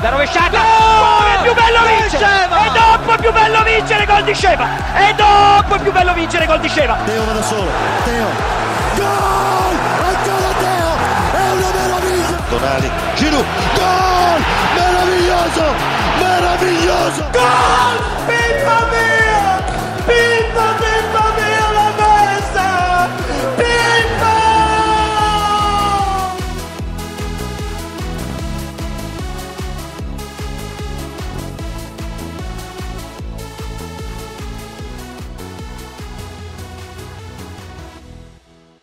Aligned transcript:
la 0.00 0.08
rovesciata, 0.08 0.58
è 0.58 1.42
più 1.42 1.52
bello 1.52 1.78
vincere, 1.84 2.24
e 2.24 2.70
dopo 2.72 3.12
è 3.12 3.18
più 3.18 3.32
bello 3.32 3.62
vincere 3.62 4.06
gol 4.06 4.24
di 4.24 4.34
Sceva, 4.34 4.66
e 4.94 5.14
dopo 5.14 5.74
è 5.74 5.78
più 5.78 5.92
bello 5.92 6.14
vincere 6.14 6.46
gol 6.46 6.60
di 6.60 6.68
Sceva. 6.68 6.96
Teo 7.04 7.24
va 7.24 7.32
da 7.32 7.42
solo, 7.42 7.70
Teo, 8.04 8.28
gol, 8.96 9.76
ancora 10.06 10.52
Teo, 10.58 10.96
è 11.32 11.50
una 11.52 11.70
meraviglia. 11.74 12.38
Tonali, 12.48 12.90
Giroud, 13.14 13.44
gol, 13.74 14.42
meraviglioso, 14.74 15.64
meraviglioso, 16.18 17.24
gol, 17.30 17.98
Pippa 18.26 18.86
mia, 18.90 19.62
Pippa 20.06 20.39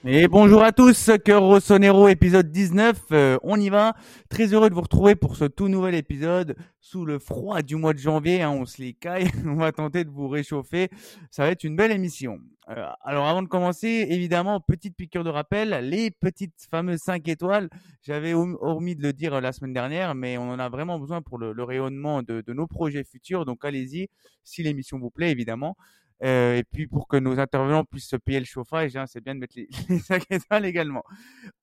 Et 0.09 0.29
bonjour 0.29 0.63
à 0.63 0.71
tous, 0.71 1.11
Cœur 1.25 1.43
Rossonero, 1.43 2.07
épisode 2.07 2.49
19, 2.49 2.97
euh, 3.11 3.37
on 3.43 3.59
y 3.59 3.67
va. 3.67 3.93
Très 4.29 4.53
heureux 4.53 4.69
de 4.69 4.73
vous 4.73 4.79
retrouver 4.79 5.15
pour 5.15 5.35
ce 5.35 5.43
tout 5.43 5.67
nouvel 5.67 5.95
épisode 5.95 6.55
sous 6.79 7.03
le 7.03 7.19
froid 7.19 7.61
du 7.61 7.75
mois 7.75 7.91
de 7.91 7.99
janvier, 7.99 8.41
hein, 8.41 8.51
on 8.51 8.65
se 8.65 8.81
les 8.81 8.93
caille, 8.93 9.27
on 9.45 9.55
va 9.55 9.73
tenter 9.73 10.05
de 10.05 10.09
vous 10.09 10.29
réchauffer, 10.29 10.87
ça 11.29 11.43
va 11.43 11.49
être 11.51 11.65
une 11.65 11.75
belle 11.75 11.91
émission. 11.91 12.39
Euh, 12.69 12.87
alors 13.01 13.27
avant 13.27 13.43
de 13.43 13.49
commencer, 13.49 14.07
évidemment, 14.09 14.61
petite 14.61 14.95
piqûre 14.95 15.25
de 15.25 15.29
rappel, 15.29 15.71
les 15.89 16.09
petites 16.09 16.67
fameuses 16.71 17.01
5 17.01 17.27
étoiles, 17.27 17.69
j'avais 18.01 18.33
omis 18.33 18.95
de 18.95 19.03
le 19.03 19.11
dire 19.11 19.41
la 19.41 19.51
semaine 19.51 19.73
dernière, 19.73 20.15
mais 20.15 20.37
on 20.37 20.49
en 20.49 20.59
a 20.59 20.69
vraiment 20.69 20.99
besoin 20.99 21.21
pour 21.21 21.37
le, 21.37 21.51
le 21.51 21.63
rayonnement 21.65 22.23
de, 22.23 22.39
de 22.39 22.53
nos 22.53 22.65
projets 22.65 23.03
futurs, 23.03 23.43
donc 23.43 23.65
allez-y, 23.65 24.07
si 24.45 24.63
l'émission 24.63 24.99
vous 24.99 25.11
plaît 25.11 25.31
évidemment. 25.31 25.75
Euh, 26.23 26.57
et 26.57 26.63
puis 26.63 26.87
pour 26.87 27.07
que 27.07 27.17
nos 27.17 27.39
intervenants 27.39 27.85
puissent 27.85 28.09
se 28.09 28.15
payer 28.15 28.39
le 28.39 28.45
chauffage, 28.45 28.95
hein, 28.95 29.05
c'est 29.07 29.23
bien 29.23 29.35
de 29.35 29.39
mettre 29.39 29.55
les, 29.55 29.67
les 29.89 29.99
5 29.99 30.23
étoiles 30.31 30.65
également. 30.65 31.03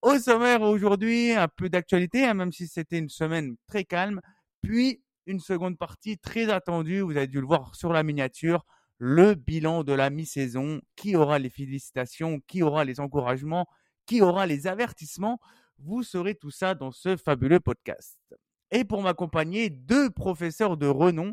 Au 0.02 0.18
sommaire 0.18 0.62
aujourd'hui, 0.62 1.32
un 1.32 1.48
peu 1.48 1.68
d'actualité, 1.68 2.24
hein, 2.24 2.34
même 2.34 2.52
si 2.52 2.68
c'était 2.68 2.98
une 2.98 3.08
semaine 3.08 3.56
très 3.66 3.84
calme. 3.84 4.20
Puis 4.62 5.02
une 5.26 5.40
seconde 5.40 5.78
partie 5.78 6.18
très 6.18 6.50
attendue, 6.50 7.00
vous 7.00 7.16
avez 7.16 7.26
dû 7.26 7.40
le 7.40 7.46
voir 7.46 7.74
sur 7.74 7.92
la 7.92 8.02
miniature, 8.02 8.64
le 8.98 9.34
bilan 9.34 9.84
de 9.84 9.92
la 9.92 10.10
mi-saison, 10.10 10.80
qui 10.96 11.16
aura 11.16 11.38
les 11.38 11.50
félicitations, 11.50 12.40
qui 12.46 12.62
aura 12.62 12.84
les 12.84 13.00
encouragements, 13.00 13.66
qui 14.06 14.22
aura 14.22 14.46
les 14.46 14.66
avertissements? 14.66 15.40
Vous 15.78 16.02
saurez 16.02 16.34
tout 16.34 16.50
ça 16.50 16.74
dans 16.74 16.92
ce 16.92 17.16
fabuleux 17.16 17.60
podcast 17.60 18.18
et 18.74 18.84
pour 18.84 19.00
m'accompagner 19.00 19.70
deux 19.70 20.10
professeurs 20.10 20.76
de 20.76 20.86
renom. 20.86 21.32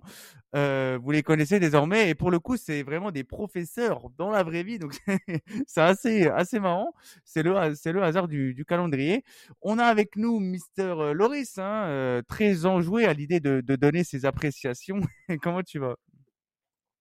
Euh, 0.56 1.00
vous 1.02 1.12
les 1.12 1.24
connaissez 1.24 1.60
désormais 1.60 2.10
et 2.10 2.16
pour 2.16 2.30
le 2.30 2.38
coup 2.38 2.58
c'est 2.58 2.84
vraiment 2.84 3.10
des 3.12 3.24
professeurs 3.24 4.10
dans 4.18 4.30
la 4.30 4.44
vraie 4.44 4.64
vie 4.64 4.80
donc 4.80 5.00
c'est 5.68 5.82
assez 5.82 6.28
assez 6.28 6.60
marrant. 6.60 6.94
C'est 7.26 7.42
le 7.44 7.74
c'est 7.76 7.92
le 7.92 8.04
hasard 8.04 8.28
du, 8.28 8.64
calendrier. 8.68 9.24
On 9.62 9.80
a 9.80 9.86
avec 9.86 10.16
nous 10.16 10.40
Mister 10.40 10.94
Loris, 11.14 11.58
hein, 11.58 11.86
euh, 11.88 12.22
très 12.28 12.66
enjoué 12.66 13.06
à 13.06 13.14
l'idée 13.14 13.40
de, 13.40 13.62
de, 13.62 13.76
donner 13.76 14.04
ses 14.04 14.26
appréciations. 14.26 15.00
Comment 15.42 15.64
tu 15.64 15.80
vas? 15.80 15.96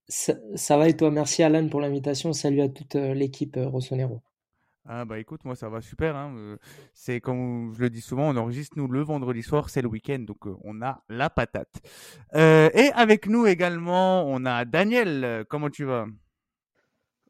Ça, 0.08 0.34
ça, 0.56 0.76
va 0.76 0.88
et 0.88 0.96
toi? 0.96 1.10
Merci 1.10 1.42
Alan 1.42 1.68
pour 1.68 1.80
l'invitation. 1.80 2.32
Salut 2.32 2.62
à 2.62 2.68
toute 2.68 2.94
l'équipe 2.94 3.56
Rossonero. 3.56 4.22
Ah 4.88 5.04
bah 5.04 5.18
écoute, 5.18 5.44
moi 5.44 5.54
ça 5.54 5.68
va 5.68 5.80
super. 5.80 6.16
Hein. 6.16 6.56
C'est 6.94 7.20
comme 7.20 7.72
je 7.76 7.80
le 7.82 7.90
dis 7.90 8.00
souvent, 8.00 8.30
on 8.30 8.36
enregistre 8.36 8.78
nous 8.78 8.88
le 8.88 9.02
vendredi 9.02 9.42
soir, 9.42 9.68
c'est 9.68 9.82
le 9.82 9.88
week-end, 9.88 10.20
donc 10.20 10.46
euh, 10.46 10.56
on 10.64 10.82
a 10.82 11.02
la 11.08 11.30
patate. 11.30 11.80
Euh, 12.34 12.70
et 12.74 12.90
avec 12.92 13.26
nous 13.26 13.46
également, 13.46 14.24
on 14.26 14.44
a 14.46 14.64
Daniel. 14.64 15.44
Comment 15.48 15.70
tu 15.70 15.84
vas? 15.84 16.06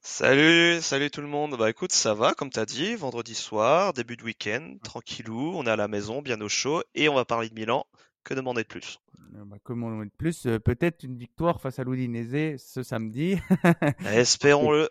Salut, 0.03 0.81
salut 0.81 1.11
tout 1.11 1.21
le 1.21 1.27
monde. 1.27 1.57
Bah 1.59 1.69
écoute, 1.69 1.93
ça 1.93 2.15
va, 2.15 2.33
comme 2.33 2.49
t'as 2.51 2.65
dit, 2.65 2.95
vendredi 2.95 3.35
soir, 3.35 3.93
début 3.93 4.17
de 4.17 4.25
week-end, 4.25 4.77
tranquillou, 4.83 5.53
on 5.55 5.67
est 5.67 5.71
à 5.71 5.77
la 5.77 5.89
maison, 5.89 6.23
bien 6.23 6.41
au 6.41 6.49
chaud, 6.49 6.83
et 6.95 7.11
on 7.11 7.15
va 7.15 7.27
parler 7.27 7.51
de 7.51 7.55
Milan. 7.55 7.85
Que 8.31 8.35
demander 8.37 8.63
de 8.63 8.69
plus 8.69 9.01
bah, 9.33 9.57
Comment 9.65 9.91
demander 9.91 10.07
de 10.07 10.15
plus 10.17 10.47
euh, 10.47 10.61
Peut-être 10.61 11.03
une 11.03 11.17
victoire 11.17 11.61
face 11.61 11.81
à 11.81 11.83
l'Udinese 11.83 12.63
ce 12.65 12.85
samedi. 12.85 13.37
Espérons-le. 14.07 14.89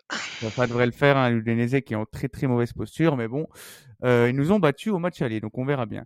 Ça 0.54 0.66
devrait 0.66 0.84
le 0.84 0.92
faire, 0.92 1.16
hein, 1.16 1.30
l'Udinese 1.30 1.80
qui 1.80 1.94
est 1.94 1.96
en 1.96 2.04
très 2.04 2.28
très 2.28 2.46
mauvaise 2.46 2.74
posture, 2.74 3.16
mais 3.16 3.28
bon, 3.28 3.46
euh, 4.04 4.28
ils 4.28 4.36
nous 4.36 4.52
ont 4.52 4.58
battus 4.58 4.92
au 4.92 4.98
match 4.98 5.22
aller, 5.22 5.40
donc 5.40 5.56
on 5.56 5.64
verra 5.64 5.86
bien. 5.86 6.04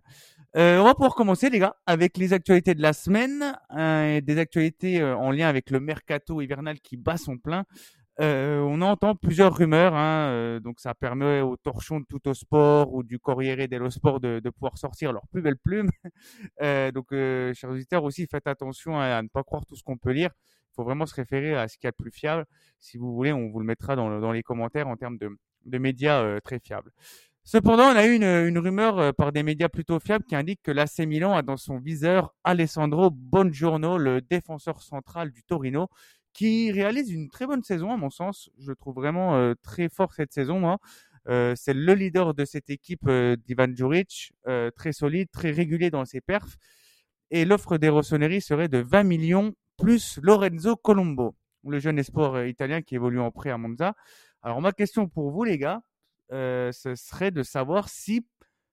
Euh, 0.55 0.79
on 0.79 0.85
va 0.85 0.93
pouvoir 0.93 1.15
commencer, 1.15 1.49
les 1.49 1.59
gars, 1.59 1.75
avec 1.85 2.17
les 2.17 2.31
actualités 2.31 2.73
de 2.73 2.81
la 2.81 2.93
semaine, 2.93 3.57
hein, 3.69 4.19
des 4.21 4.37
actualités 4.37 5.01
euh, 5.01 5.17
en 5.17 5.31
lien 5.31 5.49
avec 5.49 5.69
le 5.69 5.81
mercato 5.81 6.39
hivernal 6.39 6.79
qui 6.79 6.95
bat 6.95 7.17
son 7.17 7.37
plein. 7.37 7.65
Euh, 8.21 8.59
on 8.59 8.81
entend 8.81 9.13
plusieurs 9.15 9.53
rumeurs, 9.57 9.93
hein, 9.93 10.29
euh, 10.29 10.59
donc 10.61 10.79
ça 10.79 10.93
permet 10.93 11.41
aux 11.41 11.57
torchons 11.57 11.99
de 11.99 12.05
tout 12.05 12.25
au 12.29 12.33
sport 12.33 12.93
ou 12.93 13.03
du 13.03 13.19
Corriere 13.19 13.67
dello 13.67 13.89
Sport 13.89 14.21
de, 14.21 14.39
de 14.39 14.49
pouvoir 14.49 14.77
sortir 14.77 15.11
leurs 15.11 15.27
plus 15.27 15.41
belles 15.41 15.57
plumes. 15.57 15.89
euh, 16.61 16.91
donc, 16.91 17.11
euh, 17.11 17.53
chers 17.53 17.69
auditeurs 17.69 18.05
aussi, 18.05 18.25
faites 18.31 18.47
attention 18.47 18.97
à, 18.97 19.21
ne 19.21 19.27
pas 19.27 19.43
croire 19.43 19.65
tout 19.65 19.75
ce 19.75 19.83
qu'on 19.83 19.97
peut 19.97 20.11
lire. 20.11 20.29
Il 20.71 20.75
faut 20.75 20.83
vraiment 20.83 21.05
se 21.05 21.15
référer 21.15 21.55
à 21.55 21.67
ce 21.67 21.77
qu'il 21.77 21.87
y 21.87 21.89
a 21.89 21.91
de 21.91 21.97
plus 21.97 22.11
fiable. 22.11 22.45
Si 22.79 22.97
vous 22.97 23.13
voulez, 23.13 23.33
on 23.33 23.49
vous 23.49 23.59
le 23.59 23.65
mettra 23.65 23.97
dans, 23.97 24.19
dans 24.19 24.31
les 24.31 24.43
commentaires 24.43 24.87
en 24.87 24.95
termes 24.95 25.17
de, 25.17 25.29
de 25.65 25.77
médias 25.77 26.21
euh, 26.21 26.39
très 26.39 26.59
fiables. 26.59 26.91
Cependant, 27.43 27.83
on 27.83 27.95
a 27.95 28.07
eu 28.07 28.15
une, 28.15 28.23
une 28.23 28.57
rumeur 28.57 29.13
par 29.13 29.31
des 29.31 29.43
médias 29.43 29.69
plutôt 29.69 29.99
fiables 29.99 30.25
qui 30.25 30.35
indique 30.35 30.61
que 30.63 30.71
l'AC 30.71 30.99
Milan 30.99 31.33
a 31.33 31.43
dans 31.43 31.57
son 31.57 31.77
viseur 31.77 32.33
Alessandro 32.43 33.11
Bongiorno, 33.11 33.99
le 33.99 34.19
défenseur 34.21 34.81
central 34.81 35.31
du 35.31 35.43
Torino, 35.43 35.87
qui 36.35 36.69
réalise 36.71 37.11
une 37.11 37.29
très 37.29 37.47
bonne 37.47 37.63
saison 37.63 37.91
à 37.91 37.97
mon 37.97 38.09
sens. 38.09 38.49
Je 38.59 38.73
trouve 38.73 38.95
vraiment 38.95 39.35
euh, 39.35 39.53
très 39.63 39.87
fort 39.87 40.13
cette 40.13 40.33
saison. 40.33 40.59
Moi, 40.59 40.79
euh, 41.29 41.53
c'est 41.55 41.73
le 41.73 41.93
leader 41.93 42.33
de 42.33 42.43
cette 42.43 42.69
équipe 42.69 43.07
euh, 43.07 43.37
d'Ivan 43.37 43.73
Juric, 43.73 44.33
très 44.75 44.91
solide, 44.91 45.29
très 45.31 45.51
régulier 45.51 45.89
dans 45.89 46.03
ses 46.05 46.21
perfs. 46.21 46.57
Et 47.31 47.45
l'offre 47.45 47.77
des 47.77 47.89
Rossoneri 47.89 48.41
serait 48.41 48.67
de 48.67 48.79
20 48.79 49.03
millions 49.03 49.53
plus 49.77 50.19
Lorenzo 50.21 50.75
Colombo, 50.75 51.35
le 51.65 51.79
jeune 51.79 51.97
espoir 51.97 52.45
italien 52.45 52.81
qui 52.81 52.95
évolue 52.95 53.19
en 53.19 53.31
prêt 53.31 53.49
à 53.49 53.57
Monza. 53.57 53.95
Alors 54.43 54.61
ma 54.61 54.73
question 54.73 55.07
pour 55.07 55.31
vous 55.31 55.43
les 55.43 55.57
gars, 55.57 55.81
ce 56.29 56.93
serait 56.95 57.31
de 57.31 57.43
savoir 57.43 57.89
si 57.89 58.27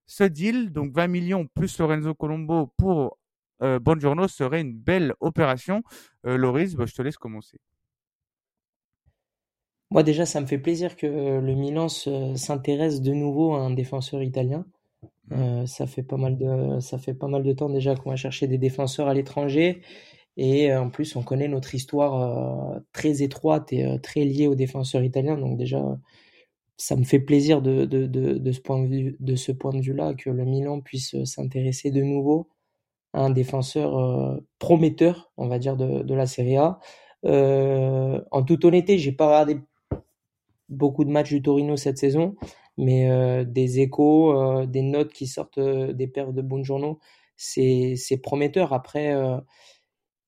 ce 0.05 0.23
deal, 0.23 0.71
donc 0.71 0.93
20 0.93 1.07
millions 1.07 1.47
plus 1.47 1.79
Lorenzo 1.79 2.13
Colombo 2.13 2.67
pour 2.77 3.17
euh, 3.63 3.79
Bonjourno 3.79 4.27
serait 4.27 4.61
une 4.61 4.73
belle 4.73 5.13
opération. 5.19 5.81
Euh, 6.25 6.37
Loris, 6.37 6.75
bah, 6.75 6.85
je 6.85 6.93
te 6.93 7.01
laisse 7.01 7.17
commencer. 7.17 7.57
Moi 9.91 10.03
déjà, 10.03 10.25
ça 10.25 10.41
me 10.41 10.45
fait 10.45 10.57
plaisir 10.57 10.95
que 10.95 11.05
le 11.05 11.55
Milan 11.55 11.87
s'intéresse 11.87 13.01
de 13.01 13.13
nouveau 13.13 13.53
à 13.53 13.59
un 13.59 13.71
défenseur 13.71 14.23
italien. 14.23 14.65
Euh, 15.31 15.65
ça 15.65 15.87
fait 15.87 16.03
pas 16.03 16.17
mal 16.17 16.37
de 16.37 16.79
ça 16.81 16.97
fait 16.97 17.13
pas 17.13 17.27
mal 17.27 17.43
de 17.43 17.53
temps 17.53 17.69
déjà 17.69 17.95
qu'on 17.95 18.09
va 18.09 18.15
chercher 18.17 18.47
des 18.47 18.57
défenseurs 18.57 19.07
à 19.07 19.13
l'étranger 19.13 19.81
et 20.37 20.73
en 20.75 20.89
plus 20.89 21.15
on 21.15 21.23
connaît 21.23 21.47
notre 21.47 21.75
histoire 21.75 22.75
euh, 22.75 22.79
très 22.91 23.23
étroite 23.23 23.71
et 23.71 23.85
euh, 23.85 23.97
très 23.97 24.25
liée 24.25 24.47
aux 24.47 24.55
défenseurs 24.55 25.03
italiens 25.03 25.37
donc 25.37 25.57
déjà 25.57 25.81
ça 26.77 26.95
me 26.97 27.03
fait 27.05 27.19
plaisir 27.19 27.61
de, 27.61 27.85
de, 27.85 28.07
de, 28.07 28.33
de 28.37 28.51
ce 28.51 28.59
point 28.61 28.81
de 28.83 28.87
vue 28.87 29.15
de 29.19 29.35
ce 29.35 29.51
point 29.53 29.73
de 29.73 29.81
vue 29.81 29.93
là 29.93 30.13
que 30.13 30.29
le 30.29 30.43
Milan 30.45 30.81
puisse 30.81 31.15
s'intéresser 31.23 31.91
de 31.91 32.01
nouveau 32.01 32.49
un 33.13 33.29
défenseur 33.29 33.97
euh, 33.97 34.37
prometteur, 34.59 35.31
on 35.37 35.47
va 35.47 35.59
dire, 35.59 35.77
de, 35.77 36.13
la 36.13 36.25
Serie 36.25 36.57
A. 36.57 36.79
Euh, 37.25 38.21
en 38.31 38.43
toute 38.43 38.65
honnêteté, 38.65 38.97
j'ai 38.97 39.11
pas 39.11 39.27
regardé 39.27 39.61
beaucoup 40.69 41.05
de 41.05 41.11
matchs 41.11 41.29
du 41.29 41.41
Torino 41.41 41.77
cette 41.77 41.97
saison, 41.97 42.35
mais 42.77 43.09
euh, 43.09 43.43
des 43.43 43.79
échos, 43.79 44.65
des 44.65 44.81
notes 44.81 45.13
qui 45.13 45.27
sortent 45.27 45.59
des 45.59 46.07
perfs 46.07 46.33
de 46.33 46.41
Bongiorno, 46.41 46.99
c'est 47.37 47.95
prometteur. 48.21 48.73
Après, 48.73 49.13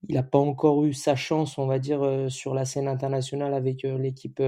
il 0.08 0.16
n'a 0.16 0.24
pas 0.24 0.40
encore 0.40 0.86
eu 0.86 0.94
sa 0.94 1.16
chance, 1.16 1.58
on 1.58 1.66
va 1.66 1.80
dire, 1.80 2.28
sur 2.30 2.54
la 2.54 2.66
scène 2.66 2.88
internationale 2.88 3.54
avec 3.54 3.84
l'équipe 3.84 4.42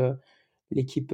l'équipe 0.72 1.14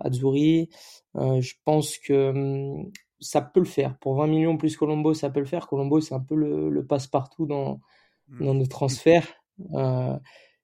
Azzurri. 0.00 0.68
je 1.14 1.52
pense 1.64 1.98
que 1.98 2.30
hum, 2.30 2.90
ça 3.22 3.40
peut 3.40 3.60
le 3.60 3.66
faire. 3.66 3.96
Pour 3.98 4.16
20 4.16 4.26
millions 4.26 4.56
plus 4.56 4.76
Colombo, 4.76 5.14
ça 5.14 5.30
peut 5.30 5.40
le 5.40 5.46
faire. 5.46 5.68
Colombo, 5.68 6.00
c'est 6.00 6.14
un 6.14 6.20
peu 6.20 6.34
le, 6.34 6.68
le 6.68 6.84
passe-partout 6.84 7.46
dans, 7.46 7.80
mmh. 8.28 8.44
dans 8.44 8.54
nos 8.54 8.66
transferts. 8.66 9.26
Euh, 9.74 10.16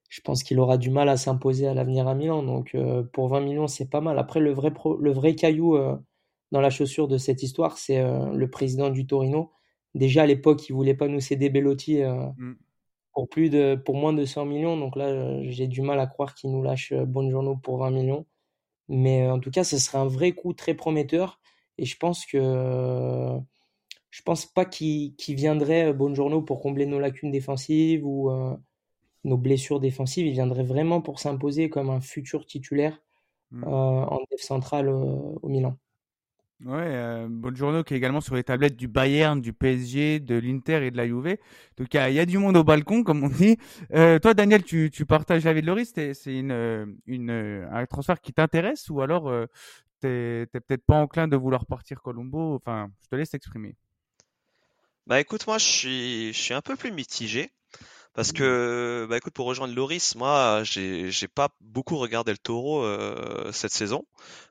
je 0.09 0.21
pense 0.23 0.43
qu'il 0.43 0.59
aura 0.59 0.77
du 0.77 0.91
mal 0.91 1.09
à 1.09 1.17
s'imposer 1.17 1.67
à 1.69 1.75
l'avenir 1.75 2.09
à 2.09 2.15
Milan. 2.15 2.43
Donc, 2.43 2.75
euh, 2.75 3.03
pour 3.13 3.29
20 3.29 3.41
millions, 3.41 3.69
c'est 3.69 3.89
pas 3.89 4.01
mal. 4.01 4.19
Après, 4.19 4.41
le 4.41 4.53
vrai, 4.53 4.73
pro, 4.73 4.97
le 4.97 5.13
vrai 5.13 5.35
caillou 5.35 5.77
euh, 5.77 5.97
dans 6.51 6.61
la 6.61 6.71
chaussure 6.71 7.09
de 7.09 7.17
cette 7.17 7.43
histoire, 7.43 7.79
c'est 7.79 8.03
le 8.03 8.51
président 8.51 8.91
du 8.91 9.07
Torino. 9.07 9.53
Déjà, 9.95 10.23
à 10.23 10.27
l'époque, 10.27 10.69
il 10.69 10.73
voulait 10.73 10.95
pas 10.95 11.09
nous 11.09 11.21
céder 11.21 11.51
Bellotti 11.51 12.03
mmh. 12.03 12.55
pour, 13.13 13.29
plus 13.29 13.51
de, 13.51 13.75
pour 13.75 13.97
moins 13.97 14.15
de 14.15 14.25
100 14.25 14.47
millions. 14.47 14.77
Donc 14.77 14.97
là, 14.97 15.43
j'ai 15.43 15.67
du 15.67 15.83
mal 15.83 16.01
à 16.01 16.07
croire 16.07 16.35
qu'il 16.35 16.51
nous 16.51 16.63
lâche 16.63 16.95
Bonjourno 16.95 17.57
pour 17.57 17.79
20 17.79 17.91
millions. 17.91 18.27
Mais 18.89 19.29
en 19.29 19.39
tout 19.39 19.51
cas, 19.51 19.63
ce 19.63 19.77
serait 19.77 19.99
un 19.99 20.07
vrai 20.07 20.33
coup 20.33 20.55
très 20.55 20.73
prometteur. 20.73 21.39
Et 21.79 21.85
je 21.85 21.97
pense 21.97 22.27
que 22.27 22.39
je 24.11 24.23
pense 24.23 24.47
pas 24.47 24.65
qu'il 24.65 25.15
viendrait 25.29 25.93
Bonjourno 25.93 26.43
pour 26.43 26.61
combler 26.61 26.87
nos 26.87 26.99
lacunes 26.99 27.31
défensives 27.31 28.05
ou 28.07 28.31
nos 29.25 29.37
blessures 29.37 29.81
défensives. 29.81 30.27
Il 30.27 30.33
viendrait 30.33 30.65
vraiment 30.65 31.01
pour 31.01 31.21
s'imposer 31.21 31.71
comme 31.71 31.91
un 31.91 32.01
futur 32.01 32.47
titulaire 32.47 33.01
mmh. 33.53 33.65
en 33.65 34.19
def 34.31 34.41
centrale 34.41 34.89
au 34.89 35.49
Milan. 35.49 35.77
Ouais, 36.65 36.75
euh, 36.75 37.29
Bonjourno 37.31 37.85
qui 37.85 37.95
est 37.95 37.97
également 37.97 38.21
sur 38.21 38.35
les 38.35 38.43
tablettes 38.43 38.75
du 38.75 38.89
Bayern, 38.89 39.41
du 39.41 39.53
PSG, 39.53 40.19
de 40.19 40.35
l'Inter 40.35 40.85
et 40.85 40.91
de 40.91 40.97
la 40.97 41.07
Juve. 41.07 41.37
Donc 41.77 41.95
il 41.95 42.13
y, 42.13 42.19
a 42.19 42.27
du 42.27 42.39
monde 42.39 42.57
au 42.57 42.65
balcon, 42.65 43.05
comme 43.05 43.23
on 43.23 43.29
dit. 43.29 43.59
Euh, 43.95 44.19
toi, 44.19 44.35
Daniel, 44.35 44.65
tu, 44.65 44.91
tu 44.93 45.07
partages 45.07 45.45
l'avis 45.45 45.63
de 45.63 45.69
Loris? 45.69 45.93
C'est 45.95 46.35
une, 46.35 46.97
une, 47.07 47.31
un 47.71 47.87
transfert 47.87 48.21
qui 48.21 48.33
t'intéresse 48.33 48.91
ou 48.91 49.01
alors 49.01 49.29
euh, 49.29 49.47
t'es 50.01 50.47
peut-être 50.53 50.85
pas 50.85 50.97
enclin 50.97 51.29
de 51.29 51.37
vouloir 51.37 51.67
partir 51.67 52.03
Colombo 52.03 52.55
Enfin, 52.57 52.91
je 53.03 53.09
te 53.09 53.17
laisse 53.17 53.31
t'exprimer. 53.31 53.77
Bah 55.07 55.21
écoute, 55.21 55.47
moi 55.47 55.59
je 55.59 55.65
suis, 55.65 56.33
je 56.33 56.39
suis 56.39 56.55
un 56.55 56.61
peu 56.61 56.77
plus 56.77 56.93
mitigé. 56.93 57.51
Parce 58.19 58.33
que, 58.33 59.07
bah 59.09 59.17
écoute, 59.17 59.33
pour 59.33 59.47
rejoindre 59.47 59.75
Loris, 59.77 60.17
moi, 60.17 60.63
j'ai 60.65 61.09
j'ai 61.13 61.29
pas 61.29 61.51
beaucoup 61.61 61.97
regardé 61.99 62.33
le 62.33 62.39
Taureau 62.39 62.83
euh, 62.83 63.53
cette 63.53 63.73
saison, 63.73 64.05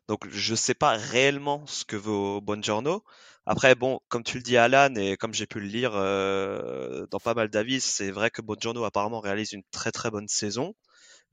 donc 0.07 0.25
je 0.29 0.55
sais 0.55 0.73
pas 0.73 0.91
réellement 0.91 1.65
ce 1.67 1.83
que 1.83 1.97
vaut 1.97 2.39
Bongiorno. 2.39 3.03
Après, 3.45 3.75
bon, 3.75 4.00
comme 4.07 4.23
tu 4.23 4.38
le 4.38 4.43
dis, 4.43 4.55
Alan, 4.55 4.95
et 4.95 5.17
comme 5.17 5.33
j'ai 5.33 5.47
pu 5.47 5.59
le 5.59 5.67
lire 5.67 5.91
euh, 5.95 7.07
dans 7.11 7.19
pas 7.19 7.33
mal 7.33 7.50
d'avis, 7.50 7.81
c'est 7.81 8.11
vrai 8.11 8.29
que 8.29 8.41
Bongiorno 8.41 8.85
apparemment 8.85 9.19
réalise 9.19 9.51
une 9.51 9.63
très 9.71 9.91
très 9.91 10.11
bonne 10.11 10.27
saison. 10.29 10.73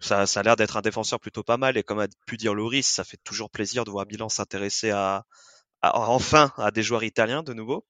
Ça, 0.05 0.27
ça 0.27 0.41
a 0.41 0.43
l'air 0.43 0.57
d'être 0.57 0.77
un 0.77 0.83
défenseur 0.83 1.19
plutôt 1.19 1.43
pas 1.43 1.57
mal, 1.57 1.79
et 1.79 1.83
comme 1.83 1.99
a 1.99 2.09
pu 2.27 2.37
dire 2.37 2.55
Loris, 2.55 2.87
ça 2.87 3.05
fait 3.05 3.19
toujours 3.25 3.49
plaisir 3.51 3.85
de 3.85 3.91
voir 3.91 4.07
Milan 4.07 4.29
s'intéresser 4.29 4.91
à, 4.91 5.25
à 5.81 5.99
enfin 6.11 6.53
à 6.59 6.71
des 6.71 6.83
joueurs 6.83 7.05
italiens 7.05 7.43
de 7.43 7.55
nouveau. 7.55 7.87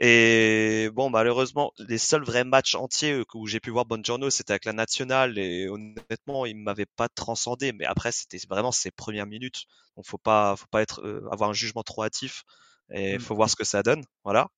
Et 0.00 0.90
bon, 0.92 1.10
malheureusement, 1.10 1.72
les 1.78 1.98
seuls 1.98 2.24
vrais 2.24 2.44
matchs 2.44 2.74
entiers 2.74 3.22
où 3.34 3.46
j'ai 3.46 3.60
pu 3.60 3.70
voir 3.70 3.84
Bongiorno, 3.84 4.30
c'était 4.30 4.52
avec 4.52 4.64
la 4.64 4.72
nationale 4.72 5.38
et 5.38 5.68
honnêtement, 5.68 6.44
il 6.44 6.56
m'avait 6.56 6.86
pas 6.86 7.08
transcendé. 7.08 7.72
Mais 7.72 7.84
après, 7.84 8.12
c'était 8.12 8.38
vraiment 8.48 8.72
ses 8.72 8.90
premières 8.90 9.26
minutes. 9.26 9.64
Donc, 9.96 10.06
faut 10.06 10.18
pas, 10.18 10.56
faut 10.56 10.66
pas 10.70 10.82
être, 10.82 11.02
euh, 11.02 11.28
avoir 11.30 11.50
un 11.50 11.54
jugement 11.54 11.82
trop 11.84 12.02
hâtif 12.02 12.44
et 12.90 13.16
mmh. 13.16 13.20
faut 13.20 13.34
voir 13.34 13.48
ce 13.48 13.56
que 13.56 13.64
ça 13.64 13.82
donne. 13.82 14.02
Voilà. 14.24 14.48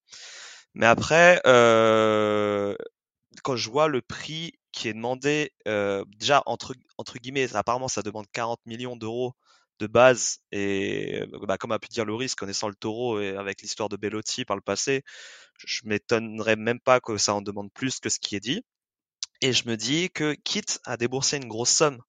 Mais 0.74 0.86
après, 0.86 1.40
euh, 1.46 2.74
quand 3.42 3.56
je 3.56 3.70
vois 3.70 3.88
le 3.88 4.00
prix 4.02 4.54
qui 4.74 4.88
est 4.88 4.94
demandé, 4.94 5.52
euh, 5.68 6.04
déjà 6.18 6.42
entre 6.46 6.74
entre 6.98 7.18
guillemets, 7.18 7.54
apparemment, 7.54 7.88
ça 7.88 8.02
demande 8.02 8.26
40 8.32 8.60
millions 8.66 8.96
d'euros 8.96 9.34
de 9.78 9.86
base 9.86 10.40
et 10.52 11.24
bah, 11.48 11.58
comme 11.58 11.72
a 11.72 11.78
pu 11.78 11.88
dire 11.88 12.04
Loris, 12.04 12.34
connaissant 12.34 12.68
le 12.68 12.74
taureau 12.74 13.20
et 13.20 13.36
avec 13.36 13.62
l'histoire 13.62 13.88
de 13.88 13.96
Bellotti 13.96 14.44
par 14.44 14.56
le 14.56 14.62
passé, 14.62 15.02
je 15.58 15.82
m'étonnerais 15.84 16.56
même 16.56 16.80
pas 16.80 17.00
que 17.00 17.16
ça 17.18 17.34
en 17.34 17.42
demande 17.42 17.72
plus 17.72 18.00
que 18.00 18.08
ce 18.08 18.18
qui 18.18 18.36
est 18.36 18.40
dit. 18.40 18.62
Et 19.42 19.52
je 19.52 19.68
me 19.68 19.76
dis 19.76 20.10
que 20.10 20.34
quitte 20.44 20.80
à 20.84 20.96
débourser 20.96 21.36
une 21.36 21.48
grosse 21.48 21.70
somme 21.70 22.00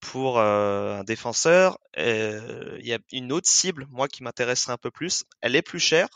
pour 0.00 0.40
un 0.40 1.04
défenseur, 1.04 1.78
il 1.96 2.86
y 2.86 2.92
a 2.92 2.98
une 3.12 3.32
autre 3.32 3.48
cible, 3.48 3.86
moi, 3.90 4.08
qui 4.08 4.22
m'intéresserait 4.22 4.72
un 4.72 4.78
peu 4.78 4.90
plus. 4.90 5.24
Elle 5.40 5.56
est 5.56 5.62
plus 5.62 5.80
chère, 5.80 6.08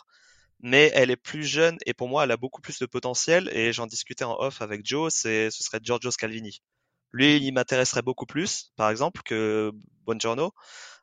mais 0.62 0.91
elle 0.95 1.11
est 1.11 1.17
plus 1.17 1.45
jeune 1.45 1.79
et 1.87 1.95
pour 1.95 2.09
moi, 2.09 2.25
elle 2.25 2.31
a 2.31 2.37
beaucoup 2.37 2.61
plus 2.61 2.79
de 2.79 2.87
potentiel. 2.87 3.51
Et 3.53 3.73
j'en 3.73 3.87
discutais 3.87 4.25
en 4.25 4.37
off 4.39 4.62
avec 4.62 4.85
Joe, 4.85 5.12
c'est 5.15 5.51
ce 5.51 5.62
serait 5.65 5.81
Giorgio 5.83 6.11
Scalvini. 6.11 6.61
Lui, 7.12 7.39
il 7.39 7.53
m'intéresserait 7.53 8.03
beaucoup 8.03 8.27
plus, 8.27 8.73
par 8.77 8.91
exemple, 8.91 9.23
que 9.25 9.73
Buongiorno. 10.07 10.53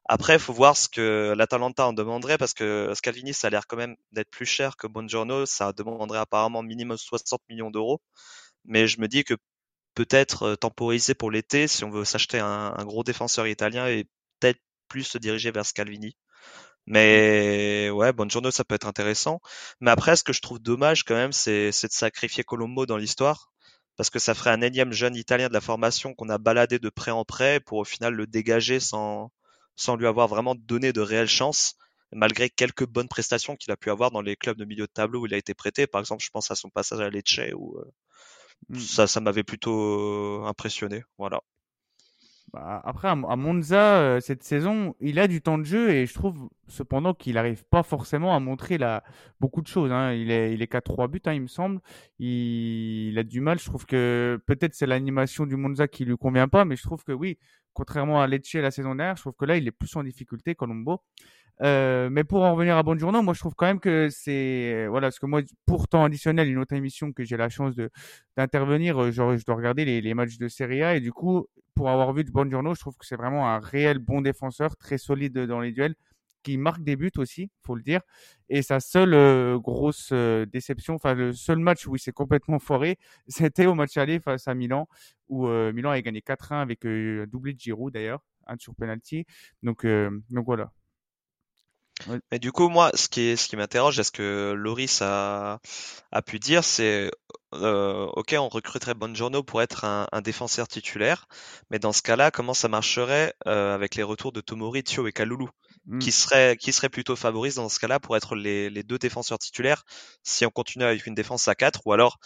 Après, 0.10 0.36
il 0.36 0.40
faut 0.40 0.54
voir 0.54 0.78
ce 0.78 0.88
que 0.90 1.34
l'Atalanta 1.38 1.88
en 1.88 1.94
demanderait, 1.94 2.38
parce 2.38 2.54
que 2.54 2.92
Scalvini, 2.96 3.34
ça 3.34 3.48
a 3.48 3.50
l'air 3.50 3.68
quand 3.68 3.78
même 3.78 3.96
d'être 4.14 4.30
plus 4.30 4.46
cher 4.46 4.78
que 4.78 4.88
Buongiorno. 4.88 5.46
Ça 5.46 5.74
demanderait 5.74 6.20
apparemment 6.20 6.64
minimum 6.64 6.98
60 6.98 7.42
millions 7.50 7.72
d'euros. 7.72 8.02
Mais 8.66 8.88
je 8.88 9.02
me 9.02 9.08
dis 9.08 9.24
que 9.26 9.36
peut-être 9.96 10.44
euh, 10.44 10.56
temporiser 10.56 11.16
pour 11.16 11.32
l'été, 11.32 11.68
si 11.68 11.84
on 11.84 11.90
veut 11.92 12.06
s'acheter 12.06 12.40
un, 12.40 12.74
gros 12.86 13.04
défenseur 13.04 13.48
italien, 13.48 13.88
et 13.88 14.06
peut-être 14.40 14.60
plus 14.88 15.04
se 15.04 15.18
diriger 15.18 15.52
vers 15.52 15.66
Scalvini. 15.66 16.16
Mais 16.88 17.90
ouais, 17.92 18.14
Buongiorno, 18.14 18.50
ça 18.52 18.64
peut 18.64 18.76
être 18.76 18.88
intéressant. 18.88 19.42
Mais 19.82 19.92
après, 19.92 20.16
ce 20.16 20.24
que 20.24 20.34
je 20.34 20.42
trouve 20.42 20.60
dommage 20.60 21.04
quand 21.04 21.16
même, 21.16 21.34
c'est 21.34 21.70
de 21.70 21.92
sacrifier 21.92 22.44
Colombo 22.44 22.86
dans 22.86 22.98
l'histoire 22.98 23.52
parce 23.98 24.10
que 24.10 24.20
ça 24.20 24.34
ferait 24.36 24.52
un 24.52 24.62
énième 24.62 24.94
jeune 24.94 25.16
italien 25.16 25.50
de 25.50 25.54
la 25.54 25.62
formation 25.62 26.14
qu'on 26.14 26.30
a 26.30 26.38
baladé 26.38 26.80
de 26.80 26.90
près 26.90 27.12
en 27.12 27.26
près 27.26 27.60
pour 27.60 27.80
au 27.80 27.84
final 27.84 28.14
le 28.14 28.28
dégager 28.28 28.80
sans, 28.80 29.32
sans 29.76 29.96
lui 29.96 30.08
avoir 30.08 30.28
vraiment 30.28 30.56
donné 30.56 30.94
de 30.94 31.02
réelles 31.02 31.28
chances, 31.28 31.76
malgré 32.14 32.50
quelques 32.50 32.86
bonnes 32.88 33.08
prestations 33.10 33.56
qu'il 33.56 33.72
a 33.72 33.78
pu 33.78 33.90
avoir 33.90 34.12
dans 34.12 34.22
les 34.22 34.36
clubs 34.36 34.58
de 34.58 34.66
milieu 34.66 34.86
de 34.86 34.92
tableau 34.92 35.22
où 35.22 35.26
il 35.26 35.34
a 35.34 35.38
été 35.38 35.54
prêté. 35.56 35.88
Par 35.88 36.00
exemple, 36.00 36.24
je 36.24 36.30
pense 36.30 36.52
à 36.52 36.56
son 36.56 36.70
passage 36.70 37.02
à 37.02 37.10
Lecce 37.10 37.40
où 37.56 37.78
euh, 37.80 37.92
mmh. 38.70 38.80
ça, 38.80 39.08
ça 39.08 39.20
m'avait 39.20 39.44
plutôt 39.44 40.46
impressionné. 40.46 41.04
Voilà. 41.18 41.42
Bah, 42.54 42.82
après, 42.86 43.10
à 43.10 43.16
Monza, 43.16 44.00
euh, 44.00 44.20
cette 44.22 44.42
saison, 44.42 44.96
il 45.02 45.20
a 45.20 45.28
du 45.28 45.42
temps 45.42 45.58
de 45.58 45.66
jeu 45.66 45.90
et 45.90 46.06
je 46.06 46.14
trouve 46.14 46.50
cependant 46.68 47.14
qu'il 47.14 47.34
n'arrive 47.34 47.66
pas 47.66 47.84
forcément 47.84 48.34
à 48.36 48.40
montrer 48.40 48.78
la... 48.78 49.04
beaucoup 49.42 49.62
de 49.62 49.68
choses. 49.68 49.92
Hein. 49.92 50.14
Il 50.14 50.32
est, 50.32 50.54
il 50.54 50.62
est 50.62 50.68
qu'à 50.68 50.80
trois 50.82 51.10
buts, 51.10 51.22
hein, 51.26 51.34
il 51.34 51.42
me 51.42 51.48
semble. 51.48 51.82
Il... 52.20 53.10
il, 53.10 53.20
a 53.20 53.24
du 53.24 53.42
mal. 53.42 53.60
Je 53.60 53.66
trouve 53.66 53.86
que 53.86 54.42
peut-être 54.46 54.74
c'est 54.76 54.86
l'animation 54.88 55.46
du 55.46 55.58
Monza 55.58 55.88
qui 55.90 56.06
lui 56.06 56.18
convient 56.18 56.48
pas, 56.48 56.64
mais 56.64 56.78
je 56.78 56.84
trouve 56.84 57.04
que 57.04 57.12
oui, 57.12 57.38
contrairement 57.74 58.22
à 58.22 58.28
Lecce 58.28 58.56
la 58.56 58.72
saison 58.72 58.96
dernière, 58.96 59.18
je 59.18 59.24
trouve 59.24 59.36
que 59.36 59.46
là, 59.46 59.58
il 59.58 59.68
est 59.68 59.72
plus 59.72 59.94
en 59.96 60.04
difficulté, 60.04 60.56
Colombo. 60.56 61.02
Euh, 61.62 62.10
mais 62.12 62.24
pour 62.24 62.44
en 62.44 62.54
revenir 62.54 62.78
à 62.78 62.84
Bonjourno, 62.84 63.22
moi 63.24 63.34
je 63.34 63.40
trouve 63.40 63.56
quand 63.56 63.66
même 63.66 63.80
que 63.80 64.10
c'est 64.12 64.86
voilà 64.90 65.08
parce 65.08 65.18
que 65.18 65.26
moi 65.26 65.42
pour 65.66 65.88
temps 65.88 66.04
additionnel 66.04 66.50
une 66.50 66.60
autre 66.60 66.74
émission 66.76 67.12
que 67.12 67.24
j'ai 67.24 67.36
la 67.38 67.50
chance 67.50 67.76
de 67.76 67.90
d'intervenir, 68.36 69.02
euh, 69.02 69.12
je, 69.12 69.38
je 69.38 69.46
dois 69.46 69.56
regarder 69.56 69.84
les, 69.84 70.02
les, 70.02 70.14
matchs 70.14 70.38
de 70.38 70.48
Serie 70.50 70.84
A 70.84 70.96
et 70.96 71.00
du 71.00 71.12
coup 71.12 71.48
pour 71.74 71.90
avoir 71.90 72.14
vu 72.14 72.24
de 72.24 72.32
Bonjourno, 72.32 72.76
je 72.76 72.80
trouve 72.80 72.96
que 72.98 73.06
c'est 73.08 73.16
vraiment 73.16 73.48
un 73.50 73.60
réel 73.60 73.98
bon 74.00 74.22
défenseur, 74.22 74.78
très 74.78 74.98
solide 75.00 75.38
dans 75.38 75.60
les 75.60 75.72
duels, 75.72 75.96
qui 76.44 76.58
marque 76.58 76.84
des 76.84 76.96
buts 76.96 77.12
aussi, 77.18 77.52
faut 77.64 77.76
le 77.76 77.84
dire. 77.84 78.02
Et 78.50 78.62
sa 78.62 78.80
seule 78.80 79.14
euh, 79.14 79.60
grosse 79.60 80.14
déception, 80.14 80.96
enfin 80.96 81.14
le 81.16 81.34
seul 81.34 81.58
match 81.60 81.88
où 81.88 81.96
il 81.96 82.00
s'est 82.00 82.12
complètement 82.12 82.60
foiré, 82.60 83.00
c'était 83.28 83.66
au 83.66 83.74
match 83.76 83.98
aller 83.98 84.20
face 84.20 84.48
à 84.48 84.54
Milan 84.54 84.88
où 85.30 85.48
Milan 85.48 85.90
a 85.92 86.02
gagné 86.02 86.22
4-1 86.22 86.62
avec 86.62 86.86
un 86.86 87.26
doublé 87.28 87.54
de 87.54 87.60
Giroud 87.60 87.94
d'ailleurs, 87.94 88.22
un 88.48 88.58
sur 88.58 88.76
penalty. 88.76 89.26
Donc 89.64 89.86
donc 89.86 90.46
voilà. 90.46 90.72
Mais 92.32 92.40
du 92.40 92.52
coup, 92.52 92.70
moi, 92.70 92.92
ce 92.94 93.08
qui, 93.08 93.36
ce 93.38 93.48
qui 93.48 93.56
m'interroge, 93.56 94.00
est-ce 94.00 94.12
que 94.12 94.54
Loris 94.56 95.02
a, 95.02 95.60
a 96.12 96.22
pu 96.22 96.40
dire, 96.40 96.64
c'est 96.64 97.12
euh, 97.54 98.06
ok, 98.14 98.36
on 98.38 98.50
recruterait 98.50 98.94
Bongiorno 98.94 99.42
pour 99.42 99.62
être 99.62 99.86
un, 99.86 100.08
un, 100.12 100.22
défenseur 100.22 100.68
titulaire, 100.68 101.28
mais 101.70 101.80
dans 101.80 101.94
ce 101.94 102.02
cas-là, 102.02 102.30
comment 102.30 102.54
ça 102.54 102.68
marcherait 102.68 103.34
euh, 103.48 103.74
avec 103.74 103.96
les 103.96 104.04
retours 104.04 104.32
de 104.32 104.42
Tomori, 104.42 104.84
Thio 104.84 105.08
et 105.08 105.14
Kalulu, 105.14 105.46
mmh. 105.86 106.00
qui 106.00 106.12
seraient 106.12 106.58
qui 106.58 106.74
serait 106.74 106.90
plutôt 106.90 107.16
favoris 107.16 107.56
dans 107.56 107.70
ce 107.70 107.80
cas-là 107.80 108.00
pour 108.00 108.18
être 108.18 108.36
les, 108.36 108.70
les 108.70 108.84
deux 108.84 108.98
défenseurs 108.98 109.40
titulaires 109.40 109.84
si 110.24 110.46
on 110.46 110.50
continue 110.50 110.84
avec 110.84 111.06
une 111.08 111.16
défense 111.16 111.48
à 111.48 111.56
4 111.56 111.82
ou 111.86 111.94
alors 111.94 112.20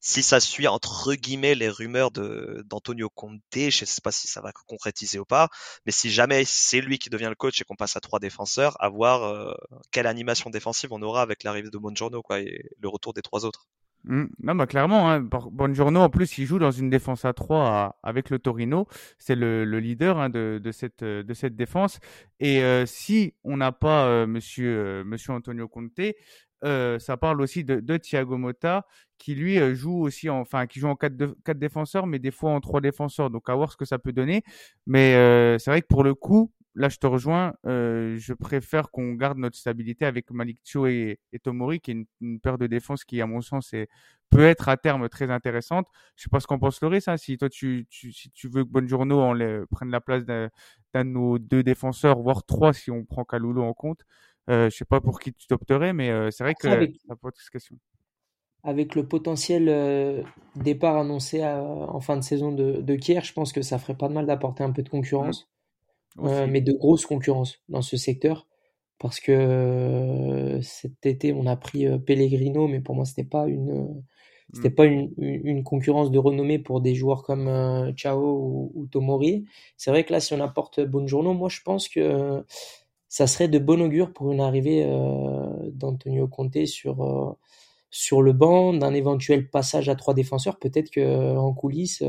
si 0.00 0.22
ça 0.22 0.40
suit 0.40 0.66
entre 0.68 1.14
guillemets 1.14 1.54
les 1.54 1.68
rumeurs 1.68 2.10
d'Antonio 2.10 3.08
Conte, 3.10 3.40
je 3.54 3.84
sais 3.84 4.00
pas 4.02 4.12
si 4.12 4.28
ça 4.28 4.40
va 4.40 4.52
concrétiser 4.52 5.18
ou 5.18 5.24
pas, 5.24 5.48
mais 5.84 5.92
si 5.92 6.10
jamais 6.10 6.44
c'est 6.44 6.80
lui 6.80 6.98
qui 6.98 7.10
devient 7.10 7.28
le 7.28 7.34
coach 7.34 7.60
et 7.60 7.64
qu'on 7.64 7.76
passe 7.76 7.96
à 7.96 8.00
trois 8.00 8.20
défenseurs, 8.20 8.76
à 8.80 8.88
voir 8.88 9.24
euh, 9.24 9.54
quelle 9.90 10.06
animation 10.06 10.50
défensive 10.50 10.92
on 10.92 11.02
aura 11.02 11.22
avec 11.22 11.44
l'arrivée 11.44 11.70
de 11.70 11.78
Bongiorno 11.78 12.22
quoi 12.22 12.40
et 12.40 12.70
le 12.78 12.88
retour 12.88 13.14
des 13.14 13.22
trois 13.22 13.44
autres. 13.44 13.66
Mmh. 14.04 14.26
Non, 14.38 14.54
bah 14.54 14.66
clairement, 14.66 15.10
hein, 15.10 15.20
Bongiorno 15.20 16.00
en 16.00 16.08
plus 16.08 16.38
il 16.38 16.46
joue 16.46 16.60
dans 16.60 16.70
une 16.70 16.90
défense 16.90 17.24
à 17.24 17.32
3 17.32 17.98
avec 18.04 18.30
le 18.30 18.38
Torino, 18.38 18.86
c'est 19.18 19.34
le, 19.34 19.64
le, 19.64 19.80
leader 19.80 20.18
hein, 20.18 20.28
de, 20.30 20.60
cette 20.70 21.56
défense. 21.56 21.98
Et 22.38 22.62
euh, 22.62 22.86
si 22.86 23.34
on 23.42 23.56
n'a 23.56 23.72
pas 23.72 24.06
euh, 24.06 24.26
Monsieur 24.28 25.02
Monsieur 25.04 25.32
Antonio 25.32 25.66
Conte, 25.66 26.14
euh, 26.64 26.98
ça 26.98 27.16
parle 27.16 27.40
aussi 27.40 27.64
de, 27.64 27.80
de, 27.80 27.96
Thiago 27.96 28.38
Motta 28.38 28.86
qui 29.18 29.34
lui 29.34 29.58
euh, 29.58 29.74
joue 29.74 30.00
aussi 30.02 30.30
en, 30.30 30.40
enfin 30.40 30.66
qui 30.66 30.80
joue 30.80 30.88
en 30.88 30.96
4, 30.96 31.34
quatre 31.44 31.58
défenseurs 31.58 32.06
mais 32.06 32.18
des 32.18 32.30
fois 32.30 32.50
en 32.50 32.60
trois 32.60 32.80
défenseurs. 32.80 33.30
Donc 33.30 33.48
à 33.48 33.54
voir 33.54 33.72
ce 33.72 33.76
que 33.76 33.84
ça 33.84 33.98
peut 33.98 34.12
donner. 34.12 34.42
Mais 34.86 35.14
euh, 35.14 35.58
c'est 35.58 35.70
vrai 35.70 35.82
que 35.82 35.86
pour 35.86 36.04
le 36.04 36.14
coup 36.14 36.52
là 36.74 36.88
je 36.88 36.98
te 36.98 37.06
rejoins 37.06 37.54
je 37.64 38.32
préfère 38.34 38.90
qu'on 38.90 39.14
garde 39.14 39.38
notre 39.38 39.56
stabilité 39.56 40.04
avec 40.04 40.30
Malik 40.30 40.60
Cho 40.64 40.86
et, 40.86 41.18
Tomori 41.42 41.80
qui 41.80 41.90
est 41.90 41.94
une, 41.94 42.06
une, 42.20 42.40
paire 42.40 42.58
de 42.58 42.66
défense 42.66 43.04
qui 43.04 43.20
à 43.22 43.26
mon 43.26 43.40
sens 43.40 43.72
est, 43.72 43.88
peut 44.30 44.44
être 44.44 44.68
à 44.68 44.76
terme 44.76 45.08
très 45.08 45.30
intéressante. 45.30 45.86
Je 46.16 46.24
sais 46.24 46.30
pas 46.30 46.40
ce 46.40 46.46
qu'en 46.46 46.58
pense 46.58 46.80
Loris 46.82 47.08
hein, 47.08 47.16
si 47.16 47.38
toi 47.38 47.48
tu, 47.48 47.86
tu, 47.90 48.12
si 48.12 48.30
tu 48.30 48.48
veux 48.48 48.64
que 48.64 48.70
Bonjourno 48.70 49.20
on 49.20 49.32
les, 49.32 49.60
prenne 49.70 49.90
la 49.90 50.00
place 50.00 50.24
d'un 50.24 50.50
de 50.94 51.02
nos 51.02 51.38
deux 51.38 51.62
défenseurs 51.62 52.20
voire 52.20 52.44
trois 52.44 52.72
si 52.72 52.90
on 52.90 53.04
prend 53.04 53.24
Kalulu 53.24 53.60
en 53.60 53.72
compte. 53.72 54.00
euh, 54.00 54.35
je 54.48 54.70
sais 54.70 54.84
pas 54.84 55.00
pour 55.00 55.20
qui 55.20 55.32
tu 55.32 55.46
t'opterais, 55.46 55.92
mais 55.92 56.10
euh, 56.10 56.30
c'est 56.30 56.44
vrai 56.44 56.54
que 56.54 56.68
avec, 56.68 56.96
ça 57.06 57.16
pose 57.16 57.32
question. 57.50 57.76
Avec 58.62 58.94
le 58.94 59.06
potentiel 59.06 59.68
euh, 59.68 60.22
départ 60.56 60.96
annoncé 60.96 61.44
en 61.44 62.00
fin 62.00 62.16
de 62.16 62.22
saison 62.22 62.52
de, 62.52 62.80
de 62.80 62.96
Kier, 62.96 63.20
je 63.22 63.32
pense 63.32 63.52
que 63.52 63.62
ça 63.62 63.78
ferait 63.78 63.96
pas 63.96 64.08
de 64.08 64.14
mal 64.14 64.26
d'apporter 64.26 64.64
un 64.64 64.72
peu 64.72 64.82
de 64.82 64.88
concurrence, 64.88 65.48
mmh. 66.16 66.46
mais 66.48 66.60
de 66.60 66.72
grosse 66.72 67.06
concurrence 67.06 67.58
dans 67.68 67.82
ce 67.82 67.96
secteur. 67.96 68.46
parce 68.98 69.20
que 69.20 70.58
cet 70.62 71.06
été 71.06 71.32
on 71.32 71.46
a 71.46 71.56
pris 71.56 71.86
Pellegrino, 72.00 72.66
mais 72.66 72.80
pour 72.80 72.94
moi 72.94 73.04
ce 73.04 73.14
n'est 73.18 73.26
pas 73.26 73.46
une 73.46 74.02
c'était 74.52 74.70
mmh. 74.70 74.74
pas 74.74 74.84
une, 74.84 75.12
une, 75.18 75.64
concurrence 75.64 76.10
de 76.10 76.18
renommée 76.18 76.58
pour 76.58 76.80
des 76.80 76.94
joueurs 76.94 77.24
comme 77.24 77.48
euh, 77.48 77.92
Chao 77.96 78.70
ou, 78.74 78.86
Tomori. 78.86 79.44
C'est 79.76 79.90
vrai 79.90 80.04
que 80.04 80.12
là, 80.12 80.20
si 80.20 80.34
on 80.34 80.40
apporte 80.40 80.80
Bonjourno, 80.80 81.34
moi 81.34 81.48
je 81.48 81.60
pense 81.62 81.88
que 81.88 82.44
ça 83.08 83.26
serait 83.26 83.48
de 83.48 83.58
bon 83.58 83.80
augure 83.82 84.12
pour 84.12 84.32
une 84.32 84.40
arrivée 84.40 84.84
euh, 84.84 85.70
d'Antonio 85.72 86.28
Conte 86.28 86.66
sur, 86.66 87.02
euh, 87.02 87.32
sur 87.90 88.22
le 88.22 88.32
banc, 88.32 88.72
d'un 88.74 88.94
éventuel 88.94 89.50
passage 89.50 89.88
à 89.88 89.94
trois 89.94 90.14
défenseurs. 90.14 90.58
Peut-être 90.58 90.90
qu'en 90.92 91.52
coulisses, 91.54 92.02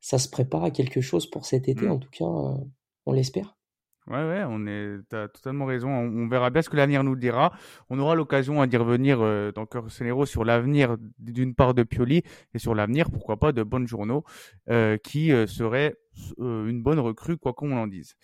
ça 0.00 0.18
se 0.18 0.28
prépare 0.28 0.64
à 0.64 0.70
quelque 0.70 1.00
chose 1.00 1.28
pour 1.28 1.46
cet 1.46 1.68
été. 1.68 1.86
Mmh. 1.86 1.90
En 1.90 1.98
tout 1.98 2.10
cas, 2.10 2.24
on 3.06 3.12
l'espère. 3.12 3.56
Ouais, 4.10 4.26
ouais, 4.26 4.42
on 4.44 4.66
est, 4.66 4.96
t'as 5.08 5.28
totalement 5.28 5.66
raison. 5.66 5.88
On, 5.88 6.26
verra 6.26 6.50
bien 6.50 6.62
ce 6.62 6.68
que 6.68 6.76
l'avenir 6.76 7.04
nous 7.04 7.14
dira. 7.14 7.52
On 7.90 7.98
aura 8.00 8.16
l'occasion 8.16 8.64
d'y 8.66 8.76
revenir 8.76 9.20
euh, 9.20 9.52
dans 9.52 9.66
Cœur 9.66 9.86
sur 10.26 10.44
l'avenir 10.44 10.96
d'une 11.20 11.54
part 11.54 11.74
de 11.74 11.84
Pioli 11.84 12.24
et 12.52 12.58
sur 12.58 12.74
l'avenir, 12.74 13.08
pourquoi 13.10 13.36
pas, 13.38 13.52
de 13.52 13.62
Bonne 13.62 13.86
Journaux, 13.86 14.24
euh, 14.68 14.96
qui 14.96 15.32
euh, 15.32 15.46
serait 15.46 15.94
euh, 15.94 16.09
une 16.38 16.82
bonne 16.82 16.98
recrue, 16.98 17.36
quoi 17.36 17.52
qu'on 17.52 17.72
en 17.76 17.86
dise. 17.86 18.14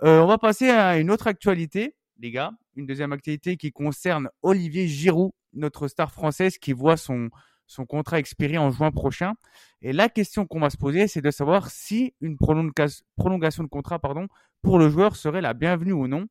on 0.00 0.26
va 0.26 0.38
passer 0.38 0.70
à 0.70 0.98
une 0.98 1.10
autre 1.10 1.26
actualité, 1.26 1.94
les 2.18 2.30
gars. 2.30 2.52
Une 2.74 2.86
deuxième 2.86 3.12
actualité 3.12 3.56
qui 3.56 3.72
concerne 3.72 4.28
Olivier 4.42 4.86
Giroud, 4.86 5.32
notre 5.52 5.88
star 5.88 6.12
française 6.12 6.58
qui 6.58 6.72
voit 6.72 6.96
son, 6.96 7.30
son 7.66 7.86
contrat 7.86 8.18
expiré 8.18 8.58
en 8.58 8.70
juin 8.70 8.90
prochain. 8.90 9.34
Et 9.82 9.92
la 9.92 10.08
question 10.08 10.46
qu'on 10.46 10.60
va 10.60 10.70
se 10.70 10.76
poser, 10.76 11.08
c'est 11.08 11.22
de 11.22 11.30
savoir 11.30 11.70
si 11.70 12.14
une 12.20 12.36
prolongation 12.36 13.64
de 13.64 13.68
contrat 13.68 13.98
pardon, 13.98 14.28
pour 14.62 14.78
le 14.78 14.88
joueur 14.88 15.16
serait 15.16 15.40
la 15.40 15.54
bienvenue 15.54 15.92
ou 15.92 16.08
non. 16.08 16.26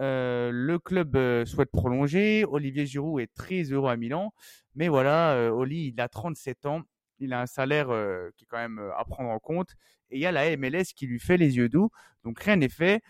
Euh, 0.00 0.50
le 0.52 0.78
club 0.78 1.16
euh, 1.16 1.44
souhaite 1.44 1.70
prolonger. 1.70 2.44
Olivier 2.44 2.86
Giroud 2.86 3.20
est 3.20 3.34
très 3.34 3.62
heureux 3.64 3.90
à 3.90 3.96
Milan. 3.96 4.32
Mais 4.74 4.88
voilà, 4.88 5.32
euh, 5.34 5.50
Oli, 5.50 5.88
il 5.88 6.00
a 6.00 6.08
37 6.08 6.66
ans. 6.66 6.82
Il 7.18 7.32
a 7.32 7.40
un 7.40 7.46
salaire 7.46 7.88
qui 8.36 8.44
est 8.44 8.46
quand 8.46 8.58
même 8.58 8.78
à 8.96 9.04
prendre 9.04 9.30
en 9.30 9.40
compte. 9.40 9.70
Et 10.10 10.16
il 10.16 10.20
y 10.20 10.26
a 10.26 10.32
la 10.32 10.56
MLS 10.56 10.92
qui 10.94 11.06
lui 11.06 11.20
fait 11.20 11.36
les 11.36 11.56
yeux 11.56 11.68
doux. 11.68 11.90
Donc 12.24 12.40
rien 12.40 12.56
n'est 12.56 12.68
fait. 12.68 13.02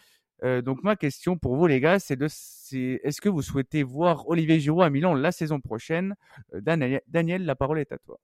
Euh, 0.44 0.62
donc 0.62 0.82
ma 0.82 0.96
question 0.96 1.36
pour 1.36 1.56
vous 1.56 1.66
les 1.66 1.80
gars, 1.80 1.98
c'est 1.98 2.16
de 2.16 2.26
est-ce 2.26 3.20
que 3.20 3.28
vous 3.28 3.42
souhaitez 3.42 3.82
voir 3.82 4.28
Olivier 4.28 4.60
Giroud 4.60 4.84
à 4.84 4.90
Milan 4.90 5.14
la 5.14 5.32
saison 5.32 5.60
prochaine? 5.60 6.14
Euh, 6.54 6.60
Daniel, 6.60 7.44
la 7.44 7.54
parole 7.54 7.80
est 7.80 7.92
à 7.92 7.98
toi. 7.98 8.18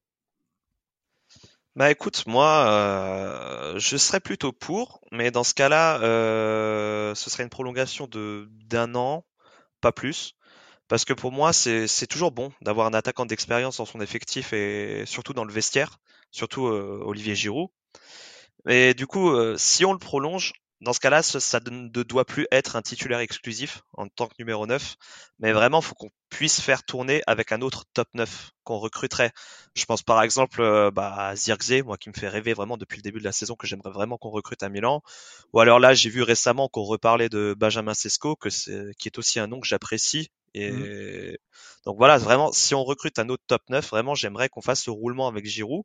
Bah 1.76 1.90
écoute, 1.90 2.24
moi, 2.28 2.66
euh, 2.68 3.78
je 3.80 3.96
serais 3.96 4.20
plutôt 4.20 4.52
pour, 4.52 5.00
mais 5.10 5.32
dans 5.32 5.42
ce 5.42 5.54
cas-là, 5.54 5.98
ce 7.14 7.30
serait 7.30 7.42
une 7.42 7.48
prolongation 7.50 8.06
de 8.06 8.48
d'un 8.66 8.94
an, 8.94 9.26
pas 9.80 9.90
plus, 9.90 10.36
parce 10.86 11.04
que 11.04 11.12
pour 11.12 11.32
moi, 11.32 11.52
c'est 11.52 11.88
c'est 11.88 12.06
toujours 12.06 12.30
bon 12.30 12.52
d'avoir 12.60 12.86
un 12.86 12.94
attaquant 12.94 13.26
d'expérience 13.26 13.78
dans 13.78 13.86
son 13.86 14.00
effectif 14.00 14.52
et 14.52 15.04
surtout 15.06 15.32
dans 15.32 15.44
le 15.44 15.52
vestiaire, 15.52 15.98
surtout 16.30 16.62
Olivier 16.62 17.34
Giroud. 17.34 17.70
Et 18.68 18.94
du 18.94 19.06
coup, 19.06 19.30
si 19.56 19.84
on 19.84 19.92
le 19.92 19.98
prolonge, 19.98 20.52
dans 20.84 20.92
ce 20.92 21.00
cas-là, 21.00 21.22
ça 21.22 21.60
ne 21.70 21.88
doit 22.02 22.26
plus 22.26 22.46
être 22.52 22.76
un 22.76 22.82
titulaire 22.82 23.20
exclusif 23.20 23.82
en 23.94 24.06
tant 24.08 24.26
que 24.26 24.34
numéro 24.38 24.66
9, 24.66 24.96
mais 25.38 25.52
vraiment, 25.52 25.80
il 25.80 25.84
faut 25.84 25.94
qu'on 25.94 26.10
puisse 26.28 26.60
faire 26.60 26.84
tourner 26.84 27.22
avec 27.26 27.52
un 27.52 27.62
autre 27.62 27.84
top 27.94 28.08
9 28.12 28.50
qu'on 28.64 28.78
recruterait. 28.78 29.32
Je 29.74 29.84
pense 29.86 30.02
par 30.02 30.22
exemple 30.22 30.60
euh, 30.60 30.90
bah, 30.90 31.14
à 31.16 31.36
Zirkzee, 31.36 31.82
moi 31.82 31.96
qui 31.96 32.10
me 32.10 32.14
fait 32.14 32.28
rêver 32.28 32.52
vraiment 32.52 32.76
depuis 32.76 32.96
le 32.96 33.02
début 33.02 33.18
de 33.18 33.24
la 33.24 33.32
saison, 33.32 33.54
que 33.54 33.66
j'aimerais 33.66 33.92
vraiment 33.92 34.18
qu'on 34.18 34.30
recrute 34.30 34.62
à 34.62 34.68
Milan. 34.68 35.00
Ou 35.52 35.60
alors 35.60 35.78
là, 35.78 35.94
j'ai 35.94 36.10
vu 36.10 36.22
récemment 36.22 36.68
qu'on 36.68 36.82
reparlait 36.82 37.30
de 37.30 37.54
Benjamin 37.56 37.94
Sesco, 37.94 38.36
que 38.36 38.48
qui 38.94 39.08
est 39.08 39.18
aussi 39.18 39.40
un 39.40 39.46
nom 39.46 39.60
que 39.60 39.66
j'apprécie. 39.66 40.28
Et 40.52 40.70
mmh. 40.70 41.36
donc 41.86 41.96
voilà, 41.96 42.18
vraiment, 42.18 42.52
si 42.52 42.74
on 42.74 42.84
recrute 42.84 43.18
un 43.18 43.28
autre 43.28 43.42
top 43.46 43.62
9, 43.70 43.88
vraiment, 43.88 44.14
j'aimerais 44.14 44.48
qu'on 44.48 44.62
fasse 44.62 44.82
ce 44.82 44.90
roulement 44.90 45.28
avec 45.28 45.46
Giroud. 45.46 45.84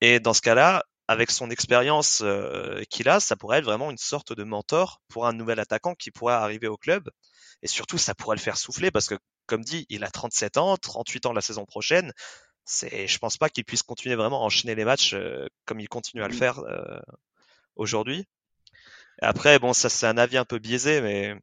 Et 0.00 0.20
dans 0.20 0.32
ce 0.32 0.40
cas-là, 0.40 0.84
avec 1.10 1.32
son 1.32 1.50
expérience 1.50 2.20
euh, 2.22 2.84
qu'il 2.88 3.08
a, 3.08 3.18
ça 3.18 3.34
pourrait 3.34 3.58
être 3.58 3.64
vraiment 3.64 3.90
une 3.90 3.98
sorte 3.98 4.32
de 4.32 4.44
mentor 4.44 5.02
pour 5.08 5.26
un 5.26 5.32
nouvel 5.32 5.58
attaquant 5.58 5.96
qui 5.96 6.12
pourrait 6.12 6.34
arriver 6.34 6.68
au 6.68 6.76
club. 6.76 7.10
Et 7.62 7.66
surtout, 7.66 7.98
ça 7.98 8.14
pourrait 8.14 8.36
le 8.36 8.40
faire 8.40 8.56
souffler 8.56 8.92
parce 8.92 9.08
que, 9.08 9.16
comme 9.46 9.64
dit, 9.64 9.86
il 9.88 10.04
a 10.04 10.08
37 10.08 10.56
ans, 10.56 10.76
38 10.76 11.26
ans 11.26 11.32
la 11.32 11.40
saison 11.40 11.64
prochaine. 11.64 12.12
C'est, 12.64 13.08
je 13.08 13.18
pense 13.18 13.38
pas 13.38 13.48
qu'il 13.48 13.64
puisse 13.64 13.82
continuer 13.82 14.14
vraiment 14.14 14.40
à 14.40 14.44
enchaîner 14.44 14.76
les 14.76 14.84
matchs 14.84 15.14
euh, 15.14 15.48
comme 15.64 15.80
il 15.80 15.88
continue 15.88 16.22
à 16.22 16.28
le 16.28 16.34
faire 16.34 16.60
euh, 16.60 17.00
aujourd'hui. 17.74 18.24
Après, 19.20 19.58
bon, 19.58 19.72
ça 19.72 19.88
c'est 19.88 20.06
un 20.06 20.16
avis 20.16 20.36
un 20.36 20.44
peu 20.44 20.60
biaisé, 20.60 21.00
mais 21.00 21.34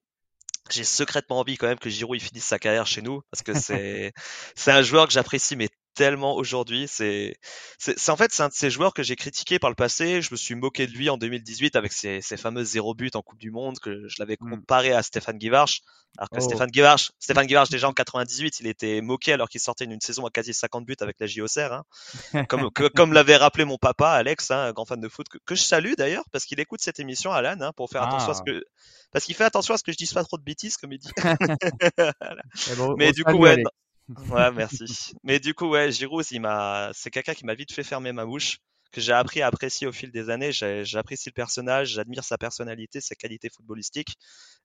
j'ai 0.69 0.85
secrètement 0.85 1.39
envie 1.39 1.57
quand 1.57 1.67
même 1.67 1.79
que 1.79 1.89
Giroud 1.89 2.15
il 2.15 2.23
finisse 2.23 2.45
sa 2.45 2.57
carrière 2.57 2.87
chez 2.87 3.01
nous 3.01 3.21
parce 3.31 3.43
que 3.43 3.53
c'est 3.59 4.13
c'est 4.55 4.71
un 4.71 4.81
joueur 4.81 5.07
que 5.07 5.13
j'apprécie 5.13 5.57
mais 5.57 5.69
tellement 5.97 6.35
aujourd'hui. 6.35 6.85
C'est, 6.87 7.35
c'est, 7.79 8.09
en 8.09 8.15
fait, 8.15 8.31
c'est 8.31 8.43
un 8.43 8.49
de 8.49 8.53
ces 8.53 8.69
joueurs 8.69 8.93
que 8.93 9.01
j'ai 9.01 9.15
critiqué 9.15 9.57
par 9.57 9.71
le 9.71 9.75
passé. 9.75 10.21
Je 10.21 10.29
me 10.31 10.37
suis 10.37 10.53
moqué 10.53 10.85
de 10.85 10.91
lui 10.91 11.09
en 11.09 11.17
2018 11.17 11.75
avec 11.75 11.91
ses, 11.91 12.21
ses 12.21 12.37
fameux 12.37 12.63
zéro 12.63 12.93
but 12.93 13.15
en 13.15 13.23
Coupe 13.23 13.39
du 13.39 13.49
Monde, 13.49 13.79
que 13.79 14.07
je 14.07 14.15
l'avais 14.19 14.37
mmh. 14.39 14.49
comparé 14.49 14.93
à 14.93 15.01
Stéphane 15.01 15.37
Guivarch. 15.37 15.81
Alors 16.17 16.29
que 16.29 16.37
oh. 16.37 16.41
Stéphane 16.41 16.69
Guivarch, 16.69 17.11
Stéphane 17.19 17.47
Guivarch, 17.47 17.69
déjà 17.69 17.89
en 17.89 17.93
98, 17.93 18.59
il 18.59 18.67
était 18.67 19.01
moqué 19.01 19.33
alors 19.33 19.49
qu'il 19.49 19.59
sortait 19.59 19.85
d'une 19.87 19.99
saison 19.99 20.25
à 20.25 20.29
quasi 20.29 20.53
50 20.53 20.85
buts 20.85 20.95
avec 21.01 21.19
la 21.19 21.27
JOCR. 21.27 21.73
Hein. 21.73 22.45
Comme, 22.47 22.69
comme 22.71 23.13
l'avait 23.13 23.35
rappelé 23.35 23.65
mon 23.65 23.77
papa, 23.77 24.11
Alex, 24.11 24.51
hein, 24.51 24.65
un 24.65 24.71
grand 24.71 24.85
fan 24.85 24.99
de 24.99 25.09
foot, 25.09 25.27
que, 25.45 25.55
je 25.55 25.61
salue 25.61 25.93
d'ailleurs, 25.97 26.25
parce 26.31 26.45
qu'il 26.45 26.59
écoute 26.59 26.81
cette 26.81 26.99
émission, 26.99 27.31
Alan, 27.31 27.57
hein, 27.59 27.71
pour 27.75 27.89
faire 27.89 28.03
attention 28.03 28.31
à 28.31 28.33
ce 28.35 28.41
ah. 28.47 28.51
que, 28.51 28.63
parce 29.11 29.25
qu'il 29.25 29.35
fait 29.35 29.43
attention 29.43 29.73
à 29.73 29.77
ce 29.77 29.83
que 29.83 29.91
je 29.91 29.97
dise 29.97 30.13
pas 30.13 30.23
trop 30.23 30.37
de 30.37 30.43
bêtises, 30.43 30.77
comme 30.77 30.93
il 30.93 30.99
dit. 30.99 31.09
Eh 32.71 32.75
ben, 32.75 32.95
Mais 32.97 33.11
du 33.11 33.23
coup, 33.23 33.37
ouais, 33.37 33.61
Ouais, 34.29 34.51
merci. 34.51 35.13
Mais 35.23 35.39
du 35.39 35.53
coup, 35.53 35.67
ouais, 35.67 35.91
Giroud, 35.91 36.25
il 36.31 36.41
m'a, 36.41 36.91
c'est 36.93 37.09
quelqu'un 37.09 37.33
qui 37.33 37.45
m'a 37.45 37.55
vite 37.55 37.71
fait 37.71 37.83
fermer 37.83 38.13
ma 38.13 38.25
bouche, 38.25 38.59
que 38.91 39.01
j'ai 39.01 39.11
appris 39.11 39.41
à 39.41 39.47
apprécier 39.47 39.85
au 39.85 39.91
fil 39.91 40.11
des 40.11 40.29
années. 40.29 40.51
J'apprécie 40.51 41.29
le 41.29 41.33
personnage, 41.33 41.89
j'admire 41.89 42.23
sa 42.23 42.37
personnalité, 42.37 43.01
sa 43.01 43.15
qualité 43.15 43.49
footballistique, 43.49 44.15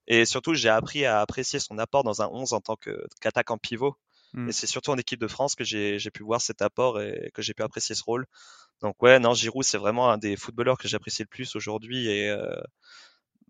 et 0.07 0.25
surtout, 0.25 0.53
j'ai 0.53 0.69
appris 0.69 1.05
à 1.05 1.21
apprécier 1.21 1.59
son 1.59 1.77
apport 1.77 2.03
dans 2.03 2.21
un 2.21 2.27
11 2.27 2.53
en 2.53 2.61
tant 2.61 2.77
qu'attaquant 3.21 3.57
pivot. 3.57 3.95
Mmh. 4.33 4.49
Et 4.49 4.51
c'est 4.51 4.67
surtout 4.67 4.91
en 4.91 4.97
équipe 4.97 5.19
de 5.19 5.27
France 5.27 5.55
que 5.55 5.63
j'ai 5.63 5.99
pu 6.11 6.23
voir 6.23 6.41
cet 6.41 6.61
apport 6.61 6.99
et 6.99 7.29
que 7.33 7.41
j'ai 7.41 7.53
pu 7.53 7.63
apprécier 7.63 7.95
ce 7.95 8.03
rôle. 8.03 8.25
Donc 8.81 9.01
ouais, 9.03 9.19
non, 9.19 9.33
Giroud, 9.33 9.63
c'est 9.63 9.77
vraiment 9.77 10.09
un 10.09 10.17
des 10.17 10.35
footballeurs 10.35 10.77
que 10.77 10.87
j'apprécie 10.87 11.21
le 11.21 11.27
plus 11.27 11.55
aujourd'hui 11.55 12.07
et 12.07 12.29
euh, 12.29 12.55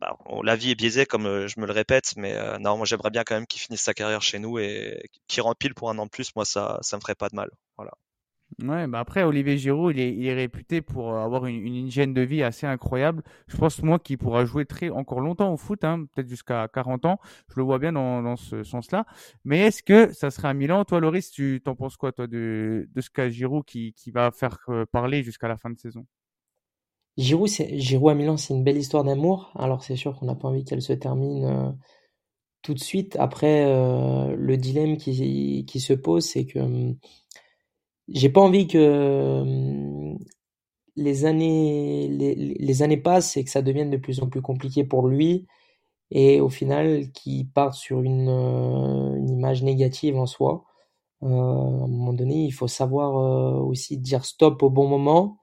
bah, 0.04 0.18
la 0.44 0.56
vie 0.56 0.72
est 0.72 0.76
biaisée, 0.76 1.06
comme 1.06 1.26
euh, 1.26 1.48
je 1.48 1.60
me 1.60 1.66
le 1.66 1.72
répète, 1.72 2.14
mais 2.18 2.34
euh, 2.36 2.58
non, 2.60 2.76
moi 2.78 2.86
j'aimerais 2.86 3.10
bien 3.10 3.24
quand 3.24 3.36
même 3.36 3.48
qu'il 3.48 3.62
finisse 3.62 3.82
sa 3.82 3.94
carrière 3.94 4.22
chez 4.22 4.40
nous 4.40 4.60
et 4.60 5.10
qu'il 5.28 5.42
rempile 5.42 5.74
pour 5.74 5.90
un 5.90 5.98
an 5.98 6.06
de 6.06 6.10
plus. 6.12 6.36
Moi, 6.36 6.46
ça, 6.46 6.80
ça 6.82 6.98
me 6.98 7.02
ferait 7.02 7.16
pas 7.16 7.30
de 7.30 7.36
mal. 7.36 7.50
Ouais, 8.62 8.86
bah 8.88 9.00
après, 9.00 9.24
Olivier 9.24 9.58
Giroud, 9.58 9.98
il 9.98 10.28
est, 10.28 10.34
réputé 10.34 10.82
pour 10.82 11.18
avoir 11.18 11.46
une, 11.48 11.66
hygiène 11.66 12.14
de 12.14 12.22
vie 12.22 12.44
assez 12.44 12.68
incroyable. 12.68 13.24
Je 13.48 13.58
pense, 13.58 13.82
moi, 13.82 13.98
qu'il 13.98 14.18
pourra 14.18 14.46
jouer 14.46 14.66
très, 14.66 14.90
encore 14.90 15.22
longtemps 15.22 15.52
au 15.54 15.58
foot, 15.58 15.84
hein, 15.84 16.06
peut-être 16.14 16.28
jusqu'à 16.28 16.68
40 16.68 17.06
ans. 17.06 17.20
Je 17.50 17.56
le 17.58 17.64
vois 17.64 17.80
bien 17.80 17.94
dans, 17.94 18.36
ce 18.36 18.64
sens-là. 18.64 19.06
Mais 19.44 19.60
est-ce 19.62 19.82
que 19.82 20.14
ça 20.14 20.30
sera 20.30 20.50
à 20.50 20.54
Milan? 20.54 20.86
Toi, 20.86 21.00
Loris, 21.00 21.32
tu 21.32 21.62
t'en 21.64 21.76
penses 21.76 21.98
quoi, 21.98 22.12
toi, 22.12 22.28
de, 22.28 22.88
ce 23.00 23.10
cas 23.10 23.30
Giroud 23.30 23.66
qui, 23.66 23.94
qui 23.94 24.12
va 24.12 24.32
faire 24.32 24.58
euh, 24.70 24.86
parler 24.86 25.24
jusqu'à 25.24 25.48
la 25.48 25.58
fin 25.58 25.72
de 25.72 25.80
saison? 25.80 26.06
Giroud, 27.18 27.48
c'est, 27.48 27.78
Giroud 27.78 28.12
à 28.12 28.16
Milan, 28.16 28.38
c'est 28.38 28.54
une 28.54 28.64
belle 28.64 28.78
histoire 28.78 29.04
d'amour. 29.04 29.52
Alors 29.56 29.84
c'est 29.84 29.96
sûr 29.96 30.18
qu'on 30.18 30.26
n'a 30.26 30.36
pas 30.36 30.48
envie 30.48 30.66
qu'elle 30.66 30.82
se 30.82 30.94
termine 30.94 31.46
euh, 31.46 31.72
tout 32.64 32.74
de 32.74 32.80
suite. 32.80 33.16
Après, 33.20 33.66
euh, 33.66 34.36
le 34.36 34.58
dilemme 34.58 34.98
qui, 34.98 35.66
qui 35.68 35.80
se 35.80 35.94
pose, 35.94 36.26
c'est 36.26 36.46
que 36.46 36.60
hum, 36.60 36.98
j'ai 38.10 38.30
pas 38.30 38.42
envie 38.42 38.68
que 38.68 39.42
hum, 39.42 40.18
les 40.96 41.26
années, 41.26 42.08
les, 42.10 42.84
années 42.84 42.98
passent 42.98 43.38
et 43.38 43.44
que 43.44 43.50
ça 43.50 43.62
devienne 43.62 43.90
de 43.90 43.98
plus 43.98 44.22
en 44.22 44.30
plus 44.30 44.42
compliqué 44.42 44.84
pour 44.84 45.08
lui. 45.08 45.48
Et 46.12 46.42
au 46.42 46.50
final, 46.50 47.12
qu'il 47.14 47.50
parte 47.50 47.76
sur 47.76 48.02
une, 48.04 48.30
euh, 48.30 49.16
une, 49.18 49.30
image 49.30 49.64
négative 49.64 50.18
en 50.18 50.28
soi. 50.28 50.66
à 51.22 51.28
un 51.28 51.88
moment 51.88 52.14
donné, 52.14 52.46
il 52.46 52.52
faut 52.52 52.68
savoir 52.68 53.16
aussi 53.66 53.98
dire 53.98 54.26
stop 54.26 54.64
au 54.64 54.70
bon 54.70 54.88
moment 54.88 55.43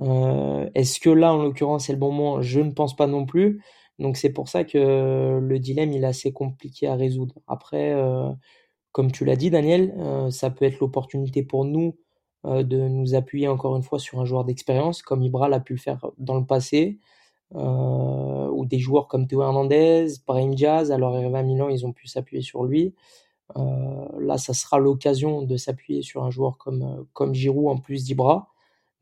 est-ce 0.00 1.00
que 1.00 1.10
là, 1.10 1.34
en 1.34 1.42
l'occurrence, 1.42 1.86
c'est 1.86 1.92
le 1.92 1.98
bon 1.98 2.12
moment? 2.12 2.42
Je 2.42 2.60
ne 2.60 2.70
pense 2.70 2.94
pas 2.96 3.06
non 3.06 3.26
plus. 3.26 3.60
Donc 3.98 4.16
c'est 4.16 4.30
pour 4.30 4.48
ça 4.48 4.64
que 4.64 5.38
le 5.40 5.58
dilemme, 5.58 5.92
il 5.92 6.04
est 6.04 6.06
assez 6.06 6.32
compliqué 6.32 6.86
à 6.86 6.94
résoudre. 6.94 7.36
Après, 7.48 7.92
euh, 7.92 8.30
comme 8.92 9.10
tu 9.12 9.24
l'as 9.24 9.36
dit, 9.36 9.50
Daniel, 9.50 9.94
euh, 9.98 10.30
ça 10.30 10.50
peut 10.50 10.64
être 10.64 10.78
l'opportunité 10.80 11.42
pour 11.42 11.64
nous 11.64 11.96
de 12.44 12.88
nous 12.88 13.14
appuyer 13.16 13.48
encore 13.48 13.76
une 13.76 13.82
fois 13.82 13.98
sur 13.98 14.20
un 14.20 14.24
joueur 14.24 14.44
d'expérience, 14.44 15.02
comme 15.02 15.22
Ibra 15.22 15.48
l'a 15.48 15.60
pu 15.60 15.74
le 15.74 15.78
faire 15.78 16.06
dans 16.18 16.38
le 16.38 16.46
passé, 16.46 16.98
ou 17.52 18.64
des 18.64 18.78
joueurs 18.78 19.08
comme 19.08 19.26
Théo 19.26 19.42
Hernandez, 19.42 20.06
Brahim 20.26 20.54
Diaz, 20.54 20.92
alors 20.92 21.16
à 21.16 21.42
Milan, 21.42 21.68
ils 21.68 21.84
ont 21.84 21.92
pu 21.92 22.06
s'appuyer 22.06 22.40
sur 22.40 22.62
lui. 22.64 22.94
là, 23.56 24.38
ça 24.38 24.54
sera 24.54 24.78
l'occasion 24.78 25.42
de 25.42 25.56
s'appuyer 25.56 26.02
sur 26.02 26.22
un 26.22 26.30
joueur 26.30 26.56
comme, 26.58 27.06
comme 27.12 27.34
Giroud 27.34 27.68
en 27.68 27.76
plus 27.76 28.04
d'Ibra. 28.04 28.48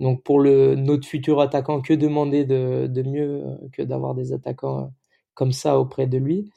Donc 0.00 0.22
pour 0.22 0.40
le, 0.40 0.74
notre 0.74 1.06
futur 1.06 1.40
attaquant, 1.40 1.80
que 1.80 1.94
demander 1.94 2.44
de, 2.44 2.86
de 2.86 3.02
mieux 3.02 3.44
euh, 3.46 3.56
que 3.72 3.82
d'avoir 3.82 4.14
des 4.14 4.32
attaquants 4.32 4.78
euh, 4.80 4.86
comme 5.34 5.52
ça 5.52 5.78
auprès 5.78 6.06
de 6.06 6.18
lui? 6.18 6.50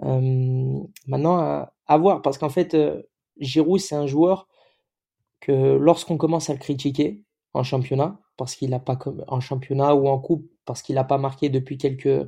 Maintenant, 0.00 1.38
à, 1.38 1.72
à, 1.86 1.98
voir, 1.98 2.20
parce 2.20 2.36
qu'en 2.36 2.50
fait, 2.50 2.76
Giroud, 3.38 3.80
c'est 3.80 3.94
un 3.94 4.06
joueur 4.06 4.46
que 5.40 5.52
lorsqu'on 5.76 6.18
commence 6.18 6.50
à 6.50 6.52
le 6.52 6.58
critiquer 6.58 7.22
en 7.54 7.62
championnat, 7.62 8.20
parce 8.36 8.54
qu'il 8.54 8.70
n'a 8.70 8.78
pas 8.78 8.98
en 9.28 9.40
championnat 9.40 9.94
ou 9.94 10.08
en 10.08 10.18
coupe, 10.18 10.50
parce 10.66 10.82
qu'il 10.82 10.96
n'a 10.96 11.04
pas 11.04 11.16
marqué 11.16 11.48
depuis 11.48 11.78
quelques, 11.78 12.26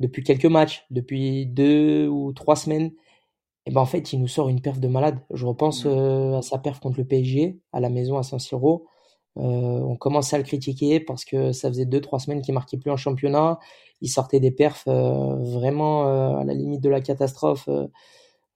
depuis 0.00 0.22
quelques 0.24 0.46
matchs, 0.46 0.86
depuis 0.90 1.44
deux 1.46 2.08
ou 2.08 2.32
trois 2.32 2.56
semaines, 2.56 2.92
et 3.66 3.70
ben 3.70 3.80
en 3.80 3.86
fait, 3.86 4.12
il 4.12 4.20
nous 4.20 4.28
sort 4.28 4.48
une 4.48 4.60
perf 4.60 4.80
de 4.80 4.88
malade. 4.88 5.20
Je 5.32 5.46
repense 5.46 5.84
mmh. 5.84 6.34
à 6.34 6.42
sa 6.42 6.58
perf 6.58 6.80
contre 6.80 6.98
le 6.98 7.06
PSG 7.06 7.60
à 7.72 7.80
la 7.80 7.90
maison 7.90 8.18
à 8.18 8.22
San 8.22 8.40
Siro. 8.40 8.86
On 9.36 9.96
commençait 9.96 10.36
à 10.36 10.38
le 10.38 10.44
critiquer 10.44 11.00
parce 11.00 11.24
que 11.24 11.52
ça 11.52 11.68
faisait 11.68 11.86
deux 11.86 12.00
trois 12.00 12.18
semaines 12.18 12.42
qu'il 12.42 12.54
marquait 12.54 12.76
plus 12.76 12.90
en 12.90 12.96
championnat. 12.96 13.58
Il 14.00 14.08
sortait 14.08 14.40
des 14.40 14.50
perfs 14.50 14.86
vraiment 14.86 16.38
à 16.38 16.44
la 16.44 16.54
limite 16.54 16.82
de 16.82 16.90
la 16.90 17.00
catastrophe. 17.00 17.68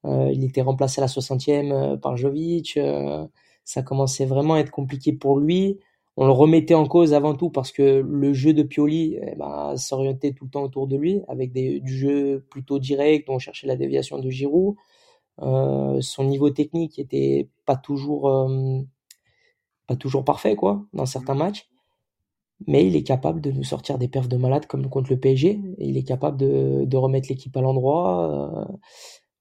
il 0.04 0.44
était 0.44 0.62
remplacé 0.62 1.00
à 1.00 1.04
la 1.04 1.08
60e 1.08 1.98
par 1.98 2.16
Jovic. 2.16 2.78
ça 3.64 3.82
commençait 3.82 4.26
vraiment 4.26 4.54
à 4.54 4.58
être 4.58 4.70
compliqué 4.70 5.12
pour 5.12 5.38
lui 5.38 5.78
on 6.16 6.26
le 6.26 6.32
remettait 6.32 6.74
en 6.74 6.86
cause 6.86 7.12
avant 7.12 7.34
tout 7.34 7.50
parce 7.50 7.72
que 7.72 8.00
le 8.00 8.32
jeu 8.32 8.54
de 8.54 8.62
Pioli 8.62 9.18
eh 9.20 9.34
ben, 9.36 9.76
s'orientait 9.76 10.32
tout 10.32 10.44
le 10.46 10.50
temps 10.50 10.62
autour 10.62 10.86
de 10.86 10.96
lui, 10.96 11.22
avec 11.28 11.52
des, 11.52 11.80
du 11.80 11.96
jeu 11.96 12.44
plutôt 12.50 12.78
direct, 12.78 13.28
on 13.28 13.38
cherchait 13.38 13.66
la 13.66 13.76
déviation 13.76 14.18
de 14.18 14.30
Giroud. 14.30 14.76
Euh, 15.42 16.00
son 16.00 16.24
niveau 16.24 16.48
technique 16.48 16.98
était 16.98 17.48
pas 17.66 17.76
toujours, 17.76 18.30
euh, 18.30 18.80
pas 19.86 19.96
toujours 19.96 20.24
parfait 20.24 20.56
quoi, 20.56 20.84
dans 20.92 21.06
certains 21.06 21.34
matchs. 21.34 21.68
Mais 22.66 22.86
il 22.86 22.96
est 22.96 23.02
capable 23.02 23.40
de 23.40 23.50
nous 23.50 23.64
sortir 23.64 23.98
des 23.98 24.08
perfs 24.08 24.28
de 24.28 24.36
malade 24.36 24.66
comme 24.66 24.88
contre 24.88 25.10
le 25.10 25.20
PSG. 25.20 25.60
Il 25.78 25.96
est 25.98 26.04
capable 26.04 26.38
de, 26.38 26.84
de 26.86 26.96
remettre 26.96 27.28
l'équipe 27.28 27.54
à 27.56 27.60
l'endroit 27.60 28.70
euh, 28.70 28.76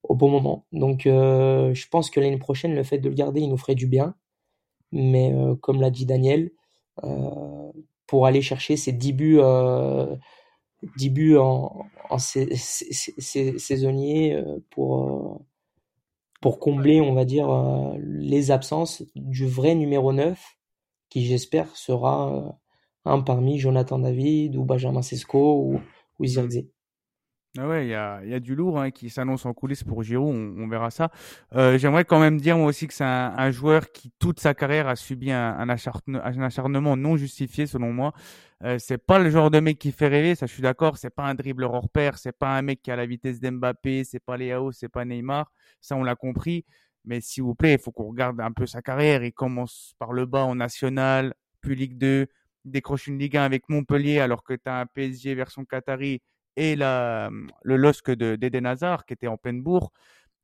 au 0.04 0.16
bon 0.16 0.30
moment. 0.30 0.66
Donc 0.74 1.04
je 1.06 1.88
pense 1.90 2.10
que 2.10 2.20
l'année 2.20 2.38
prochaine, 2.38 2.75
le 2.75 2.84
fait 2.84 2.98
de 2.98 3.08
le 3.08 3.16
garder, 3.16 3.42
il 3.42 3.50
nous 3.50 3.58
ferait 3.58 3.75
du 3.75 3.88
bien. 3.88 4.16
Mais 4.92 5.34
comme 5.62 5.82
l'a 5.82 5.92
dit 5.92 6.06
Daniel, 6.06 6.52
euh, 7.04 7.72
pour 8.08 8.25
aller 8.25 8.42
chercher 8.42 8.78
ces 8.78 8.94
10 8.94 9.14
buts, 9.14 9.40
euh, 9.40 10.16
10 10.98 11.10
buts 11.10 11.38
en, 11.38 11.86
en 12.10 12.18
saisonnier 12.20 14.36
euh, 14.36 14.60
pour, 14.70 15.42
pour 16.42 16.60
combler, 16.60 17.01
on 17.01 17.13
va 17.13 17.25
dire, 17.25 17.48
les 18.00 18.51
absences 18.51 19.04
du 19.15 19.48
vrai 19.48 19.75
numéro 19.75 20.13
9, 20.13 20.58
qui 21.10 21.25
j'espère 21.25 21.75
sera 21.75 22.60
un 23.06 23.22
parmi 23.22 23.60
Jonathan 23.60 24.00
David 24.00 24.56
ou 24.56 24.65
Benjamin 24.65 25.01
Sesco 25.01 25.62
ou, 25.62 25.80
ou. 26.20 26.70
Ah 27.57 27.67
ouais, 27.69 27.85
il 27.85 27.89
y 27.89 27.93
a, 27.93 28.21
y 28.25 28.33
a 28.33 28.39
du 28.41 28.53
lourd 28.53 28.81
hein, 28.81 28.91
qui 28.91 29.09
s'annonce 29.09 29.45
en 29.45 29.53
coulisses 29.53 29.83
pour 29.83 30.03
Giroud, 30.03 30.35
on, 30.35 30.63
on 30.63 30.67
verra 30.67 30.91
ça. 30.91 31.09
Euh, 31.53 31.77
J'aimerais 31.77 32.03
quand 32.03 32.19
même 32.19 32.39
dire 32.39 32.57
moi 32.57 32.67
aussi 32.67 32.85
que 32.88 32.93
c'est 32.93 33.05
un, 33.05 33.33
un, 33.38 33.50
joueur 33.51 33.91
qui 33.93 34.12
toute 34.19 34.41
sa 34.41 34.53
carrière 34.53 34.89
a 34.89 34.97
subi 34.97 35.31
un, 35.31 35.57
un, 35.57 35.69
acharnement 35.69 36.97
non 36.97 37.15
justifié 37.15 37.65
selon 37.65 37.93
moi. 37.93 38.13
Euh, 38.63 38.77
c'est 38.77 38.97
pas 38.97 39.19
le 39.19 39.29
genre 39.29 39.51
de 39.51 39.59
mec 39.59 39.79
qui 39.79 39.93
fait 39.93 40.07
rêver, 40.07 40.35
ça 40.35 40.47
je 40.47 40.53
suis 40.53 40.63
d'accord. 40.63 40.97
C'est 40.97 41.09
pas 41.09 41.24
un 41.24 41.33
dribbleur 41.35 41.74
hors 41.74 41.89
pair, 41.89 42.17
c'est 42.17 42.38
pas 42.38 42.57
un 42.57 42.62
mec 42.62 42.81
qui 42.81 42.91
a 42.91 42.97
la 42.97 43.05
vitesse 43.05 43.39
d'Mbappé, 43.39 44.03
c'est 44.03 44.19
pas 44.19 44.35
Léao, 44.35 44.74
c'est 44.74 44.89
pas 44.89 45.05
Neymar. 45.05 45.51
Ça 45.79 45.95
on 45.95 46.03
l'a 46.03 46.15
compris. 46.15 46.65
Mais 47.05 47.21
s'il 47.21 47.43
vous 47.43 47.55
plaît, 47.55 47.74
il 47.74 47.79
faut 47.79 47.91
qu'on 47.91 48.07
regarde 48.09 48.41
un 48.41 48.51
peu 48.51 48.65
sa 48.65 48.81
carrière. 48.81 49.24
Il 49.24 49.31
commence 49.31 49.93
par 50.00 50.12
le 50.12 50.25
bas 50.25 50.43
en 50.43 50.55
national, 50.55 51.33
puis 51.62 51.75
Ligue 51.75 51.97
2, 51.97 52.27
décroche 52.65 53.07
une 53.07 53.19
Ligue 53.19 53.38
1 53.38 53.43
avec 53.43 53.69
Montpellier 53.69 54.19
alors 54.19 54.43
que 54.43 54.53
tu 54.53 54.62
as 54.65 54.79
un 54.79 54.85
PSG 54.88 55.35
version 55.35 55.63
Qatari 55.65 56.21
et 56.55 56.75
la, 56.75 57.29
le 57.63 57.75
LOSC 57.77 58.12
d'Eden 58.12 58.65
Hazard 58.65 59.05
qui 59.05 59.13
était 59.13 59.27
en 59.27 59.38
pleine 59.38 59.62
bourre. 59.62 59.91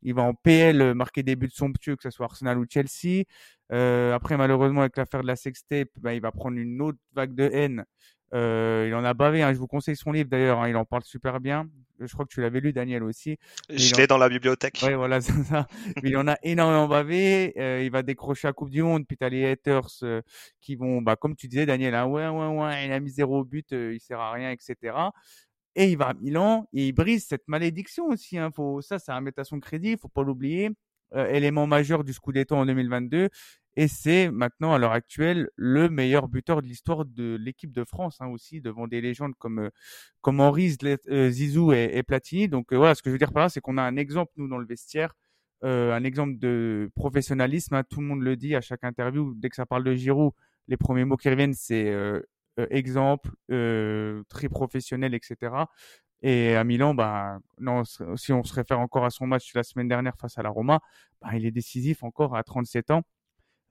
Il 0.03 0.15
va 0.15 0.23
en 0.23 0.33
PL 0.33 0.93
marquer 0.95 1.21
des 1.23 1.35
buts 1.35 1.51
somptueux, 1.51 1.95
que 1.95 2.03
ce 2.03 2.09
soit 2.09 2.25
Arsenal 2.25 2.57
ou 2.57 2.65
Chelsea. 2.67 3.23
Euh, 3.71 4.13
après, 4.13 4.35
malheureusement, 4.35 4.81
avec 4.81 4.97
l'affaire 4.97 5.21
de 5.21 5.27
la 5.27 5.35
sextape, 5.35 5.89
ben, 5.99 6.13
il 6.13 6.21
va 6.21 6.31
prendre 6.31 6.57
une 6.57 6.81
autre 6.81 6.97
vague 7.13 7.35
de 7.35 7.43
haine. 7.43 7.85
Euh, 8.33 8.85
il 8.87 8.95
en 8.95 9.03
a 9.03 9.13
bavé. 9.13 9.43
Hein. 9.43 9.53
Je 9.53 9.59
vous 9.59 9.67
conseille 9.67 9.95
son 9.95 10.11
livre 10.11 10.29
d'ailleurs. 10.29 10.59
Hein. 10.59 10.69
Il 10.69 10.75
en 10.75 10.85
parle 10.85 11.03
super 11.03 11.39
bien. 11.39 11.69
Je 11.99 12.11
crois 12.13 12.25
que 12.25 12.33
tu 12.33 12.41
l'avais 12.41 12.61
lu, 12.61 12.73
Daniel 12.73 13.03
aussi. 13.03 13.37
Je 13.69 13.93
l'ai 13.95 14.07
dans 14.07 14.17
la 14.17 14.29
bibliothèque. 14.29 14.79
Oui, 14.83 14.93
voilà, 14.93 15.21
c'est 15.21 15.43
ça. 15.43 15.67
il 16.03 16.15
en 16.17 16.27
a 16.27 16.37
énormément 16.41 16.87
bavé. 16.87 17.53
Euh, 17.57 17.83
il 17.83 17.91
va 17.91 18.01
décrocher 18.01 18.47
la 18.47 18.53
Coupe 18.53 18.69
du 18.69 18.81
Monde. 18.81 19.05
Puis 19.05 19.17
t'as 19.17 19.29
les 19.29 19.45
haters 19.45 19.87
euh, 20.03 20.21
qui 20.61 20.75
vont, 20.75 21.01
bah, 21.01 21.15
comme 21.15 21.35
tu 21.35 21.47
disais, 21.47 21.65
Daniel, 21.65 21.93
hein, 21.93 22.05
ouais, 22.05 22.27
ouais, 22.27 22.47
ouais, 22.47 22.85
il 22.85 22.91
a 22.91 22.99
mis 22.99 23.11
zéro 23.11 23.43
but, 23.43 23.71
euh, 23.73 23.93
il 23.93 23.99
sert 23.99 24.19
à 24.19 24.31
rien, 24.31 24.51
etc 24.51 24.93
et 25.75 25.91
il 25.91 25.97
va 25.97 26.09
à 26.09 26.13
Milan 26.15 26.67
et 26.73 26.87
il 26.87 26.91
brise 26.93 27.25
cette 27.27 27.47
malédiction 27.47 28.07
aussi. 28.07 28.37
Hein. 28.37 28.51
Faut, 28.53 28.81
ça, 28.81 28.99
ça 28.99 29.15
à 29.15 29.21
mettre 29.21 29.39
à 29.39 29.43
son 29.43 29.59
crédit, 29.59 29.97
faut 29.97 30.09
pas 30.09 30.23
l'oublier. 30.23 30.71
Euh, 31.13 31.27
élément 31.27 31.67
majeur 31.67 32.05
du 32.05 32.13
Scudetto 32.13 32.55
en 32.55 32.65
2022 32.65 33.27
et 33.77 33.87
c'est 33.87 34.29
maintenant 34.31 34.73
à 34.73 34.77
l'heure 34.77 34.91
actuelle 34.91 35.49
le 35.55 35.89
meilleur 35.89 36.27
buteur 36.27 36.61
de 36.61 36.67
l'histoire 36.67 37.05
de 37.05 37.37
l'équipe 37.39 37.71
de 37.71 37.83
France 37.85 38.17
hein, 38.19 38.27
aussi 38.27 38.59
devant 38.61 38.87
des 38.87 38.99
légendes 39.01 39.33
comme 39.37 39.59
euh, 39.59 39.69
comme 40.21 40.41
Henri, 40.41 40.77
euh, 40.83 41.29
Zizou 41.29 41.71
et, 41.73 42.03
Platini. 42.03 42.47
Donc 42.49 42.73
euh, 42.73 42.77
voilà, 42.77 42.95
ce 42.95 43.01
que 43.01 43.09
je 43.09 43.13
veux 43.13 43.17
dire 43.17 43.31
par 43.31 43.43
là, 43.43 43.49
c'est 43.49 43.61
qu'on 43.61 43.77
a 43.77 43.81
un 43.83 43.95
exemple 43.95 44.31
nous 44.35 44.47
dans 44.47 44.57
le 44.57 44.65
vestiaire, 44.65 45.13
un 45.63 46.03
exemple 46.03 46.37
de 46.37 46.89
professionnalisme. 46.95 47.75
Hein. 47.75 47.83
tout 47.89 48.01
le 48.01 48.07
monde 48.07 48.21
le 48.21 48.35
dit 48.35 48.55
à 48.55 48.61
chaque 48.61 48.83
interview. 48.83 49.33
Dès 49.35 49.49
que 49.49 49.55
ça 49.55 49.65
parle 49.65 49.83
de 49.83 49.93
Giroud, 49.95 50.33
les 50.67 50.77
premiers 50.77 51.05
mots 51.05 51.17
qui 51.17 51.29
reviennent, 51.29 51.53
c'est 51.53 51.89
euh, 51.89 52.21
exemple, 52.69 53.31
euh, 53.51 54.23
très 54.29 54.49
professionnel, 54.49 55.13
etc. 55.13 55.53
Et 56.21 56.55
à 56.55 56.63
Milan, 56.63 56.93
bah, 56.93 57.39
non, 57.59 57.83
si 58.15 58.31
on 58.31 58.43
se 58.43 58.53
réfère 58.53 58.79
encore 58.79 59.05
à 59.05 59.09
son 59.09 59.25
match 59.27 59.53
la 59.55 59.63
semaine 59.63 59.87
dernière 59.87 60.17
face 60.17 60.37
à 60.37 60.43
la 60.43 60.49
Roma, 60.49 60.79
bah, 61.21 61.29
il 61.33 61.45
est 61.45 61.51
décisif 61.51 62.03
encore 62.03 62.35
à 62.35 62.43
37 62.43 62.91
ans. 62.91 63.03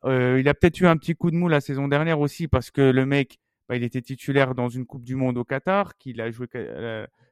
Euh, 0.04 0.38
il 0.40 0.48
a 0.48 0.54
peut-être 0.54 0.80
eu 0.80 0.86
un 0.86 0.96
petit 0.96 1.14
coup 1.14 1.30
de 1.30 1.36
mou 1.36 1.48
la 1.48 1.60
saison 1.60 1.86
dernière 1.86 2.20
aussi 2.20 2.48
parce 2.48 2.70
que 2.70 2.80
le 2.80 3.06
mec, 3.06 3.38
bah, 3.68 3.76
il 3.76 3.84
était 3.84 4.02
titulaire 4.02 4.54
dans 4.54 4.68
une 4.68 4.86
Coupe 4.86 5.04
du 5.04 5.14
Monde 5.14 5.38
au 5.38 5.44
Qatar, 5.44 5.96
qu'il 5.98 6.20
a 6.20 6.30
joué 6.30 6.48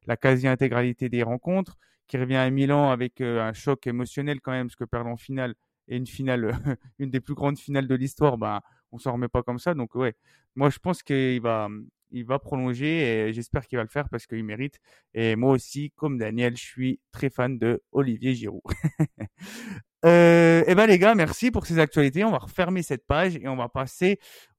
la, 0.06 0.16
quasi-intégralité 0.16 1.08
des 1.08 1.22
rencontres, 1.22 1.76
qui 2.06 2.16
revient 2.18 2.36
à 2.36 2.48
Milan 2.50 2.90
avec 2.90 3.20
un 3.20 3.52
choc 3.52 3.86
émotionnel 3.86 4.40
quand 4.40 4.52
même, 4.52 4.68
parce 4.68 4.76
que 4.76 4.84
perdre 4.84 5.10
en 5.10 5.16
finale 5.16 5.54
et 5.88 5.96
une 5.96 6.06
finale, 6.06 6.52
une 6.98 7.10
des 7.10 7.20
plus 7.20 7.34
grandes 7.34 7.58
finales 7.58 7.88
de 7.88 7.94
l'histoire, 7.94 8.38
bah, 8.38 8.62
on 8.92 8.98
s'en 8.98 9.12
remet 9.12 9.28
pas 9.28 9.42
comme 9.42 9.58
ça. 9.58 9.74
Donc 9.74 9.94
ouais, 9.94 10.14
moi 10.54 10.70
je 10.70 10.78
pense 10.78 11.02
qu'il 11.02 11.40
va, 11.40 11.68
il 12.10 12.24
va 12.24 12.38
prolonger 12.38 13.28
et 13.28 13.32
j'espère 13.32 13.66
qu'il 13.66 13.76
va 13.76 13.82
le 13.82 13.88
faire 13.88 14.08
parce 14.08 14.26
qu'il 14.26 14.44
mérite. 14.44 14.78
Et 15.14 15.36
moi 15.36 15.52
aussi, 15.52 15.92
comme 15.96 16.18
Daniel, 16.18 16.56
je 16.56 16.64
suis 16.64 17.00
très 17.12 17.30
fan 17.30 17.58
de 17.58 17.82
Olivier 17.92 18.34
Giroud. 18.34 18.62
euh, 20.04 20.60
et 20.60 20.64
eh 20.68 20.74
ben 20.74 20.86
les 20.86 20.98
gars, 20.98 21.14
merci 21.14 21.50
pour 21.50 21.66
ces 21.66 21.78
actualités. 21.78 22.24
On 22.24 22.30
va 22.30 22.38
refermer 22.38 22.82
cette 22.82 23.06
page 23.06 23.36
et 23.36 23.48
on 23.48 23.56
va 23.56 23.68
passer 23.68 24.18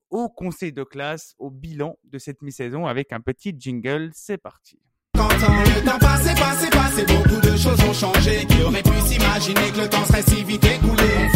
au 0.10 0.30
conseil 0.30 0.74
de 0.74 0.84
classe, 0.84 1.36
au 1.38 1.52
bilan 1.52 1.98
de 2.04 2.18
cette 2.18 2.42
mi-saison 2.42 2.86
avec 2.88 3.14
un 3.14 3.20
petit 3.20 3.54
jingle. 3.58 4.10
C'est 4.14 4.38
parti. 4.38 4.80
Le 5.16 5.84
temps 5.86 6.00
beaucoup 7.08 7.42
de 7.42 7.58
choses 7.58 7.80
ont 7.88 7.94
changé. 7.94 8.46
Qui 8.46 8.64
aurait 8.64 8.84
pu 8.84 9.00
s'imaginer 9.06 9.72
que 9.72 9.82
le 9.82 9.90
temps 9.90 10.06
serait 10.06 10.22
si 10.22 10.44
vite 10.44 10.64
écoulé 10.64 11.29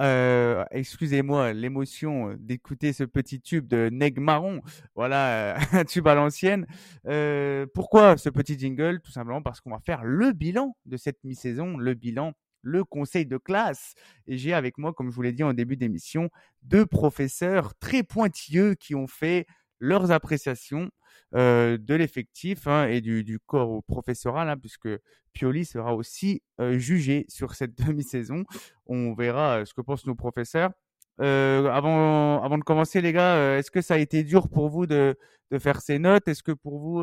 Euh, 0.00 0.64
excusez-moi, 0.70 1.52
l'émotion 1.52 2.34
d'écouter 2.38 2.92
ce 2.92 3.04
petit 3.04 3.40
tube 3.40 3.66
de 3.66 3.90
Neg 3.92 4.18
Marron, 4.18 4.62
voilà, 4.94 5.56
un 5.72 5.84
tube 5.84 6.08
à 6.08 6.14
l'ancienne. 6.14 6.66
Euh, 7.06 7.66
pourquoi 7.74 8.16
ce 8.16 8.30
petit 8.30 8.58
jingle? 8.58 9.00
Tout 9.00 9.12
simplement 9.12 9.42
parce 9.42 9.60
qu'on 9.60 9.70
va 9.70 9.80
faire 9.80 10.04
le 10.04 10.32
bilan 10.32 10.76
de 10.86 10.96
cette 10.96 11.22
mi-saison, 11.24 11.76
le 11.76 11.94
bilan 11.94 12.32
le 12.62 12.84
conseil 12.84 13.26
de 13.26 13.38
classe. 13.38 13.94
Et 14.26 14.36
j'ai 14.36 14.52
avec 14.52 14.78
moi, 14.78 14.92
comme 14.92 15.10
je 15.10 15.16
vous 15.16 15.22
l'ai 15.22 15.32
dit 15.32 15.42
en 15.42 15.54
début 15.54 15.76
d'émission, 15.76 16.30
deux 16.62 16.86
professeurs 16.86 17.74
très 17.76 18.02
pointilleux 18.02 18.74
qui 18.74 18.94
ont 18.94 19.06
fait 19.06 19.46
leurs 19.80 20.10
appréciations 20.12 20.90
euh, 21.34 21.78
de 21.78 21.94
l'effectif 21.94 22.66
hein, 22.66 22.86
et 22.88 23.00
du, 23.00 23.24
du, 23.24 23.38
corps 23.38 23.82
professoral, 23.84 24.48
hein, 24.48 24.56
puisque 24.56 24.88
Pioli 25.32 25.64
sera 25.64 25.94
aussi 25.94 26.42
euh, 26.60 26.78
jugé 26.78 27.24
sur 27.28 27.54
cette 27.54 27.76
demi-saison. 27.86 28.44
On 28.86 29.14
verra 29.14 29.60
euh, 29.60 29.64
ce 29.64 29.74
que 29.74 29.80
pensent 29.80 30.06
nos 30.06 30.14
professeurs. 30.14 30.70
Avant, 31.18 32.42
avant 32.42 32.56
de 32.56 32.64
commencer, 32.64 33.02
les 33.02 33.12
gars, 33.12 33.58
est-ce 33.58 33.70
que 33.70 33.82
ça 33.82 33.94
a 33.94 33.98
été 33.98 34.24
dur 34.24 34.48
pour 34.48 34.70
vous 34.70 34.86
de, 34.86 35.18
de 35.50 35.58
faire 35.58 35.82
ces 35.82 35.98
notes? 35.98 36.26
Est-ce 36.28 36.42
que 36.42 36.52
pour 36.52 36.78
vous, 36.78 37.00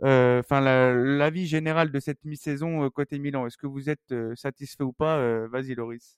enfin, 0.00 0.60
l'avis 0.62 1.42
la 1.42 1.46
général 1.46 1.92
de 1.92 2.00
cette 2.00 2.24
mi-saison 2.24 2.88
côté 2.88 3.18
Milan, 3.18 3.46
est-ce 3.46 3.58
que 3.58 3.66
vous 3.66 3.90
êtes 3.90 4.14
satisfait 4.34 4.82
ou 4.82 4.94
pas? 4.94 5.46
Vas-y, 5.48 5.74
Loris. 5.74 6.16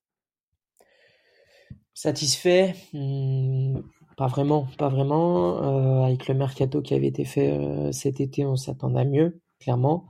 Satisfait 1.94 2.76
hmm, 2.92 3.80
Pas 4.16 4.26
vraiment, 4.26 4.66
pas 4.78 4.88
vraiment. 4.88 6.04
avec 6.04 6.26
le 6.28 6.34
mercato 6.34 6.82
qui 6.82 6.94
avait 6.94 7.08
été 7.08 7.24
fait 7.24 7.58
cet 7.92 8.20
été, 8.20 8.44
on 8.46 8.56
s'attendait 8.56 9.00
à 9.00 9.04
mieux, 9.04 9.40
clairement. 9.60 10.06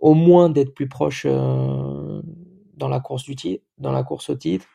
au 0.00 0.14
moins 0.14 0.48
d'être 0.48 0.74
plus 0.74 0.88
proche 0.88 1.26
dans 1.26 2.88
la 2.88 3.00
course 3.00 3.24
du 3.24 3.36
titre, 3.36 3.64
dans 3.78 3.92
la 3.92 4.02
course 4.02 4.30
au 4.30 4.34
titre. 4.34 4.66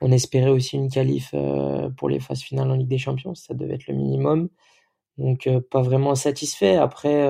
On 0.00 0.10
espérait 0.12 0.50
aussi 0.50 0.76
une 0.76 0.88
qualif 0.88 1.34
pour 1.96 2.08
les 2.08 2.20
phases 2.20 2.40
finales 2.40 2.70
en 2.70 2.74
Ligue 2.74 2.88
des 2.88 2.98
Champions, 2.98 3.34
ça 3.34 3.54
devait 3.54 3.74
être 3.74 3.86
le 3.86 3.94
minimum. 3.94 4.48
Donc 5.18 5.48
pas 5.70 5.82
vraiment 5.82 6.14
satisfait. 6.14 6.76
Après, 6.76 7.28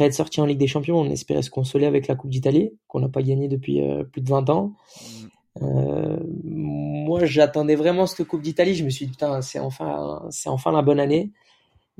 être 0.00 0.14
sorti 0.14 0.40
en 0.40 0.46
Ligue 0.46 0.58
des 0.58 0.66
Champions, 0.66 0.98
on 0.98 1.10
espérait 1.10 1.42
se 1.42 1.50
consoler 1.50 1.84
avec 1.84 2.08
la 2.08 2.14
Coupe 2.14 2.30
d'Italie, 2.30 2.72
qu'on 2.88 3.00
n'a 3.00 3.10
pas 3.10 3.22
gagné 3.22 3.48
depuis 3.48 3.82
plus 4.10 4.22
de 4.22 4.30
20 4.30 4.48
ans. 4.48 4.68
Mmh. 4.68 5.26
Euh, 5.60 6.18
moi, 6.44 7.24
j'attendais 7.24 7.74
vraiment 7.74 8.06
cette 8.06 8.26
Coupe 8.26 8.42
d'Italie. 8.42 8.74
Je 8.74 8.84
me 8.84 8.90
suis 8.90 9.06
dit, 9.06 9.12
putain, 9.12 9.42
c'est 9.42 9.58
enfin, 9.58 10.26
c'est 10.30 10.48
enfin 10.48 10.72
la 10.72 10.82
bonne 10.82 11.00
année. 11.00 11.32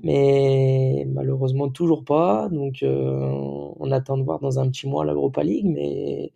Mais 0.03 1.07
malheureusement, 1.09 1.69
toujours 1.69 2.05
pas. 2.05 2.49
Donc, 2.51 2.83
euh, 2.83 3.21
on 3.79 3.91
attend 3.93 4.17
de 4.17 4.23
voir 4.23 4.41
dans 4.41 4.59
un 4.59 4.69
petit 4.69 4.89
mois 4.89 5.05
l'Europa 5.05 5.43
League. 5.43 5.67
Mais 5.67 6.33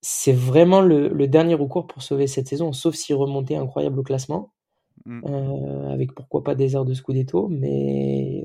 c'est 0.00 0.32
vraiment 0.32 0.80
le, 0.80 1.08
dernier 1.28 1.54
recours 1.54 1.86
pour 1.86 2.02
sauver 2.02 2.26
cette 2.26 2.48
saison, 2.48 2.72
sauf 2.72 2.94
si 2.94 3.14
remonter 3.14 3.56
incroyable 3.56 4.00
au 4.00 4.02
classement. 4.02 4.52
Mm. 5.06 5.20
Euh, 5.26 5.92
avec 5.92 6.14
pourquoi 6.14 6.42
pas 6.44 6.54
des 6.54 6.76
heures 6.76 6.84
de 6.84 6.94
Scudetto. 6.94 7.48
Mais 7.48 8.44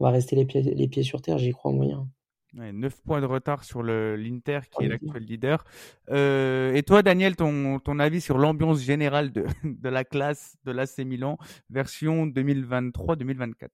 on 0.00 0.04
va 0.04 0.10
rester 0.10 0.36
les 0.36 0.44
pieds, 0.44 0.62
les 0.62 0.88
pieds 0.88 1.02
sur 1.02 1.22
terre, 1.22 1.38
j'y 1.38 1.52
crois 1.52 1.72
moyen. 1.72 2.08
9 2.54 3.00
points 3.02 3.20
de 3.20 3.26
retard 3.26 3.64
sur 3.64 3.82
l'Inter 3.82 4.60
qui 4.70 4.84
est 4.84 4.88
l'actuel 4.88 5.24
leader. 5.24 5.64
Euh, 6.10 6.74
et 6.74 6.82
toi, 6.82 7.02
Daniel, 7.02 7.36
ton, 7.36 7.78
ton 7.78 7.98
avis 7.98 8.20
sur 8.20 8.38
l'ambiance 8.38 8.80
générale 8.80 9.32
de, 9.32 9.44
de, 9.64 9.88
la 9.88 10.04
classe 10.04 10.56
de 10.64 10.72
l'AC 10.72 10.98
Milan, 10.98 11.38
version 11.70 12.26
2023-2024 12.26 13.68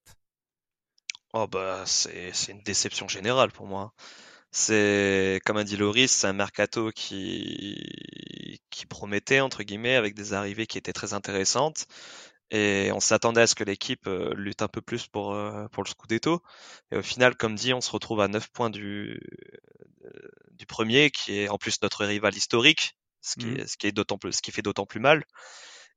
Oh 1.34 1.46
bah 1.46 1.82
c'est 1.84 2.32
une 2.48 2.62
déception 2.62 3.06
générale 3.06 3.50
pour 3.52 3.66
moi. 3.66 3.92
C'est 4.50 5.40
comme 5.44 5.58
a 5.58 5.64
dit 5.64 5.76
Loris, 5.76 6.10
c'est 6.10 6.26
un 6.26 6.32
mercato 6.32 6.90
qui 6.90 8.58
qui 8.70 8.86
promettait 8.86 9.40
entre 9.40 9.62
guillemets 9.62 9.94
avec 9.94 10.14
des 10.14 10.32
arrivées 10.32 10.66
qui 10.66 10.78
étaient 10.78 10.94
très 10.94 11.12
intéressantes 11.12 11.86
et 12.50 12.90
on 12.92 13.00
s'attendait 13.00 13.42
à 13.42 13.46
ce 13.46 13.54
que 13.54 13.64
l'équipe 13.64 14.06
euh, 14.06 14.32
lutte 14.34 14.62
un 14.62 14.68
peu 14.68 14.80
plus 14.80 15.06
pour, 15.06 15.34
euh, 15.34 15.66
pour 15.68 15.82
le 15.82 15.88
Scudetto. 15.88 16.42
Et 16.90 16.96
au 16.96 17.02
final, 17.02 17.36
comme 17.36 17.54
dit, 17.54 17.74
on 17.74 17.80
se 17.80 17.90
retrouve 17.90 18.20
à 18.20 18.28
9 18.28 18.48
points 18.50 18.70
du, 18.70 19.20
euh, 20.04 20.10
du 20.52 20.66
premier, 20.66 21.10
qui 21.10 21.38
est 21.38 21.48
en 21.48 21.58
plus 21.58 21.82
notre 21.82 22.06
rival 22.06 22.34
historique, 22.34 22.96
ce 23.20 23.36
qui, 23.36 23.46
mmh. 23.46 23.66
ce 23.66 23.76
qui, 23.76 23.86
est 23.86 23.92
d'autant 23.92 24.18
plus, 24.18 24.32
ce 24.32 24.42
qui 24.42 24.50
fait 24.50 24.62
d'autant 24.62 24.86
plus 24.86 25.00
mal. 25.00 25.24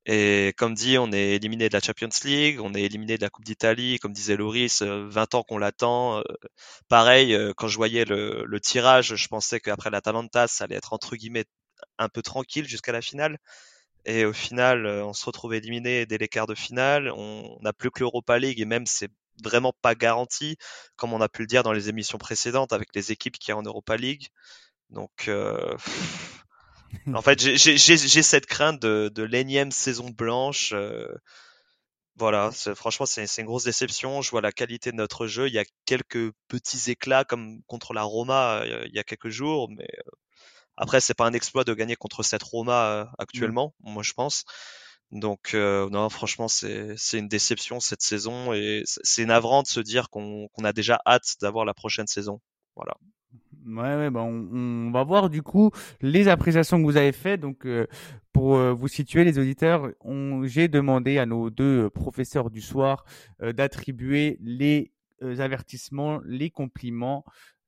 Et 0.05 0.53
comme 0.57 0.73
dit, 0.73 0.97
on 0.97 1.11
est 1.11 1.35
éliminé 1.35 1.69
de 1.69 1.73
la 1.73 1.79
Champions 1.79 2.09
League, 2.23 2.59
on 2.59 2.73
est 2.73 2.81
éliminé 2.81 3.17
de 3.17 3.21
la 3.21 3.29
Coupe 3.29 3.45
d'Italie, 3.45 3.99
comme 3.99 4.13
disait 4.13 4.35
Loris, 4.35 4.81
20 4.81 5.35
ans 5.35 5.43
qu'on 5.43 5.59
l'attend. 5.59 6.23
Pareil, 6.89 7.37
quand 7.55 7.67
je 7.67 7.77
voyais 7.77 8.03
le, 8.03 8.43
le 8.45 8.59
tirage, 8.59 9.15
je 9.15 9.27
pensais 9.27 9.59
qu'après 9.59 9.91
l'Atalanta, 9.91 10.47
ça 10.47 10.63
allait 10.63 10.75
être 10.75 10.93
entre 10.93 11.15
guillemets 11.15 11.45
un 11.99 12.09
peu 12.09 12.23
tranquille 12.23 12.67
jusqu'à 12.67 12.91
la 12.91 13.01
finale. 13.01 13.37
Et 14.05 14.25
au 14.25 14.33
final, 14.33 14.85
euh, 14.85 15.05
on 15.05 15.13
se 15.13 15.25
retrouve 15.25 15.53
éliminé 15.53 16.05
dès 16.05 16.17
les 16.17 16.27
quarts 16.27 16.47
de 16.47 16.55
finale. 16.55 17.11
On 17.15 17.57
n'a 17.61 17.73
plus 17.73 17.91
que 17.91 17.99
l'Europa 17.99 18.39
League 18.39 18.59
et 18.59 18.65
même 18.65 18.85
c'est 18.85 19.09
vraiment 19.43 19.73
pas 19.81 19.95
garanti, 19.95 20.57
comme 20.95 21.13
on 21.13 21.21
a 21.21 21.29
pu 21.29 21.41
le 21.41 21.47
dire 21.47 21.63
dans 21.63 21.73
les 21.73 21.89
émissions 21.89 22.17
précédentes 22.17 22.73
avec 22.73 22.89
les 22.95 23.11
équipes 23.11 23.37
qui 23.37 23.51
sont 23.51 23.57
en 23.57 23.63
Europa 23.63 23.97
League. 23.97 24.27
Donc, 24.89 25.27
euh, 25.27 25.75
en 27.13 27.21
fait, 27.21 27.39
j'ai 27.39 27.97
cette 27.97 28.45
crainte 28.45 28.81
de, 28.81 29.11
de 29.13 29.23
l'énième 29.23 29.71
saison 29.71 30.09
blanche. 30.09 30.73
Euh, 30.73 31.07
voilà, 32.17 32.51
franchement, 32.75 33.05
c'est 33.05 33.25
une 33.37 33.45
grosse 33.45 33.63
déception. 33.63 34.21
Je 34.21 34.31
vois 34.31 34.41
la 34.41 34.51
qualité 34.51 34.91
de 34.91 34.97
notre 34.97 35.27
jeu. 35.27 35.47
Il 35.47 35.53
y 35.53 35.59
a 35.59 35.65
quelques 35.85 36.31
petits 36.47 36.91
éclats 36.91 37.23
comme 37.23 37.61
contre 37.67 37.93
la 37.93 38.03
Roma 38.03 38.63
il 38.85 38.93
y 38.93 38.99
a 38.99 39.03
quelques 39.03 39.29
jours, 39.29 39.69
mais 39.69 39.87
après, 40.77 41.01
c'est 41.01 41.13
pas 41.13 41.25
un 41.25 41.33
exploit 41.33 41.63
de 41.63 41.73
gagner 41.73 41.95
contre 41.95 42.23
cette 42.23 42.43
Roma 42.43 42.85
euh, 42.85 43.05
actuellement, 43.17 43.73
moi 43.81 44.03
je 44.03 44.13
pense. 44.13 44.45
Donc 45.11 45.51
euh, 45.53 45.89
non, 45.89 46.09
franchement, 46.09 46.47
c'est 46.47 46.97
une 47.13 47.27
déception 47.27 47.79
cette 47.79 48.01
saison 48.01 48.53
et 48.53 48.83
c'est 48.85 49.25
navrant 49.25 49.61
de 49.61 49.67
se 49.67 49.81
dire 49.81 50.09
qu'on 50.09 50.47
a 50.63 50.73
déjà 50.73 51.01
hâte 51.05 51.35
d'avoir 51.41 51.65
la 51.65 51.73
prochaine 51.73 52.07
saison. 52.07 52.39
Voilà. 52.75 52.93
Ouais, 53.65 53.95
ouais 53.95 54.09
bah 54.09 54.21
on, 54.21 54.89
va 54.91 55.03
voir 55.03 55.29
du 55.29 55.43
coup 55.43 55.71
les 56.01 56.27
appréciations 56.27 56.79
que 56.79 56.85
vous 56.85 56.97
avez 56.97 57.11
faites. 57.11 57.41
Donc, 57.41 57.65
euh, 57.65 57.87
pour 58.31 58.57
vous 58.57 58.87
situer, 58.87 59.25
les 59.25 59.37
auditeurs, 59.37 59.89
j'ai 60.43 60.69
demandé 60.69 61.17
à 61.17 61.25
nos 61.25 61.49
deux 61.49 61.89
professeurs 61.89 62.49
du 62.49 62.61
soir 62.61 63.03
d'attribuer 63.41 64.37
les 64.41 64.93
avertissements, 65.21 66.21
les 66.25 66.49
compliments, 66.49 67.25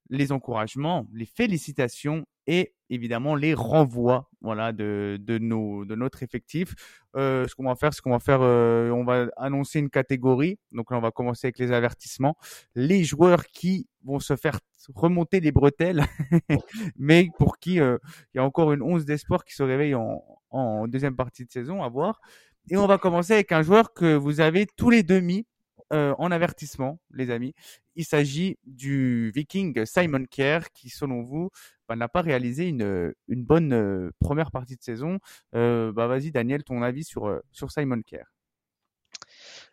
les 0.08 0.32
encouragements, 0.32 1.06
les 1.12 1.26
félicitations 1.26 2.26
et 2.46 2.74
évidemment 2.90 3.34
les 3.34 3.54
renvois 3.54 4.30
voilà 4.44 4.72
de, 4.72 5.18
de, 5.20 5.38
nos, 5.38 5.84
de 5.84 5.94
notre 5.94 6.22
effectif. 6.22 6.74
Euh, 7.16 7.48
ce 7.48 7.54
qu'on 7.54 7.64
va 7.64 7.74
faire, 7.76 7.94
ce 7.94 8.02
qu'on 8.02 8.10
va 8.10 8.18
faire, 8.18 8.40
euh, 8.42 8.90
on 8.90 9.04
va 9.04 9.28
annoncer 9.36 9.78
une 9.78 9.88
catégorie. 9.88 10.58
Donc 10.72 10.90
là, 10.90 10.98
on 10.98 11.00
va 11.00 11.10
commencer 11.10 11.46
avec 11.46 11.58
les 11.58 11.72
avertissements. 11.72 12.36
Les 12.74 13.04
joueurs 13.04 13.46
qui 13.46 13.88
vont 14.04 14.20
se 14.20 14.36
faire 14.36 14.60
remonter 14.94 15.40
les 15.40 15.50
bretelles, 15.50 16.04
mais 16.98 17.28
pour 17.38 17.58
qui 17.58 17.80
euh, 17.80 17.96
il 18.34 18.38
y 18.38 18.40
a 18.40 18.44
encore 18.44 18.72
une 18.74 18.82
once 18.82 19.06
d'espoir 19.06 19.44
qui 19.44 19.54
se 19.54 19.62
réveille 19.62 19.94
en, 19.94 20.22
en 20.50 20.86
deuxième 20.86 21.16
partie 21.16 21.46
de 21.46 21.50
saison 21.50 21.82
à 21.82 21.88
voir. 21.88 22.20
Et 22.68 22.76
on 22.76 22.86
va 22.86 22.98
commencer 22.98 23.32
avec 23.32 23.52
un 23.52 23.62
joueur 23.62 23.94
que 23.94 24.14
vous 24.14 24.40
avez 24.40 24.66
tous 24.66 24.90
les 24.90 25.02
demi 25.02 25.46
euh, 25.92 26.14
en 26.18 26.30
avertissement, 26.30 26.98
les 27.10 27.30
amis. 27.30 27.54
Il 27.94 28.04
s'agit 28.04 28.58
du 28.64 29.30
Viking 29.34 29.84
Simon 29.84 30.24
Kerr 30.24 30.70
qui, 30.72 30.88
selon 30.88 31.22
vous, 31.22 31.50
bah, 31.88 31.94
n'a 31.94 32.08
pas 32.08 32.22
réalisé 32.22 32.68
une, 32.68 33.12
une 33.28 33.44
bonne 33.44 33.72
euh, 33.74 34.10
première 34.18 34.50
partie 34.50 34.76
de 34.76 34.82
saison. 34.82 35.18
Euh, 35.54 35.92
bah, 35.92 36.06
vas-y, 36.06 36.30
Daniel, 36.30 36.64
ton 36.64 36.82
avis 36.82 37.04
sur, 37.04 37.40
sur 37.52 37.70
Simon 37.70 38.00
Kerr. 38.02 38.24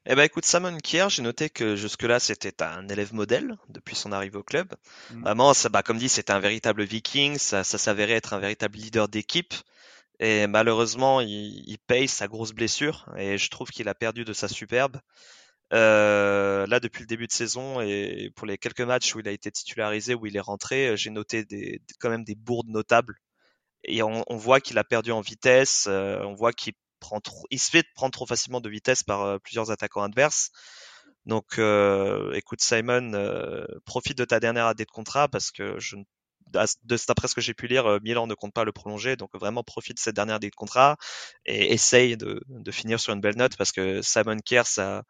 Eh 0.05 0.15
ben 0.15 0.23
écoute, 0.23 0.45
Simon 0.45 0.77
Kerr, 0.83 1.09
j'ai 1.09 1.21
noté 1.21 1.49
que 1.49 1.75
jusque-là 1.75 2.19
c'était 2.19 2.63
un 2.63 2.87
élève 2.89 3.13
modèle 3.13 3.55
depuis 3.69 3.95
son 3.95 4.11
arrivée 4.11 4.37
au 4.37 4.43
club. 4.43 4.73
Mmh. 5.11 5.21
Vraiment, 5.21 5.53
ça, 5.53 5.69
bah, 5.69 5.83
comme 5.83 5.97
dit, 5.97 6.09
c'était 6.09 6.33
un 6.33 6.39
véritable 6.39 6.83
Viking, 6.83 7.37
ça, 7.37 7.63
ça 7.63 7.77
s'avérait 7.77 8.13
être 8.13 8.33
un 8.33 8.39
véritable 8.39 8.77
leader 8.77 9.07
d'équipe. 9.07 9.53
Et 10.19 10.45
malheureusement, 10.47 11.21
il, 11.21 11.63
il, 11.67 11.77
paye 11.79 12.07
sa 12.07 12.27
grosse 12.27 12.51
blessure 12.51 13.11
et 13.17 13.37
je 13.37 13.49
trouve 13.49 13.69
qu'il 13.69 13.87
a 13.89 13.95
perdu 13.95 14.25
de 14.25 14.33
sa 14.33 14.47
superbe. 14.47 14.97
Euh, 15.73 16.67
là, 16.67 16.79
depuis 16.79 17.01
le 17.01 17.07
début 17.07 17.27
de 17.27 17.31
saison 17.31 17.79
et 17.81 18.29
pour 18.35 18.45
les 18.45 18.57
quelques 18.57 18.81
matchs 18.81 19.15
où 19.15 19.19
il 19.19 19.27
a 19.27 19.31
été 19.31 19.51
titularisé, 19.51 20.15
où 20.15 20.25
il 20.25 20.35
est 20.35 20.41
rentré, 20.41 20.89
euh, 20.89 20.95
j'ai 20.97 21.09
noté 21.09 21.45
des, 21.45 21.81
quand 21.99 22.09
même 22.09 22.25
des 22.25 22.35
bourdes 22.35 22.67
notables. 22.67 23.15
Et 23.83 24.03
on, 24.03 24.23
on 24.27 24.37
voit 24.37 24.61
qu'il 24.61 24.77
a 24.77 24.83
perdu 24.83 25.11
en 25.11 25.21
vitesse, 25.21 25.87
euh, 25.89 26.21
on 26.23 26.35
voit 26.35 26.53
qu'il 26.53 26.73
prend 26.99 27.21
trop, 27.21 27.45
il 27.51 27.59
se 27.59 27.69
fait 27.71 27.85
prendre 27.95 28.11
trop 28.11 28.25
facilement 28.25 28.61
de 28.61 28.69
vitesse 28.69 29.03
par 29.03 29.23
euh, 29.23 29.37
plusieurs 29.39 29.71
attaquants 29.71 30.03
adverses. 30.03 30.51
Donc, 31.25 31.59
écoute 32.33 32.61
Simon, 32.61 33.11
profite 33.85 34.17
de 34.17 34.25
ta 34.25 34.39
dernière 34.39 34.65
année 34.65 34.85
de 34.85 34.91
contrat 34.91 35.27
parce 35.27 35.51
que 35.51 35.79
je 35.79 35.95
d'après 37.07 37.27
ce 37.27 37.35
que 37.35 37.41
j'ai 37.41 37.53
pu 37.53 37.67
lire, 37.67 37.99
Milan 38.01 38.25
ne 38.25 38.33
compte 38.33 38.53
pas 38.53 38.63
le 38.63 38.71
prolonger, 38.71 39.15
donc 39.15 39.29
vraiment 39.35 39.63
profite 39.63 39.97
de 39.97 40.01
cette 40.01 40.15
dernière 40.15 40.37
année 40.37 40.49
de 40.49 40.55
contrat 40.55 40.97
et 41.45 41.73
essaye 41.73 42.17
de, 42.17 42.41
de 42.47 42.71
finir 42.71 42.99
sur 42.99 43.13
une 43.13 43.21
belle 43.21 43.37
note 43.37 43.55
parce 43.55 43.71
que 43.71 44.01
Simon 44.01 44.37
Kerr, 44.43 44.65
ça, 44.65 45.03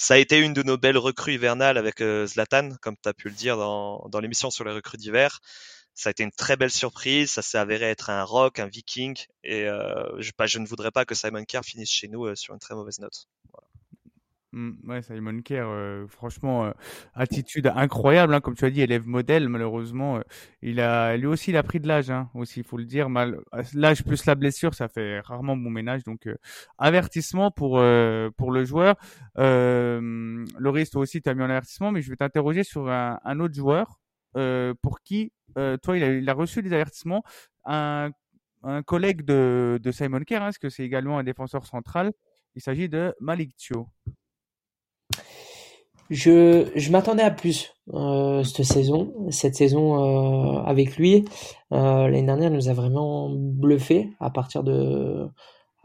ça 0.00 0.14
a 0.14 0.16
été 0.16 0.38
une 0.38 0.54
de 0.54 0.62
nos 0.62 0.78
belles 0.78 0.96
recrues 0.96 1.34
hivernales 1.34 1.76
avec 1.76 2.00
euh, 2.00 2.26
Zlatan, 2.26 2.70
comme 2.80 2.96
tu 2.96 3.06
as 3.06 3.12
pu 3.12 3.28
le 3.28 3.34
dire 3.34 3.58
dans, 3.58 4.08
dans 4.08 4.18
l'émission 4.18 4.50
sur 4.50 4.64
les 4.64 4.72
recrues 4.72 4.96
d'hiver. 4.96 5.40
Ça 5.92 6.08
a 6.08 6.12
été 6.12 6.22
une 6.22 6.32
très 6.32 6.56
belle 6.56 6.70
surprise. 6.70 7.32
Ça 7.32 7.42
s'est 7.42 7.58
avéré 7.58 7.84
être 7.90 8.08
un 8.08 8.24
rock, 8.24 8.60
un 8.60 8.66
viking. 8.66 9.14
Et 9.44 9.66
euh, 9.66 10.18
je, 10.18 10.58
ne 10.58 10.66
voudrais 10.66 10.90
pas 10.90 11.04
que 11.04 11.14
Simon 11.14 11.44
Kerr 11.44 11.60
finisse 11.64 11.90
chez 11.90 12.08
nous 12.08 12.24
euh, 12.24 12.34
sur 12.34 12.54
une 12.54 12.60
très 12.60 12.74
mauvaise 12.74 12.98
note. 12.98 13.26
Mmh, 14.52 14.90
ouais, 14.90 15.00
Simon 15.02 15.42
Kerr, 15.42 15.64
euh, 15.68 16.06
franchement, 16.08 16.64
euh, 16.64 16.72
attitude 17.14 17.68
incroyable, 17.68 18.34
hein, 18.34 18.40
comme 18.40 18.56
tu 18.56 18.64
as 18.64 18.70
dit, 18.70 18.80
élève 18.80 19.06
modèle. 19.06 19.48
Malheureusement, 19.48 20.16
euh, 20.16 20.22
il 20.60 20.80
a, 20.80 21.16
lui 21.16 21.26
aussi, 21.26 21.50
il 21.50 21.56
a 21.56 21.62
pris 21.62 21.78
de 21.78 21.86
l'âge, 21.86 22.10
hein, 22.10 22.30
aussi, 22.34 22.60
il 22.60 22.64
faut 22.64 22.76
le 22.76 22.84
dire. 22.84 23.08
Mal, 23.08 23.38
l'âge 23.74 24.02
plus 24.02 24.26
la 24.26 24.34
blessure, 24.34 24.74
ça 24.74 24.88
fait 24.88 25.20
rarement 25.20 25.56
bon 25.56 25.70
ménage. 25.70 26.02
Donc, 26.02 26.28
avertissement 26.78 27.50
pour 27.52 27.80
pour 28.36 28.52
le 28.52 28.64
joueur. 28.64 28.96
Loris, 29.36 30.90
toi 30.90 31.02
aussi, 31.02 31.22
tu 31.22 31.34
mis 31.34 31.42
en 31.42 31.50
avertissement, 31.50 31.92
mais 31.92 32.02
je 32.02 32.10
vais 32.10 32.16
t'interroger 32.16 32.64
sur 32.64 32.88
un, 32.90 33.40
autre 33.40 33.54
joueur 33.54 34.00
pour 34.82 35.00
qui, 35.02 35.32
toi, 35.54 35.96
il 35.96 36.28
a, 36.28 36.34
reçu 36.34 36.62
des 36.62 36.72
avertissements. 36.72 37.22
Un, 37.64 38.10
un 38.62 38.82
collègue 38.82 39.22
de, 39.24 39.78
de 39.82 39.92
Simon 39.92 40.20
Kerr, 40.20 40.42
hein, 40.42 40.46
parce 40.46 40.58
que 40.58 40.68
c'est 40.70 40.84
également 40.84 41.18
un 41.18 41.24
défenseur 41.24 41.66
central. 41.66 42.12
Il 42.54 42.62
s'agit 42.62 42.88
de 42.88 43.14
Malik 43.20 43.56
Thio. 43.56 43.88
Je, 46.10 46.68
je 46.74 46.90
m'attendais 46.90 47.22
à 47.22 47.30
plus 47.30 47.72
euh, 47.94 48.42
cette 48.42 48.66
saison, 48.66 49.14
cette 49.30 49.54
saison 49.54 50.58
euh, 50.58 50.62
avec 50.62 50.96
lui. 50.96 51.24
Euh, 51.72 52.08
L'année 52.08 52.24
dernière, 52.24 52.50
nous 52.50 52.68
a 52.68 52.72
vraiment 52.72 53.30
bluffé 53.30 54.10
à 54.18 54.28
partir 54.30 54.64
de, 54.64 55.28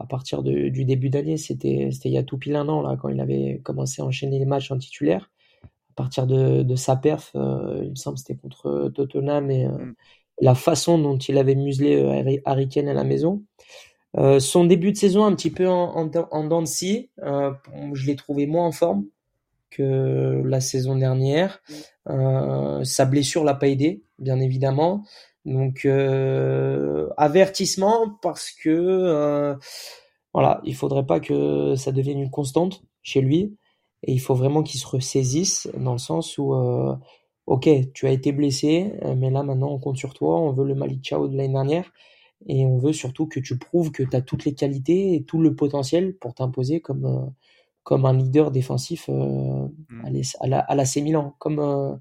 à 0.00 0.06
partir 0.06 0.42
de, 0.42 0.68
du 0.68 0.84
début 0.84 1.10
d'année. 1.10 1.36
C'était, 1.36 1.90
c'était 1.92 2.08
il 2.08 2.14
y 2.14 2.18
a 2.18 2.24
tout 2.24 2.38
pile 2.38 2.56
un 2.56 2.68
an 2.68 2.82
là 2.82 2.96
quand 3.00 3.08
il 3.08 3.20
avait 3.20 3.60
commencé 3.62 4.02
à 4.02 4.04
enchaîner 4.04 4.40
les 4.40 4.46
matchs 4.46 4.72
en 4.72 4.78
titulaire. 4.78 5.30
partir 5.94 6.26
de, 6.26 6.64
de 6.64 6.74
sa 6.74 6.96
perf, 6.96 7.30
euh, 7.36 7.82
il 7.84 7.90
me 7.90 7.94
semble 7.94 8.16
que 8.16 8.22
c'était 8.22 8.36
contre 8.40 8.90
Tottenham 8.96 9.48
et 9.52 9.68
mm. 9.68 9.94
la 10.40 10.56
façon 10.56 10.98
dont 10.98 11.18
il 11.18 11.38
avait 11.38 11.54
muselé 11.54 12.42
Harry 12.44 12.68
Kane 12.68 12.88
à 12.88 12.94
la 12.94 13.04
maison. 13.04 13.44
son 14.40 14.64
début 14.64 14.90
de 14.90 14.96
saison 14.96 15.24
un 15.24 15.36
petit 15.36 15.50
peu 15.50 15.68
en, 15.68 15.94
en, 15.96 16.10
en 16.32 16.44
dents 16.48 16.62
de 16.62 16.66
scie, 16.66 17.10
je 17.22 18.06
l'ai 18.06 18.16
trouvé 18.16 18.48
moins 18.48 18.66
en 18.66 18.72
forme 18.72 19.04
la 19.78 20.60
saison 20.60 20.96
dernière. 20.96 21.62
sa 22.06 23.04
blessure 23.04 23.44
l'a 23.44 23.54
pas 23.54 23.68
aidé, 23.68 24.02
bien 24.18 24.40
évidemment. 24.40 25.04
Donc 25.46 25.84
euh, 25.84 27.08
avertissement 27.16 28.10
parce 28.20 28.50
que 28.50 28.68
euh, 28.68 29.54
voilà, 30.34 30.60
il 30.64 30.74
faudrait 30.74 31.06
pas 31.06 31.20
que 31.20 31.76
ça 31.76 31.92
devienne 31.92 32.18
une 32.18 32.30
constante 32.30 32.82
chez 33.02 33.20
lui 33.20 33.56
et 34.02 34.12
il 34.12 34.18
faut 34.18 34.34
vraiment 34.34 34.64
qu'il 34.64 34.80
se 34.80 34.86
ressaisisse 34.86 35.68
dans 35.78 35.92
le 35.92 35.98
sens 35.98 36.36
où 36.36 36.52
euh, 36.52 36.96
ok, 37.46 37.68
tu 37.94 38.08
as 38.08 38.10
été 38.10 38.32
blessé, 38.32 38.92
mais 39.16 39.30
là 39.30 39.44
maintenant 39.44 39.70
on 39.70 39.78
compte 39.78 39.96
sur 39.96 40.14
toi, 40.14 40.40
on 40.40 40.50
veut 40.50 40.66
le 40.66 40.74
Malik 40.74 41.04
Chao 41.04 41.28
de 41.28 41.36
l'année 41.36 41.52
dernière 41.52 41.92
et 42.48 42.66
on 42.66 42.78
veut 42.78 42.92
surtout 42.92 43.28
que 43.28 43.38
tu 43.38 43.56
prouves 43.56 43.92
que 43.92 44.02
tu 44.02 44.16
as 44.16 44.22
toutes 44.22 44.44
les 44.44 44.54
qualités 44.54 45.14
et 45.14 45.22
tout 45.22 45.40
le 45.40 45.54
potentiel 45.54 46.16
pour 46.16 46.34
t'imposer 46.34 46.80
comme 46.80 47.32
comme 47.86 48.04
un 48.04 48.12
leader 48.12 48.50
défensif 48.50 49.06
mmh. 49.06 49.68
à, 50.40 50.46
la, 50.48 50.58
à 50.58 50.74
l'AC 50.74 50.96
Milan, 50.96 51.36
comme 51.38 52.00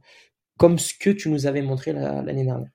comme 0.58 0.80
ce 0.80 0.94
que 0.98 1.12
tu 1.12 1.30
nous 1.30 1.46
avais 1.46 1.62
montré 1.62 1.94
l'année 1.94 2.46
dernière. 2.46 2.72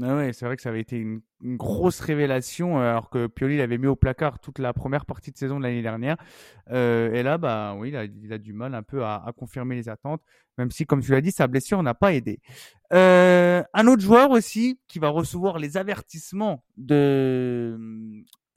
Ah 0.00 0.16
ouais, 0.16 0.32
c'est 0.32 0.46
vrai 0.46 0.56
que 0.56 0.62
ça 0.62 0.70
avait 0.70 0.80
été 0.80 0.96
une, 0.96 1.20
grosse 1.42 2.00
révélation, 2.00 2.78
euh, 2.78 2.92
alors 2.92 3.10
que 3.10 3.26
Pioli 3.26 3.58
l'avait 3.58 3.76
mis 3.76 3.88
au 3.88 3.96
placard 3.96 4.38
toute 4.38 4.58
la 4.60 4.72
première 4.72 5.04
partie 5.04 5.32
de 5.32 5.36
saison 5.36 5.58
de 5.58 5.64
l'année 5.64 5.82
dernière. 5.82 6.16
Euh, 6.70 7.12
et 7.12 7.22
là, 7.22 7.36
bah 7.36 7.74
oui, 7.76 7.92
il 8.22 8.32
a, 8.32 8.38
du 8.38 8.52
mal 8.54 8.74
un 8.74 8.82
peu 8.82 9.04
à, 9.04 9.30
confirmer 9.36 9.74
les 9.74 9.90
attentes, 9.90 10.22
même 10.56 10.70
si, 10.70 10.86
comme 10.86 11.02
tu 11.02 11.10
l'as 11.10 11.20
dit, 11.20 11.32
sa 11.32 11.48
blessure 11.48 11.82
n'a 11.82 11.94
pas 11.94 12.14
aidé. 12.14 12.40
Euh, 12.94 13.62
un 13.74 13.86
autre 13.88 14.02
joueur 14.02 14.30
aussi 14.30 14.80
qui 14.86 14.98
va 14.98 15.08
recevoir 15.08 15.58
les 15.58 15.76
avertissements 15.76 16.64
de 16.76 17.76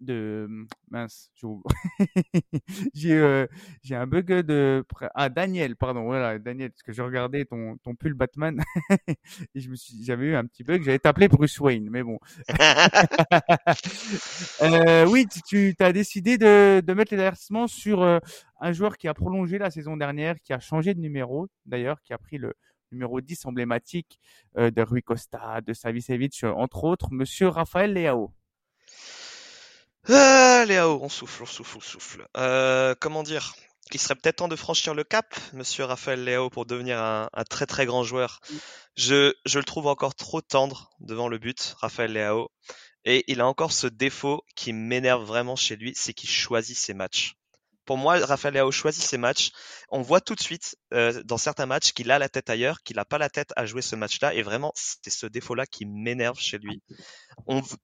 de 0.06 0.48
mince 0.90 1.32
j'ai 2.94 3.14
euh, 3.14 3.48
j'ai 3.84 3.96
un 3.96 4.08
bug 4.08 4.28
de 4.28 4.86
ah 5.14 5.30
Daniel 5.30 5.76
pardon 5.76 6.04
voilà 6.04 6.40
Daniel 6.40 6.72
parce 6.72 6.84
que 6.84 6.94
j'ai 6.94 7.02
regardé 7.02 7.46
ton 7.46 7.78
ton 7.78 7.96
pull 7.96 8.14
Batman 8.14 8.62
et 9.56 9.60
je 9.60 9.70
me 9.70 9.76
suis 9.76 10.04
j'avais 10.04 10.28
eu 10.28 10.36
un 10.36 10.46
petit 10.46 10.64
bug 10.64 10.84
j'avais 10.84 11.00
t'appeler 11.00 11.28
Bruce 11.28 11.60
Wayne 11.60 11.90
mais 11.90 12.04
bon. 12.04 12.20
Euh, 14.62 15.06
oui 15.08 15.26
tu 15.48 15.76
tu 15.78 15.84
as 15.84 15.92
décidé 15.92 16.38
de 16.38 16.82
de 16.86 16.94
mettre 16.94 17.14
les 17.14 17.20
avertissements 17.20 17.68
sur 17.68 18.02
euh, 18.02 18.20
un 18.60 18.72
joueur 18.72 18.98
qui 18.98 19.08
a 19.08 19.14
prolongé 19.14 19.58
la 19.58 19.70
saison 19.70 19.98
dernière 19.98 20.40
qui 20.42 20.54
a 20.54 20.60
changé 20.60 20.94
de 20.94 21.00
numéro 21.00 21.48
d'ailleurs 21.66 22.02
qui 22.02 22.14
a 22.14 22.18
pris 22.18 22.38
le 22.38 22.54
numéro 22.92 23.22
10 23.22 23.46
emblématique 23.46 24.20
euh, 24.58 24.72
de 24.72 24.82
Rui 24.82 25.04
Costa 25.04 25.62
de 25.62 25.74
Savicevic 25.74 26.44
entre 26.44 26.84
autres 26.86 27.10
monsieur 27.12 27.48
Raphaël 27.48 27.94
Leao 27.94 28.32
ah, 30.10 30.66
on 30.68 31.10
souffle, 31.10 31.44
on 31.44 31.46
souffle, 31.46 31.78
on 31.78 31.82
souffle. 31.82 32.28
Euh, 32.38 32.96
comment 33.00 33.24
dire? 33.24 33.56
Il 33.92 34.00
serait 34.00 34.16
peut-être 34.16 34.38
temps 34.38 34.48
de 34.48 34.56
franchir 34.56 34.94
le 34.96 35.04
cap, 35.04 35.36
monsieur 35.54 35.84
Raphaël 35.86 36.24
Léo, 36.24 36.50
pour 36.50 36.66
devenir 36.66 37.00
un, 37.00 37.30
très 37.50 37.66
très 37.66 37.86
grand 37.86 38.04
joueur. 38.04 38.42
Je, 38.96 39.34
je 39.46 39.60
le 39.60 39.66
trouve 39.66 39.88
encore 39.88 40.16
trop 40.16 40.42
tendre 40.42 40.92
devant 41.00 41.28
le 41.28 41.38
but, 41.38 41.76
Raphaël 41.80 42.14
Léo. 42.14 42.50
Et 43.06 43.24
il 43.28 43.42
a 43.42 43.48
encore 43.48 43.72
ce 43.72 43.86
défaut 43.86 44.44
qui 44.56 44.74
m'énerve 44.74 45.24
vraiment 45.24 45.56
chez 45.56 45.76
lui, 45.76 45.94
c'est 45.96 46.14
qu'il 46.14 46.30
choisit 46.30 46.76
ses 46.76 46.96
matchs. 46.96 47.36
Pour 47.86 47.98
moi, 47.98 48.18
Raphaël 48.18 48.56
Léo 48.56 48.72
choisit 48.72 49.04
ses 49.04 49.18
matchs. 49.18 49.52
On 49.90 50.02
voit 50.02 50.22
tout 50.22 50.34
de 50.34 50.42
suite 50.42 50.76
euh, 50.94 51.22
dans 51.24 51.38
certains 51.38 51.68
matchs 51.68 51.94
qu'il 51.94 52.10
a 52.10 52.18
la 52.18 52.30
tête 52.30 52.50
ailleurs, 52.50 52.82
qu'il 52.82 52.96
n'a 52.96 53.06
pas 53.06 53.20
la 53.20 53.30
tête 53.30 53.54
à 53.56 53.66
jouer 53.66 53.82
ce 53.84 53.96
match-là. 53.96 54.34
Et 54.34 54.42
vraiment, 54.42 54.72
c'est 54.76 55.12
ce 55.12 55.28
défaut-là 55.28 55.68
qui 55.68 55.86
m'énerve 55.86 56.40
chez 56.40 56.58
lui. 56.58 56.82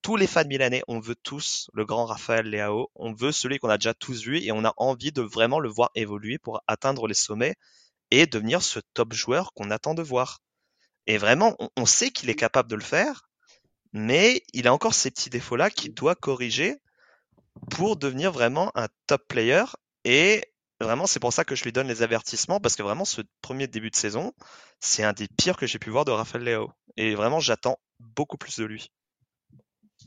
Tous 0.01 0.15
les 0.15 0.27
fans 0.27 0.47
milanais, 0.47 0.83
on 0.87 0.99
veut 0.99 1.15
tous 1.15 1.69
le 1.73 1.85
grand 1.85 2.05
Raphaël 2.05 2.47
Léo. 2.47 2.89
On 2.95 3.13
veut 3.13 3.31
celui 3.31 3.59
qu'on 3.59 3.69
a 3.69 3.77
déjà 3.77 3.93
tous 3.93 4.23
vu 4.23 4.41
et 4.41 4.51
on 4.51 4.65
a 4.65 4.73
envie 4.77 5.11
de 5.11 5.21
vraiment 5.21 5.59
le 5.59 5.69
voir 5.69 5.91
évoluer 5.93 6.39
pour 6.39 6.61
atteindre 6.67 7.07
les 7.07 7.13
sommets 7.13 7.55
et 8.09 8.25
devenir 8.25 8.61
ce 8.63 8.79
top 8.93 9.13
joueur 9.13 9.53
qu'on 9.53 9.69
attend 9.69 9.93
de 9.93 10.01
voir. 10.01 10.39
Et 11.05 11.17
vraiment, 11.17 11.55
on, 11.59 11.69
on 11.77 11.85
sait 11.85 12.09
qu'il 12.09 12.29
est 12.29 12.35
capable 12.35 12.69
de 12.69 12.75
le 12.75 12.81
faire, 12.81 13.29
mais 13.93 14.43
il 14.53 14.67
a 14.67 14.73
encore 14.73 14.93
ces 14.93 15.11
petits 15.11 15.29
défauts-là 15.29 15.69
qu'il 15.69 15.93
doit 15.93 16.15
corriger 16.15 16.77
pour 17.69 17.97
devenir 17.97 18.31
vraiment 18.31 18.71
un 18.75 18.87
top 19.07 19.27
player 19.27 19.63
et 20.03 20.43
vraiment, 20.79 21.05
c'est 21.05 21.19
pour 21.19 21.33
ça 21.33 21.43
que 21.43 21.55
je 21.55 21.63
lui 21.63 21.71
donne 21.71 21.87
les 21.87 22.01
avertissements, 22.01 22.59
parce 22.59 22.75
que 22.75 22.83
vraiment, 22.83 23.05
ce 23.05 23.21
premier 23.41 23.67
début 23.67 23.89
de 23.89 23.95
saison, 23.95 24.33
c'est 24.79 25.03
un 25.03 25.13
des 25.13 25.27
pires 25.27 25.57
que 25.57 25.67
j'ai 25.67 25.79
pu 25.79 25.89
voir 25.89 26.05
de 26.05 26.11
Rafael 26.11 26.43
Léo. 26.43 26.71
Et 26.97 27.15
vraiment, 27.15 27.39
j'attends 27.39 27.77
beaucoup 27.99 28.37
plus 28.37 28.57
de 28.59 28.65
lui. 28.65 28.91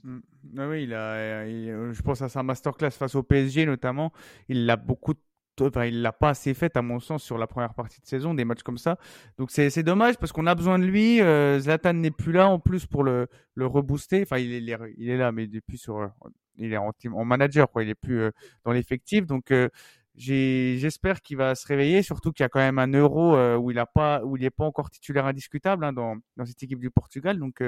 Mmh. 0.02 0.18
Ah 0.58 0.68
oui, 0.68 0.82
il 0.84 0.94
a, 0.94 1.46
je 1.46 2.02
pense 2.02 2.20
à 2.22 2.28
sa 2.28 2.42
masterclass 2.42 2.90
face 2.90 3.14
au 3.14 3.22
PSG 3.22 3.64
notamment. 3.66 4.12
Il 4.48 4.66
l'a 4.66 4.76
beaucoup, 4.76 5.14
enfin, 5.60 5.86
il 5.86 6.02
l'a 6.02 6.12
pas 6.12 6.30
assez 6.30 6.54
fait 6.54 6.76
à 6.76 6.82
mon 6.82 7.00
sens 7.00 7.22
sur 7.22 7.38
la 7.38 7.46
première 7.46 7.74
partie 7.74 8.00
de 8.00 8.06
saison, 8.06 8.34
des 8.34 8.44
matchs 8.44 8.62
comme 8.62 8.78
ça. 8.78 8.98
Donc 9.38 9.50
c'est 9.50 9.82
dommage 9.82 10.16
parce 10.18 10.32
qu'on 10.32 10.46
a 10.46 10.54
besoin 10.54 10.78
de 10.78 10.84
lui. 10.84 11.20
Euh, 11.20 11.58
Zlatan 11.58 11.94
n'est 11.94 12.10
plus 12.10 12.32
là 12.32 12.48
en 12.48 12.58
plus 12.58 12.86
pour 12.86 13.04
le, 13.04 13.28
le 13.54 13.66
rebooster. 13.66 14.22
Enfin, 14.22 14.38
il 14.38 14.52
est, 14.52 14.78
il 14.96 15.08
est 15.08 15.16
là, 15.16 15.32
mais 15.32 15.46
depuis 15.46 15.78
sur, 15.78 16.10
il 16.56 16.72
est 16.72 16.76
en, 16.76 16.92
en 17.12 17.24
manager, 17.24 17.70
quoi. 17.70 17.82
Il 17.82 17.90
est 17.90 17.94
plus 17.94 18.20
euh, 18.20 18.30
dans 18.64 18.72
l'effectif, 18.72 19.26
donc 19.26 19.50
euh, 19.50 19.68
j'espère 20.16 21.22
qu'il 21.22 21.36
va 21.36 21.54
se 21.54 21.66
réveiller. 21.66 22.02
Surtout 22.02 22.32
qu'il 22.32 22.44
y 22.44 22.46
a 22.46 22.48
quand 22.48 22.60
même 22.60 22.78
un 22.78 22.92
Euro 22.92 23.36
euh, 23.36 23.56
où 23.56 23.70
il 23.70 23.78
a 23.78 23.86
pas, 23.86 24.20
pas 24.56 24.64
encore 24.64 24.90
titulaire 24.90 25.26
indiscutable 25.26 25.84
hein, 25.84 25.92
dans, 25.92 26.16
dans 26.36 26.46
cette 26.46 26.62
équipe 26.62 26.80
du 26.80 26.90
Portugal. 26.90 27.38
Donc, 27.38 27.62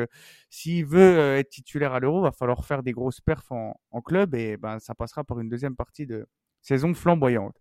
s'il 0.51 0.87
veut 0.87 1.37
être 1.37 1.51
titulaire 1.51 1.93
à 1.95 2.01
l'Euro, 2.01 2.23
va 2.23 2.33
falloir 2.33 2.65
faire 2.65 2.83
des 2.83 2.93
grosses 2.93 3.21
perfs 3.21 3.51
en, 3.51 3.79
en, 3.91 4.01
club 4.01 4.35
et 4.35 4.57
ben 4.57 4.79
ça 4.79 4.95
passera 4.95 5.25
par 5.25 5.41
une 5.41 5.49
deuxième 5.49 5.75
partie 5.77 6.07
de 6.07 6.27
saison 6.67 6.95
flamboyante. 6.95 7.57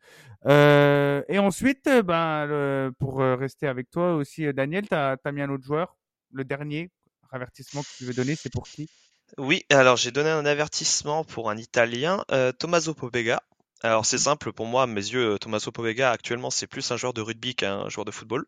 et 0.47 1.39
ensuite, 1.39 1.89
ben 2.03 2.91
pour 2.99 3.19
rester 3.19 3.67
avec 3.67 3.89
toi 3.89 4.15
aussi, 4.15 4.51
Daniel, 4.53 4.87
tu 4.87 4.95
as, 4.95 5.17
as 5.23 5.31
mis 5.31 5.41
un 5.41 5.49
autre 5.49 5.63
joueur, 5.63 5.95
le 6.31 6.43
dernier 6.43 6.91
avertissement 7.31 7.81
que 7.83 7.97
tu 7.97 8.05
veux 8.05 8.13
donner, 8.13 8.35
c'est 8.35 8.51
pour 8.51 8.67
qui? 8.67 8.89
Oui, 9.37 9.63
alors 9.69 9.97
j'ai 9.97 10.11
donné 10.11 10.29
un 10.29 10.45
avertissement 10.45 11.23
pour 11.23 11.49
un 11.49 11.57
Italien, 11.57 12.23
euh, 12.31 12.51
Tommaso 12.51 12.93
Pobega. 12.93 13.41
Alors 13.81 14.05
c'est 14.05 14.17
simple, 14.17 14.53
pour 14.53 14.65
moi, 14.65 14.83
à 14.83 14.87
mes 14.87 15.01
yeux, 15.01 15.33
euh, 15.33 15.37
Tommaso 15.37 15.71
Pobega 15.71 16.11
actuellement 16.11 16.49
c'est 16.49 16.67
plus 16.67 16.89
un 16.91 16.97
joueur 16.97 17.13
de 17.13 17.21
rugby 17.21 17.55
qu'un 17.55 17.89
joueur 17.89 18.05
de 18.05 18.11
football. 18.11 18.45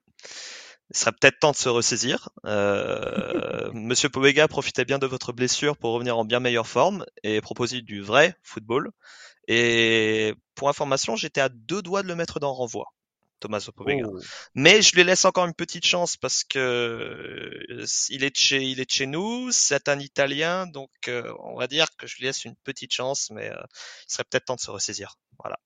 Il 0.90 0.98
serait 0.98 1.12
peut-être 1.12 1.40
temps 1.40 1.52
de 1.52 1.58
se 1.58 1.68
ressaisir. 1.68 2.30
Euh, 2.46 3.70
Monsieur 3.74 4.10
Pobega, 4.10 4.48
profitez 4.48 4.86
bien 4.86 5.00
de 5.00 5.08
votre 5.08 5.34
blessure 5.34 5.78
pour 5.78 5.94
revenir 5.94 6.18
en 6.18 6.26
bien 6.26 6.40
meilleure 6.40 6.68
forme 6.68 7.06
et 7.24 7.42
proposer 7.42 7.82
du 7.82 8.02
vrai 8.02 8.36
football. 8.42 8.92
Et 9.48 10.34
pour 10.56 10.70
information, 10.70 11.16
j'étais 11.16 11.42
à 11.42 11.50
deux 11.50 11.82
doigts 11.82 12.04
de 12.04 12.08
le 12.08 12.16
mettre 12.16 12.40
dans 12.40 12.54
renvoi. 12.54 12.86
Thomas 13.40 13.70
Povega. 13.76 14.08
Oh. 14.08 14.20
Mais 14.56 14.82
je 14.82 14.96
lui 14.96 15.04
laisse 15.04 15.26
encore 15.26 15.46
une 15.46 15.54
petite 15.54 15.86
chance 15.86 16.18
parce 16.18 16.44
que 16.44 16.60
euh, 16.60 17.86
il 18.10 18.24
est 18.24 18.32
de 18.32 18.36
chez, 18.36 18.64
il 18.64 18.80
est 18.80 18.86
de 18.86 18.92
chez 18.92 19.06
nous, 19.06 19.52
c'est 19.52 19.90
un 19.90 20.00
Italien, 20.00 20.66
donc 20.66 20.90
euh, 21.08 21.32
on 21.40 21.56
va 21.56 21.68
dire 21.68 21.88
que 21.98 22.08
je 22.08 22.18
lui 22.18 22.26
laisse 22.26 22.46
une 22.46 22.56
petite 22.64 22.94
chance, 22.94 23.30
mais 23.32 23.50
euh, 23.52 23.62
il 24.08 24.12
serait 24.12 24.24
peut-être 24.30 24.46
temps 24.46 24.56
de 24.56 24.62
se 24.62 24.72
ressaisir. 24.72 25.18
Voilà. 25.40 25.58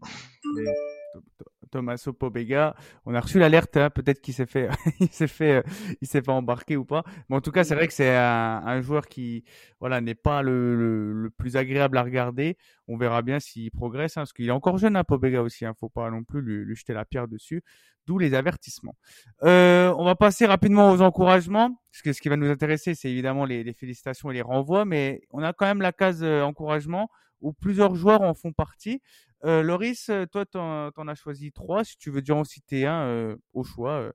Tommaso 1.71 2.13
Pobega. 2.13 2.75
On 3.05 3.15
a 3.15 3.19
reçu 3.19 3.39
l'alerte, 3.39 3.77
hein, 3.77 3.89
peut-être 3.89 4.21
qu'il 4.21 4.33
s'est 4.33 4.45
fait, 4.45 4.69
il 4.99 5.09
s'est 5.09 5.27
fait, 5.27 5.57
euh, 5.57 5.61
il 6.01 6.07
s'est 6.07 6.21
fait 6.21 6.31
embarquer 6.31 6.77
ou 6.77 6.85
pas. 6.85 7.03
Mais 7.29 7.35
en 7.35 7.41
tout 7.41 7.51
cas, 7.51 7.63
c'est 7.63 7.75
vrai 7.75 7.87
que 7.87 7.93
c'est 7.93 8.15
un, 8.15 8.81
joueur 8.81 9.07
qui, 9.07 9.43
voilà, 9.79 10.01
n'est 10.01 10.15
pas 10.15 10.41
le, 10.41 11.13
le, 11.13 11.29
plus 11.29 11.57
agréable 11.57 11.97
à 11.97 12.03
regarder. 12.03 12.57
On 12.87 12.97
verra 12.97 13.21
bien 13.21 13.39
s'il 13.39 13.71
progresse, 13.71 14.17
hein, 14.17 14.21
parce 14.21 14.33
qu'il 14.33 14.47
est 14.47 14.51
encore 14.51 14.77
jeune, 14.77 14.95
hein, 14.95 15.03
Pobega 15.03 15.41
aussi. 15.41 15.65
Hein, 15.65 15.73
faut 15.79 15.89
pas 15.89 16.09
non 16.11 16.23
plus 16.23 16.41
lui, 16.41 16.75
jeter 16.75 16.93
la 16.93 17.05
pierre 17.05 17.27
dessus. 17.27 17.63
D'où 18.07 18.17
les 18.17 18.33
avertissements. 18.33 18.95
Euh, 19.43 19.93
on 19.95 20.03
va 20.03 20.15
passer 20.15 20.47
rapidement 20.47 20.91
aux 20.91 21.01
encouragements, 21.01 21.79
parce 21.91 22.01
que 22.01 22.13
ce 22.13 22.21
qui 22.21 22.29
va 22.29 22.35
nous 22.35 22.49
intéresser, 22.49 22.95
c'est 22.95 23.11
évidemment 23.11 23.45
les, 23.45 23.63
les, 23.63 23.73
félicitations 23.73 24.31
et 24.31 24.33
les 24.33 24.41
renvois, 24.41 24.85
mais 24.85 25.21
on 25.29 25.43
a 25.43 25.53
quand 25.53 25.67
même 25.67 25.81
la 25.81 25.91
case 25.91 26.23
euh, 26.23 26.41
encouragement 26.41 27.09
où 27.41 27.53
plusieurs 27.53 27.95
joueurs 27.95 28.21
en 28.21 28.33
font 28.33 28.53
partie. 28.53 29.01
Euh, 29.43 29.63
Loris, 29.63 30.09
euh, 30.09 30.25
toi, 30.25 30.45
tu 30.45 30.57
en, 30.57 31.07
as 31.07 31.15
choisi 31.15 31.51
trois. 31.51 31.83
Si 31.83 31.97
tu 31.97 32.11
veux 32.11 32.21
déjà 32.21 32.35
en 32.35 32.43
citer 32.43 32.85
un 32.85 33.03
euh, 33.03 33.35
au 33.53 33.63
choix 33.63 34.11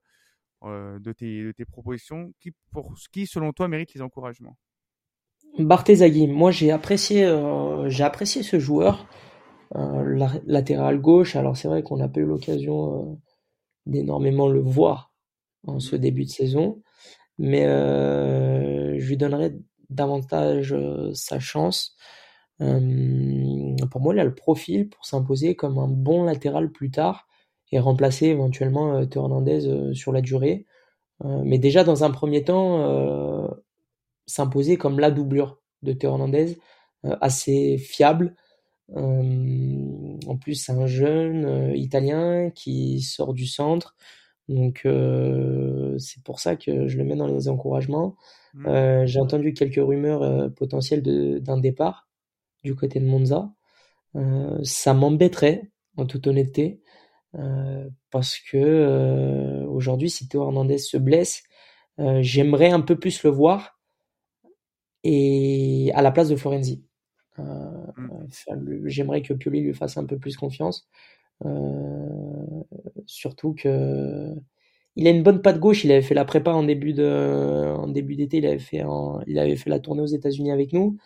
de 0.64 1.12
tes, 1.12 1.52
tes, 1.56 1.64
propositions, 1.64 2.32
qui, 2.40 2.50
pour, 2.72 2.94
qui, 3.12 3.26
selon 3.26 3.52
toi, 3.52 3.68
mérite 3.68 3.94
les 3.94 4.02
encouragements? 4.02 4.56
Barthézaghi, 5.58 6.26
moi 6.26 6.50
j'ai 6.50 6.72
apprécié, 6.72 7.24
j'ai 7.86 8.02
apprécié 8.02 8.42
ce 8.42 8.58
joueur, 8.58 9.06
latéral 9.72 11.00
gauche. 11.00 11.36
Alors 11.36 11.56
c'est 11.56 11.68
vrai 11.68 11.84
qu'on 11.84 11.98
n'a 11.98 12.08
pas 12.08 12.18
eu 12.18 12.24
l'occasion 12.24 13.20
d'énormément 13.84 14.48
le 14.48 14.58
voir 14.58 15.12
en 15.68 15.78
ce 15.78 15.94
début 15.94 16.24
de 16.24 16.30
saison, 16.30 16.82
mais 17.38 17.64
je 17.64 19.06
lui 19.06 19.16
donnerai 19.16 19.56
davantage 19.88 20.74
sa 21.14 21.38
chance. 21.38 21.96
Euh, 22.60 23.86
pour 23.90 24.00
moi, 24.00 24.14
il 24.14 24.20
a 24.20 24.24
le 24.24 24.34
profil 24.34 24.88
pour 24.88 25.04
s'imposer 25.04 25.54
comme 25.54 25.78
un 25.78 25.88
bon 25.88 26.24
latéral 26.24 26.70
plus 26.70 26.90
tard 26.90 27.26
et 27.72 27.78
remplacer 27.78 28.26
éventuellement 28.26 29.04
Théo 29.06 29.22
Hernandez 29.22 29.92
sur 29.94 30.12
la 30.12 30.20
durée. 30.20 30.66
mais 31.24 31.58
déjà 31.58 31.82
dans 31.84 32.04
un 32.04 32.10
premier 32.10 32.44
temps, 32.44 33.50
s'imposer 34.26 34.76
comme 34.76 35.00
la 35.00 35.10
doublure 35.10 35.58
de 35.82 35.92
Théo 35.92 36.12
Hernandez, 36.12 36.58
assez 37.20 37.76
fiable. 37.78 38.36
en 38.94 40.36
plus, 40.40 40.54
c'est 40.54 40.72
un 40.72 40.86
jeune 40.86 41.72
italien 41.74 42.50
qui 42.50 43.00
sort 43.02 43.34
du 43.34 43.46
centre. 43.46 43.96
Donc 44.48 44.86
c'est 45.98 46.22
pour 46.22 46.38
ça 46.38 46.54
que 46.54 46.86
je 46.86 46.98
le 46.98 47.04
mets 47.04 47.16
dans 47.16 47.26
les 47.26 47.48
encouragements. 47.48 48.14
Mmh. 48.54 49.06
J'ai 49.06 49.18
entendu 49.18 49.54
quelques 49.54 49.84
rumeurs 49.84 50.52
potentielles 50.54 51.02
d'un 51.42 51.58
départ 51.58 52.05
du 52.66 52.74
côté 52.74 53.00
de 53.00 53.06
Monza. 53.06 53.50
ça 54.62 54.94
m'embêterait, 54.94 55.70
en 55.96 56.06
toute 56.06 56.26
honnêteté, 56.26 56.80
parce 58.10 58.38
que 58.38 59.64
aujourd'hui, 59.68 60.10
si 60.10 60.28
Théo 60.28 60.44
Hernandez 60.44 60.78
se 60.78 60.96
blesse, 60.96 61.44
j'aimerais 62.20 62.70
un 62.70 62.80
peu 62.80 62.98
plus 62.98 63.22
le 63.22 63.30
voir 63.30 63.78
et 65.04 65.92
à 65.94 66.02
la 66.02 66.10
place 66.10 66.28
de 66.28 66.36
Florenzi. 66.36 66.84
Mmh. 67.38 68.86
J'aimerais 68.86 69.22
que 69.22 69.34
Pioli 69.34 69.60
lui 69.60 69.74
fasse 69.74 69.96
un 69.96 70.06
peu 70.06 70.18
plus 70.18 70.36
confiance. 70.36 70.88
surtout 73.06 73.54
que 73.54 74.34
il 74.96 75.06
a 75.06 75.10
une 75.10 75.22
bonne 75.22 75.42
patte 75.42 75.60
gauche. 75.60 75.84
Il 75.84 75.92
avait 75.92 76.02
fait 76.02 76.14
la 76.14 76.24
prépa 76.24 76.52
en 76.52 76.62
début 76.64 76.94
de, 76.94 77.74
en 77.76 77.86
début 77.86 78.16
d'été. 78.16 78.38
Il 78.38 78.46
avait 78.46 78.58
fait, 78.58 78.82
il 79.26 79.38
avait 79.38 79.56
fait 79.56 79.70
la 79.70 79.78
tournée 79.78 80.02
aux 80.02 80.06
États-Unis 80.06 80.50
avec 80.50 80.72
nous. 80.72 80.96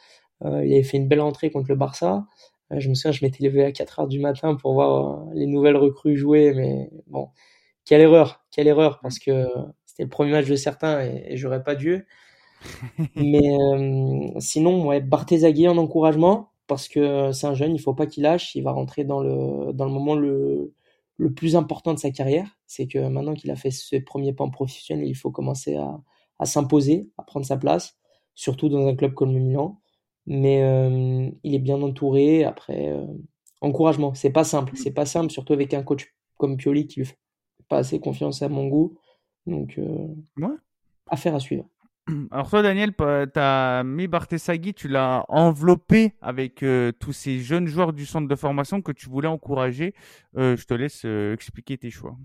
Euh, 0.44 0.64
il 0.64 0.72
avait 0.72 0.82
fait 0.82 0.96
une 0.96 1.08
belle 1.08 1.20
entrée 1.20 1.50
contre 1.50 1.68
le 1.68 1.76
Barça. 1.76 2.26
Euh, 2.72 2.80
je 2.80 2.88
me 2.88 2.94
souviens, 2.94 3.12
je 3.12 3.24
m'étais 3.24 3.44
levé 3.44 3.64
à 3.64 3.72
4 3.72 4.00
heures 4.00 4.08
du 4.08 4.20
matin 4.20 4.54
pour 4.56 4.74
voir 4.74 5.28
euh, 5.28 5.32
les 5.34 5.46
nouvelles 5.46 5.76
recrues 5.76 6.16
jouer. 6.16 6.52
Mais 6.54 6.90
bon, 7.08 7.28
quelle 7.84 8.00
erreur, 8.02 8.44
quelle 8.50 8.68
erreur, 8.68 9.00
parce 9.02 9.18
que 9.18 9.48
c'était 9.86 10.04
le 10.04 10.08
premier 10.10 10.32
match 10.32 10.46
de 10.48 10.56
certains 10.56 11.02
et, 11.04 11.24
et 11.28 11.36
j'aurais 11.36 11.62
pas 11.64 11.74
dû. 11.76 12.06
mais 13.16 13.40
sinon, 14.40 14.86
ouais, 14.86 15.00
Barthésagui 15.00 15.68
en 15.68 15.78
encouragement 15.78 16.50
parce 16.66 16.88
que 16.88 17.32
c'est 17.32 17.46
un 17.46 17.54
jeune, 17.54 17.74
il 17.74 17.80
faut 17.80 17.94
pas 17.94 18.06
qu'il 18.06 18.22
lâche. 18.22 18.54
Il 18.54 18.62
va 18.62 18.72
rentrer 18.72 19.04
dans 19.04 19.20
le 19.20 19.72
dans 19.72 19.84
le 19.84 19.90
moment 19.90 20.14
le 20.14 20.72
le 21.16 21.32
plus 21.34 21.56
important 21.56 21.94
de 21.94 21.98
sa 21.98 22.10
carrière. 22.10 22.58
C'est 22.66 22.86
que 22.86 22.98
maintenant 23.08 23.34
qu'il 23.34 23.50
a 23.50 23.56
fait 23.56 23.70
ses 23.70 24.00
premiers 24.00 24.32
pas 24.32 24.44
en 24.44 24.50
professionnel, 24.50 25.06
il 25.06 25.14
faut 25.14 25.30
commencer 25.30 25.76
à, 25.76 26.00
à 26.38 26.46
s'imposer, 26.46 27.10
à 27.18 27.22
prendre 27.24 27.46
sa 27.46 27.56
place, 27.56 27.98
surtout 28.34 28.68
dans 28.68 28.86
un 28.86 28.96
club 28.96 29.14
comme 29.14 29.34
le 29.34 29.40
Milan. 29.40 29.80
Mais 30.30 30.62
euh, 30.62 31.28
il 31.42 31.54
est 31.54 31.58
bien 31.58 31.82
entouré. 31.82 32.44
Après, 32.44 32.88
euh, 32.88 33.04
encouragement. 33.60 34.14
C'est 34.14 34.30
pas 34.30 34.44
simple. 34.44 34.72
C'est 34.76 34.92
pas 34.92 35.04
simple, 35.04 35.30
surtout 35.30 35.52
avec 35.52 35.74
un 35.74 35.82
coach 35.82 36.14
comme 36.38 36.56
Pioli 36.56 36.86
qui 36.86 37.00
lui 37.00 37.06
fait 37.06 37.18
pas 37.68 37.78
assez 37.78 38.00
confiance 38.00 38.40
à 38.40 38.48
mon 38.48 38.68
goût. 38.68 38.96
Donc, 39.46 39.78
euh, 39.78 40.06
affaire 41.06 41.34
à 41.34 41.40
suivre. 41.40 41.66
Alors 42.30 42.48
toi, 42.48 42.62
Daniel, 42.62 42.94
tu 42.94 43.04
as 43.36 43.82
mis 43.84 44.06
Barthesagui, 44.06 44.74
tu 44.74 44.88
l'as 44.88 45.24
enveloppé 45.28 46.14
avec 46.20 46.62
euh, 46.62 46.92
tous 46.92 47.12
ces 47.12 47.40
jeunes 47.40 47.66
joueurs 47.66 47.92
du 47.92 48.06
centre 48.06 48.28
de 48.28 48.34
formation 48.34 48.82
que 48.82 48.92
tu 48.92 49.08
voulais 49.08 49.28
encourager. 49.28 49.94
Euh, 50.36 50.56
je 50.56 50.64
te 50.64 50.74
laisse 50.74 51.02
euh, 51.04 51.34
expliquer 51.34 51.78
tes 51.78 51.90
choix. 51.90 52.16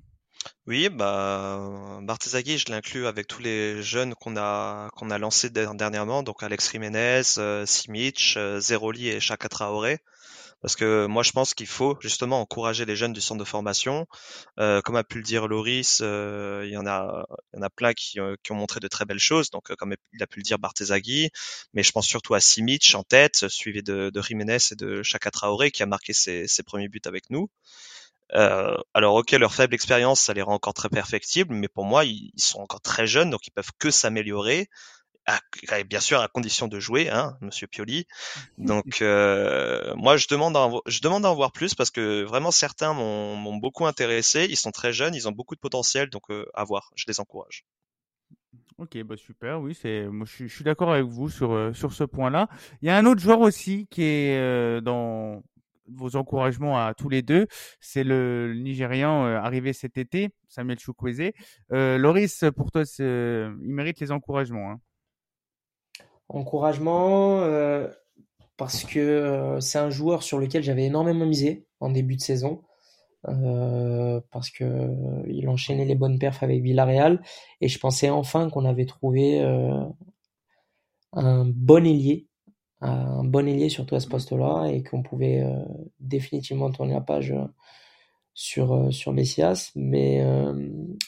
Oui, 0.68 0.90
bah 0.90 2.00
Barthesagui, 2.02 2.58
je 2.58 2.72
l'inclus 2.72 3.08
avec 3.08 3.28
tous 3.28 3.42
les 3.42 3.82
jeunes 3.84 4.16
qu'on 4.16 4.36
a 4.38 4.90
a 4.90 5.18
lancés 5.18 5.50
dernièrement, 5.50 6.24
donc 6.24 6.44
Alex 6.44 6.72
Jiménez, 6.72 7.22
Simic, 7.66 8.38
Zeroli 8.60 9.10
et 9.10 9.20
Chaka 9.20 9.50
Traoré. 9.50 10.00
Parce 10.62 10.76
que 10.76 11.06
moi, 11.06 11.22
je 11.22 11.32
pense 11.32 11.54
qu'il 11.54 11.68
faut 11.68 11.96
justement 12.02 12.42
encourager 12.42 12.86
les 12.86 12.96
jeunes 12.96 13.14
du 13.14 13.22
centre 13.22 13.40
de 13.40 13.46
formation. 13.46 14.08
Euh, 14.60 14.82
comme 14.82 14.96
a 14.96 15.04
pu 15.04 15.18
le 15.18 15.24
dire 15.24 15.48
Loris, 15.48 16.00
euh, 16.02 16.64
il 16.66 16.72
y 16.72 16.78
en 16.78 16.88
a, 16.88 17.26
il 17.54 17.58
y 17.58 17.60
en 17.60 17.62
a 17.62 17.70
plein 17.70 17.94
qui, 17.94 18.20
euh, 18.20 18.36
qui, 18.42 18.52
ont 18.52 18.56
montré 18.56 18.80
de 18.80 18.88
très 18.88 19.06
belles 19.06 19.20
choses. 19.20 19.52
Donc, 19.52 19.68
comme 19.76 19.94
il 20.14 20.24
a 20.24 20.28
pu 20.28 20.40
le 20.40 20.44
dire 20.44 20.58
Barthésagui, 20.58 21.30
mais 21.74 21.84
je 21.84 21.92
pense 21.92 22.08
surtout 22.08 22.34
à 22.34 22.40
Simic 22.40 22.96
en 22.96 23.04
tête, 23.04 23.48
suivi 23.48 23.84
de, 23.84 24.10
de 24.12 24.22
Jiménez 24.24 24.58
et 24.72 24.76
de 24.76 25.04
Chaka 25.04 25.30
Traoré 25.30 25.70
qui 25.70 25.84
a 25.84 25.86
marqué 25.86 26.14
ses, 26.14 26.48
ses 26.48 26.64
premiers 26.64 26.90
buts 26.90 27.02
avec 27.06 27.30
nous. 27.30 27.48
Euh, 28.34 28.76
alors 28.94 29.16
ok, 29.16 29.32
leur 29.34 29.54
faible 29.54 29.76
expérience, 29.76 30.22
ça 30.22 30.34
les 30.34 30.42
rend 30.42 30.56
encore 30.56 30.74
très 30.74 30.90
perfectibles, 30.90 31.54
mais 31.54 31.68
pour 31.68 31.86
moi, 31.86 32.06
ils, 32.06 32.32
ils 32.34 32.42
sont 32.42 32.60
encore 32.60 32.82
très 32.82 33.08
jeunes, 33.08 33.30
donc 33.30 33.46
ils 33.48 33.52
peuvent 33.52 33.72
que 33.78 33.92
s'améliorer 33.92 34.68
bien 35.88 36.00
sûr 36.00 36.20
à 36.20 36.28
condition 36.28 36.68
de 36.68 36.80
jouer, 36.80 37.10
hein, 37.10 37.38
Monsieur 37.42 37.68
Pioli. 37.68 38.06
Donc 38.58 38.86
euh, 39.02 39.94
moi 39.96 40.18
je 40.18 40.28
demande, 40.28 40.56
à, 40.56 40.70
je 40.88 41.02
demande 41.02 41.24
d'en 41.24 41.36
voir 41.36 41.52
plus 41.52 41.76
parce 41.76 41.92
que 41.92 42.24
vraiment 42.24 42.52
certains 42.52 42.94
m'ont 42.94 43.58
beaucoup 43.58 43.86
intéressé. 43.86 44.48
Ils 44.50 44.58
sont 44.58 44.72
très 44.72 44.94
jeunes, 44.94 45.16
ils 45.16 45.28
ont 45.28 45.32
beaucoup 45.32 45.56
de 45.56 45.60
potentiel, 45.60 46.10
donc 46.10 46.24
euh, 46.30 46.46
à 46.54 46.64
voir. 46.64 46.92
Je 46.96 47.06
les 47.08 47.20
encourage. 47.20 47.66
Ok, 48.78 49.02
bah 49.04 49.16
super, 49.16 49.62
oui, 49.62 49.74
c'est, 49.74 50.06
moi 50.08 50.26
je 50.30 50.48
suis, 50.48 50.64
d'accord 50.66 50.92
avec 50.92 51.06
vous 51.06 51.30
sur 51.30 51.54
euh, 51.54 51.74
sur 51.74 51.94
ce 51.94 52.04
point-là. 52.04 52.50
Il 52.82 52.88
y 52.88 52.92
a 52.92 52.98
un 52.98 53.06
autre 53.06 53.22
joueur 53.22 53.40
aussi 53.40 53.88
qui 53.90 54.04
est 54.04 54.38
euh, 54.38 54.82
dans 54.82 55.42
vos 55.88 56.16
encouragements 56.16 56.78
à 56.78 56.94
tous 56.94 57.10
les 57.10 57.22
deux, 57.22 57.48
c'est 57.80 58.04
le 58.04 58.54
Nigérian 58.56 59.26
arrivé 59.26 59.74
cet 59.74 59.98
été, 59.98 60.30
Samuel 60.48 60.80
Chukwueze. 60.80 61.32
Loris, 61.70 62.44
pour 62.56 62.72
toi, 62.72 62.84
il 63.00 63.56
mérite 63.60 64.00
les 64.00 64.12
encouragements. 64.12 64.72
Hein. 64.72 64.80
Encouragement, 66.30 67.42
euh, 67.42 67.88
parce 68.58 68.84
que 68.84 69.00
euh, 69.00 69.60
c'est 69.60 69.78
un 69.78 69.92
joueur 69.92 70.24
sur 70.24 70.40
lequel 70.40 70.64
j'avais 70.64 70.86
énormément 70.86 71.26
misé 71.26 71.68
en 71.80 71.90
début 71.90 72.16
de 72.16 72.22
saison. 72.22 72.64
Euh, 73.28 74.22
parce 74.32 74.52
que 74.52 74.64
il 75.28 75.50
enchaînait 75.50 75.86
les 75.86 75.96
bonnes 75.96 76.20
perfs 76.20 76.44
avec 76.44 76.62
Villarreal 76.62 77.24
et 77.60 77.68
je 77.68 77.80
pensais 77.80 78.12
enfin 78.12 78.52
qu'on 78.52 78.66
avait 78.66 78.86
trouvé 78.86 79.42
un 81.14 81.46
bon 81.46 81.86
ailier, 81.86 82.28
un 82.90 83.24
bon 83.24 83.48
ailier 83.48 83.70
surtout 83.70 83.96
à 83.96 84.00
ce 84.00 84.08
poste-là 84.08 84.68
et 84.68 84.84
qu'on 84.84 85.02
pouvait 85.02 85.44
définitivement 86.00 86.72
tourner 86.72 86.94
la 86.94 87.02
page 87.02 87.34
sur 88.34 88.94
sur 88.94 89.14
Messias. 89.14 89.72
Mais 89.76 90.24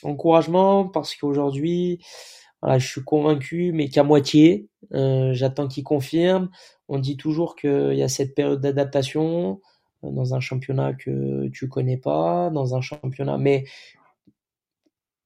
encouragement 0.03 0.87
parce 0.87 1.15
qu'aujourd'hui 1.15 1.99
je 2.63 2.85
suis 2.85 3.03
convaincu, 3.03 3.71
mais 3.73 3.89
qu'à 3.89 4.03
moitié. 4.03 4.67
Euh, 4.93 5.33
j'attends 5.33 5.67
qu'il 5.67 5.83
confirme. 5.83 6.49
On 6.87 6.99
dit 6.99 7.17
toujours 7.17 7.55
qu'il 7.55 7.93
y 7.93 8.03
a 8.03 8.07
cette 8.07 8.35
période 8.35 8.61
d'adaptation 8.61 9.61
euh, 10.03 10.11
dans 10.11 10.33
un 10.33 10.39
championnat 10.39 10.93
que 10.93 11.47
tu 11.49 11.67
connais 11.67 11.97
pas, 11.97 12.49
dans 12.49 12.75
un 12.75 12.81
championnat, 12.81 13.37
mais 13.37 13.65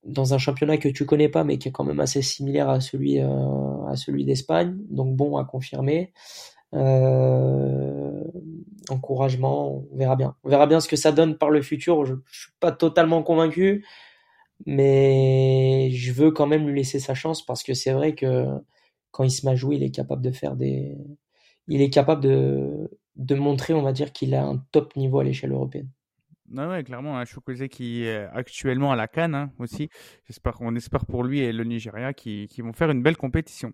dans 0.05 0.33
un 0.33 0.37
championnat 0.37 0.77
que 0.77 0.89
tu 0.89 1.05
connais 1.05 1.29
pas, 1.29 1.43
mais 1.43 1.57
qui 1.57 1.69
est 1.69 1.71
quand 1.71 1.83
même 1.83 1.99
assez 1.99 2.21
similaire 2.21 2.69
à 2.69 2.81
celui 2.81 3.19
euh, 3.19 3.85
à 3.87 3.95
celui 3.95 4.25
d'Espagne. 4.25 4.77
Donc 4.89 5.15
bon, 5.15 5.37
à 5.37 5.45
confirmer. 5.45 6.13
encouragement, 8.89 9.85
on 9.91 9.97
verra 9.97 10.15
bien. 10.15 10.35
On 10.43 10.49
verra 10.49 10.67
bien 10.67 10.79
ce 10.79 10.87
que 10.87 10.95
ça 10.95 11.11
donne 11.11 11.37
par 11.37 11.49
le 11.49 11.61
futur. 11.61 12.05
Je, 12.05 12.15
je 12.31 12.39
suis 12.41 12.51
pas 12.59 12.71
totalement 12.71 13.23
convaincu 13.23 13.83
mais 14.65 15.89
je 15.91 16.11
veux 16.11 16.31
quand 16.31 16.47
même 16.47 16.67
lui 16.67 16.75
laisser 16.75 16.99
sa 16.99 17.13
chance 17.13 17.45
parce 17.45 17.63
que 17.63 17.73
c'est 17.73 17.91
vrai 17.91 18.15
que 18.15 18.45
quand 19.11 19.23
il 19.23 19.31
se 19.31 19.45
met 19.45 19.53
à 19.53 19.55
jouer, 19.55 19.75
il 19.77 19.83
est 19.83 19.91
capable 19.91 20.21
de 20.21 20.31
faire 20.31 20.55
des, 20.55 20.97
il 21.67 21.81
est 21.81 21.89
capable 21.89 22.21
de, 22.23 22.89
de 23.15 23.35
montrer, 23.35 23.73
on 23.73 23.81
va 23.81 23.93
dire, 23.93 24.13
qu'il 24.13 24.35
a 24.35 24.43
un 24.43 24.63
top 24.71 24.95
niveau 24.95 25.19
à 25.19 25.23
l'échelle 25.23 25.51
européenne. 25.51 25.89
Non, 26.53 26.69
ouais, 26.69 26.83
clairement, 26.83 27.17
un 27.17 27.21
hein, 27.21 27.67
qui 27.69 28.03
est 28.03 28.27
actuellement 28.33 28.91
à 28.91 28.97
la 28.97 29.07
Cannes 29.07 29.35
hein, 29.35 29.51
aussi. 29.57 29.89
J'espère, 30.25 30.57
on 30.59 30.75
espère 30.75 31.05
pour 31.05 31.23
lui 31.23 31.39
et 31.39 31.53
le 31.53 31.63
Nigeria 31.63 32.13
qui, 32.13 32.47
qui 32.49 32.61
vont 32.61 32.73
faire 32.73 32.91
une 32.91 33.01
belle 33.01 33.15
compétition. 33.15 33.71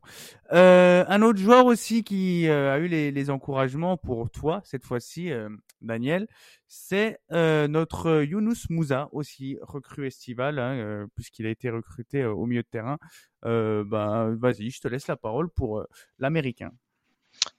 Euh, 0.53 1.03
un 1.07 1.23
autre 1.23 1.39
joueur 1.39 1.65
aussi 1.65 2.03
qui 2.03 2.47
euh, 2.47 2.71
a 2.71 2.77
eu 2.77 2.87
les, 2.87 3.11
les, 3.11 3.29
encouragements 3.31 3.97
pour 3.97 4.29
toi 4.29 4.61
cette 4.63 4.85
fois-ci, 4.85 5.31
euh, 5.31 5.49
Daniel, 5.81 6.27
c'est 6.67 7.19
euh, 7.31 7.67
notre 7.67 8.21
Younous 8.21 8.67
Moussa 8.69 9.09
aussi 9.11 9.57
recrue 9.61 10.05
estival 10.05 10.59
hein, 10.59 10.75
euh, 10.75 11.07
puisqu'il 11.15 11.47
a 11.47 11.49
été 11.49 11.71
recruté 11.71 12.25
au 12.25 12.45
milieu 12.45 12.61
de 12.61 12.67
terrain. 12.67 12.99
bah, 13.41 14.29
vas-y, 14.37 14.69
je 14.69 14.81
te 14.81 14.87
laisse 14.87 15.07
la 15.07 15.17
parole 15.17 15.49
pour 15.49 15.83
l'Américain. 16.19 16.71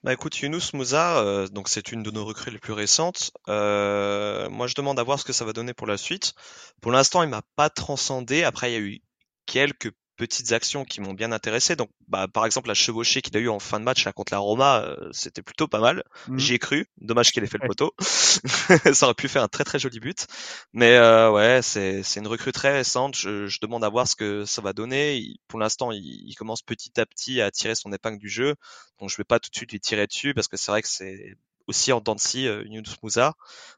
Bah 0.03 0.12
écoute, 0.12 0.39
Yunus 0.41 0.72
Moussa, 0.74 1.18
euh, 1.18 1.49
donc 1.49 1.68
c'est 1.68 1.93
une 1.93 2.03
de 2.03 2.11
nos 2.11 2.24
recrues 2.24 2.51
les 2.51 2.59
plus 2.59 2.72
récentes. 2.72 3.31
Euh, 3.49 4.49
moi, 4.49 4.66
je 4.66 4.74
demande 4.74 4.99
à 4.99 5.03
voir 5.03 5.18
ce 5.18 5.24
que 5.24 5.33
ça 5.33 5.45
va 5.45 5.53
donner 5.53 5.74
pour 5.74 5.87
la 5.87 5.97
suite. 5.97 6.35
Pour 6.81 6.93
l'instant, 6.93 7.22
il 7.22 7.29
m'a 7.29 7.43
pas 7.57 7.70
transcendé. 7.70 8.45
Après, 8.45 8.70
il 8.70 8.74
y 8.74 8.76
a 8.76 8.81
eu 8.81 9.01
quelques 9.47 9.93
petites 10.19 10.53
actions 10.53 10.85
qui 10.85 11.01
m'ont 11.01 11.14
bien 11.14 11.33
intéressé. 11.33 11.77
Donc, 11.77 11.89
bah, 12.09 12.29
par 12.29 12.45
exemple, 12.45 12.69
la 12.69 12.75
chevauchée 12.75 13.23
qu'il 13.23 13.35
a 13.37 13.41
eu 13.41 13.49
en 13.49 13.61
fin 13.61 13.81
de 13.81 13.85
match 13.85 14.05
là, 14.05 14.12
contre 14.12 14.33
la 14.35 14.39
Roma, 14.39 14.83
euh, 14.83 15.09
c'était 15.12 15.41
plutôt 15.41 15.69
pas 15.69 15.79
mal. 15.79 16.03
Mmh. 16.27 16.39
J'y 16.39 16.55
ai 16.55 16.59
cru. 16.59 16.87
Dommage 17.01 17.33
qu'il 17.33 17.43
ait 17.43 17.47
fait 17.47 17.59
le 17.62 17.69
poteau. 17.69 17.95
ça 18.01 19.07
aurait 19.07 19.14
pu 19.14 19.29
faire 19.29 19.43
un 19.43 19.49
très 19.49 19.64
très 19.64 19.79
joli 19.79 20.01
but. 20.01 20.27
Mais 20.75 20.97
euh, 20.97 21.31
ouais, 21.31 21.61
c'est 21.62 22.03
c'est 22.03 22.21
une 22.21 22.27
recrue 22.27 22.53
très 22.53 22.73
récente. 22.73 23.16
Je, 23.16 23.47
je, 23.47 23.59
demande 23.62 23.85
à 23.85 23.89
voir 23.89 24.07
ce 24.07 24.16
que 24.16 24.45
ça 24.45 24.61
va 24.61 24.73
donner. 24.73 25.37
pour 25.47 25.59
l'instant, 25.61 25.93
il, 25.93 26.03
il, 26.03 26.35
commence 26.35 26.62
petit 26.62 27.01
à 27.01 27.07
petit 27.07 27.41
à 27.41 27.51
tirer 27.51 27.75
son 27.75 27.93
épingle 27.93 28.19
du 28.19 28.29
jeu. 28.29 28.57
Donc, 29.01 29.09
je 29.09 29.16
vais 29.16 29.25
pas 29.25 29.39
tout 29.39 29.51
de 29.51 29.57
suite 29.57 29.73
lui 29.73 29.81
tirer 29.81 30.07
dessus 30.07 30.35
parce 30.35 30.49
que 30.49 30.57
c'est 30.57 30.71
vrai 30.73 30.83
que 30.83 30.89
c'est 30.89 31.37
aussi 31.69 31.93
en 31.93 32.01
de 32.01 32.19
scie, 32.19 32.45
Yunus 32.45 32.97
Moussa. 33.03 33.35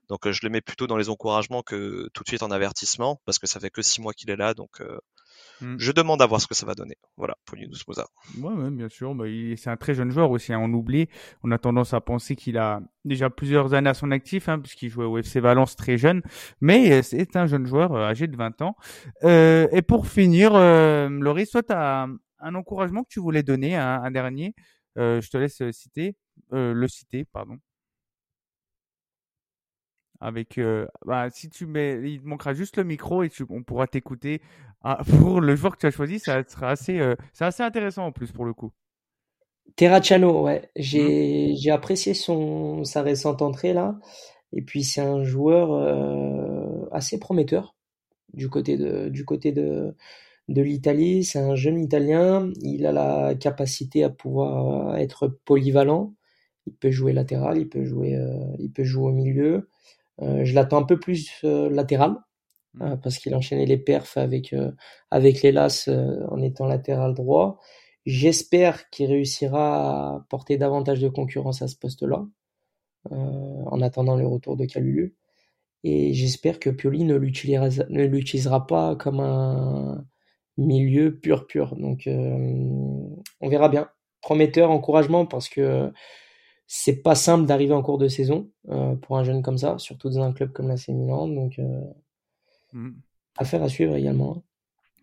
Donc 0.08 0.30
je 0.30 0.40
le 0.44 0.48
mets 0.48 0.60
plutôt 0.60 0.86
dans 0.86 0.96
les 0.96 1.08
encouragements 1.08 1.62
que 1.62 2.08
tout 2.14 2.22
de 2.22 2.28
suite 2.28 2.44
en 2.44 2.50
avertissement, 2.52 3.20
parce 3.24 3.40
que 3.40 3.48
ça 3.48 3.58
fait 3.58 3.70
que 3.70 3.82
six 3.82 4.00
mois 4.00 4.14
qu'il 4.14 4.30
est 4.30 4.36
là, 4.36 4.54
donc 4.54 4.80
Mm. 5.60 5.76
Je 5.78 5.92
demande 5.92 6.22
à 6.22 6.26
voir 6.26 6.40
ce 6.40 6.46
que 6.46 6.54
ça 6.54 6.66
va 6.66 6.74
donner. 6.74 6.96
Voilà, 7.16 7.36
pour 7.44 7.58
Yunus 7.58 7.86
Moza. 7.86 8.06
Ouais, 8.40 8.70
bien 8.70 8.88
sûr. 8.88 9.14
Bah, 9.14 9.24
c'est 9.56 9.70
un 9.70 9.76
très 9.76 9.94
jeune 9.94 10.10
joueur 10.10 10.30
aussi. 10.30 10.52
Hein. 10.52 10.60
On 10.60 10.72
oublie. 10.72 11.08
On 11.42 11.50
a 11.50 11.58
tendance 11.58 11.94
à 11.94 12.00
penser 12.00 12.36
qu'il 12.36 12.58
a 12.58 12.80
déjà 13.04 13.30
plusieurs 13.30 13.74
années 13.74 13.90
à 13.90 13.94
son 13.94 14.10
actif, 14.10 14.48
hein, 14.48 14.58
puisqu'il 14.58 14.88
jouait 14.88 15.04
au 15.04 15.18
FC 15.18 15.40
Valence 15.40 15.76
très 15.76 15.98
jeune. 15.98 16.22
Mais 16.60 16.92
euh, 16.92 17.02
c'est 17.02 17.36
un 17.36 17.46
jeune 17.46 17.66
joueur 17.66 17.92
euh, 17.92 18.06
âgé 18.06 18.26
de 18.26 18.36
20 18.36 18.62
ans. 18.62 18.76
Euh, 19.24 19.68
et 19.72 19.82
pour 19.82 20.06
finir, 20.06 20.54
euh, 20.54 21.08
Loris, 21.08 21.50
toi, 21.50 21.62
tu 21.62 21.72
as 21.72 22.08
un 22.40 22.54
encouragement 22.54 23.02
que 23.02 23.08
tu 23.08 23.20
voulais 23.20 23.42
donner, 23.42 23.76
un, 23.76 24.02
un 24.02 24.10
dernier? 24.10 24.54
je 24.96 25.30
te 25.30 25.38
laisse 25.38 25.62
citer, 25.70 26.14
le 26.50 26.86
citer, 26.86 27.24
pardon 27.24 27.56
avec 30.20 30.58
euh, 30.58 30.86
bah, 31.06 31.28
si 31.30 31.48
tu 31.48 31.66
mets 31.66 31.98
il 32.04 32.20
te 32.20 32.26
manquera 32.26 32.52
juste 32.52 32.76
le 32.76 32.84
micro 32.84 33.22
et 33.22 33.30
tu, 33.30 33.44
on 33.48 33.62
pourra 33.62 33.86
t'écouter. 33.86 34.40
Ah, 34.82 35.02
pour 35.18 35.40
le 35.40 35.56
joueur 35.56 35.72
que 35.72 35.80
tu 35.80 35.86
as 35.86 35.90
choisi 35.90 36.18
ça 36.18 36.42
sera 36.46 36.70
assez 36.70 37.00
euh, 37.00 37.16
c'est 37.32 37.44
assez 37.44 37.62
intéressant 37.62 38.06
en 38.06 38.12
plus 38.12 38.32
pour 38.32 38.44
le 38.44 38.52
coup. 38.52 38.70
Terracciano 39.76 40.42
ouais. 40.42 40.70
J'ai 40.76 41.52
mmh. 41.52 41.56
j'ai 41.56 41.70
apprécié 41.70 42.14
son 42.14 42.84
sa 42.84 43.02
récente 43.02 43.42
entrée 43.42 43.72
là. 43.72 43.98
Et 44.52 44.62
puis 44.62 44.84
c'est 44.84 45.00
un 45.00 45.22
joueur 45.24 45.72
euh, 45.72 46.88
assez 46.92 47.18
prometteur 47.18 47.76
du 48.34 48.48
côté 48.48 48.76
de 48.76 49.08
du 49.08 49.24
côté 49.24 49.52
de 49.52 49.96
de 50.48 50.62
l'Italie. 50.62 51.24
C'est 51.24 51.38
un 51.38 51.54
jeune 51.54 51.78
italien. 51.78 52.50
Il 52.62 52.84
a 52.86 52.92
la 52.92 53.34
capacité 53.36 54.04
à 54.04 54.10
pouvoir 54.10 54.96
être 54.98 55.28
polyvalent. 55.44 56.14
Il 56.66 56.74
peut 56.74 56.90
jouer 56.90 57.12
latéral 57.12 57.58
il 57.58 57.68
peut 57.68 57.84
jouer 57.84 58.18
il 58.58 58.72
peut 58.72 58.84
jouer 58.84 59.06
au 59.08 59.12
milieu 59.12 59.68
je 60.20 60.54
l'attends 60.54 60.78
un 60.78 60.84
peu 60.84 60.98
plus 60.98 61.30
euh, 61.44 61.68
latéral 61.70 62.16
mmh. 62.74 62.82
euh, 62.82 62.96
parce 62.96 63.18
qu'il 63.18 63.34
enchaînait 63.34 63.66
les 63.66 63.78
perfs 63.78 64.16
avec 64.16 64.54
avec 65.10 65.42
les 65.42 65.52
Las 65.52 65.88
en 65.88 66.42
étant 66.42 66.66
latéral 66.66 67.14
droit. 67.14 67.58
J'espère 68.06 68.88
qu'il 68.90 69.06
réussira 69.06 70.14
à 70.16 70.26
porter 70.30 70.56
davantage 70.56 71.00
de 71.00 71.08
concurrence 71.08 71.62
à 71.62 71.68
ce 71.68 71.76
poste-là, 71.76 72.26
en 73.10 73.82
attendant 73.82 74.16
le 74.16 74.26
retour 74.26 74.56
de 74.56 74.64
Calulu. 74.64 75.14
Et 75.84 76.14
j'espère 76.14 76.58
que 76.60 76.70
Pioli 76.70 77.04
ne 77.04 77.14
l'utilisera, 77.16 77.68
ne 77.90 78.04
l'utilisera 78.04 78.66
pas 78.66 78.96
comme 78.96 79.20
un 79.20 80.04
milieu 80.56 81.14
pur 81.18 81.46
pur. 81.46 81.76
Donc 81.76 82.08
on 82.08 83.48
verra 83.48 83.68
bien. 83.68 83.90
Prometteur, 84.22 84.70
encouragement, 84.70 85.26
parce 85.26 85.48
que 85.50 85.92
c'est 86.72 87.02
pas 87.02 87.16
simple 87.16 87.46
d'arriver 87.46 87.74
en 87.74 87.82
cours 87.82 87.98
de 87.98 88.06
saison 88.06 88.48
euh, 88.68 88.94
pour 88.94 89.18
un 89.18 89.24
jeune 89.24 89.42
comme 89.42 89.58
ça, 89.58 89.76
surtout 89.78 90.08
dans 90.08 90.22
un 90.22 90.32
club 90.32 90.52
comme 90.52 90.68
la 90.68 90.76
Milan. 90.88 91.26
Donc, 91.26 91.58
euh, 91.58 91.80
mm. 92.72 92.92
affaire 93.38 93.64
à 93.64 93.68
suivre 93.68 93.96
également. 93.96 94.36
Hein. 94.36 94.42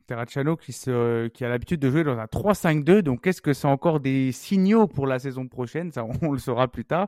Terracciano 0.08 0.56
qui, 0.56 0.72
se, 0.72 1.28
qui 1.28 1.44
a 1.44 1.50
l'habitude 1.50 1.82
de 1.82 1.92
jouer 1.92 2.06
dans 2.06 2.18
un 2.18 2.24
3-5-2. 2.24 3.02
Donc, 3.02 3.28
est-ce 3.28 3.42
que 3.42 3.52
c'est 3.52 3.68
encore 3.68 4.00
des 4.00 4.32
signaux 4.32 4.88
pour 4.88 5.08
la 5.08 5.20
saison 5.20 5.50
prochaine? 5.50 5.92
Ça, 5.92 6.06
on, 6.22 6.32
le 6.32 6.38
saura 6.38 6.70
plus 6.70 6.86
tard. 6.86 7.08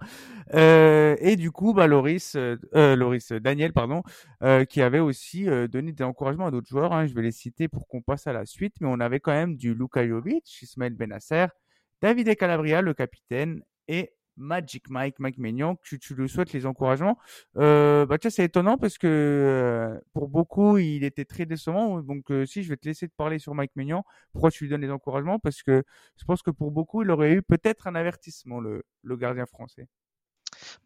Euh, 0.53 1.15
et 1.21 1.37
du 1.37 1.51
coup, 1.51 1.73
bah, 1.73 1.87
Loris, 1.87 2.35
Loris 2.73 3.31
Daniel, 3.31 3.71
pardon, 3.71 4.03
qui 4.67 4.81
avait 4.81 4.99
aussi 4.99 5.45
donné 5.71 5.93
des 5.93 6.03
encouragements 6.03 6.47
à 6.47 6.51
d'autres 6.51 6.67
joueurs. 6.67 6.91
Hein. 6.91 7.07
je 7.07 7.13
vais 7.13 7.21
les 7.21 7.31
citer 7.31 7.69
pour 7.69 7.87
qu'on 7.87 8.01
passe 8.01 8.27
à 8.27 8.33
la 8.33 8.45
suite. 8.45 8.75
Mais 8.81 8.89
on 8.91 8.99
avait 8.99 9.21
quand 9.21 9.31
même 9.31 9.55
du 9.55 9.73
Luka 9.73 10.05
Jovic, 10.05 10.61
Ismaël 10.61 10.95
Benasser, 10.95 11.45
David 12.01 12.35
Calabria, 12.35 12.81
le 12.81 12.93
capitaine, 12.93 13.63
et 13.87 14.11
Magic 14.39 14.89
Mike, 14.89 15.19
Mike 15.19 15.37
Maignan, 15.37 15.75
tu, 15.83 15.99
tu 15.99 16.15
lui 16.15 16.29
souhaites 16.29 16.53
les 16.53 16.65
encouragements. 16.65 17.17
Euh, 17.57 18.05
bah 18.05 18.17
c'est 18.21 18.45
étonnant 18.45 18.77
parce 18.77 18.97
que 18.97 19.07
euh, 19.07 19.99
pour 20.13 20.29
beaucoup, 20.29 20.77
il 20.77 21.03
était 21.03 21.25
très 21.25 21.45
décevant. 21.45 22.01
Donc 22.01 22.31
euh, 22.31 22.45
si 22.45 22.63
je 22.63 22.69
vais 22.69 22.77
te 22.77 22.87
laisser 22.87 23.07
te 23.07 23.13
parler 23.15 23.39
sur 23.39 23.53
Mike 23.53 23.75
Maignan, 23.75 24.03
pourquoi 24.31 24.51
tu 24.51 24.63
lui 24.63 24.71
donnes 24.71 24.81
les 24.81 24.91
encouragements? 24.91 25.39
Parce 25.39 25.61
que 25.61 25.83
je 26.17 26.25
pense 26.25 26.41
que 26.41 26.51
pour 26.51 26.71
beaucoup, 26.71 27.03
il 27.03 27.11
aurait 27.11 27.33
eu 27.33 27.41
peut-être 27.41 27.87
un 27.87 27.95
avertissement, 27.95 28.59
le, 28.59 28.83
le 29.03 29.17
gardien 29.17 29.45
français. 29.45 29.87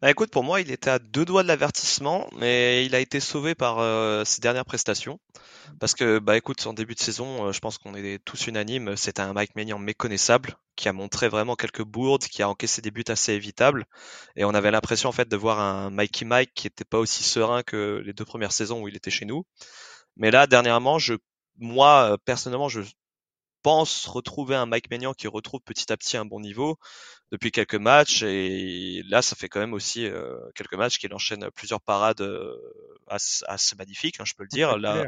Bah 0.00 0.10
écoute, 0.10 0.30
pour 0.30 0.44
moi, 0.44 0.60
il 0.60 0.70
était 0.70 0.90
à 0.90 0.98
deux 0.98 1.24
doigts 1.24 1.42
de 1.42 1.48
l'avertissement, 1.48 2.28
mais 2.36 2.84
il 2.84 2.94
a 2.94 3.00
été 3.00 3.20
sauvé 3.20 3.54
par 3.54 3.78
euh, 3.78 4.24
ses 4.24 4.40
dernières 4.40 4.64
prestations. 4.64 5.18
Parce 5.80 5.94
que, 5.94 6.18
bah 6.18 6.36
écoute, 6.36 6.66
en 6.66 6.74
début 6.74 6.94
de 6.94 7.00
saison, 7.00 7.46
euh, 7.46 7.52
je 7.52 7.60
pense 7.60 7.78
qu'on 7.78 7.94
est 7.94 8.22
tous 8.24 8.46
unanimes, 8.46 8.96
c'était 8.96 9.22
un 9.22 9.32
Mike 9.32 9.56
Maignan 9.56 9.78
méconnaissable, 9.78 10.56
qui 10.76 10.88
a 10.88 10.92
montré 10.92 11.28
vraiment 11.28 11.56
quelques 11.56 11.82
bourdes, 11.84 12.24
qui 12.24 12.42
a 12.42 12.48
encaissé 12.48 12.82
des 12.82 12.90
buts 12.90 13.04
assez 13.08 13.32
évitables. 13.32 13.86
Et 14.36 14.44
on 14.44 14.54
avait 14.54 14.70
l'impression 14.70 15.08
en 15.08 15.12
fait 15.12 15.28
de 15.28 15.36
voir 15.36 15.60
un 15.60 15.90
Mikey 15.90 16.24
Mike 16.24 16.52
qui 16.54 16.66
était 16.66 16.84
pas 16.84 16.98
aussi 16.98 17.22
serein 17.24 17.62
que 17.62 18.02
les 18.04 18.12
deux 18.12 18.24
premières 18.24 18.52
saisons 18.52 18.82
où 18.82 18.88
il 18.88 18.96
était 18.96 19.10
chez 19.10 19.24
nous. 19.24 19.44
Mais 20.16 20.30
là, 20.30 20.46
dernièrement, 20.46 20.98
je, 20.98 21.14
moi, 21.58 22.12
euh, 22.12 22.16
personnellement, 22.24 22.68
je 22.68 22.82
pense 23.64 24.06
retrouver 24.06 24.54
un 24.54 24.66
Mike 24.66 24.90
Maignan 24.90 25.14
qui 25.14 25.26
retrouve 25.26 25.60
petit 25.62 25.90
à 25.90 25.96
petit 25.96 26.18
un 26.18 26.26
bon 26.26 26.38
niveau 26.38 26.78
depuis 27.32 27.50
quelques 27.50 27.74
matchs 27.76 28.22
et 28.22 29.02
là 29.08 29.22
ça 29.22 29.34
fait 29.36 29.48
quand 29.48 29.58
même 29.58 29.72
aussi 29.72 30.04
euh, 30.04 30.38
quelques 30.54 30.74
matchs 30.74 30.98
qu'il 30.98 31.14
enchaîne 31.14 31.50
plusieurs 31.50 31.80
parades 31.80 32.20
euh, 32.20 32.56
assez, 33.08 33.74
magnifiques 33.76 34.20
hein, 34.20 34.24
je 34.26 34.34
peux 34.34 34.42
le 34.44 34.50
dire. 34.50 34.76
Là, 34.78 35.04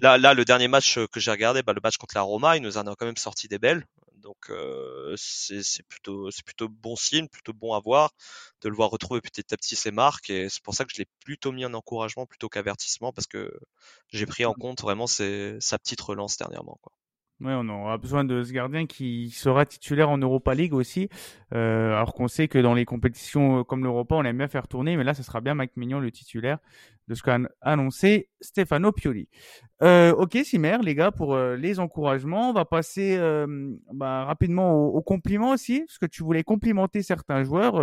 là, 0.00 0.18
là 0.18 0.34
le 0.34 0.44
dernier 0.44 0.66
match 0.66 0.98
que 1.12 1.20
j'ai 1.20 1.30
regardé 1.30 1.62
bah, 1.62 1.72
le 1.72 1.80
match 1.82 1.98
contre 1.98 2.16
la 2.16 2.22
Roma 2.22 2.56
il 2.56 2.62
nous 2.62 2.78
en 2.78 2.86
a 2.88 2.96
quand 2.96 3.06
même 3.06 3.16
sorti 3.16 3.46
des 3.46 3.60
belles. 3.60 3.86
Donc 4.16 4.50
euh, 4.50 5.14
c'est 5.16 5.86
plutôt 5.88 6.32
c'est 6.32 6.44
plutôt 6.44 6.68
bon 6.68 6.96
signe 6.96 7.28
plutôt 7.28 7.52
bon 7.52 7.74
à 7.74 7.80
voir 7.80 8.10
de 8.60 8.68
le 8.68 8.74
voir 8.74 8.90
retrouver 8.90 9.20
petit 9.20 9.54
à 9.54 9.56
petit 9.56 9.76
ses 9.76 9.92
marques 9.92 10.30
et 10.30 10.48
c'est 10.48 10.62
pour 10.64 10.74
ça 10.74 10.84
que 10.84 10.92
je 10.92 10.98
l'ai 10.98 11.08
plutôt 11.24 11.52
mis 11.52 11.64
en 11.64 11.74
encouragement 11.74 12.26
plutôt 12.26 12.48
qu'avertissement 12.48 13.12
parce 13.12 13.28
que 13.28 13.50
j'ai 14.08 14.26
pris 14.26 14.44
en 14.44 14.52
compte 14.52 14.82
vraiment 14.82 15.06
ses, 15.06 15.56
sa 15.60 15.78
petite 15.78 16.00
relance 16.00 16.36
dernièrement 16.36 16.78
quoi. 16.82 16.92
Ouais, 17.40 17.54
on 17.54 17.68
aura 17.68 17.96
besoin 17.96 18.24
de 18.24 18.42
ce 18.42 18.52
gardien 18.52 18.86
qui 18.86 19.30
sera 19.30 19.64
titulaire 19.64 20.10
en 20.10 20.18
Europa 20.18 20.54
League 20.54 20.74
aussi. 20.74 21.08
Euh, 21.54 21.94
alors 21.94 22.12
qu'on 22.12 22.28
sait 22.28 22.48
que 22.48 22.58
dans 22.58 22.74
les 22.74 22.84
compétitions 22.84 23.60
euh, 23.60 23.64
comme 23.64 23.82
l'Europa, 23.82 24.14
on 24.16 24.24
aime 24.24 24.36
bien 24.36 24.48
faire 24.48 24.68
tourner, 24.68 24.96
mais 24.96 25.04
là, 25.04 25.14
ce 25.14 25.22
sera 25.22 25.40
bien 25.40 25.54
Mike 25.54 25.76
Mignon 25.76 26.00
le 26.00 26.10
titulaire 26.10 26.58
de 27.10 27.16
ce 27.16 27.24
qu'a 27.24 27.38
annoncé 27.60 28.28
Stefano 28.40 28.92
Pioli. 28.92 29.28
Euh, 29.82 30.12
ok, 30.12 30.38
Simer, 30.44 30.78
les 30.82 30.94
gars, 30.94 31.10
pour 31.10 31.34
euh, 31.34 31.56
les 31.56 31.80
encouragements, 31.80 32.50
on 32.50 32.52
va 32.52 32.64
passer 32.64 33.16
euh, 33.18 33.74
bah, 33.92 34.24
rapidement 34.26 34.74
aux, 34.74 34.96
aux, 34.96 35.02
compliments 35.02 35.50
aussi, 35.50 35.80
parce 35.80 35.98
que 35.98 36.06
tu 36.06 36.22
voulais 36.22 36.44
complimenter 36.44 37.02
certains 37.02 37.42
joueurs. 37.42 37.82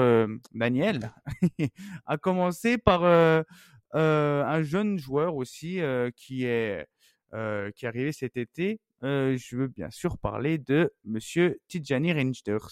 Daniel, 0.53 1.11
a 2.05 2.17
commencé 2.17 2.77
par 2.77 3.03
un 3.03 4.63
jeune 4.63 4.97
joueur 4.97 5.35
aussi 5.35 5.81
qui 6.15 6.45
est 6.45 6.87
qui 7.31 7.85
est 7.85 7.87
arrivé 7.87 8.13
cet 8.13 8.37
été, 8.37 8.79
euh, 9.03 9.37
je 9.37 9.55
veux 9.57 9.67
bien 9.67 9.91
sûr 9.91 10.17
parler 10.17 10.57
de 10.57 10.93
Monsieur 11.03 11.59
Tijani 11.67 12.13
Reinders. 12.13 12.69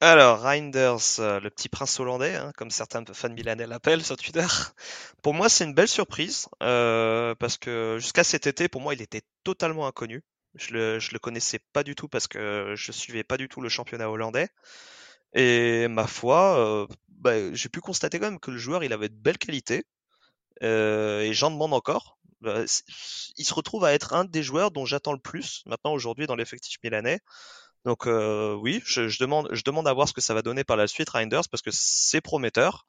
Alors, 0.00 0.40
Reinders, 0.42 1.20
euh, 1.20 1.40
le 1.40 1.50
petit 1.50 1.68
prince 1.68 1.98
hollandais, 2.00 2.34
hein, 2.36 2.52
comme 2.56 2.70
certains 2.70 3.02
fans 3.12 3.30
milanais 3.30 3.66
l'appellent 3.66 4.04
sur 4.04 4.16
Twitter. 4.16 4.46
Pour 5.22 5.34
moi, 5.34 5.48
c'est 5.48 5.64
une 5.64 5.74
belle 5.74 5.88
surprise, 5.88 6.48
euh, 6.62 7.34
parce 7.36 7.56
que 7.58 7.96
jusqu'à 8.00 8.24
cet 8.24 8.46
été, 8.46 8.68
pour 8.68 8.80
moi, 8.82 8.94
il 8.94 9.02
était 9.02 9.22
totalement 9.44 9.86
inconnu. 9.86 10.22
Je 10.54 10.72
le, 10.74 10.98
je 10.98 11.12
le 11.12 11.18
connaissais 11.18 11.60
pas 11.72 11.82
du 11.82 11.94
tout 11.94 12.08
parce 12.08 12.28
que 12.28 12.74
je 12.76 12.92
suivais 12.92 13.24
pas 13.24 13.36
du 13.36 13.48
tout 13.48 13.60
le 13.60 13.68
championnat 13.68 14.10
hollandais. 14.10 14.48
Et 15.34 15.88
ma 15.88 16.06
foi, 16.06 16.88
bah, 17.08 17.54
j'ai 17.54 17.68
pu 17.68 17.80
constater 17.80 18.18
quand 18.20 18.30
même 18.30 18.40
que 18.40 18.50
le 18.50 18.58
joueur, 18.58 18.84
il 18.84 18.92
avait 18.92 19.08
de 19.10 19.14
belles 19.16 19.38
qualités. 19.38 19.84
et 20.62 21.30
j'en 21.34 21.50
demande 21.50 21.74
encore. 21.74 22.15
Bah, 22.40 22.64
il 23.36 23.44
se 23.44 23.54
retrouve 23.54 23.84
à 23.84 23.94
être 23.94 24.12
un 24.12 24.24
des 24.24 24.42
joueurs 24.42 24.70
dont 24.70 24.84
j'attends 24.84 25.12
le 25.12 25.18
plus 25.18 25.62
maintenant 25.66 25.92
aujourd'hui 25.92 26.26
dans 26.26 26.36
l'effectif 26.36 26.76
milanais. 26.84 27.20
Donc 27.84 28.06
euh, 28.06 28.54
oui, 28.54 28.82
je, 28.84 29.08
je, 29.08 29.18
demande, 29.20 29.48
je 29.52 29.62
demande 29.62 29.88
à 29.88 29.92
voir 29.92 30.08
ce 30.08 30.12
que 30.12 30.20
ça 30.20 30.34
va 30.34 30.42
donner 30.42 30.64
par 30.64 30.76
la 30.76 30.86
suite 30.88 31.08
Reinders 31.10 31.48
parce 31.50 31.62
que 31.62 31.70
c'est 31.72 32.20
prometteur. 32.20 32.86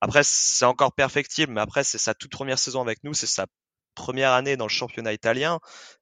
Après, 0.00 0.22
c'est 0.24 0.64
encore 0.64 0.92
perfectible, 0.94 1.52
mais 1.52 1.60
après, 1.60 1.84
c'est 1.84 1.98
sa 1.98 2.14
toute 2.14 2.32
première 2.32 2.58
saison 2.58 2.80
avec 2.80 3.04
nous, 3.04 3.14
c'est 3.14 3.26
sa 3.26 3.46
première 3.94 4.32
année 4.32 4.56
dans 4.56 4.64
le 4.64 4.70
championnat 4.70 5.12
italien 5.12 5.60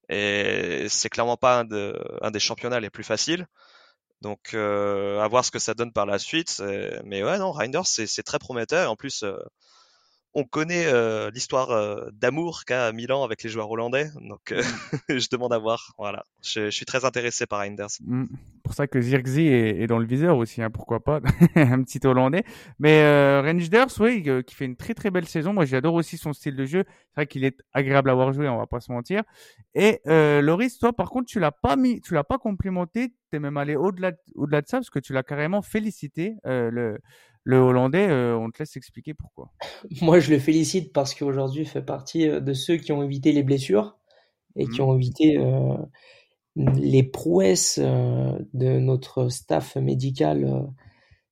et 0.08 0.86
c'est 0.88 1.10
clairement 1.10 1.36
pas 1.36 1.60
un, 1.60 1.64
de, 1.64 2.00
un, 2.22 2.30
des 2.30 2.40
championnats 2.40 2.80
les 2.80 2.90
plus 2.90 3.04
faciles. 3.04 3.46
Donc 4.22 4.54
euh, 4.54 5.20
à 5.20 5.28
voir 5.28 5.44
ce 5.44 5.50
que 5.50 5.58
ça 5.58 5.74
donne 5.74 5.92
par 5.92 6.06
la 6.06 6.18
suite. 6.18 6.62
Mais 7.04 7.22
ouais, 7.22 7.38
non, 7.38 7.52
Reinders, 7.52 7.86
c'est 7.86 8.22
très 8.22 8.38
prometteur. 8.38 8.84
Et 8.84 8.86
en 8.86 8.96
plus, 8.96 9.22
euh, 9.22 9.36
on 10.34 10.44
connaît 10.44 10.86
euh, 10.86 11.30
l'histoire 11.30 11.70
euh, 11.70 12.08
d'amour 12.12 12.64
qu'a 12.64 12.92
Milan 12.92 13.24
avec 13.24 13.42
les 13.42 13.50
joueurs 13.50 13.70
hollandais, 13.70 14.08
donc 14.20 14.52
euh, 14.52 14.62
je 15.08 15.28
demande 15.30 15.52
à 15.52 15.58
voir. 15.58 15.94
Voilà, 15.98 16.24
je, 16.42 16.66
je 16.66 16.70
suis 16.70 16.86
très 16.86 17.04
intéressé 17.04 17.46
par 17.46 17.60
Reinders. 17.60 17.88
Mm. 18.00 18.26
Pour 18.62 18.74
ça 18.74 18.86
que 18.86 19.00
Zirkzee 19.00 19.48
est, 19.48 19.82
est 19.82 19.86
dans 19.86 19.98
le 19.98 20.06
viseur 20.06 20.36
aussi, 20.36 20.62
hein, 20.62 20.70
pourquoi 20.70 21.00
pas, 21.00 21.20
un 21.56 21.82
petit 21.82 22.00
Hollandais. 22.06 22.44
Mais 22.78 23.02
euh, 23.02 23.42
Rangers, 23.42 23.86
oui, 23.98 24.22
euh, 24.26 24.42
qui 24.42 24.54
fait 24.54 24.64
une 24.64 24.76
très 24.76 24.94
très 24.94 25.10
belle 25.10 25.26
saison. 25.26 25.52
Moi, 25.52 25.64
j'adore 25.64 25.94
aussi 25.94 26.16
son 26.16 26.32
style 26.32 26.56
de 26.56 26.64
jeu. 26.64 26.84
C'est 26.86 27.14
vrai 27.16 27.26
qu'il 27.26 27.44
est 27.44 27.58
agréable 27.72 28.10
à 28.10 28.14
voir 28.14 28.32
jouer, 28.32 28.48
on 28.48 28.58
va 28.58 28.66
pas 28.66 28.80
se 28.80 28.92
mentir. 28.92 29.22
Et 29.74 30.00
euh, 30.06 30.40
Loris, 30.40 30.78
toi, 30.78 30.92
par 30.92 31.10
contre, 31.10 31.26
tu 31.26 31.40
l'as 31.40 31.52
pas 31.52 31.76
mis, 31.76 32.00
tu 32.00 32.14
l'as 32.14 32.24
pas 32.24 32.38
complimenté. 32.38 33.12
T'es 33.30 33.38
même 33.38 33.56
allé 33.56 33.76
au-delà, 33.76 34.12
au-delà 34.34 34.62
de 34.62 34.66
ça 34.66 34.78
parce 34.78 34.90
que 34.90 34.98
tu 34.98 35.12
l'as 35.12 35.22
carrément 35.22 35.62
félicité. 35.62 36.34
Euh, 36.46 36.70
le 36.70 36.98
le 37.44 37.58
Hollandais, 37.58 38.08
euh, 38.08 38.36
on 38.36 38.50
te 38.50 38.58
laisse 38.60 38.76
expliquer 38.76 39.14
pourquoi. 39.14 39.52
Moi, 40.02 40.20
je 40.20 40.30
le 40.30 40.38
félicite 40.38 40.92
parce 40.92 41.14
qu'aujourd'hui, 41.14 41.62
il 41.62 41.68
fait 41.68 41.82
partie 41.82 42.28
euh, 42.28 42.40
de 42.40 42.52
ceux 42.52 42.76
qui 42.76 42.92
ont 42.92 43.02
évité 43.02 43.32
les 43.32 43.42
blessures 43.42 43.96
et 44.56 44.68
qui 44.68 44.80
Mhm. 44.80 44.88
ont 44.88 44.96
évité 44.96 45.38
euh, 45.38 45.76
les 46.56 47.02
prouesses 47.02 47.78
euh, 47.82 48.38
de 48.54 48.78
notre 48.78 49.28
staff 49.28 49.76
médical 49.76 50.68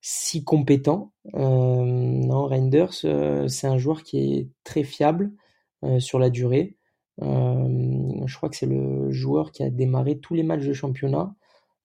si 0.00 0.44
compétent. 0.44 1.12
Non, 1.34 2.46
Reinders, 2.46 2.92
c'est 2.94 3.66
un 3.66 3.78
joueur 3.78 4.04
qui 4.04 4.18
est 4.34 4.48
très 4.64 4.84
fiable 4.84 5.32
sur 5.98 6.18
la 6.20 6.30
durée. 6.30 6.76
Je 7.20 8.36
crois 8.36 8.48
que 8.48 8.56
c'est 8.56 8.66
le 8.66 9.10
joueur 9.10 9.52
qui 9.52 9.64
a 9.64 9.70
démarré 9.70 10.18
tous 10.20 10.34
les 10.34 10.44
matchs 10.44 10.64
de 10.66 10.72
championnat, 10.72 11.34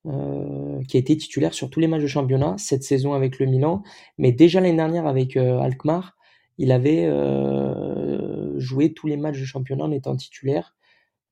euh, 0.05 0.81
qui 0.87 0.97
a 0.97 0.99
été 0.99 1.15
titulaire 1.17 1.53
sur 1.53 1.69
tous 1.69 1.79
les 1.79 1.87
matchs 1.87 2.01
de 2.01 2.07
championnat 2.07 2.55
cette 2.57 2.83
saison 2.83 3.13
avec 3.13 3.39
le 3.39 3.45
Milan, 3.45 3.83
mais 4.17 4.31
déjà 4.31 4.59
l'année 4.59 4.75
dernière 4.75 5.07
avec 5.07 5.37
euh, 5.37 5.59
Alkmaar, 5.59 6.15
il 6.57 6.71
avait 6.71 7.05
euh, 7.05 8.57
joué 8.59 8.93
tous 8.93 9.07
les 9.07 9.17
matchs 9.17 9.39
de 9.39 9.45
championnat 9.45 9.85
en 9.85 9.91
étant 9.91 10.15
titulaire 10.15 10.75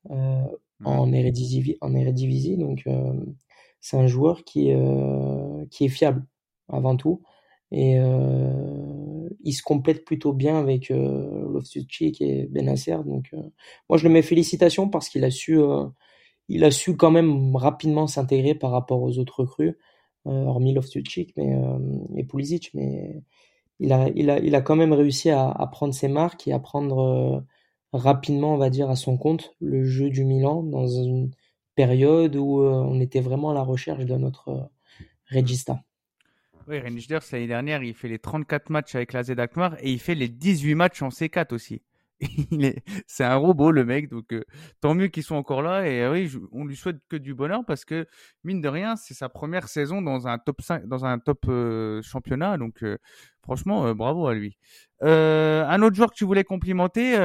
euh, 0.09 0.41
en 0.83 1.13
Eredivisie, 1.13 1.77
en 1.81 1.93
Eredivisie. 1.93 2.57
Donc 2.57 2.83
euh, 2.87 3.13
c'est 3.79 3.97
un 3.97 4.07
joueur 4.07 4.43
qui, 4.43 4.71
euh, 4.71 5.65
qui 5.69 5.85
est 5.85 5.89
fiable 5.89 6.25
avant 6.69 6.95
tout 6.95 7.21
et 7.71 7.97
euh, 7.99 9.29
il 9.43 9.53
se 9.53 9.63
complète 9.63 10.03
plutôt 10.05 10.33
bien 10.33 10.57
avec 10.57 10.91
euh, 10.91 11.49
Loftus-Cheek 11.53 12.21
et 12.21 12.47
Benacer. 12.47 12.97
Donc 13.05 13.29
euh, 13.33 13.41
moi 13.89 13.97
je 13.97 14.03
le 14.03 14.09
mets 14.09 14.21
félicitations 14.21 14.89
parce 14.89 15.07
qu'il 15.09 15.23
a 15.23 15.31
su 15.31 15.57
euh, 15.57 15.85
il 16.51 16.63
a 16.65 16.71
su 16.71 16.97
quand 16.97 17.11
même 17.11 17.55
rapidement 17.55 18.07
s'intégrer 18.07 18.55
par 18.55 18.71
rapport 18.71 19.01
aux 19.01 19.17
autres 19.17 19.41
recrues, 19.41 19.77
euh, 20.27 20.45
hormis 20.45 20.73
Loftus-Cheek 20.73 21.33
mais, 21.37 21.55
euh, 21.55 21.79
et 22.17 22.23
Pulisic, 22.25 22.71
mais 22.73 23.23
il 23.79 23.93
a, 23.93 24.09
il, 24.15 24.29
a, 24.29 24.39
il 24.39 24.53
a 24.53 24.61
quand 24.61 24.75
même 24.75 24.93
réussi 24.93 25.29
à, 25.29 25.53
prendre 25.71 25.93
ses 25.93 26.09
marques 26.09 26.47
et 26.47 26.53
à 26.53 26.59
prendre 26.59 26.99
euh, 26.99 27.39
rapidement, 27.93 28.53
on 28.53 28.57
va 28.57 28.69
dire, 28.69 28.89
à 28.89 28.95
son 28.95 29.17
compte 29.17 29.55
le 29.59 29.85
jeu 29.85 30.09
du 30.09 30.25
Milan 30.25 30.61
dans 30.61 30.87
une 30.87 31.31
période 31.75 32.35
où 32.35 32.61
on 32.61 32.99
était 32.99 33.21
vraiment 33.21 33.51
à 33.51 33.53
la 33.53 33.63
recherche 33.63 34.05
de 34.05 34.15
notre 34.17 34.69
regista. 35.31 35.81
Oui, 36.67 36.79
Rangers, 36.79 37.19
l'année 37.31 37.47
dernière, 37.47 37.81
il 37.81 37.93
fait 37.93 38.09
les 38.09 38.19
34 38.19 38.69
matchs 38.69 38.93
avec 38.93 39.13
la 39.13 39.23
Z 39.23 39.31
Alkmaar 39.31 39.77
et 39.81 39.91
il 39.91 39.99
fait 39.99 40.15
les 40.15 40.27
18 40.27 40.75
matchs 40.75 41.01
en 41.01 41.09
C4 41.09 41.53
aussi. 41.55 41.81
C'est 43.07 43.23
un 43.23 43.35
robot, 43.35 43.71
le 43.71 43.83
mec, 43.85 44.09
donc 44.09 44.31
euh, 44.33 44.43
tant 44.79 44.93
mieux 44.93 45.07
qu'ils 45.07 45.23
soient 45.23 45.37
encore 45.37 45.61
là. 45.61 45.87
Et 45.87 46.07
oui, 46.07 46.27
je- 46.27 46.39
on 46.51 46.65
lui 46.65 46.75
souhaite 46.75 46.97
que 47.09 47.15
du 47.15 47.33
bonheur 47.33 47.63
parce 47.65 47.83
que, 47.85 48.05
mine 48.43 48.61
de 48.61 48.67
rien, 48.69 48.95
c'est 48.95 49.13
sa 49.13 49.29
première 49.29 49.67
saison 49.67 50.01
dans 50.01 50.27
un 50.27 50.37
top 50.37 50.61
5, 50.61 50.85
dans 50.85 51.05
un 51.05 51.19
top 51.19 51.45
euh, 51.47 52.01
championnat. 52.01 52.57
Donc, 52.57 52.83
euh, 52.83 52.97
franchement, 53.41 53.93
bravo 53.95 54.27
à 54.27 54.33
lui. 54.35 54.57
Un 55.01 55.81
autre 55.81 55.95
joueur 55.95 56.11
que 56.11 56.15
tu 56.15 56.25
voulais 56.25 56.43
complimenter, 56.43 57.15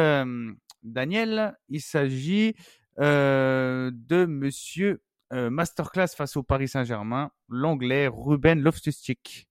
Daniel, 0.82 1.54
il 1.68 1.80
s'agit 1.80 2.54
de 2.98 4.24
monsieur 4.26 5.02
Masterclass 5.30 6.08
face 6.16 6.36
au 6.36 6.42
Paris 6.42 6.68
Saint-Germain, 6.68 7.30
l'anglais 7.48 8.08
Ruben 8.08 8.60
Loftus-Cheek. 8.60 9.46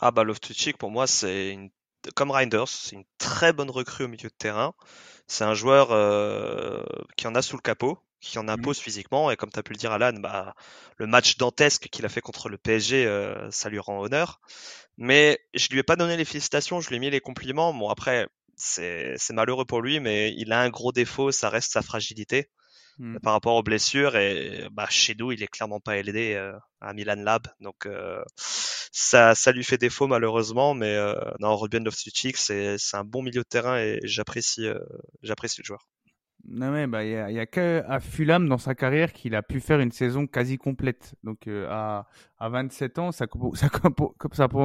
Ah 0.00 0.10
bah 0.10 0.22
Loftus-Cheek 0.24 0.76
pour 0.76 0.90
moi 0.90 1.06
c'est 1.06 1.52
une 1.52 1.70
comme 2.14 2.30
Reinders, 2.30 2.68
c'est 2.68 2.96
une 2.96 3.04
très 3.18 3.52
bonne 3.52 3.70
recrue 3.70 4.04
au 4.04 4.08
milieu 4.08 4.28
de 4.28 4.34
terrain. 4.36 4.74
C'est 5.26 5.44
un 5.44 5.54
joueur 5.54 5.92
euh, 5.92 6.82
qui 7.16 7.26
en 7.26 7.34
a 7.34 7.42
sous 7.42 7.56
le 7.56 7.62
capot, 7.62 7.98
qui 8.20 8.38
en 8.38 8.48
impose 8.48 8.78
physiquement 8.78 9.30
et 9.30 9.36
comme 9.36 9.50
tu 9.50 9.58
as 9.58 9.62
pu 9.62 9.72
le 9.72 9.78
dire 9.78 9.92
Alan, 9.92 10.14
bah 10.14 10.54
le 10.96 11.06
match 11.06 11.36
dantesque 11.36 11.88
qu'il 11.90 12.04
a 12.06 12.08
fait 12.08 12.20
contre 12.20 12.48
le 12.48 12.58
PSG, 12.58 13.06
euh, 13.06 13.50
ça 13.50 13.68
lui 13.68 13.78
rend 13.78 14.00
honneur. 14.00 14.40
Mais 14.96 15.38
je 15.54 15.68
lui 15.68 15.78
ai 15.78 15.82
pas 15.82 15.96
donné 15.96 16.16
les 16.16 16.24
félicitations, 16.24 16.80
je 16.80 16.88
lui 16.88 16.96
ai 16.96 16.98
mis 16.98 17.10
les 17.10 17.20
compliments. 17.20 17.74
Bon 17.74 17.88
après 17.88 18.28
c'est 18.56 19.14
c'est 19.18 19.34
malheureux 19.34 19.64
pour 19.66 19.82
lui, 19.82 20.00
mais 20.00 20.32
il 20.36 20.52
a 20.52 20.60
un 20.60 20.70
gros 20.70 20.92
défaut, 20.92 21.30
ça 21.32 21.48
reste 21.50 21.72
sa 21.72 21.82
fragilité 21.82 22.50
Mm. 22.98 23.18
par 23.20 23.32
rapport 23.34 23.54
aux 23.54 23.62
blessures 23.62 24.16
et 24.16 24.66
bah 24.72 24.88
chez 24.90 25.14
nous 25.16 25.30
il 25.30 25.40
est 25.40 25.46
clairement 25.46 25.78
pas 25.78 25.98
aidé 25.98 26.34
euh, 26.34 26.52
à 26.80 26.92
Milan 26.94 27.14
Lab 27.16 27.46
donc 27.60 27.86
euh, 27.86 28.20
ça 28.36 29.36
ça 29.36 29.52
lui 29.52 29.62
fait 29.62 29.78
défaut 29.78 30.08
malheureusement 30.08 30.74
mais 30.74 30.96
euh, 30.96 31.14
non 31.38 31.56
Ruben 31.56 31.84
Loftus-Cheek 31.84 32.36
c'est 32.36 32.76
un 32.94 33.04
bon 33.04 33.22
milieu 33.22 33.42
de 33.42 33.48
terrain 33.48 33.78
et 33.78 34.00
j'apprécie 34.02 34.66
euh, 34.66 34.80
j'apprécie 35.22 35.60
le 35.60 35.66
joueur. 35.66 35.86
Non, 36.46 36.70
mais 36.70 36.86
bah, 36.86 37.04
il 37.04 37.10
y 37.10 37.16
a, 37.16 37.30
il 37.30 37.36
y 37.36 37.40
a 37.40 37.46
que 37.46 37.82
à 37.86 38.00
Fulham 38.00 38.48
dans 38.48 38.56
sa 38.58 38.74
carrière 38.74 39.12
qu'il 39.12 39.34
a 39.34 39.42
pu 39.42 39.60
faire 39.60 39.80
une 39.80 39.90
saison 39.90 40.26
quasi 40.26 40.56
complète. 40.56 41.14
Donc, 41.22 41.46
euh, 41.46 41.66
à, 41.68 42.06
à 42.38 42.48
27 42.48 42.98
ans, 42.98 43.12
ça, 43.12 43.26
ça, 43.54 43.68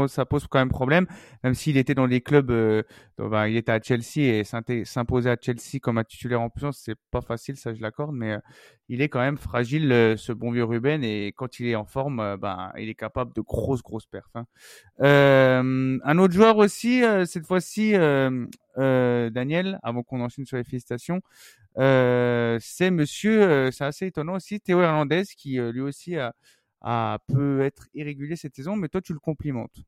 ça, 0.07 0.25
pose- 0.25 0.47
quand 0.47 0.59
même 0.59 0.69
problème. 0.69 1.07
Même 1.43 1.55
s'il 1.55 1.75
était 1.75 1.93
dans 1.95 2.05
les 2.05 2.21
clubs, 2.21 2.51
euh, 2.51 2.83
bah, 3.17 3.49
il 3.49 3.57
était 3.57 3.71
à 3.73 3.81
Chelsea 3.81 4.19
et 4.21 4.43
s'imposer 4.85 5.29
à 5.29 5.35
Chelsea 5.41 5.79
comme 5.81 5.97
un 5.97 6.03
titulaire 6.05 6.39
en 6.41 6.49
puissance, 6.49 6.79
c'est 6.85 6.95
pas 7.11 7.21
facile, 7.21 7.57
ça 7.57 7.73
je 7.73 7.81
l'accorde, 7.81 8.15
mais 8.15 8.33
euh, 8.33 8.39
il 8.87 9.01
est 9.01 9.09
quand 9.09 9.19
même 9.19 9.37
fragile, 9.37 9.91
euh, 9.91 10.15
ce 10.15 10.31
bon 10.31 10.51
vieux 10.51 10.63
Ruben, 10.63 11.03
et 11.03 11.33
quand 11.35 11.59
il 11.59 11.67
est 11.67 11.75
en 11.75 11.85
forme, 11.85 12.19
euh, 12.21 12.37
ben, 12.37 12.71
il 12.77 12.87
est 12.87 12.95
capable 12.95 13.33
de 13.33 13.41
grosses, 13.41 13.81
grosses 13.83 14.05
perfs. 14.05 14.29
hein. 14.35 14.45
Un 14.99 16.17
autre 16.17 16.33
joueur 16.33 16.57
aussi, 16.57 17.01
cette 17.25 17.45
fois-ci, 17.45 17.93
euh, 18.77 19.29
Daniel, 19.29 19.79
avant 19.83 20.03
qu'on 20.03 20.21
enchaîne 20.21 20.45
sur 20.45 20.57
les 20.57 20.63
félicitations, 20.63 21.21
euh, 21.77 22.57
c'est 22.61 22.91
monsieur, 22.91 23.43
euh, 23.43 23.71
c'est 23.71 23.85
assez 23.85 24.07
étonnant 24.07 24.35
aussi, 24.35 24.59
Théo 24.59 24.81
Hernandez, 24.81 25.23
qui 25.37 25.57
lui 25.57 25.81
aussi 25.81 26.17
a, 26.17 26.33
a, 26.81 27.19
peut 27.27 27.61
être 27.61 27.87
irrégulier 27.93 28.35
cette 28.35 28.55
saison, 28.55 28.75
mais 28.75 28.89
toi 28.89 29.01
tu 29.01 29.13
le 29.13 29.19
complimentes. 29.19 29.83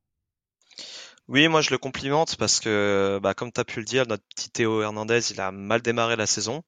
Oui, 1.27 1.47
moi 1.47 1.61
je 1.61 1.71
le 1.71 1.77
complimente 1.77 2.35
parce 2.37 2.59
que 2.59 3.19
bah, 3.21 3.33
comme 3.33 3.51
tu 3.51 3.59
as 3.59 3.65
pu 3.65 3.79
le 3.79 3.85
dire, 3.85 4.05
notre 4.07 4.23
petit 4.35 4.49
Théo 4.49 4.81
Hernandez, 4.81 5.31
il 5.31 5.41
a 5.41 5.51
mal 5.51 5.81
démarré 5.81 6.15
la 6.15 6.27
saison. 6.27 6.63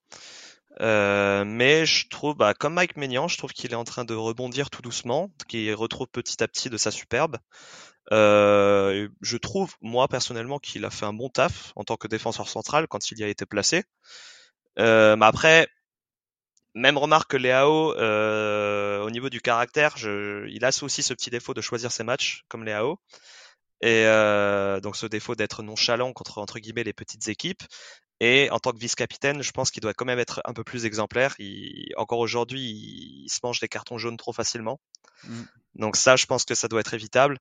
Mais 0.79 1.85
je 1.85 2.07
trouve, 2.09 2.35
bah, 2.35 2.53
comme 2.53 2.73
Mike 2.73 2.97
Maignan, 2.97 3.27
je 3.27 3.37
trouve 3.37 3.51
qu'il 3.51 3.71
est 3.71 3.75
en 3.75 3.83
train 3.83 4.05
de 4.05 4.13
rebondir 4.13 4.69
tout 4.69 4.81
doucement, 4.81 5.31
qu'il 5.47 5.73
retrouve 5.73 6.07
petit 6.07 6.43
à 6.43 6.47
petit 6.47 6.69
de 6.69 6.77
sa 6.77 6.91
superbe. 6.91 7.37
Euh, 8.13 9.09
je 9.21 9.37
trouve, 9.37 9.75
moi 9.81 10.07
personnellement, 10.07 10.59
qu'il 10.59 10.85
a 10.85 10.89
fait 10.89 11.05
un 11.05 11.13
bon 11.13 11.29
taf 11.29 11.73
en 11.75 11.83
tant 11.83 11.97
que 11.97 12.07
défenseur 12.07 12.49
central 12.49 12.87
quand 12.87 13.11
il 13.11 13.19
y 13.19 13.23
a 13.23 13.27
été 13.27 13.45
placé. 13.45 13.83
Euh, 14.79 15.15
mais 15.15 15.25
après, 15.25 15.67
même 16.75 16.97
remarque 16.97 17.31
que 17.31 17.37
Léao, 17.37 17.93
euh, 17.97 19.01
au 19.01 19.09
niveau 19.09 19.29
du 19.29 19.41
caractère, 19.41 19.97
je, 19.97 20.47
il 20.49 20.63
a 20.63 20.69
aussi 20.83 21.01
ce 21.03 21.13
petit 21.13 21.29
défaut 21.29 21.53
de 21.53 21.61
choisir 21.61 21.91
ses 21.91 22.03
matchs, 22.03 22.43
comme 22.49 22.63
Léao. 22.63 22.99
Et 23.81 24.05
euh, 24.05 24.79
donc 24.79 24.95
ce 24.95 25.05
défaut 25.05 25.35
d'être 25.35 25.61
nonchalant 25.63 26.13
contre 26.13 26.39
entre 26.39 26.59
guillemets 26.59 26.83
les 26.83 26.93
petites 26.93 27.27
équipes. 27.27 27.63
Et 28.19 28.49
en 28.51 28.59
tant 28.59 28.71
que 28.71 28.79
vice-capitaine, 28.79 29.43
je 29.43 29.51
pense 29.51 29.69
qu'il 29.69 29.81
doit 29.81 29.93
quand 29.93 30.05
même 30.05 30.19
être 30.19 30.41
un 30.45 30.53
peu 30.53 30.63
plus 30.63 30.85
exemplaire. 30.85 31.35
Il, 31.39 31.93
encore 31.97 32.19
aujourd'hui, 32.19 32.61
il, 32.61 33.25
il 33.25 33.29
se 33.29 33.39
mange 33.43 33.59
des 33.59 33.67
cartons 33.67 33.97
jaunes 33.97 34.17
trop 34.17 34.33
facilement. 34.33 34.79
Mm. 35.23 35.43
Donc 35.75 35.95
ça, 35.95 36.15
je 36.15 36.25
pense 36.25 36.43
que 36.43 36.55
ça 36.55 36.67
doit 36.67 36.79
être 36.79 36.93
évitable. 36.93 37.37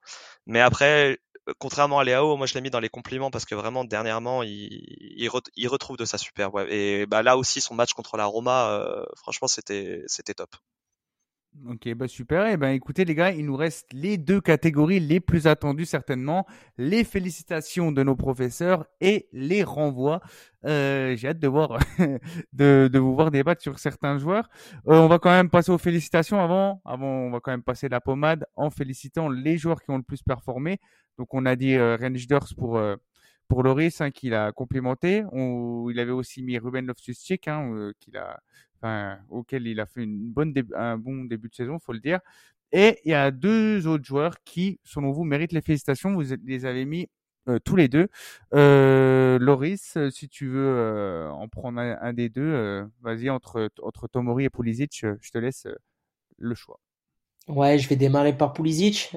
Mais 0.46 0.60
après, 0.60 1.18
contrairement 1.58 1.98
à 1.98 2.04
Léao, 2.04 2.36
moi 2.36 2.46
je 2.46 2.54
l'ai 2.54 2.60
mis 2.60 2.70
dans 2.70 2.80
les 2.80 2.88
compliments 2.88 3.30
parce 3.30 3.44
que 3.44 3.54
vraiment 3.54 3.84
dernièrement, 3.84 4.42
il, 4.42 4.68
il, 5.16 5.28
re, 5.28 5.40
il 5.54 5.68
retrouve 5.68 5.96
de 5.96 6.04
sa 6.04 6.18
superbe. 6.18 6.54
Ouais. 6.54 6.66
Et 6.72 7.06
bah, 7.06 7.22
là 7.22 7.36
aussi, 7.36 7.60
son 7.60 7.74
match 7.74 7.92
contre 7.92 8.16
la 8.16 8.26
Roma, 8.26 8.70
euh, 8.70 9.04
franchement, 9.16 9.48
c'était 9.48 10.02
c'était 10.06 10.34
top. 10.34 10.54
Ok, 11.64 11.88
bah 11.94 12.06
super. 12.06 12.46
Et 12.48 12.56
ben 12.56 12.70
écoutez 12.70 13.04
les 13.04 13.14
gars, 13.14 13.30
il 13.32 13.46
nous 13.46 13.56
reste 13.56 13.92
les 13.92 14.18
deux 14.18 14.40
catégories 14.40 15.00
les 15.00 15.20
plus 15.20 15.46
attendues 15.46 15.86
certainement, 15.86 16.46
les 16.76 17.02
félicitations 17.02 17.92
de 17.92 18.02
nos 18.02 18.14
professeurs 18.14 18.86
et 19.00 19.28
les 19.32 19.64
renvois. 19.64 20.20
Euh, 20.66 21.16
J'ai 21.16 21.28
hâte 21.28 21.38
de 21.38 21.48
voir, 21.48 21.78
de, 22.52 22.88
de 22.92 22.98
vous 22.98 23.14
voir 23.14 23.30
débattre 23.30 23.62
sur 23.62 23.78
certains 23.78 24.18
joueurs. 24.18 24.48
Euh, 24.88 24.98
on 24.98 25.08
va 25.08 25.18
quand 25.18 25.30
même 25.30 25.48
passer 25.48 25.72
aux 25.72 25.78
félicitations 25.78 26.40
avant. 26.40 26.82
Avant, 26.84 27.06
on 27.08 27.30
va 27.30 27.40
quand 27.40 27.52
même 27.52 27.62
passer 27.62 27.88
la 27.88 28.00
pommade 28.00 28.44
en 28.54 28.68
félicitant 28.70 29.28
les 29.28 29.56
joueurs 29.56 29.82
qui 29.82 29.90
ont 29.90 29.96
le 29.96 30.02
plus 30.02 30.22
performé. 30.22 30.78
Donc 31.18 31.32
on 31.32 31.46
a 31.46 31.56
dit 31.56 31.74
euh, 31.74 31.96
Rangers 31.98 32.54
pour 32.56 32.76
euh, 32.76 32.96
pour 33.48 33.62
Loris 33.62 34.00
hein, 34.00 34.10
qu'il 34.10 34.34
a 34.34 34.52
complimenté. 34.52 35.24
On, 35.32 35.88
il 35.90 35.98
avait 36.00 36.10
aussi 36.12 36.42
mis 36.42 36.58
Ruben 36.58 36.86
Loftus-Cheek 36.86 37.48
hein, 37.48 37.70
euh, 37.72 37.92
qu'il 38.00 38.16
a 38.16 38.40
Auquel 39.30 39.66
il 39.66 39.80
a 39.80 39.86
fait 39.86 40.02
une 40.02 40.30
bonne 40.30 40.54
un 40.74 40.98
bon 40.98 41.24
début 41.24 41.48
de 41.48 41.54
saison, 41.54 41.78
faut 41.78 41.92
le 41.92 42.00
dire. 42.00 42.20
Et 42.72 42.98
il 43.04 43.10
y 43.10 43.14
a 43.14 43.30
deux 43.30 43.86
autres 43.86 44.04
joueurs 44.04 44.42
qui, 44.44 44.80
selon 44.84 45.12
vous, 45.12 45.24
méritent 45.24 45.52
les 45.52 45.60
félicitations. 45.60 46.12
Vous 46.14 46.22
les 46.44 46.66
avez 46.66 46.84
mis 46.84 47.08
tous 47.64 47.76
les 47.76 47.88
deux. 47.88 48.08
Loris, 48.52 49.96
si 50.10 50.28
tu 50.28 50.48
veux 50.48 51.28
en 51.32 51.48
prendre 51.48 51.80
un, 51.80 52.12
des 52.12 52.28
deux, 52.28 52.84
vas-y 53.02 53.30
entre 53.30 53.70
entre 53.82 54.08
Tomori 54.08 54.44
et 54.44 54.50
Pulisic, 54.50 55.04
je 55.20 55.30
te 55.30 55.38
laisse 55.38 55.68
le 56.38 56.54
choix. 56.54 56.80
Ouais, 57.48 57.78
je 57.78 57.88
vais 57.88 57.96
démarrer 57.96 58.36
par 58.36 58.52
Pulisic. 58.52 59.16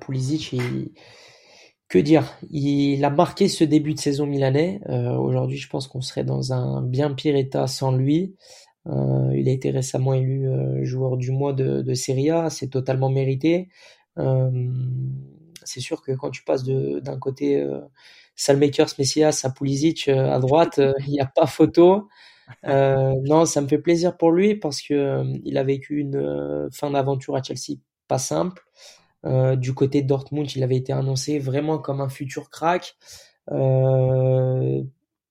Pulisic, 0.00 0.54
que 1.88 1.98
dire? 1.98 2.24
Il 2.50 3.04
a 3.04 3.10
marqué 3.10 3.48
ce 3.48 3.64
début 3.64 3.94
de 3.94 3.98
saison 3.98 4.26
milanais. 4.26 4.80
Euh, 4.88 5.16
aujourd'hui, 5.16 5.58
je 5.58 5.68
pense 5.68 5.88
qu'on 5.88 6.00
serait 6.00 6.24
dans 6.24 6.52
un 6.52 6.82
bien 6.82 7.12
pire 7.12 7.36
état 7.36 7.66
sans 7.66 7.92
lui. 7.92 8.36
Euh, 8.86 9.32
il 9.34 9.48
a 9.48 9.52
été 9.52 9.70
récemment 9.70 10.14
élu 10.14 10.48
euh, 10.48 10.84
joueur 10.84 11.16
du 11.16 11.30
mois 11.30 11.52
de, 11.52 11.82
de 11.82 11.94
Serie 11.94 12.30
A. 12.30 12.50
C'est 12.50 12.68
totalement 12.68 13.10
mérité. 13.10 13.68
c'est 15.64 15.80
sûr 15.80 16.02
que 16.02 16.12
quand 16.12 16.30
tu 16.30 16.44
passes 16.44 16.64
d'un 16.64 17.18
côté 17.18 17.60
euh, 17.60 17.80
Salmakers, 18.36 18.90
Messias 18.98 19.40
à 19.44 19.50
Pulisic 19.50 20.08
à 20.08 20.38
droite, 20.38 20.80
il 21.06 21.12
n'y 21.12 21.20
a 21.20 21.26
pas 21.26 21.46
photo. 21.46 22.08
non, 22.64 23.44
ça 23.46 23.60
me 23.60 23.68
fait 23.68 23.78
plaisir 23.78 24.16
pour 24.16 24.30
lui 24.32 24.56
parce 24.56 24.82
que 24.82 25.24
il 25.44 25.58
a 25.58 25.64
vécu 25.64 25.98
une 26.00 26.68
fin 26.72 26.90
d'aventure 26.90 27.36
à 27.36 27.42
Chelsea 27.42 27.78
pas 28.08 28.18
simple. 28.18 28.62
Euh, 29.24 29.56
du 29.56 29.74
côté 29.74 30.02
de 30.02 30.06
Dortmund, 30.06 30.50
il 30.54 30.62
avait 30.62 30.76
été 30.76 30.92
annoncé 30.92 31.38
vraiment 31.38 31.78
comme 31.78 32.00
un 32.00 32.08
futur 32.08 32.50
crack. 32.50 32.96
Euh, 33.50 34.82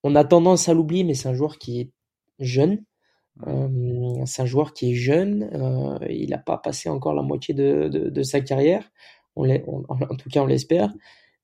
on 0.03 0.15
a 0.15 0.23
tendance 0.23 0.67
à 0.69 0.73
l'oublier, 0.73 1.03
mais 1.03 1.13
c'est 1.13 1.29
un 1.29 1.33
joueur 1.33 1.57
qui 1.57 1.81
est 1.81 1.91
jeune. 2.39 2.83
Euh, 3.47 4.25
c'est 4.25 4.43
un 4.43 4.45
joueur 4.45 4.73
qui 4.73 4.91
est 4.91 4.95
jeune. 4.95 5.49
il 6.09 6.29
n'a 6.29 6.37
pas 6.37 6.57
passé 6.57 6.89
encore 6.89 7.13
la 7.13 7.21
moitié 7.21 7.53
de, 7.53 8.23
sa 8.23 8.41
carrière. 8.41 8.91
On 9.35 9.49
en 9.89 10.15
tout 10.15 10.29
cas, 10.29 10.41
on 10.41 10.45
l'espère. 10.45 10.93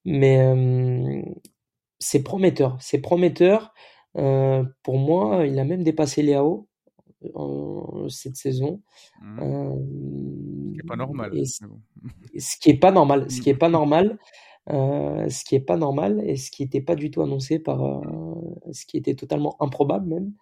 Mais 0.06 0.46
c'est 2.00 2.24
prometteur. 2.24 2.78
C'est 2.80 3.00
prometteur. 3.00 3.74
pour 4.14 4.98
moi, 4.98 5.46
il 5.46 5.60
a 5.60 5.66
même 5.66 5.84
dépassé 5.84 6.22
Léao 6.22 6.70
cette 8.10 8.36
saison. 8.36 8.82
Mmh. 9.22 9.40
Euh, 9.42 10.76
ce 10.78 10.88
pas 10.88 10.96
normal. 10.96 11.32
ce 12.38 12.58
qui 12.58 12.70
est 12.70 12.80
pas 12.80 12.92
normal. 12.92 13.30
Ce 13.30 13.42
qui 13.42 13.50
est 13.50 13.56
pas 13.56 13.70
normal. 13.70 14.18
Euh, 14.70 15.28
ce 15.30 15.44
qui 15.44 15.56
est 15.56 15.62
pas 15.62 15.78
normal 15.78 16.22
et 16.26 16.36
ce 16.36 16.52
qui 16.52 16.64
n'était 16.64 16.82
pas 16.82 16.96
du 16.96 17.10
tout 17.10 17.22
annoncé 17.24 17.58
par 17.58 17.84
euh, 17.84 18.02
ce 18.72 18.86
qui 18.86 18.98
était 18.98 19.16
totalement 19.16 19.56
improbable 19.62 20.08
même. 20.08 20.34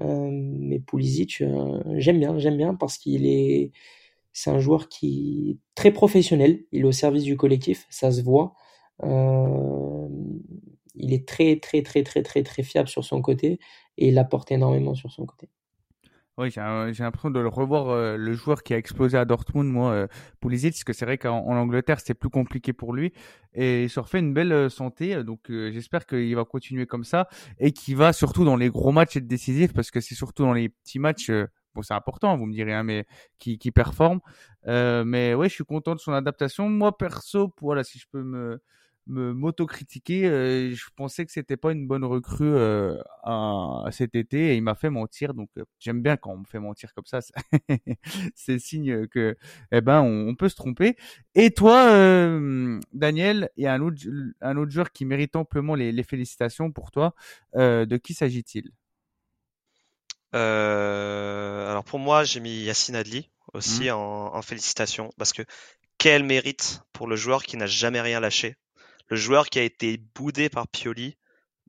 Mais 0.00 0.80
Pulisic, 0.80 1.42
j'aime 1.96 2.18
bien, 2.18 2.38
j'aime 2.38 2.56
bien 2.56 2.74
parce 2.74 2.98
qu'il 2.98 3.26
est, 3.26 3.72
c'est 4.32 4.50
un 4.50 4.58
joueur 4.58 4.88
qui 4.88 5.52
est 5.52 5.74
très 5.74 5.92
professionnel. 5.92 6.64
Il 6.72 6.82
est 6.82 6.84
au 6.84 6.92
service 6.92 7.24
du 7.24 7.36
collectif, 7.36 7.86
ça 7.90 8.12
se 8.12 8.22
voit. 8.22 8.54
il 10.94 11.12
est 11.12 11.26
très, 11.26 11.58
très, 11.60 11.82
très, 11.82 12.02
très, 12.02 12.22
très, 12.22 12.42
très 12.42 12.62
fiable 12.62 12.88
sur 12.88 13.04
son 13.04 13.22
côté 13.22 13.58
et 13.98 14.08
il 14.08 14.18
apporte 14.18 14.50
énormément 14.52 14.94
sur 14.94 15.10
son 15.12 15.26
côté. 15.26 15.48
Oui, 16.38 16.50
j'ai 16.50 16.62
l'impression 16.62 17.30
de 17.30 17.40
le 17.40 17.48
revoir, 17.48 17.90
euh, 17.90 18.16
le 18.16 18.32
joueur 18.32 18.62
qui 18.62 18.72
a 18.72 18.78
explosé 18.78 19.18
à 19.18 19.26
Dortmund, 19.26 19.70
moi, 19.70 19.92
euh, 19.92 20.06
Pulisic, 20.40 20.72
parce 20.72 20.84
que 20.84 20.92
c'est 20.94 21.04
vrai 21.04 21.18
qu'en 21.18 21.44
Angleterre, 21.46 22.00
c'est 22.00 22.14
plus 22.14 22.30
compliqué 22.30 22.72
pour 22.72 22.94
lui. 22.94 23.12
Et 23.52 23.84
il 23.84 23.90
se 23.90 24.00
refait 24.00 24.18
une 24.20 24.32
belle 24.32 24.52
euh, 24.52 24.68
santé, 24.70 25.22
donc 25.24 25.50
euh, 25.50 25.70
j'espère 25.72 26.06
qu'il 26.06 26.34
va 26.34 26.46
continuer 26.46 26.86
comme 26.86 27.04
ça 27.04 27.28
et 27.58 27.72
qu'il 27.72 27.96
va 27.96 28.14
surtout 28.14 28.46
dans 28.46 28.56
les 28.56 28.70
gros 28.70 28.92
matchs 28.92 29.18
être 29.18 29.26
décisif, 29.26 29.74
parce 29.74 29.90
que 29.90 30.00
c'est 30.00 30.14
surtout 30.14 30.44
dans 30.44 30.54
les 30.54 30.70
petits 30.70 30.98
matchs, 30.98 31.30
bon, 31.74 31.82
c'est 31.82 31.92
important, 31.92 32.34
vous 32.38 32.46
me 32.46 32.54
direz, 32.54 32.72
hein, 32.72 32.82
mais 32.82 33.04
qui, 33.38 33.58
qui 33.58 33.70
performe. 33.70 34.20
mais 34.64 35.34
ouais, 35.34 35.50
je 35.50 35.54
suis 35.54 35.64
content 35.64 35.94
de 35.94 36.00
son 36.00 36.12
adaptation. 36.14 36.66
Moi, 36.70 36.96
perso, 36.96 37.52
voilà, 37.60 37.84
si 37.84 37.98
je 37.98 38.06
peux 38.10 38.22
me 38.22 38.58
me 39.06 39.32
m'autocritiquer. 39.32 40.26
Euh, 40.26 40.74
je 40.74 40.84
pensais 40.96 41.24
que 41.26 41.32
c'était 41.32 41.56
pas 41.56 41.72
une 41.72 41.86
bonne 41.86 42.04
recrue 42.04 42.54
euh, 42.54 42.96
à, 43.22 43.88
cet 43.90 44.14
été 44.14 44.52
et 44.52 44.56
il 44.56 44.62
m'a 44.62 44.74
fait 44.74 44.90
mentir. 44.90 45.34
Donc 45.34 45.48
euh, 45.58 45.64
j'aime 45.78 46.02
bien 46.02 46.16
quand 46.16 46.32
on 46.32 46.38
me 46.38 46.44
fait 46.44 46.58
mentir 46.58 46.94
comme 46.94 47.06
ça. 47.06 47.20
C'est 48.34 48.58
signe 48.58 49.06
que 49.08 49.36
eh 49.72 49.80
ben 49.80 50.00
on, 50.00 50.34
peut 50.34 50.48
se 50.48 50.56
tromper. 50.56 50.96
Et 51.34 51.50
toi, 51.50 51.86
Daniel, 52.92 53.50
il 53.56 53.64
y 53.64 53.66
a 53.66 53.74
un 53.74 53.80
autre 53.80 54.02
un 54.40 54.56
autre 54.56 54.70
joueur 54.70 54.92
qui 54.92 55.04
mérite 55.04 55.36
amplement 55.36 55.74
les, 55.74 55.92
les 55.92 56.02
félicitations 56.02 56.72
pour 56.72 56.90
toi. 56.90 57.14
de 57.54 57.96
qui 57.96 58.14
s'agit-il? 58.14 58.70
Alors 60.32 61.84
pour 61.84 61.98
moi, 61.98 62.24
j'ai 62.24 62.40
mis 62.40 62.62
Yacine 62.64 62.96
Adli 62.96 63.30
aussi 63.52 63.88
mmh. 63.88 63.92
en, 63.92 64.34
en 64.34 64.42
félicitations 64.42 65.10
parce 65.18 65.32
que 65.32 65.42
quel 65.98 66.24
mérite 66.24 66.82
pour 66.92 67.06
le 67.06 67.16
joueur 67.16 67.42
qui 67.44 67.56
n'a 67.56 67.66
jamais 67.66 68.00
rien 68.00 68.18
lâché 68.18 68.56
le 69.12 69.18
joueur 69.18 69.50
qui 69.50 69.58
a 69.58 69.62
été 69.62 69.98
boudé 70.14 70.48
par 70.48 70.66
Pioli 70.68 71.18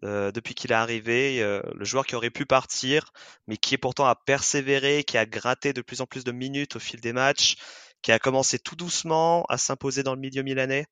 euh, 0.05 0.31
depuis 0.31 0.55
qu'il 0.55 0.71
est 0.71 0.75
arrivé, 0.75 1.41
euh, 1.41 1.61
le 1.75 1.83
joueur 1.83 2.05
qui 2.05 2.15
aurait 2.15 2.29
pu 2.29 2.45
partir, 2.45 3.11
mais 3.47 3.57
qui 3.57 3.73
est 3.73 3.77
pourtant 3.77 4.05
a 4.05 4.15
persévéré, 4.15 5.03
qui 5.03 5.17
a 5.17 5.25
gratté 5.25 5.73
de 5.73 5.81
plus 5.81 5.99
en 5.99 6.05
plus 6.05 6.23
de 6.23 6.31
minutes 6.31 6.77
au 6.77 6.79
fil 6.79 7.01
des 7.01 7.11
matchs, 7.11 7.57
qui 8.01 8.13
a 8.13 8.19
commencé 8.19 8.59
tout 8.59 8.77
doucement 8.77 9.43
à 9.49 9.57
s'imposer 9.57 10.03
dans 10.03 10.15
le 10.15 10.21
milieu 10.21 10.41
milanais. 10.41 10.85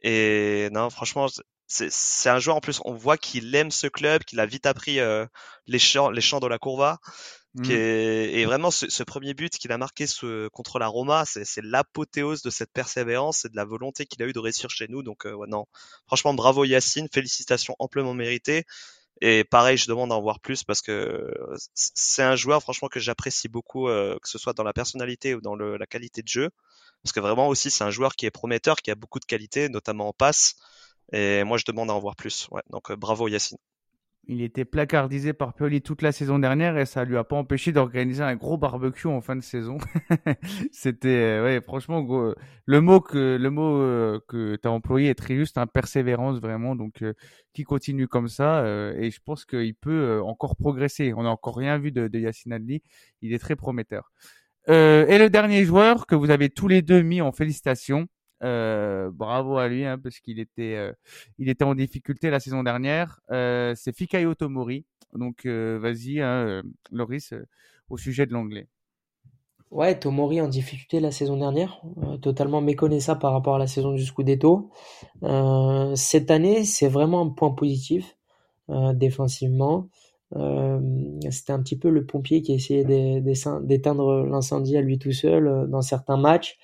Et 0.00 0.70
non, 0.72 0.88
franchement, 0.88 1.26
c'est 1.66 2.30
un 2.30 2.38
joueur 2.38 2.56
en 2.56 2.60
plus, 2.62 2.80
on 2.86 2.94
voit 2.94 3.18
qu'il 3.18 3.54
aime 3.54 3.70
ce 3.70 3.86
club, 3.86 4.24
qu'il 4.24 4.40
a 4.40 4.46
vite 4.46 4.64
appris 4.64 5.00
euh, 5.00 5.26
les 5.66 5.78
chants, 5.78 6.08
les 6.08 6.22
chants 6.22 6.40
de 6.40 6.46
la 6.46 6.58
Courva. 6.58 6.98
Mmh. 7.56 7.70
et 7.70 8.44
vraiment, 8.46 8.72
ce, 8.72 9.02
premier 9.04 9.32
but 9.32 9.56
qu'il 9.56 9.70
a 9.70 9.78
marqué 9.78 10.06
contre 10.52 10.80
la 10.80 10.88
Roma, 10.88 11.24
c'est 11.24 11.62
l'apothéose 11.62 12.42
de 12.42 12.50
cette 12.50 12.72
persévérance 12.72 13.44
et 13.44 13.48
de 13.48 13.54
la 13.54 13.64
volonté 13.64 14.06
qu'il 14.06 14.22
a 14.24 14.26
eu 14.26 14.32
de 14.32 14.40
réussir 14.40 14.70
chez 14.70 14.88
nous. 14.88 15.04
Donc, 15.04 15.24
euh, 15.24 15.36
non, 15.46 15.66
franchement, 16.06 16.34
bravo 16.34 16.64
Yacine, 16.64 17.08
félicitations 17.12 17.76
amplement 17.78 18.12
méritées. 18.12 18.64
Et 19.20 19.44
pareil, 19.44 19.76
je 19.76 19.86
demande 19.86 20.10
à 20.10 20.16
en 20.16 20.20
voir 20.20 20.40
plus 20.40 20.64
parce 20.64 20.82
que 20.82 21.32
c'est 21.74 22.24
un 22.24 22.34
joueur, 22.34 22.60
franchement, 22.60 22.88
que 22.88 22.98
j'apprécie 22.98 23.48
beaucoup, 23.48 23.88
euh, 23.88 24.18
que 24.20 24.28
ce 24.28 24.38
soit 24.38 24.52
dans 24.52 24.64
la 24.64 24.72
personnalité 24.72 25.34
ou 25.36 25.40
dans 25.40 25.54
la 25.54 25.86
qualité 25.86 26.22
de 26.22 26.28
jeu. 26.28 26.50
Parce 27.04 27.12
que 27.12 27.20
vraiment 27.20 27.46
aussi, 27.48 27.70
c'est 27.70 27.84
un 27.84 27.90
joueur 27.90 28.16
qui 28.16 28.26
est 28.26 28.32
prometteur, 28.32 28.76
qui 28.76 28.90
a 28.90 28.96
beaucoup 28.96 29.20
de 29.20 29.26
qualité, 29.26 29.68
notamment 29.68 30.08
en 30.08 30.12
passe. 30.12 30.56
Et 31.12 31.44
moi, 31.44 31.58
je 31.58 31.64
demande 31.66 31.90
à 31.90 31.94
en 31.94 32.00
voir 32.00 32.16
plus. 32.16 32.48
Ouais, 32.50 32.62
donc, 32.70 32.90
euh, 32.90 32.96
bravo 32.96 33.28
Yacine 33.28 33.58
il 34.28 34.42
était 34.42 34.64
placardisé 34.64 35.32
par 35.32 35.54
Pioli 35.54 35.82
toute 35.82 36.02
la 36.02 36.12
saison 36.12 36.38
dernière 36.38 36.78
et 36.78 36.86
ça 36.86 37.04
lui 37.04 37.16
a 37.16 37.24
pas 37.24 37.36
empêché 37.36 37.72
d'organiser 37.72 38.22
un 38.22 38.36
gros 38.36 38.56
barbecue 38.56 39.06
en 39.06 39.20
fin 39.20 39.36
de 39.36 39.42
saison. 39.42 39.78
C'était 40.72 41.08
euh, 41.08 41.44
ouais 41.44 41.60
franchement 41.60 42.34
le 42.66 42.80
mot 42.80 43.00
que 43.00 43.36
le 43.40 43.50
mot 43.50 43.76
euh, 43.80 44.20
que 44.28 44.56
tu 44.56 44.68
as 44.68 44.70
employé 44.70 45.10
est 45.10 45.14
très 45.14 45.36
juste, 45.36 45.58
un 45.58 45.62
hein, 45.62 45.66
persévérance 45.66 46.40
vraiment 46.40 46.76
donc 46.76 47.02
euh, 47.02 47.14
qui 47.52 47.64
continue 47.64 48.08
comme 48.08 48.28
ça 48.28 48.64
et 48.96 49.10
je 49.10 49.20
pense 49.24 49.44
qu'il 49.44 49.74
peut 49.74 50.20
encore 50.22 50.56
progresser. 50.56 51.12
On 51.14 51.22
n'a 51.22 51.30
encore 51.30 51.56
rien 51.56 51.78
vu 51.78 51.92
de, 51.92 52.08
de 52.08 52.18
Yacine 52.18 52.52
Adli, 52.52 52.82
il 53.22 53.32
est 53.32 53.38
très 53.38 53.56
prometteur. 53.56 54.10
et 54.68 55.18
le 55.18 55.28
dernier 55.28 55.64
joueur 55.64 56.06
que 56.06 56.14
vous 56.14 56.30
avez 56.30 56.50
tous 56.50 56.68
les 56.68 56.82
deux 56.82 57.02
mis 57.02 57.20
en 57.20 57.32
félicitations, 57.32 58.08
bravo 58.40 59.58
à 59.58 59.68
lui 59.68 59.84
hein, 59.84 59.98
parce 59.98 60.20
qu'il 60.20 60.38
était, 60.38 60.92
en 61.62 61.74
difficulté 61.74 62.30
la 62.30 62.40
saison 62.40 62.62
dernière. 62.62 63.20
C'est 63.28 63.94
Fikayo 63.94 64.34
Tomori. 64.34 64.84
Donc 65.14 65.46
vas-y, 65.46 66.20
hein, 66.20 66.62
Loris, 66.90 67.34
au 67.88 67.96
sujet 67.96 68.26
de 68.26 68.32
l'anglais. 68.32 68.68
Ouais, 69.70 69.98
Tomori 69.98 70.40
en 70.40 70.46
difficulté 70.46 71.00
la 71.00 71.10
saison 71.10 71.36
dernière, 71.36 71.82
totalement 72.22 72.60
méconnaissable 72.60 73.20
par 73.20 73.32
rapport 73.32 73.56
à 73.56 73.58
la 73.58 73.66
saison 73.66 73.92
du 73.92 74.04
Scudetto. 74.04 74.70
cette 75.96 76.30
année, 76.30 76.64
c'est 76.64 76.88
vraiment 76.88 77.22
un 77.22 77.30
point 77.30 77.50
positif 77.50 78.16
défensivement. 78.68 79.88
C'était 81.30 81.52
un 81.52 81.62
petit 81.62 81.78
peu 81.78 81.90
le 81.90 82.06
pompier 82.06 82.42
qui 82.42 82.52
essayait 82.52 82.84
d'éteindre 82.84 84.24
l'incendie 84.24 84.76
à 84.76 84.80
lui 84.80 84.98
tout 84.98 85.12
seul 85.12 85.68
dans 85.68 85.82
certains 85.82 86.16
matchs 86.16 86.58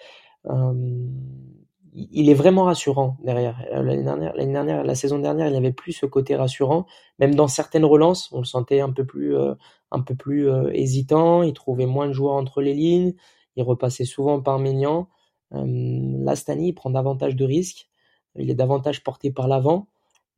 il 2.12 2.28
est 2.28 2.34
vraiment 2.34 2.64
rassurant 2.64 3.16
derrière. 3.22 3.62
Euh, 3.72 3.82
l'année 3.82 4.02
dernière, 4.02 4.34
l'année 4.34 4.52
dernière, 4.52 4.84
la 4.84 4.94
saison 4.94 5.18
dernière, 5.18 5.46
il 5.46 5.52
n'y 5.52 5.56
avait 5.56 5.72
plus 5.72 5.92
ce 5.92 6.06
côté 6.06 6.36
rassurant. 6.36 6.86
Même 7.18 7.34
dans 7.34 7.48
certaines 7.48 7.84
relances, 7.84 8.30
on 8.32 8.38
le 8.38 8.44
sentait 8.44 8.80
un 8.80 8.90
peu 8.90 9.04
plus, 9.04 9.36
euh, 9.36 9.54
un 9.90 10.00
peu 10.00 10.14
plus 10.14 10.48
euh, 10.48 10.70
hésitant. 10.72 11.42
Il 11.42 11.52
trouvait 11.52 11.86
moins 11.86 12.08
de 12.08 12.12
joueurs 12.12 12.34
entre 12.34 12.62
les 12.62 12.74
lignes. 12.74 13.14
Il 13.56 13.62
repassait 13.62 14.04
souvent 14.04 14.40
par 14.40 14.58
Ménian. 14.58 15.08
là, 15.52 16.36
cette 16.36 16.50
année, 16.50 16.68
il 16.68 16.74
prend 16.74 16.90
davantage 16.90 17.36
de 17.36 17.44
risques. 17.44 17.88
Il 18.36 18.50
est 18.50 18.54
davantage 18.54 19.02
porté 19.02 19.32
par 19.32 19.48
l'avant 19.48 19.88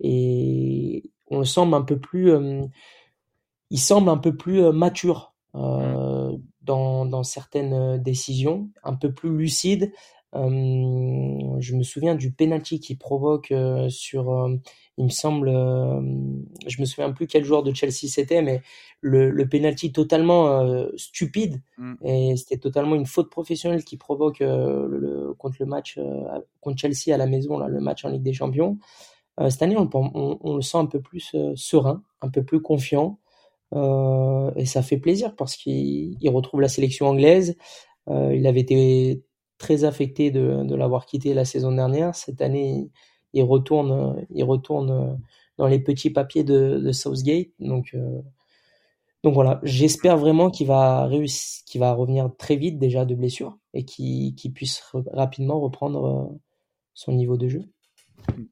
et 0.00 1.10
on 1.30 1.38
le 1.40 1.44
semble 1.44 1.74
un 1.74 1.82
peu 1.82 1.98
plus. 1.98 2.32
il 3.70 3.78
semble 3.78 4.08
un 4.08 4.16
peu 4.16 4.34
plus 4.34 4.62
mature 4.72 5.34
mmh. 5.52 6.36
dans, 6.62 7.04
dans 7.04 7.22
certaines 7.22 7.98
décisions, 7.98 8.70
un 8.82 8.94
peu 8.94 9.12
plus 9.12 9.36
lucide 9.36 9.92
je 10.35 11.74
me 11.74 11.83
souviens 11.83 12.14
du 12.14 12.33
penalty 12.33 12.80
qui 12.80 12.97
provoque 12.97 13.53
sur, 13.89 14.49
il 14.97 15.05
me 15.05 15.11
semble, 15.11 15.51
je 15.51 16.80
me 16.80 16.87
souviens 16.87 17.12
plus 17.12 17.26
quel 17.26 17.45
joueur 17.45 17.62
de 17.62 17.74
Chelsea 17.74 18.09
c'était, 18.09 18.43
mais 18.43 18.62
le, 19.01 19.30
le 19.30 19.49
penalty 19.49 19.93
totalement 19.93 20.87
stupide 20.97 21.61
mmh. 21.76 21.95
et 22.05 22.37
c'était 22.37 22.59
totalement 22.59 22.95
une 22.95 23.07
faute 23.07 23.30
professionnelle 23.30 23.85
qui 23.85 23.97
provoque 23.97 24.41
le, 24.41 25.35
contre 25.39 25.57
le 25.61 25.66
match 25.66 25.99
contre 26.61 26.78
Chelsea 26.78 27.12
à 27.12 27.18
la 27.18 27.26
maison, 27.26 27.59
là, 27.59 27.68
le 27.68 27.80
match 27.80 28.05
en 28.05 28.09
Ligue 28.09 28.22
des 28.22 28.33
Champions. 28.33 28.78
cette 29.49 29.62
année, 29.62 29.76
on, 29.76 30.57
le 30.57 30.62
sent 30.62 30.78
un 30.78 30.87
peu 30.87 31.01
plus 31.01 31.37
serein, 31.57 32.03
un 32.22 32.30
peu 32.30 32.43
plus 32.43 32.62
confiant. 32.62 33.18
et 33.74 34.64
ça 34.64 34.83
fait 34.83 34.99
plaisir 34.99 35.37
parce 35.37 35.57
qu'il 35.57 36.16
retrouve 36.30 36.62
la 36.62 36.68
sélection 36.68 37.07
anglaise. 37.09 37.57
il 38.09 38.47
avait 38.47 38.61
été 38.61 39.22
très 39.62 39.84
affecté 39.84 40.30
de, 40.30 40.74
l'avoir 40.74 41.06
quitté 41.06 41.32
la 41.32 41.44
saison 41.44 41.72
dernière. 41.72 42.14
Cette 42.14 42.42
année, 42.42 42.90
il 43.32 43.44
retourne, 43.44 44.26
il 44.30 44.44
retourne 44.44 45.18
dans 45.56 45.66
les 45.68 45.78
petits 45.78 46.10
papiers 46.10 46.44
de, 46.44 46.92
Southgate. 46.92 47.48
Donc, 47.60 47.94
donc 49.22 49.34
voilà, 49.34 49.60
j'espère 49.62 50.18
vraiment 50.18 50.50
qu'il 50.50 50.66
va 50.66 51.08
va 51.76 51.92
revenir 51.92 52.30
très 52.36 52.56
vite 52.56 52.78
déjà 52.78 53.04
de 53.04 53.14
blessure 53.14 53.56
et 53.72 53.84
qu'il 53.84 54.52
puisse 54.52 54.82
rapidement 55.12 55.60
reprendre 55.60 56.04
euh, 56.04 56.40
son 56.94 57.12
niveau 57.12 57.36
de 57.36 57.48
jeu. 57.48 57.64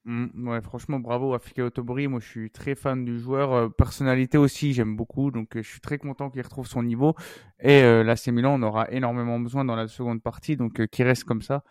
Mm, 0.05 0.27
mm, 0.35 0.49
ouais, 0.49 0.61
franchement, 0.61 1.01
bravo 1.01 1.35
à 1.35 1.39
Fike 1.39 1.59
Otobori. 1.61 2.09
Moi, 2.09 2.21
je 2.21 2.27
suis 2.29 2.51
très 2.51 2.75
fan 2.75 3.05
du 3.05 3.19
joueur. 3.19 3.53
Euh, 3.53 3.69
personnalité 3.69 4.39
aussi, 4.39 4.73
j'aime 4.73 4.97
beaucoup. 4.97 5.31
Donc, 5.31 5.57
euh, 5.57 5.63
je 5.63 5.69
suis 5.69 5.81
très 5.81 5.99
content 5.99 6.31
qu'il 6.31 6.43
retrouve 6.43 6.67
son 6.67 6.83
niveau. 6.83 7.15
Et 7.61 7.83
euh, 7.83 8.03
l'AC 8.05 8.29
Milan, 8.29 8.55
on 8.59 8.63
aura 8.63 8.91
énormément 8.91 9.39
besoin 9.39 9.65
dans 9.65 9.77
la 9.77 9.89
seconde 9.89 10.23
partie. 10.23 10.57
Donc, 10.57 10.87
qu'il 10.89 11.05
reste 11.05 11.25
comme 11.25 11.43
ça. 11.43 11.63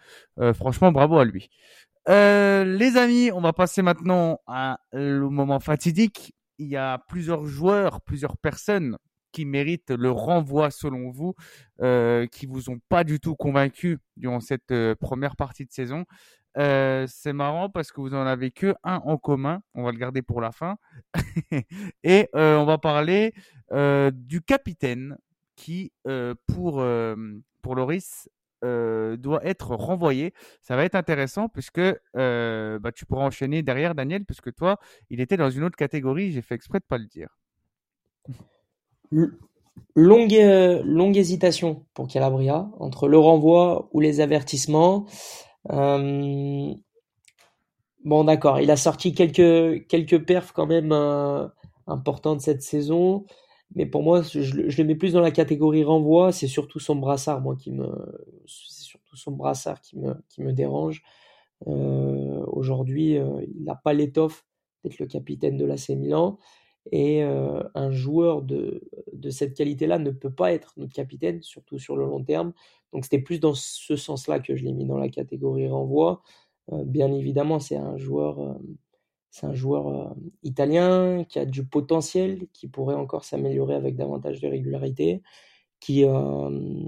franchement, 0.54 0.92
bravo 0.92 1.18
à 1.18 1.26
lui. 1.26 1.50
les 2.08 2.98
amis, 2.98 3.32
on 3.34 3.42
va 3.42 3.54
passer 3.54 3.82
maintenant 3.82 4.40
à 4.48 4.80
le 4.94 5.30
moment 5.30 5.60
fatidique 5.60 6.34
il 6.60 6.68
y 6.68 6.76
a 6.76 7.00
plusieurs 7.08 7.46
joueurs, 7.46 8.02
plusieurs 8.02 8.38
personnes 8.38 8.98
qui 9.32 9.46
méritent 9.46 9.92
le 9.92 10.12
renvoi 10.12 10.72
selon 10.72 11.12
vous, 11.12 11.36
euh, 11.82 12.28
qui 12.28 12.46
vous 12.46 12.70
ont 12.70 12.80
pas 12.90 13.04
du 13.04 13.20
tout 13.20 13.36
convaincu 13.36 14.00
durant 14.18 14.40
cette 14.40 14.72
euh, 14.72 14.96
première 14.96 15.36
partie 15.36 15.66
de 15.66 15.72
saison. 15.72 16.06
C'est 16.56 17.34
marrant 17.34 17.70
parce 17.70 17.92
que 17.92 18.02
vous 18.02 18.14
en 18.14 18.26
avez 18.26 18.52
que 18.52 18.76
un 18.84 19.02
en 19.06 19.18
commun. 19.18 19.62
On 19.74 19.84
va 19.84 19.92
le 19.92 19.98
garder 19.98 20.22
pour 20.22 20.42
la 20.42 20.52
fin. 20.52 20.78
Et 22.04 22.30
on 22.34 22.66
va 22.66 22.78
parler 22.78 23.34
du 24.12 24.42
capitaine 24.42 25.18
qui, 25.56 25.92
pour 26.48 26.84
pour 27.62 27.76
Loris, 27.76 28.30
doit 28.62 29.46
être 29.46 29.76
renvoyé. 29.76 30.34
Ça 30.62 30.76
va 30.76 30.86
être 30.86 30.96
intéressant 30.96 31.50
puisque 31.50 31.82
bah, 32.14 32.92
tu 32.94 33.06
pourras 33.06 33.26
enchaîner 33.26 33.62
derrière 33.64 33.96
Daniel, 33.96 34.26
puisque 34.26 34.54
toi, 34.54 34.78
il 35.10 35.22
était 35.22 35.38
dans 35.38 35.50
une 35.50 35.64
autre 35.64 35.78
catégorie. 35.78 36.32
J'ai 36.32 36.42
fait 36.42 36.56
exprès 36.56 36.80
de 36.80 36.86
pas 36.86 36.98
le 36.98 37.06
dire. 37.06 37.30
Longue, 39.96 40.38
longue 40.84 41.18
hésitation 41.18 41.86
pour 41.94 42.08
Calabria 42.08 42.70
entre 42.80 43.08
le 43.08 43.18
renvoi 43.18 43.90
ou 43.94 44.00
les 44.02 44.20
avertissements. 44.22 45.06
Bon, 45.70 46.74
d'accord, 48.24 48.60
il 48.60 48.72
a 48.72 48.78
sorti 48.78 49.14
quelques, 49.14 49.88
quelques 49.88 50.26
perfs 50.26 50.52
quand 50.52 50.68
même 50.68 50.92
importantes 51.88 52.42
cette 52.42 52.62
saison. 52.62 53.26
Mais 53.76 53.86
pour 53.86 54.02
moi, 54.02 54.22
je, 54.24 54.56
le 54.56 54.84
mets 54.84 54.96
plus 54.96 55.14
dans 55.14 55.22
la 55.22 55.32
catégorie 55.32 55.84
renvoi. 55.84 56.32
C'est 56.32 56.48
surtout 56.48 56.80
son 56.80 56.96
brassard, 56.96 57.42
moi, 57.42 57.56
qui 57.56 57.72
me, 57.72 57.88
c'est 58.48 58.84
surtout 58.84 59.16
son 59.16 59.32
brassard 59.32 59.82
qui 59.82 59.98
me, 59.98 60.16
qui 60.30 60.42
me 60.42 60.54
dérange. 60.54 61.04
Euh, 61.68 62.44
aujourd'hui, 62.48 63.18
euh, 63.18 63.44
il 63.44 63.64
n'a 63.64 63.76
pas 63.76 63.94
l'étoffe 63.94 64.46
d'être 64.84 65.00
le 65.00 65.06
capitaine 65.06 65.58
de 65.58 65.66
l'AC 65.66 65.90
Milan. 65.90 66.40
Et 66.92 67.24
euh, 67.24 67.62
un 67.76 67.92
joueur 67.92 68.42
de, 68.42 68.82
de 69.14 69.30
cette 69.30 69.56
qualité-là 69.56 70.00
ne 70.00 70.12
peut 70.12 70.34
pas 70.34 70.54
être 70.54 70.74
notre 70.78 70.94
capitaine, 70.94 71.42
surtout 71.44 71.78
sur 71.78 71.96
le 71.96 72.06
long 72.06 72.24
terme. 72.24 72.54
Donc 72.94 73.04
c'était 73.06 73.20
plus 73.20 73.40
dans 73.40 73.54
ce 73.54 73.96
sens-là 73.96 74.40
que 74.40 74.56
je 74.56 74.64
l'ai 74.64 74.74
mis 74.74 74.86
dans 74.86 74.98
la 74.98 75.10
catégorie 75.10 75.68
renvoi. 75.68 76.22
bien 76.72 77.12
évidemment, 77.14 77.60
c'est 77.60 77.78
un 77.78 77.98
joueur 77.98 78.60
c'est 79.32 79.46
un 79.46 79.54
joueur 79.54 79.88
euh, 79.88 80.14
italien 80.44 81.24
qui 81.26 81.40
a 81.40 81.46
du 81.46 81.66
potentiel, 81.66 82.48
qui 82.54 82.68
pourrait 82.68 82.96
encore 82.96 83.26
s'améliorer 83.26 83.76
avec 83.76 83.96
davantage 83.96 84.42
de 84.42 84.48
régularité, 84.48 85.22
qui, 85.80 86.06
euh, 86.06 86.88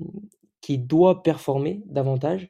qui 0.61 0.77
doit 0.79 1.23
performer 1.23 1.83
davantage. 1.85 2.49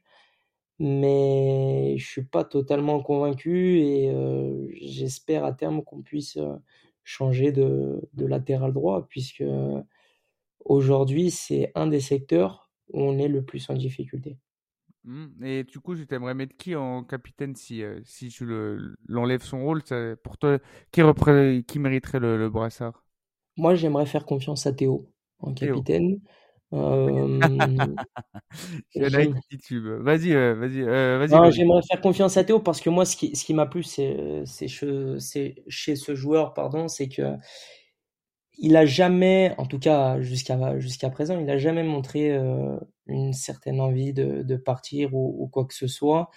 Mais 0.79 1.95
je 1.97 2.07
suis 2.07 2.23
pas 2.25 2.43
totalement 2.45 3.01
convaincu 3.03 3.81
et 3.81 4.09
euh, 4.11 4.67
j'espère 4.81 5.45
à 5.45 5.53
terme 5.53 5.83
qu'on 5.83 6.01
puisse 6.01 6.39
changer 7.03 7.51
de, 7.51 8.01
latéral 8.17 8.73
droit, 8.73 9.07
puisque 9.09 9.43
aujourd'hui 10.65 11.31
c'est 11.31 11.71
un 11.75 11.87
des 11.87 11.99
secteurs 11.99 12.70
où 12.93 13.01
on 13.01 13.17
est 13.17 13.27
le 13.27 13.43
plus 13.43 13.69
en 13.69 13.73
difficulté. 13.73 14.37
Mmh. 15.03 15.43
Et 15.43 15.63
du 15.63 15.79
coup, 15.79 15.95
tu 15.95 16.05
t'aimerais 16.05 16.35
mettre 16.35 16.55
qui 16.57 16.75
en 16.75 17.03
capitaine 17.03 17.55
si, 17.55 17.81
euh, 17.81 17.99
si 18.03 18.29
tu 18.29 18.45
l'enlèves 19.07 19.41
son 19.41 19.63
rôle 19.63 19.81
Pour 20.23 20.37
toi, 20.37 20.59
qui, 20.91 21.01
qui 21.67 21.79
mériterait 21.79 22.19
le, 22.19 22.49
brassard? 22.49 23.03
Moi, 23.57 23.75
j'aimerais 23.75 24.05
faire 24.05 24.25
confiance 24.25 24.67
à 24.67 24.73
Théo 24.73 25.11
en 25.39 25.53
capitaine. 25.53 26.19
Euh, 26.73 27.39
vas-y, 28.95 29.33
euh, 29.75 30.53
vas-y, 30.53 30.81
vas-y. 30.83 31.51
J'aimerais 31.51 31.81
faire 31.81 31.99
confiance 31.99 32.37
à 32.37 32.43
Théo 32.43 32.59
parce 32.59 32.79
que 32.79 32.89
moi, 32.89 33.05
ce 33.05 33.17
qui, 33.17 33.35
ce 33.35 33.43
qui 33.43 33.53
m'a 33.53 33.65
plu, 33.65 33.83
c'est 33.83 34.45
chez 34.67 35.95
ce 35.95 36.15
joueur, 36.15 36.53
pardon, 36.53 36.87
c'est 36.87 37.09
que 37.09 37.35
il 38.61 38.75
a 38.77 38.85
jamais, 38.85 39.55
en 39.57 39.65
tout 39.65 39.79
cas 39.79 40.21
jusqu'à 40.21 40.79
jusqu'à 40.79 41.09
présent, 41.09 41.39
il 41.39 41.49
a 41.49 41.57
jamais 41.57 41.83
montré 41.83 42.31
euh, 42.31 42.77
une 43.07 43.33
certaine 43.33 43.81
envie 43.81 44.13
de, 44.13 44.43
de 44.43 44.55
partir 44.55 45.15
ou, 45.15 45.47
quoi 45.51 45.65
que 45.65 45.73
ce 45.73 45.87
soit. 45.87 46.29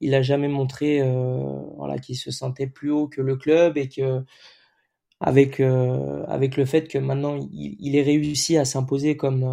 Il 0.00 0.14
a 0.14 0.22
jamais 0.22 0.48
montré 0.48 1.00
euh, 1.02 1.60
voilà 1.76 1.98
qu'il 1.98 2.16
se 2.16 2.30
sentait 2.30 2.68
plus 2.68 2.90
haut 2.92 3.08
que 3.08 3.20
le 3.20 3.36
club 3.36 3.76
et 3.78 3.88
que 3.88 4.24
avec 5.20 5.60
euh, 5.60 6.24
avec 6.28 6.56
le 6.56 6.64
fait 6.66 6.88
que 6.88 6.98
maintenant 6.98 7.36
il, 7.36 7.76
il 7.80 7.96
est 7.96 8.02
réussi 8.02 8.56
à 8.56 8.64
s'imposer 8.64 9.16
comme 9.16 9.44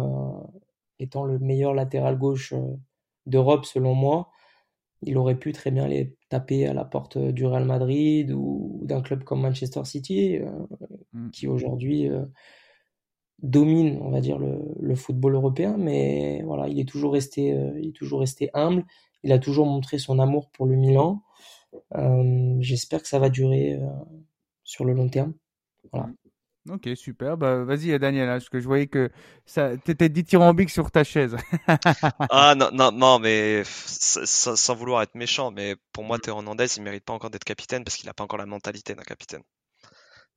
étant 1.00 1.24
le 1.24 1.38
meilleur 1.38 1.74
latéral 1.74 2.18
gauche 2.18 2.54
d'Europe 3.26 3.66
selon 3.66 3.94
moi, 3.94 4.30
il 5.02 5.18
aurait 5.18 5.38
pu 5.38 5.52
très 5.52 5.70
bien 5.72 5.88
les 5.88 6.16
taper 6.28 6.66
à 6.66 6.74
la 6.74 6.84
porte 6.84 7.18
du 7.18 7.46
Real 7.46 7.64
Madrid 7.64 8.32
ou 8.32 8.80
d'un 8.84 9.02
club 9.02 9.24
comme 9.24 9.42
Manchester 9.42 9.84
City, 9.84 10.38
mm. 11.12 11.30
qui 11.30 11.46
aujourd'hui 11.46 12.08
euh, 12.08 12.24
domine, 13.42 13.98
on 14.02 14.10
va 14.10 14.20
dire, 14.20 14.38
le, 14.38 14.94
football 14.94 15.34
européen. 15.34 15.76
Mais 15.78 16.42
voilà, 16.44 16.68
il 16.68 16.78
est 16.80 16.88
toujours 16.88 17.12
resté, 17.12 17.52
euh, 17.52 17.78
il 17.78 17.88
est 17.88 17.96
toujours 17.96 18.20
resté 18.20 18.50
humble. 18.54 18.84
Il 19.22 19.32
a 19.32 19.38
toujours 19.38 19.66
montré 19.66 19.98
son 19.98 20.18
amour 20.18 20.50
pour 20.50 20.66
le 20.66 20.76
Milan. 20.76 21.22
J'espère 22.60 23.02
que 23.02 23.08
ça 23.08 23.18
va 23.18 23.28
durer 23.28 23.78
sur 24.64 24.84
le 24.84 24.94
long 24.94 25.08
terme. 25.08 25.34
Voilà. 25.92 26.06
Mm. 26.06 26.14
Ok, 26.68 26.88
super. 26.94 27.36
Bah, 27.36 27.64
vas-y, 27.64 27.98
Daniel, 27.98 28.28
hein, 28.28 28.34
parce 28.34 28.50
que 28.50 28.60
je 28.60 28.66
voyais 28.66 28.86
que 28.86 29.10
ça, 29.46 29.76
t'étais 29.78 30.08
dithyrambique 30.08 30.70
sur 30.70 30.90
ta 30.90 31.04
chaise. 31.04 31.36
ah 32.30 32.54
non, 32.54 32.70
non, 32.72 32.92
non, 32.92 33.18
mais 33.18 33.62
sans, 33.64 34.74
vouloir 34.74 35.02
être 35.02 35.14
méchant, 35.14 35.50
mais 35.50 35.76
pour 35.92 36.04
moi, 36.04 36.18
Théo 36.18 36.36
Hernandez, 36.36 36.66
il 36.76 36.82
mérite 36.82 37.04
pas 37.04 37.14
encore 37.14 37.30
d'être 37.30 37.44
capitaine 37.44 37.82
parce 37.82 37.96
qu'il 37.96 38.06
n'a 38.06 38.14
pas 38.14 38.24
encore 38.24 38.38
la 38.38 38.46
mentalité 38.46 38.94
d'un 38.94 39.02
capitaine. 39.02 39.42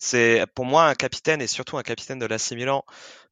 C'est 0.04 0.46
pour 0.54 0.66
moi 0.66 0.86
un 0.86 0.96
capitaine 0.96 1.42
et 1.42 1.48
surtout 1.48 1.78
un 1.78 1.84
capitaine 1.84 2.20
de 2.20 2.26
l'AC 2.26 2.52
Milan. 2.52 2.84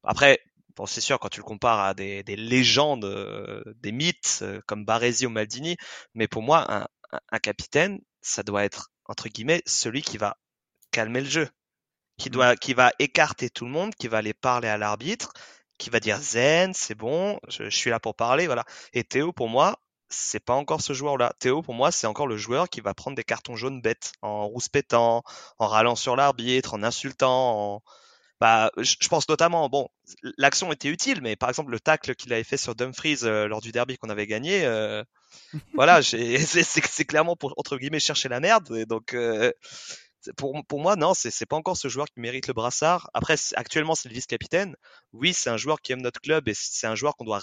Après, 0.03 0.39
bon, 0.77 0.85
c'est 0.85 1.01
sûr 1.01 1.19
quand 1.19 1.29
tu 1.29 1.41
le 1.41 1.43
compares 1.43 1.79
à 1.81 1.93
des, 1.93 2.23
des 2.23 2.37
légendes, 2.37 3.03
euh, 3.03 3.61
des 3.81 3.91
mythes 3.91 4.39
euh, 4.41 4.61
comme 4.67 4.85
Baresi 4.85 5.25
ou 5.25 5.29
Maldini, 5.29 5.75
mais 6.13 6.29
pour 6.29 6.41
moi, 6.41 6.65
un, 6.73 6.87
un 7.29 7.39
capitaine, 7.39 7.99
ça 8.21 8.43
doit 8.43 8.63
être 8.63 8.89
entre 9.05 9.27
guillemets 9.27 9.61
celui 9.65 10.01
qui 10.01 10.17
va 10.17 10.37
calmer 10.91 11.21
le 11.21 11.29
jeu 11.29 11.49
qui 12.17 12.29
mmh. 12.29 12.31
doit, 12.31 12.55
qui 12.55 12.73
va 12.73 12.91
écarter 12.99 13.49
tout 13.49 13.65
le 13.65 13.71
monde, 13.71 13.93
qui 13.95 14.07
va 14.07 14.19
aller 14.19 14.33
parler 14.33 14.67
à 14.67 14.77
l'arbitre, 14.77 15.33
qui 15.77 15.89
va 15.89 15.99
dire 15.99 16.19
zen, 16.19 16.73
c'est 16.73 16.95
bon, 16.95 17.39
je, 17.47 17.69
suis 17.69 17.89
là 17.89 17.99
pour 17.99 18.15
parler, 18.15 18.45
voilà. 18.45 18.63
Et 18.93 19.03
Théo, 19.03 19.33
pour 19.33 19.49
moi, 19.49 19.77
c'est 20.11 20.43
pas 20.43 20.53
encore 20.53 20.81
ce 20.81 20.93
joueur-là. 20.93 21.33
Théo, 21.39 21.61
pour 21.61 21.73
moi, 21.73 21.91
c'est 21.91 22.07
encore 22.07 22.27
le 22.27 22.37
joueur 22.37 22.69
qui 22.69 22.81
va 22.81 22.93
prendre 22.93 23.15
des 23.15 23.23
cartons 23.23 23.55
jaunes 23.55 23.81
bêtes, 23.81 24.13
en 24.21 24.47
rouspétant, 24.47 25.23
en 25.59 25.67
râlant 25.67 25.95
sur 25.95 26.15
l'arbitre, 26.15 26.73
en 26.75 26.83
insultant, 26.83 27.75
en... 27.75 27.83
Bah, 28.39 28.71
je, 28.77 29.07
pense 29.07 29.29
notamment, 29.29 29.69
bon, 29.69 29.87
l'action 30.37 30.71
était 30.71 30.87
utile, 30.89 31.21
mais 31.21 31.35
par 31.35 31.49
exemple 31.49 31.69
le 31.69 31.79
tacle 31.79 32.15
qu'il 32.15 32.33
avait 32.33 32.43
fait 32.43 32.57
sur 32.57 32.73
Dumfries 32.73 33.19
euh, 33.21 33.47
lors 33.47 33.61
du 33.61 33.71
derby 33.71 33.97
qu'on 33.99 34.09
avait 34.09 34.25
gagné, 34.25 34.65
euh, 34.65 35.03
voilà, 35.75 36.01
c'est 36.03 37.05
clairement 37.05 37.35
pour 37.35 37.53
entre 37.57 37.77
guillemets 37.77 37.99
chercher 37.99 38.29
la 38.29 38.39
merde. 38.39 38.75
Et 38.75 38.87
donc, 38.87 39.13
euh, 39.13 39.51
pour, 40.37 40.59
pour 40.67 40.79
moi, 40.79 40.95
non, 40.95 41.13
c'est 41.13 41.45
pas 41.45 41.55
encore 41.55 41.77
ce 41.77 41.87
joueur 41.87 42.07
qui 42.07 42.19
mérite 42.19 42.47
le 42.47 42.53
brassard. 42.53 43.09
Après, 43.13 43.35
actuellement, 43.55 43.95
c'est 43.95 44.09
le 44.09 44.15
vice-capitaine. 44.15 44.75
Oui, 45.13 45.33
c'est 45.33 45.49
un 45.49 45.57
joueur 45.57 45.81
qui 45.81 45.91
aime 45.91 46.01
notre 46.01 46.21
club 46.21 46.47
et 46.47 46.53
c'est 46.55 46.87
un 46.87 46.95
joueur 46.95 47.15
qu'on 47.15 47.25
doit 47.25 47.41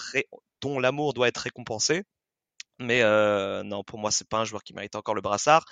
dont 0.61 0.79
l'amour 0.79 1.13
doit 1.13 1.27
être 1.27 1.37
récompensé. 1.37 2.03
Mais 2.79 3.01
euh, 3.03 3.61
non, 3.63 3.83
pour 3.83 3.99
moi, 3.99 4.09
c'est 4.09 4.27
pas 4.27 4.39
un 4.39 4.45
joueur 4.45 4.63
qui 4.63 4.73
mérite 4.73 4.95
encore 4.95 5.15
le 5.15 5.21
brassard. 5.21 5.65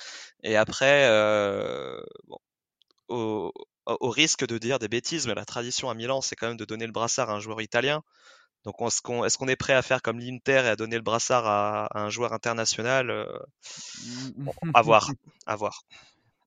Et 0.43 0.57
après, 0.57 1.07
euh, 1.07 2.01
bon, 2.27 2.37
au, 3.07 3.53
au, 3.85 4.09
risque 4.09 4.45
de 4.45 4.57
dire 4.57 4.77
des 4.77 4.89
bêtises, 4.89 5.25
mais 5.25 5.33
la 5.33 5.45
tradition 5.45 5.89
à 5.89 5.93
Milan, 5.93 6.19
c'est 6.21 6.35
quand 6.35 6.47
même 6.47 6.57
de 6.57 6.65
donner 6.65 6.85
le 6.85 6.91
brassard 6.91 7.29
à 7.29 7.33
un 7.33 7.39
joueur 7.39 7.61
italien. 7.61 8.03
Donc, 8.65 8.75
est-ce 8.81 9.01
qu'on 9.01 9.47
est, 9.47 9.55
prêt 9.55 9.73
à 9.73 9.81
faire 9.81 10.01
comme 10.01 10.19
l'Inter 10.19 10.63
et 10.65 10.69
à 10.69 10.75
donner 10.75 10.97
le 10.97 11.01
brassard 11.01 11.45
à, 11.45 11.87
un 11.97 12.09
joueur 12.09 12.33
international 12.33 13.25
bon, 14.35 14.51
À 14.73 14.81
voir, 14.81 15.09
à 15.45 15.55
voir. 15.55 15.83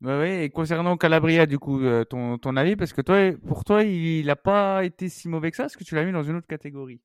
Bah 0.03 0.19
oui, 0.21 0.29
et 0.29 0.51
concernant 0.51 0.99
Calabria, 0.99 1.47
du 1.47 1.59
coup, 1.59 1.81
ton, 2.11 2.37
ton 2.37 2.57
avis, 2.57 2.77
parce 2.77 2.93
que 2.93 3.01
toi, 3.01 3.33
pour 3.47 3.65
toi, 3.65 3.85
il 3.85 4.27
n'a 4.27 4.37
pas 4.37 4.85
été 4.85 5.09
si 5.09 5.29
mauvais 5.29 5.51
que 5.51 5.57
ça, 5.57 5.65
est-ce 5.65 5.79
que 5.79 5.85
tu 5.85 5.95
l'as 5.95 6.05
mis 6.05 6.13
dans 6.13 6.23
une 6.23 6.37
autre 6.37 6.47
catégorie? 6.47 7.01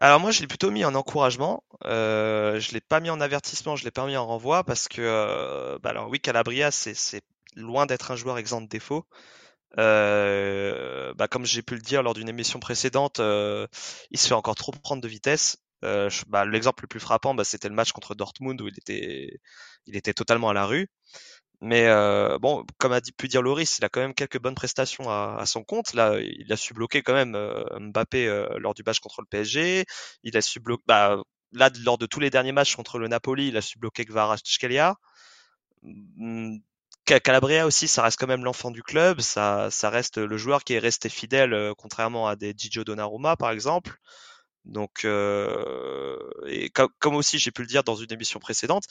Alors 0.00 0.20
moi, 0.20 0.30
je 0.30 0.40
l'ai 0.40 0.46
plutôt 0.46 0.70
mis 0.70 0.84
en 0.84 0.94
encouragement. 0.94 1.62
Euh, 1.84 2.58
je 2.60 2.72
l'ai 2.72 2.80
pas 2.80 3.00
mis 3.00 3.10
en 3.10 3.20
avertissement, 3.20 3.76
je 3.76 3.84
l'ai 3.84 3.90
pas 3.90 4.06
mis 4.06 4.16
en 4.16 4.26
renvoi 4.26 4.64
parce 4.64 4.88
que, 4.88 5.00
euh, 5.02 5.78
bah 5.80 5.90
alors 5.90 6.08
oui, 6.08 6.20
Calabria, 6.20 6.70
c'est 6.70 7.22
loin 7.56 7.86
d'être 7.86 8.10
un 8.10 8.16
joueur 8.16 8.38
exempt 8.38 8.62
de 8.62 8.68
défaut. 8.68 9.06
Euh, 9.78 11.14
bah 11.14 11.28
comme 11.28 11.46
j'ai 11.46 11.62
pu 11.62 11.74
le 11.74 11.80
dire 11.80 12.02
lors 12.02 12.14
d'une 12.14 12.28
émission 12.28 12.60
précédente, 12.60 13.20
euh, 13.20 13.66
il 14.10 14.18
se 14.18 14.28
fait 14.28 14.34
encore 14.34 14.54
trop 14.56 14.72
prendre 14.72 15.02
de 15.02 15.08
vitesse. 15.08 15.58
Euh, 15.84 16.08
bah, 16.28 16.44
l'exemple 16.46 16.84
le 16.84 16.88
plus 16.88 17.00
frappant, 17.00 17.34
bah, 17.34 17.44
c'était 17.44 17.68
le 17.68 17.74
match 17.74 17.92
contre 17.92 18.14
Dortmund 18.14 18.60
où 18.62 18.68
il 18.68 19.96
était 19.96 20.14
totalement 20.14 20.50
à 20.50 20.54
la 20.54 20.66
rue. 20.66 20.88
Mais 21.64 21.86
euh, 21.88 22.38
bon, 22.38 22.64
comme 22.78 22.92
a 22.92 23.00
dit, 23.00 23.12
pu 23.12 23.28
dire 23.28 23.42
Loris, 23.42 23.78
il 23.78 23.84
a 23.84 23.88
quand 23.88 24.00
même 24.00 24.14
quelques 24.14 24.40
bonnes 24.40 24.54
prestations 24.54 25.08
à, 25.10 25.36
à 25.40 25.46
son 25.46 25.64
compte. 25.64 25.94
Là, 25.94 26.18
il 26.20 26.52
a 26.52 26.56
su 26.56 26.74
bloquer 26.74 27.02
quand 27.02 27.14
même 27.14 27.34
euh, 27.36 27.64
Mbappé 27.80 28.28
euh, 28.28 28.48
lors 28.58 28.74
du 28.74 28.82
match 28.86 29.00
contre 29.00 29.22
le 29.22 29.26
PSG. 29.30 29.84
Il 30.24 30.36
a 30.36 30.42
su 30.42 30.60
bloquer, 30.60 30.82
bah, 30.86 31.22
là, 31.52 31.70
lors 31.84 31.98
de 31.98 32.06
tous 32.06 32.20
les 32.20 32.30
derniers 32.30 32.52
matchs 32.52 32.76
contre 32.76 32.98
le 32.98 33.08
Napoli, 33.08 33.48
il 33.48 33.56
a 33.56 33.62
su 33.62 33.78
bloquer 33.78 34.04
Kvaratskhelia. 34.04 34.96
Mm, 35.82 36.58
Ca- 37.08 37.20
Calabria 37.20 37.66
aussi, 37.66 37.88
ça 37.88 38.02
reste 38.02 38.18
quand 38.18 38.26
même 38.26 38.44
l'enfant 38.44 38.70
du 38.70 38.82
club. 38.82 39.20
Ça, 39.20 39.70
ça 39.70 39.90
reste 39.90 40.18
le 40.18 40.36
joueur 40.38 40.64
qui 40.64 40.74
est 40.74 40.78
resté 40.78 41.08
fidèle, 41.08 41.52
euh, 41.54 41.74
contrairement 41.76 42.28
à 42.28 42.36
des 42.36 42.54
Gigio 42.56 42.84
Donnarumma, 42.84 43.36
par 43.36 43.50
exemple. 43.50 43.96
Donc, 44.64 45.04
euh, 45.04 46.18
et 46.46 46.70
comme, 46.70 46.90
comme 47.00 47.16
aussi 47.16 47.38
j'ai 47.38 47.50
pu 47.52 47.62
le 47.62 47.68
dire 47.68 47.84
dans 47.84 47.96
une 47.96 48.12
émission 48.12 48.40
précédente, 48.40 48.84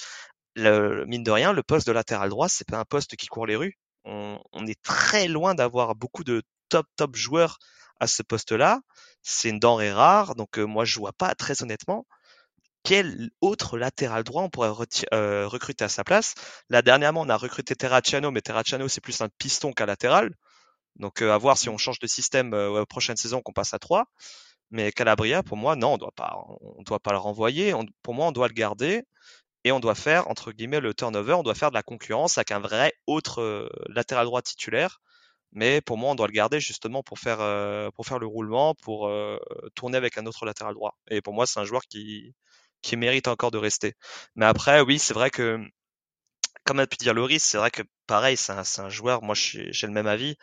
le, 0.55 1.05
mine 1.05 1.23
de 1.23 1.31
rien, 1.31 1.53
le 1.53 1.63
poste 1.63 1.87
de 1.87 1.91
latéral 1.91 2.29
droit, 2.29 2.49
c'est 2.49 2.67
pas 2.67 2.79
un 2.79 2.85
poste 2.85 3.15
qui 3.15 3.27
court 3.27 3.45
les 3.47 3.55
rues. 3.55 3.77
On, 4.05 4.39
on 4.51 4.67
est 4.67 4.81
très 4.83 5.27
loin 5.27 5.55
d'avoir 5.55 5.95
beaucoup 5.95 6.23
de 6.23 6.43
top 6.69 6.87
top 6.95 7.15
joueurs 7.15 7.59
à 7.99 8.07
ce 8.07 8.23
poste-là. 8.23 8.81
C'est 9.21 9.49
une 9.49 9.59
denrée 9.59 9.91
rare, 9.91 10.35
donc 10.35 10.59
euh, 10.59 10.65
moi 10.65 10.85
je 10.85 10.99
vois 10.99 11.13
pas 11.13 11.35
très 11.35 11.63
honnêtement 11.63 12.05
quel 12.83 13.29
autre 13.41 13.77
latéral 13.77 14.23
droit 14.23 14.43
on 14.43 14.49
pourrait 14.49 14.71
euh, 15.13 15.47
recruter 15.47 15.85
à 15.85 15.89
sa 15.89 16.03
place. 16.03 16.35
Là 16.69 16.81
dernièrement, 16.81 17.21
on 17.21 17.29
a 17.29 17.37
recruté 17.37 17.75
Terracciano, 17.75 18.29
mais 18.31 18.41
Terracciano 18.41 18.87
c'est 18.87 19.01
plus 19.01 19.21
un 19.21 19.29
piston 19.37 19.71
qu'un 19.71 19.85
latéral. 19.85 20.31
Donc 20.97 21.21
euh, 21.21 21.33
à 21.33 21.37
voir 21.37 21.57
si 21.57 21.69
on 21.69 21.77
change 21.77 21.99
de 21.99 22.07
système 22.07 22.53
euh, 22.53 22.85
prochaine 22.85 23.17
saison 23.17 23.41
qu'on 23.41 23.53
passe 23.53 23.73
à 23.73 23.79
3. 23.79 24.05
Mais 24.71 24.91
Calabria, 24.91 25.43
pour 25.43 25.57
moi, 25.57 25.75
non, 25.75 25.93
on 25.93 25.97
doit 25.97 26.11
pas, 26.15 26.35
on 26.61 26.83
doit 26.83 26.99
pas 26.99 27.11
le 27.11 27.19
renvoyer. 27.19 27.73
Pour 28.01 28.13
moi, 28.15 28.27
on 28.27 28.31
doit 28.31 28.47
le 28.47 28.53
garder 28.53 29.03
et 29.63 29.71
on 29.71 29.79
doit 29.79 29.95
faire 29.95 30.27
entre 30.29 30.51
guillemets 30.51 30.79
le 30.79 30.93
turnover. 30.93 31.33
On 31.33 31.43
doit 31.43 31.55
faire 31.55 31.69
de 31.71 31.75
la 31.75 31.83
concurrence 31.83 32.37
avec 32.37 32.51
un 32.51 32.59
vrai 32.59 32.93
autre 33.07 33.41
euh, 33.41 33.69
latéral 33.89 34.25
droit 34.25 34.41
titulaire. 34.41 34.99
Mais 35.53 35.81
pour 35.81 35.97
moi, 35.97 36.11
on 36.11 36.15
doit 36.15 36.27
le 36.27 36.33
garder 36.33 36.59
justement 36.59 37.03
pour 37.03 37.19
faire 37.19 37.39
euh, 37.41 37.89
pour 37.91 38.05
faire 38.07 38.19
le 38.19 38.27
roulement, 38.27 38.75
pour 38.75 39.07
euh, 39.07 39.37
tourner 39.75 39.97
avec 39.97 40.17
un 40.17 40.25
autre 40.25 40.45
latéral 40.45 40.73
droit. 40.75 40.97
Et 41.09 41.21
pour 41.21 41.33
moi, 41.33 41.45
c'est 41.47 41.59
un 41.59 41.65
joueur 41.65 41.83
qui 41.83 42.35
qui 42.81 42.97
mérite 42.97 43.27
encore 43.27 43.51
de 43.51 43.57
rester. 43.59 43.95
Mais 44.35 44.45
après, 44.45 44.81
oui, 44.81 44.99
c'est 44.99 45.13
vrai 45.13 45.29
que 45.31 45.59
comme 46.65 46.79
a 46.79 46.87
pu 46.87 46.97
dire 46.97 47.13
Loris, 47.13 47.43
c'est 47.43 47.57
vrai 47.57 47.71
que 47.71 47.81
pareil, 48.07 48.37
c'est 48.37 48.53
un, 48.53 48.63
un 48.85 48.89
joueur. 48.89 49.21
Moi, 49.23 49.35
j'ai 49.35 49.87
le 49.87 49.93
même 49.93 50.07
avis. 50.07 50.35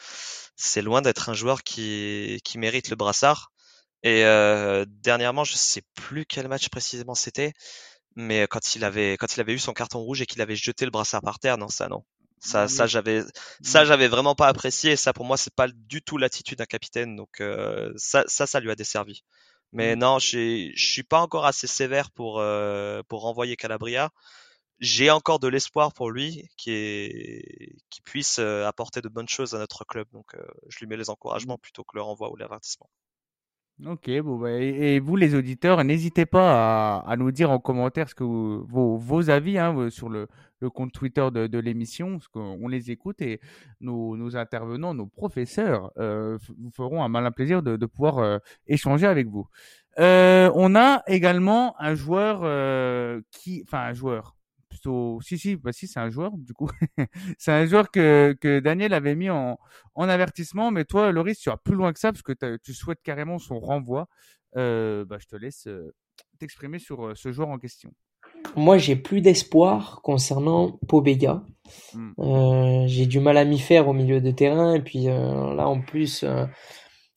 C'est 0.56 0.82
loin 0.82 1.02
d'être 1.02 1.28
un 1.30 1.34
joueur 1.34 1.62
qui 1.62 2.40
qui 2.44 2.58
mérite 2.58 2.90
le 2.90 2.96
brassard. 2.96 3.52
Et 4.02 4.24
euh, 4.24 4.84
dernièrement, 4.88 5.44
je 5.44 5.54
sais 5.54 5.82
plus 5.94 6.26
quel 6.26 6.48
match 6.48 6.68
précisément 6.70 7.14
c'était, 7.14 7.52
mais 8.16 8.46
quand 8.48 8.74
il 8.74 8.84
avait 8.84 9.16
quand 9.16 9.36
il 9.36 9.40
avait 9.40 9.54
eu 9.54 9.58
son 9.58 9.72
carton 9.72 10.00
rouge 10.00 10.22
et 10.22 10.26
qu'il 10.26 10.40
avait 10.42 10.56
jeté 10.56 10.84
le 10.84 10.90
brassard 10.90 11.22
par 11.22 11.38
terre, 11.38 11.58
non, 11.58 11.68
ça 11.68 11.88
non. 11.88 12.04
Ça, 12.42 12.68
ça 12.68 12.86
j'avais 12.86 13.22
ça 13.62 13.84
j'avais 13.84 14.08
vraiment 14.08 14.34
pas 14.34 14.48
apprécié. 14.48 14.92
Et 14.92 14.96
ça 14.96 15.12
pour 15.12 15.26
moi 15.26 15.36
c'est 15.36 15.54
pas 15.54 15.68
du 15.68 16.02
tout 16.02 16.16
l'attitude 16.16 16.58
d'un 16.58 16.64
capitaine. 16.66 17.16
Donc 17.16 17.40
euh, 17.40 17.92
ça 17.96 18.24
ça 18.26 18.46
ça 18.46 18.60
lui 18.60 18.70
a 18.70 18.76
desservi. 18.76 19.22
Mais 19.72 19.94
non, 19.96 20.18
j'ai 20.18 20.72
je 20.74 20.86
suis 20.92 21.02
pas 21.02 21.20
encore 21.20 21.46
assez 21.46 21.66
sévère 21.66 22.10
pour 22.10 22.40
euh, 22.40 23.02
pour 23.08 23.22
renvoyer 23.22 23.56
Calabria. 23.56 24.10
J'ai 24.80 25.10
encore 25.10 25.38
de 25.40 25.48
l'espoir 25.48 25.92
pour 25.92 26.10
lui 26.10 26.48
qui 26.56 26.72
est 26.72 27.76
qui 27.90 28.00
puisse 28.02 28.38
euh, 28.38 28.66
apporter 28.66 29.02
de 29.02 29.08
bonnes 29.08 29.28
choses 29.28 29.54
à 29.54 29.58
notre 29.58 29.84
club. 29.84 30.08
Donc 30.12 30.34
euh, 30.34 30.42
je 30.68 30.78
lui 30.80 30.86
mets 30.86 30.96
les 30.96 31.10
encouragements 31.10 31.58
plutôt 31.58 31.84
que 31.84 31.96
le 31.96 32.02
renvoi 32.02 32.30
ou 32.32 32.36
l'avertissement. 32.36 32.90
Ok, 33.86 34.10
bon, 34.22 34.36
bah, 34.38 34.50
et, 34.50 34.98
vous 35.00 35.16
les 35.16 35.34
auditeurs, 35.34 35.82
n'hésitez 35.84 36.26
pas 36.26 36.98
à, 36.98 37.10
à 37.10 37.16
nous 37.16 37.30
dire 37.30 37.50
en 37.50 37.58
commentaire 37.58 38.10
ce 38.10 38.14
que 38.14 38.24
vous- 38.24 38.62
vos, 38.66 38.98
vos 38.98 39.30
avis 39.30 39.56
hein, 39.56 39.74
euh, 39.74 39.88
sur 39.88 40.10
le, 40.10 40.26
le 40.58 40.68
compte 40.68 40.92
Twitter 40.92 41.26
de, 41.32 41.46
de 41.46 41.58
l'émission, 41.58 42.18
parce 42.18 42.28
qu'on 42.28 42.68
les 42.68 42.90
écoute 42.90 43.22
et 43.22 43.40
nos, 43.80 44.36
intervenants, 44.36 44.92
nos 44.92 45.06
professeurs 45.06 45.92
euh, 45.98 46.36
vous 46.58 46.70
feront 46.70 47.02
un 47.02 47.08
malin 47.08 47.30
plaisir 47.30 47.62
de, 47.62 47.76
de 47.76 47.86
pouvoir 47.86 48.18
euh, 48.18 48.38
échanger 48.66 49.06
avec 49.06 49.28
vous. 49.28 49.46
Euh, 49.98 50.50
on 50.54 50.74
a 50.74 51.02
également 51.06 51.74
un 51.80 51.94
joueur 51.94 52.40
euh, 52.42 53.22
qui, 53.30 53.62
enfin 53.66 53.80
un 53.80 53.94
joueur, 53.94 54.36
plutôt, 54.80 55.20
si 55.22 55.38
si, 55.38 55.56
bah 55.56 55.72
si 55.72 55.86
c'est 55.86 56.00
un 56.00 56.10
joueur 56.10 56.32
du 56.36 56.54
coup, 56.54 56.70
c'est 57.38 57.52
un 57.52 57.66
joueur 57.66 57.90
que, 57.90 58.36
que 58.40 58.60
Daniel 58.60 58.94
avait 58.94 59.14
mis 59.14 59.30
en, 59.30 59.58
en 59.94 60.08
avertissement, 60.08 60.70
mais 60.70 60.84
toi, 60.84 61.12
Loris, 61.12 61.38
tu 61.38 61.50
vas 61.50 61.56
plus 61.56 61.74
loin 61.74 61.92
que 61.92 61.98
ça 62.00 62.12
parce 62.12 62.22
que 62.22 62.32
tu 62.56 62.74
souhaites 62.74 63.02
carrément 63.02 63.38
son 63.38 63.60
renvoi. 63.60 64.08
Euh, 64.56 65.04
bah, 65.04 65.18
je 65.20 65.26
te 65.26 65.36
laisse 65.36 65.66
euh, 65.66 65.94
t'exprimer 66.38 66.78
sur 66.78 67.06
euh, 67.06 67.14
ce 67.14 67.30
joueur 67.30 67.48
en 67.48 67.58
question. 67.58 67.92
Moi, 68.56 68.78
j'ai 68.78 68.96
plus 68.96 69.20
d'espoir 69.20 70.00
concernant 70.02 70.78
Pobega. 70.88 71.44
Mm. 71.94 72.10
Euh, 72.18 72.86
j'ai 72.86 73.06
du 73.06 73.20
mal 73.20 73.36
à 73.36 73.44
m'y 73.44 73.58
faire 73.58 73.88
au 73.88 73.92
milieu 73.92 74.20
de 74.20 74.30
terrain. 74.30 74.74
Et 74.74 74.80
puis 74.80 75.04
là, 75.04 75.68
en 75.68 75.80
plus, 75.80 76.24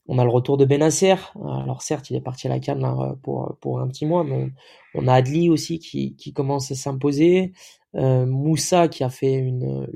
on 0.08 0.20
a 0.20 0.24
le 0.24 0.30
retour 0.30 0.58
de 0.58 0.66
Benasser. 0.66 1.16
Alors 1.36 1.82
certes, 1.82 2.10
il 2.10 2.16
est 2.16 2.22
parti 2.22 2.47
à 2.47 2.49
la 2.49 2.60
canne 2.60 2.82
là, 2.82 3.16
pour, 3.22 3.80
un 3.80 3.88
petit 3.88 4.06
mois, 4.06 4.24
mais 4.24 4.51
on, 4.95 5.08
a 5.08 5.14
Adli 5.14 5.49
aussi 5.49 5.80
qui, 5.80 6.34
commence 6.34 6.72
à 6.72 6.76
s'imposer. 6.76 7.54
Euh, 7.95 8.26
Moussa 8.26 8.88
qui 8.88 9.04
a 9.04 9.10
fait 9.10 9.34
une, 9.36 9.88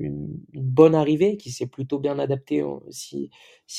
bonne 0.53 0.95
arrivée, 0.95 1.38
qui 1.38 1.51
s'est 1.51 1.66
plutôt 1.66 1.99
bien 1.99 2.20
adapté 2.20 2.62
euh, 2.62 2.78
si, 2.89 3.32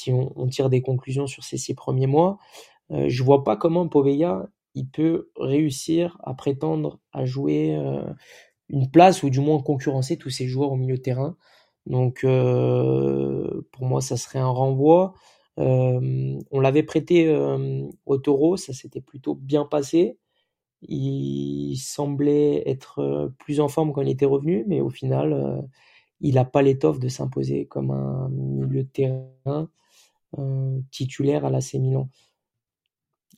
on, 0.08 0.46
tire 0.48 0.70
des 0.70 0.82
conclusions 0.82 1.26
sur 1.26 1.44
ces 1.44 1.56
six 1.56 1.74
premiers 1.74 2.08
mois. 2.08 2.38
Euh, 2.90 3.06
je 3.08 3.22
vois 3.22 3.44
pas 3.44 3.56
comment 3.56 3.88
Povega 3.88 4.48
il 4.78 4.88
peut 4.88 5.30
réussir 5.36 6.18
à 6.22 6.34
prétendre 6.34 7.00
à 7.12 7.24
jouer 7.24 7.74
euh, 7.76 8.02
une 8.68 8.90
place 8.90 9.22
ou 9.22 9.30
du 9.30 9.40
moins 9.40 9.60
concurrencer 9.60 10.16
tous 10.16 10.30
ces 10.30 10.46
joueurs 10.46 10.72
au 10.72 10.76
milieu 10.76 10.96
de 10.96 11.02
terrain. 11.02 11.36
Donc 11.86 12.22
euh, 12.24 13.66
pour 13.72 13.86
moi 13.86 14.00
ça 14.00 14.16
serait 14.16 14.38
un 14.38 14.48
renvoi. 14.48 15.14
On 15.60 16.60
l'avait 16.60 16.82
prêté 16.82 17.28
au 18.06 18.18
Taureau, 18.18 18.56
ça 18.56 18.72
s'était 18.72 19.00
plutôt 19.00 19.34
bien 19.34 19.64
passé. 19.64 20.18
Il 20.82 21.76
semblait 21.76 22.62
être 22.68 23.32
plus 23.38 23.60
en 23.60 23.68
forme 23.68 23.92
quand 23.92 24.02
il 24.02 24.08
était 24.08 24.26
revenu, 24.26 24.64
mais 24.68 24.80
au 24.80 24.90
final, 24.90 25.68
il 26.20 26.34
n'a 26.34 26.44
pas 26.44 26.62
l'étoffe 26.62 26.98
de 26.98 27.08
s'imposer 27.08 27.66
comme 27.66 27.90
un 27.90 28.28
milieu 28.30 28.84
de 28.84 28.88
terrain 28.88 29.68
euh, 30.38 30.80
titulaire 30.90 31.44
à 31.44 31.50
l'AC 31.50 31.74
Milan. 31.74 32.10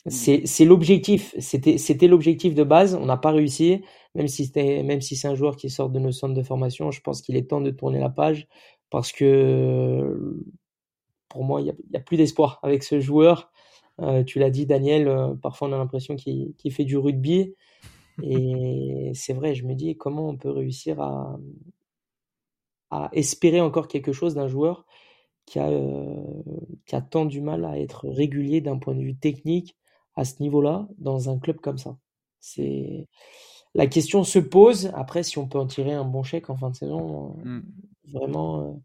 C'est 0.06 0.46
c'est 0.46 0.64
l'objectif, 0.64 1.34
c'était 1.38 2.08
l'objectif 2.08 2.54
de 2.54 2.64
base, 2.64 2.94
on 2.94 3.04
n'a 3.04 3.18
pas 3.18 3.32
réussi, 3.32 3.82
même 4.14 4.28
si 4.28 4.50
même 4.56 5.02
si 5.02 5.14
c'est 5.14 5.28
un 5.28 5.34
joueur 5.34 5.56
qui 5.56 5.68
sort 5.68 5.90
de 5.90 5.98
nos 5.98 6.10
centres 6.10 6.32
de 6.34 6.42
formation, 6.42 6.90
je 6.90 7.02
pense 7.02 7.20
qu'il 7.20 7.36
est 7.36 7.50
temps 7.50 7.60
de 7.60 7.70
tourner 7.70 7.98
la 8.00 8.08
page 8.08 8.48
parce 8.88 9.12
que 9.12 10.42
pour 11.30 11.44
moi, 11.44 11.62
il 11.62 11.68
y 11.68 11.96
a, 11.96 12.00
plus 12.00 12.18
d'espoir 12.18 12.58
avec 12.62 12.82
ce 12.82 13.00
joueur. 13.00 13.50
Euh, 14.00 14.22
tu 14.24 14.38
l'as 14.38 14.50
dit, 14.50 14.66
Daniel, 14.66 15.08
euh, 15.08 15.34
parfois 15.34 15.68
on 15.68 15.72
a 15.72 15.78
l'impression 15.78 16.16
qu'il 16.16 16.54
fait 16.70 16.84
du 16.84 16.98
rugby. 16.98 17.54
Et 18.22 19.12
c'est 19.14 19.32
vrai, 19.32 19.54
je 19.54 19.64
me 19.64 19.74
dis 19.74 19.96
comment 19.96 20.28
on 20.28 20.36
peut 20.36 20.50
réussir 20.50 21.00
à, 21.00 21.38
à 22.90 23.08
espérer 23.12 23.60
encore 23.60 23.88
quelque 23.88 24.12
chose 24.12 24.34
d'un 24.34 24.48
joueur 24.48 24.84
qui 25.46 25.58
a, 25.58 25.68
euh, 25.68 26.42
qui 26.86 26.96
a 26.96 27.00
tant 27.00 27.24
du 27.24 27.40
mal 27.40 27.64
à 27.64 27.78
être 27.78 28.08
régulier 28.08 28.60
d'un 28.60 28.78
point 28.78 28.94
de 28.94 29.02
vue 29.02 29.16
technique 29.16 29.76
à 30.16 30.24
ce 30.24 30.42
niveau-là 30.42 30.88
dans 30.98 31.30
un 31.30 31.38
club 31.38 31.58
comme 31.60 31.78
ça? 31.78 31.96
C'est 32.40 33.06
la 33.74 33.86
question 33.86 34.24
se 34.24 34.38
pose. 34.38 34.90
Après, 34.94 35.22
si 35.22 35.38
on 35.38 35.46
peut 35.46 35.58
en 35.58 35.66
tirer 35.66 35.92
un 35.92 36.04
bon 36.04 36.22
chèque 36.22 36.50
en 36.50 36.56
fin 36.56 36.70
de 36.70 36.76
saison, 36.76 37.36
euh, 37.38 37.44
Mm. 37.44 37.60
vraiment, 38.12 38.82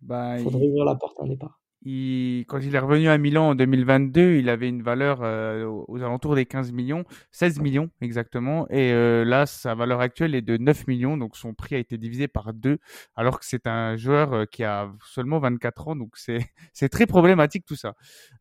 Bah, 0.00 0.38
faudrait 0.38 0.64
il- 0.64 0.70
ouvrir 0.70 0.84
la 0.84 0.94
porte 0.94 1.18
à 1.20 1.24
un 1.24 1.28
départ. 1.28 1.60
Il- 1.82 2.44
quand 2.48 2.58
il 2.58 2.74
est 2.74 2.78
revenu 2.78 3.08
à 3.08 3.18
Milan 3.18 3.50
en 3.50 3.54
2022, 3.54 4.36
il 4.36 4.48
avait 4.48 4.68
une 4.68 4.82
valeur 4.82 5.20
euh, 5.22 5.64
aux 5.66 5.98
alentours 6.02 6.34
des 6.34 6.46
15 6.46 6.72
millions, 6.72 7.04
16 7.30 7.60
millions 7.60 7.90
exactement. 8.00 8.66
Et 8.70 8.92
euh, 8.92 9.24
là, 9.24 9.46
sa 9.46 9.74
valeur 9.74 10.00
actuelle 10.00 10.34
est 10.34 10.42
de 10.42 10.56
9 10.56 10.86
millions, 10.88 11.16
donc 11.16 11.36
son 11.36 11.54
prix 11.54 11.76
a 11.76 11.78
été 11.78 11.98
divisé 11.98 12.28
par 12.28 12.52
deux, 12.54 12.78
alors 13.14 13.38
que 13.38 13.46
c'est 13.46 13.66
un 13.66 13.96
joueur 13.96 14.32
euh, 14.32 14.44
qui 14.46 14.64
a 14.64 14.92
seulement 15.04 15.38
24 15.38 15.88
ans, 15.88 15.96
donc 15.96 16.16
c'est 16.16 16.38
c'est 16.72 16.88
très 16.88 17.06
problématique 17.06 17.64
tout 17.66 17.76
ça. 17.76 17.94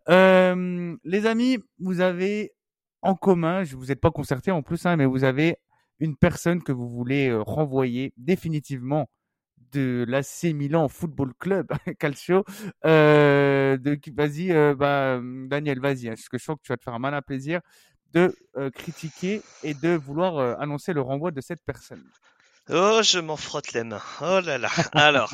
Euh, 0.09 0.95
les 1.03 1.25
amis, 1.25 1.57
vous 1.79 2.01
avez 2.01 2.53
en 3.01 3.15
commun, 3.15 3.63
je 3.63 3.75
vous 3.75 3.91
êtes 3.91 4.01
pas 4.01 4.11
concerté 4.11 4.51
en 4.51 4.61
plus, 4.63 4.85
hein, 4.85 4.95
mais 4.97 5.05
vous 5.05 5.23
avez 5.23 5.57
une 5.99 6.15
personne 6.17 6.61
que 6.63 6.71
vous 6.71 6.89
voulez 6.89 7.29
euh, 7.29 7.41
renvoyer 7.41 8.13
définitivement 8.17 9.09
de 9.75 10.05
l'AC 10.07 10.53
Milan 10.53 10.87
Football 10.87 11.33
Club 11.37 11.67
Calcio. 11.99 12.45
Euh, 12.85 13.77
vas-y, 14.13 14.51
euh, 14.51 14.73
bah, 14.73 15.19
Daniel, 15.21 15.79
vas-y, 15.79 16.07
hein, 16.07 16.13
parce 16.15 16.29
que 16.29 16.37
je 16.37 16.43
sens 16.43 16.55
que 16.57 16.61
tu 16.63 16.71
vas 16.71 16.77
te 16.77 16.83
faire 16.83 16.93
un 16.93 16.99
malin 16.99 17.21
plaisir 17.21 17.59
de 18.13 18.33
euh, 18.55 18.69
critiquer 18.71 19.41
et 19.63 19.73
de 19.73 19.89
vouloir 19.89 20.37
euh, 20.37 20.55
annoncer 20.59 20.93
le 20.93 21.01
renvoi 21.01 21.31
de 21.31 21.41
cette 21.41 21.61
personne. 21.65 22.03
Oh, 22.69 23.01
je 23.03 23.19
m'en 23.19 23.35
frotte 23.35 23.73
les 23.73 23.83
mains. 23.83 24.01
Oh 24.21 24.39
là 24.39 24.57
là. 24.57 24.69
Alors, 24.93 25.31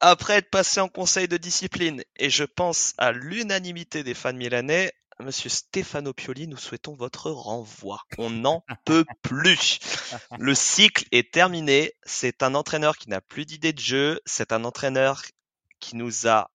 après 0.00 0.38
être 0.38 0.50
passé 0.50 0.80
en 0.80 0.88
conseil 0.88 1.28
de 1.28 1.36
discipline, 1.36 2.02
et 2.16 2.30
je 2.30 2.44
pense 2.44 2.94
à 2.98 3.12
l'unanimité 3.12 4.02
des 4.02 4.14
fans 4.14 4.32
milanais, 4.32 4.92
Monsieur 5.20 5.48
Stefano 5.48 6.12
Pioli, 6.12 6.46
nous 6.46 6.58
souhaitons 6.58 6.94
votre 6.94 7.30
renvoi. 7.30 8.00
On 8.18 8.28
n'en 8.28 8.64
peut 8.84 9.04
plus. 9.22 9.78
Le 10.38 10.54
cycle 10.54 11.06
est 11.10 11.32
terminé. 11.32 11.92
C'est 12.04 12.42
un 12.42 12.54
entraîneur 12.54 12.98
qui 12.98 13.08
n'a 13.08 13.20
plus 13.20 13.46
d'idée 13.46 13.72
de 13.72 13.80
jeu. 13.80 14.20
C'est 14.26 14.52
un 14.52 14.64
entraîneur 14.64 15.22
qui 15.80 15.96
nous 15.96 16.28
a 16.28 16.50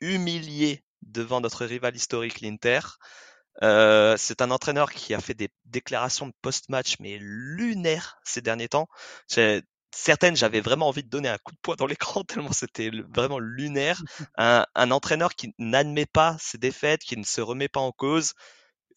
humiliés 0.00 0.82
devant 1.02 1.40
notre 1.40 1.66
rival 1.66 1.94
historique, 1.94 2.40
l'Inter. 2.40 2.80
Euh, 3.62 4.16
c'est 4.16 4.40
un 4.40 4.50
entraîneur 4.50 4.90
qui 4.92 5.14
a 5.14 5.20
fait 5.20 5.34
des 5.34 5.50
déclarations 5.64 6.28
de 6.28 6.34
post-match 6.42 6.94
mais 7.00 7.18
lunaires 7.20 8.18
ces 8.24 8.40
derniers 8.40 8.68
temps. 8.68 8.88
Certaines, 9.90 10.36
j'avais 10.36 10.60
vraiment 10.60 10.88
envie 10.88 11.02
de 11.02 11.08
donner 11.08 11.28
un 11.28 11.38
coup 11.38 11.52
de 11.52 11.58
poing 11.62 11.76
dans 11.76 11.86
l'écran 11.86 12.22
tellement 12.28 12.52
c'était 12.52 12.90
vraiment 13.14 13.38
lunaire. 13.38 14.02
Un, 14.38 14.66
un 14.74 14.90
entraîneur 14.90 15.34
qui 15.34 15.54
n'admet 15.58 16.06
pas 16.06 16.36
ses 16.40 16.58
défaites, 16.58 17.02
qui 17.02 17.16
ne 17.16 17.24
se 17.24 17.40
remet 17.40 17.68
pas 17.68 17.80
en 17.80 17.92
cause. 17.92 18.34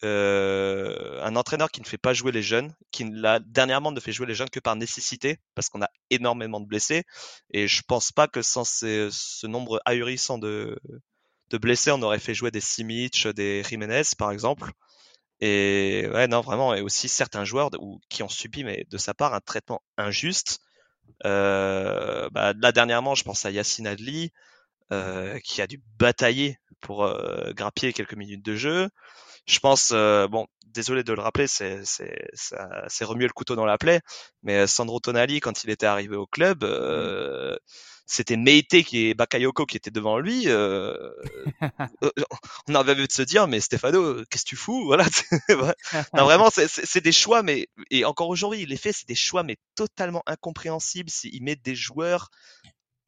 Euh, 0.04 1.22
un 1.22 1.36
entraîneur 1.36 1.70
qui 1.70 1.80
ne 1.80 1.86
fait 1.86 1.98
pas 1.98 2.12
jouer 2.12 2.32
les 2.32 2.42
jeunes, 2.42 2.74
qui 2.90 3.04
là, 3.04 3.38
dernièrement 3.40 3.92
ne 3.92 4.00
fait 4.00 4.10
jouer 4.10 4.26
les 4.26 4.34
jeunes 4.34 4.50
que 4.50 4.58
par 4.58 4.74
nécessité, 4.74 5.38
parce 5.54 5.68
qu'on 5.68 5.82
a 5.82 5.88
énormément 6.10 6.60
de 6.60 6.66
blessés. 6.66 7.04
Et 7.52 7.68
je 7.68 7.82
pense 7.86 8.10
pas 8.10 8.26
que 8.26 8.42
sans 8.42 8.64
ces, 8.64 9.08
ce 9.12 9.46
nombre 9.46 9.80
ahurissant 9.84 10.38
de, 10.38 10.76
de 11.50 11.58
blessés, 11.58 11.92
on 11.92 12.02
aurait 12.02 12.18
fait 12.18 12.34
jouer 12.34 12.50
des 12.50 12.60
Simic, 12.60 13.28
des 13.28 13.62
Jiménez, 13.62 14.02
par 14.18 14.32
exemple. 14.32 14.72
Et 15.40 16.08
ouais, 16.12 16.28
non, 16.28 16.40
vraiment, 16.40 16.74
et 16.74 16.80
aussi 16.80 17.08
certains 17.08 17.44
joueurs 17.44 17.70
ou, 17.80 18.00
qui 18.08 18.22
ont 18.22 18.28
subi, 18.28 18.64
mais 18.64 18.86
de 18.90 18.98
sa 18.98 19.14
part, 19.14 19.34
un 19.34 19.40
traitement 19.40 19.82
injuste. 19.96 20.60
Euh, 21.24 22.28
bah, 22.30 22.52
là, 22.60 22.72
dernièrement, 22.72 23.14
je 23.14 23.24
pense 23.24 23.44
à 23.46 23.50
Yacine 23.50 23.86
Adli, 23.86 24.32
euh, 24.92 25.38
qui 25.40 25.62
a 25.62 25.66
dû 25.66 25.80
batailler 25.98 26.58
pour 26.80 27.04
euh, 27.04 27.52
grappiller 27.52 27.92
quelques 27.92 28.14
minutes 28.14 28.44
de 28.44 28.56
jeu. 28.56 28.88
Je 29.46 29.58
pense, 29.58 29.92
euh, 29.92 30.28
bon, 30.28 30.46
désolé 30.66 31.04
de 31.04 31.12
le 31.12 31.20
rappeler, 31.22 31.46
c'est 31.46 31.82
c'est 31.84 33.04
remuer 33.04 33.26
le 33.26 33.32
couteau 33.32 33.56
dans 33.56 33.66
la 33.66 33.78
plaie, 33.78 34.00
mais 34.42 34.66
Sandro 34.66 35.00
Tonali, 35.00 35.40
quand 35.40 35.64
il 35.64 35.70
était 35.70 35.86
arrivé 35.86 36.16
au 36.16 36.26
club, 36.26 36.64
euh, 36.64 37.56
c'était 38.12 38.36
Meite 38.36 38.82
qui 38.84 39.08
est 39.08 39.14
Bakayoko 39.14 39.64
qui 39.64 39.76
était 39.76 39.90
devant 39.90 40.18
lui. 40.18 40.44
Euh, 40.46 40.94
euh 42.02 42.10
on 42.68 42.74
avait 42.74 42.92
envie 42.92 43.06
de 43.06 43.12
se 43.12 43.22
dire, 43.22 43.48
mais 43.48 43.60
Stefano, 43.60 44.22
qu'est-ce 44.26 44.44
que 44.44 44.50
tu 44.50 44.56
fous 44.56 44.84
Voilà. 44.84 45.06
non, 46.14 46.24
vraiment, 46.24 46.50
c'est 46.50 47.02
des 47.02 47.12
choix, 47.12 47.42
mais 47.42 47.68
et 47.90 48.04
encore 48.04 48.28
aujourd'hui, 48.28 48.60
il 48.60 48.68
les 48.68 48.76
fait, 48.76 48.92
c'est 48.92 49.08
des 49.08 49.14
choix, 49.14 49.42
mais 49.42 49.56
totalement 49.74 50.22
incompréhensibles. 50.26 51.10
Il 51.24 51.42
met 51.42 51.56
des 51.56 51.74
joueurs 51.74 52.28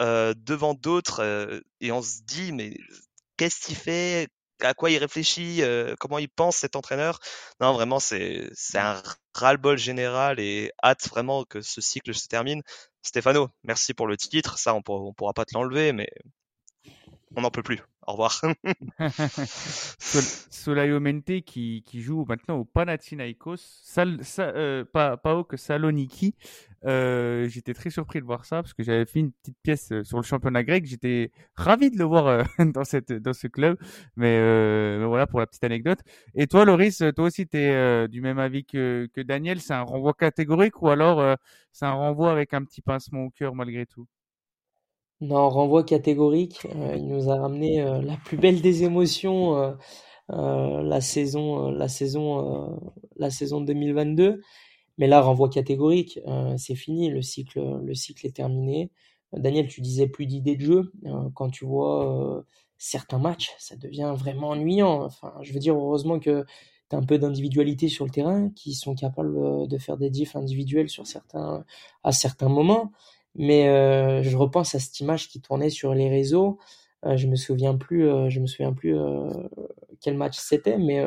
euh, 0.00 0.32
devant 0.36 0.74
d'autres 0.74 1.22
euh, 1.22 1.60
et 1.80 1.92
on 1.92 2.02
se 2.02 2.22
dit, 2.22 2.52
mais 2.52 2.74
qu'est-ce 3.36 3.60
qu'il 3.66 3.76
fait 3.76 4.28
à 4.60 4.72
quoi 4.72 4.90
il 4.90 4.98
réfléchit, 4.98 5.62
euh, 5.62 5.94
comment 5.98 6.18
il 6.18 6.28
pense 6.28 6.56
cet 6.56 6.76
entraîneur. 6.76 7.18
Non, 7.60 7.72
vraiment, 7.74 8.00
c'est 8.00 8.50
un 8.74 9.02
ras-le-bol 9.34 9.76
général 9.76 10.40
et 10.40 10.72
hâte 10.82 11.08
vraiment 11.08 11.44
que 11.44 11.60
ce 11.60 11.80
cycle 11.80 12.14
se 12.14 12.28
termine. 12.28 12.62
Stéphano, 13.04 13.50
merci 13.62 13.92
pour 13.92 14.06
le 14.06 14.16
titre. 14.16 14.58
Ça, 14.58 14.74
on 14.74 14.82
pourra, 14.82 15.12
pourra 15.12 15.34
pas 15.34 15.44
te 15.44 15.54
l'enlever, 15.54 15.92
mais 15.92 16.08
on 17.36 17.42
n'en 17.42 17.50
peut 17.50 17.62
plus. 17.62 17.82
Au 18.06 18.12
revoir. 18.12 18.40
Sol 19.98 21.42
qui, 21.42 21.84
joue 21.94 22.24
maintenant 22.26 22.56
au 22.56 22.64
Panathinaikos, 22.64 23.56
euh, 24.38 24.84
pas, 24.84 25.16
pas 25.16 25.34
au 25.34 25.44
que 25.44 25.56
Saloniki. 25.56 26.34
Euh, 26.86 27.48
j'étais 27.48 27.72
très 27.72 27.88
surpris 27.88 28.20
de 28.20 28.26
voir 28.26 28.44
ça 28.44 28.62
parce 28.62 28.74
que 28.74 28.82
j'avais 28.82 29.06
fait 29.06 29.20
une 29.20 29.32
petite 29.32 29.56
pièce 29.62 29.90
euh, 29.92 30.04
sur 30.04 30.18
le 30.18 30.22
championnat 30.22 30.62
grec. 30.62 30.84
J'étais 30.84 31.30
ravi 31.54 31.90
de 31.90 31.96
le 31.98 32.04
voir 32.04 32.26
euh, 32.26 32.42
dans, 32.74 32.84
cette, 32.84 33.12
dans 33.12 33.32
ce 33.32 33.46
club. 33.46 33.78
Mais, 34.16 34.36
euh, 34.38 35.04
voilà 35.08 35.26
pour 35.26 35.40
la 35.40 35.46
petite 35.46 35.64
anecdote. 35.64 36.00
Et 36.34 36.46
toi, 36.46 36.64
Loris, 36.64 37.02
toi 37.16 37.24
aussi, 37.24 37.46
tu 37.46 37.56
es 37.56 38.08
du 38.08 38.20
même 38.20 38.38
avis 38.38 38.64
que, 38.64 39.08
que 39.14 39.20
Daniel. 39.20 39.60
C'est 39.60 39.74
un 39.74 39.82
renvoi 39.82 40.12
catégorique 40.12 40.82
ou 40.82 40.88
alors 40.88 41.36
c'est 41.72 41.86
un 41.86 41.92
renvoi 41.92 42.30
avec 42.30 42.54
un 42.54 42.64
petit 42.64 42.82
pincement 42.82 43.24
au 43.24 43.30
cœur 43.30 43.54
malgré 43.54 43.86
tout? 43.86 44.06
Non, 45.20 45.48
renvoi 45.48 45.84
catégorique. 45.84 46.66
Il 46.96 47.06
nous 47.06 47.30
a 47.30 47.36
ramené 47.36 47.82
la 48.02 48.16
plus 48.16 48.36
belle 48.36 48.60
des 48.60 48.84
émotions 48.84 49.76
la 50.28 51.00
saison, 51.00 51.70
la 51.70 51.88
saison, 51.88 52.80
la 53.16 53.30
saison 53.30 53.60
2022. 53.60 54.40
Mais 54.98 55.06
là, 55.06 55.20
renvoi 55.20 55.48
catégorique, 55.48 56.20
c'est 56.56 56.76
fini. 56.76 57.10
Le 57.10 57.22
cycle, 57.22 57.60
le 57.82 57.94
cycle 57.94 58.26
est 58.26 58.36
terminé. 58.36 58.90
Daniel, 59.32 59.66
tu 59.66 59.80
disais 59.80 60.06
plus 60.06 60.26
d'idées 60.26 60.56
de 60.56 60.62
jeu. 60.62 60.92
quand 61.34 61.50
tu 61.50 61.64
vois 61.64 62.44
certains 62.78 63.18
matchs, 63.18 63.50
ça 63.58 63.76
devient 63.76 64.14
vraiment 64.16 64.50
ennuyant. 64.50 65.02
Enfin, 65.02 65.34
je 65.42 65.52
veux 65.52 65.58
dire, 65.58 65.74
heureusement 65.74 66.20
que 66.20 66.44
tu 66.90 66.96
as 66.96 66.98
un 66.98 67.02
peu 67.04 67.18
d'individualité 67.18 67.88
sur 67.88 68.04
le 68.04 68.10
terrain, 68.10 68.50
qui 68.50 68.74
sont 68.74 68.94
capables 68.94 69.66
de 69.66 69.78
faire 69.78 69.96
des 69.96 70.10
diffs 70.10 70.36
individuels 70.36 70.88
sur 70.88 71.06
certains, 71.06 71.64
à 72.04 72.12
certains 72.12 72.48
moments. 72.48 72.92
Mais 73.34 73.68
euh, 73.68 74.22
je 74.22 74.36
repense 74.36 74.74
à 74.74 74.78
cette 74.78 75.00
image 75.00 75.28
qui 75.28 75.40
tournait 75.40 75.70
sur 75.70 75.94
les 75.94 76.08
réseaux. 76.08 76.58
Euh, 77.04 77.16
je 77.16 77.26
me 77.26 77.36
souviens 77.36 77.76
plus, 77.76 78.08
euh, 78.08 78.28
je 78.30 78.40
me 78.40 78.46
souviens 78.46 78.72
plus 78.72 78.96
quel 80.00 80.16
match 80.16 80.38
c'était, 80.38 80.78
mais 80.78 81.02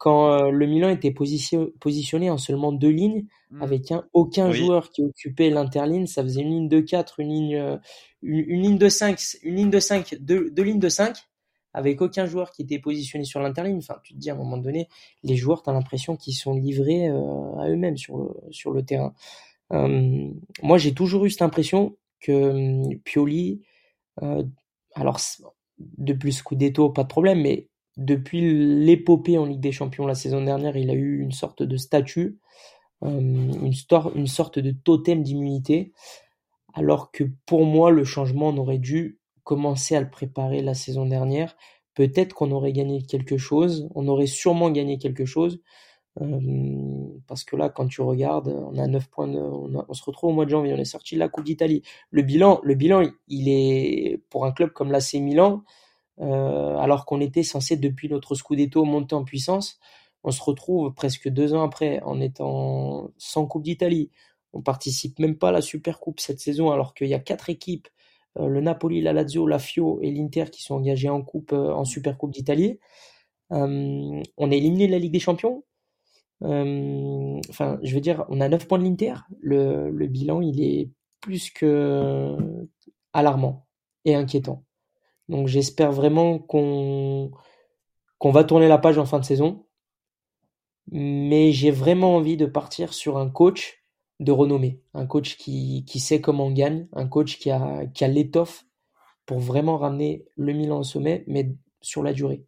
quand 0.00 0.50
le 0.50 0.66
Milan 0.66 0.88
était 0.90 1.12
positionné 1.12 2.30
en 2.30 2.38
seulement 2.38 2.72
deux 2.72 2.90
lignes, 2.90 3.26
mmh. 3.50 3.62
avec 3.62 3.92
un, 3.92 4.04
aucun 4.12 4.50
joueur 4.50 4.90
qui 4.90 5.02
occupait 5.02 5.50
l'interligne, 5.50 6.06
ça 6.06 6.22
faisait 6.22 6.42
une 6.42 6.50
ligne 6.50 6.68
de 6.68 6.80
4, 6.80 7.20
une 7.20 7.28
ligne, 7.28 7.78
une, 8.22 8.62
ligne 8.62 8.78
de 8.78 8.88
5, 8.88 9.20
une 9.42 9.56
ligne 9.56 9.70
de 9.70 9.80
5, 9.80 10.16
deux, 10.20 10.50
deux 10.50 10.62
lignes 10.62 10.78
de 10.78 10.88
5, 10.88 11.16
avec 11.72 12.00
aucun 12.00 12.26
joueur 12.26 12.50
qui 12.50 12.62
était 12.62 12.78
positionné 12.78 13.24
sur 13.24 13.40
l'interligne. 13.40 13.78
Enfin, 13.78 13.96
tu 14.02 14.14
te 14.14 14.18
dis 14.18 14.30
à 14.30 14.34
un 14.34 14.36
moment 14.36 14.56
donné, 14.56 14.88
les 15.22 15.36
joueurs, 15.36 15.62
tu 15.62 15.70
as 15.70 15.72
l'impression 15.72 16.16
qu'ils 16.16 16.34
sont 16.34 16.54
livrés 16.54 17.08
à 17.08 17.68
eux-mêmes 17.68 17.96
sur 17.96 18.18
le, 18.18 18.28
sur 18.50 18.72
le 18.72 18.82
terrain. 18.84 19.14
Euh, 19.72 20.30
moi, 20.62 20.78
j'ai 20.78 20.94
toujours 20.94 21.24
eu 21.24 21.30
cette 21.30 21.42
impression 21.42 21.96
que 22.20 22.32
hum, 22.32 22.98
Pioli, 23.04 23.62
euh, 24.22 24.42
alors 24.94 25.20
depuis 25.78 26.32
Scudetto, 26.32 26.90
pas 26.90 27.04
de 27.04 27.08
problème, 27.08 27.42
mais 27.42 27.68
depuis 27.98 28.40
l'épopée 28.84 29.38
en 29.38 29.44
Ligue 29.44 29.60
des 29.60 29.72
Champions 29.72 30.06
la 30.06 30.14
saison 30.14 30.42
dernière, 30.42 30.76
il 30.76 30.88
a 30.88 30.94
eu 30.94 31.20
une 31.20 31.32
sorte 31.32 31.62
de 31.64 31.76
statut, 31.76 32.38
hum, 33.00 33.50
une, 34.14 34.26
sorte 34.26 34.58
de 34.60 34.70
totem 34.70 35.22
d'immunité, 35.22 35.92
alors 36.74 37.10
que 37.10 37.24
pour 37.44 37.64
moi, 37.64 37.90
le 37.90 38.04
changement, 38.04 38.48
on 38.48 38.56
aurait 38.56 38.78
dû 38.78 39.18
commencer 39.42 39.96
à 39.96 40.00
le 40.00 40.10
préparer 40.10 40.62
la 40.62 40.74
saison 40.74 41.06
dernière. 41.06 41.56
Peut-être 41.94 42.34
qu'on 42.34 42.52
aurait 42.52 42.72
gagné 42.72 43.02
quelque 43.02 43.36
chose, 43.36 43.88
on 43.96 44.06
aurait 44.06 44.26
sûrement 44.26 44.70
gagné 44.70 44.98
quelque 44.98 45.24
chose, 45.24 45.60
parce 47.26 47.44
que 47.44 47.56
là, 47.56 47.68
quand 47.68 47.88
tu 47.88 48.00
regardes, 48.00 48.48
on 48.48 48.78
a 48.78 48.86
9 48.86 49.08
points, 49.08 49.28
on, 49.28 49.92
se 49.92 50.04
retrouve 50.04 50.30
au 50.30 50.32
mois 50.32 50.44
de 50.44 50.50
janvier, 50.50 50.72
on 50.72 50.78
est 50.78 50.84
sorti 50.84 51.14
de 51.16 51.20
la 51.20 51.28
Coupe 51.28 51.44
d'Italie. 51.44 51.82
Le 52.10 52.22
bilan, 52.22 52.60
le 52.62 52.74
bilan, 52.74 53.10
il 53.26 53.48
est 53.48 54.22
pour 54.30 54.44
un 54.44 54.52
club 54.52 54.70
comme 54.70 54.92
l'AC 54.92 55.14
Milan, 55.14 55.62
euh, 55.62 55.72
alors 56.20 57.04
qu'on 57.06 57.20
était 57.20 57.42
censé 57.42 57.76
depuis 57.76 58.08
notre 58.08 58.34
Scudetto 58.34 58.84
monter 58.84 59.14
en 59.14 59.24
puissance, 59.24 59.78
on 60.24 60.30
se 60.30 60.42
retrouve 60.42 60.92
presque 60.94 61.28
deux 61.28 61.54
ans 61.54 61.62
après 61.62 62.00
en 62.02 62.20
étant 62.20 63.10
sans 63.18 63.46
Coupe 63.46 63.62
d'Italie. 63.62 64.10
On 64.52 64.62
participe 64.62 65.18
même 65.18 65.36
pas 65.36 65.50
à 65.50 65.52
la 65.52 65.60
Super 65.60 66.00
Coupe 66.00 66.20
cette 66.20 66.40
saison, 66.40 66.70
alors 66.70 66.94
qu'il 66.94 67.08
y 67.08 67.14
a 67.14 67.20
quatre 67.20 67.50
équipes, 67.50 67.88
euh, 68.38 68.48
le 68.48 68.60
Napoli, 68.60 69.00
la 69.00 69.12
Lazio, 69.12 69.46
la 69.46 69.58
Fio 69.58 70.00
et 70.02 70.10
l'Inter 70.10 70.46
qui 70.50 70.62
sont 70.62 70.74
engagés 70.76 71.08
en 71.08 71.22
Coupe, 71.22 71.52
euh, 71.52 71.72
en 71.72 71.84
Super 71.84 72.18
Coupe 72.18 72.32
d'Italie. 72.32 72.78
on 73.50 74.22
est 74.50 74.58
éliminé 74.58 74.86
de 74.86 74.92
la 74.92 74.98
Ligue 74.98 75.12
des 75.12 75.20
Champions 75.20 75.64
euh, 76.44 77.40
enfin, 77.50 77.78
je 77.82 77.94
veux 77.94 78.00
dire, 78.00 78.24
on 78.28 78.40
a 78.40 78.48
9 78.48 78.68
points 78.68 78.78
de 78.78 78.84
l'Inter. 78.84 79.14
Le, 79.40 79.90
le, 79.90 80.06
bilan, 80.06 80.40
il 80.40 80.62
est 80.62 80.90
plus 81.20 81.50
que 81.50 82.36
alarmant 83.12 83.66
et 84.04 84.14
inquiétant. 84.14 84.64
Donc 85.28 85.48
j'espère 85.48 85.92
vraiment 85.92 86.38
qu'on 86.38 87.30
va 88.22 88.44
tourner 88.44 88.68
la 88.68 88.78
page 88.78 88.98
en 88.98 89.06
fin 89.06 89.18
de 89.18 89.24
saison. 89.24 89.66
Mais 90.90 91.52
j'ai 91.52 91.70
vraiment 91.70 92.16
envie 92.16 92.38
de 92.38 92.46
partir 92.46 92.94
sur 92.94 93.18
un 93.18 93.28
coach 93.28 93.84
de 94.20 94.32
renommée, 94.32 94.80
un 94.94 95.06
coach 95.06 95.36
qui, 95.36 95.84
qui 95.86 96.00
sait 96.00 96.20
comment 96.20 96.46
on 96.46 96.50
gagne, 96.50 96.88
un 96.92 97.06
coach 97.06 97.38
qui 97.38 97.50
a, 97.50 97.86
qui 97.86 98.04
a 98.04 98.08
l'étoffe 98.08 98.64
pour 99.26 99.38
vraiment 99.38 99.76
ramener 99.76 100.24
le 100.36 100.54
Milan 100.54 100.78
au 100.78 100.82
sommet, 100.82 101.24
mais 101.26 101.54
sur 101.82 102.02
la 102.02 102.12
durée. 102.12 102.42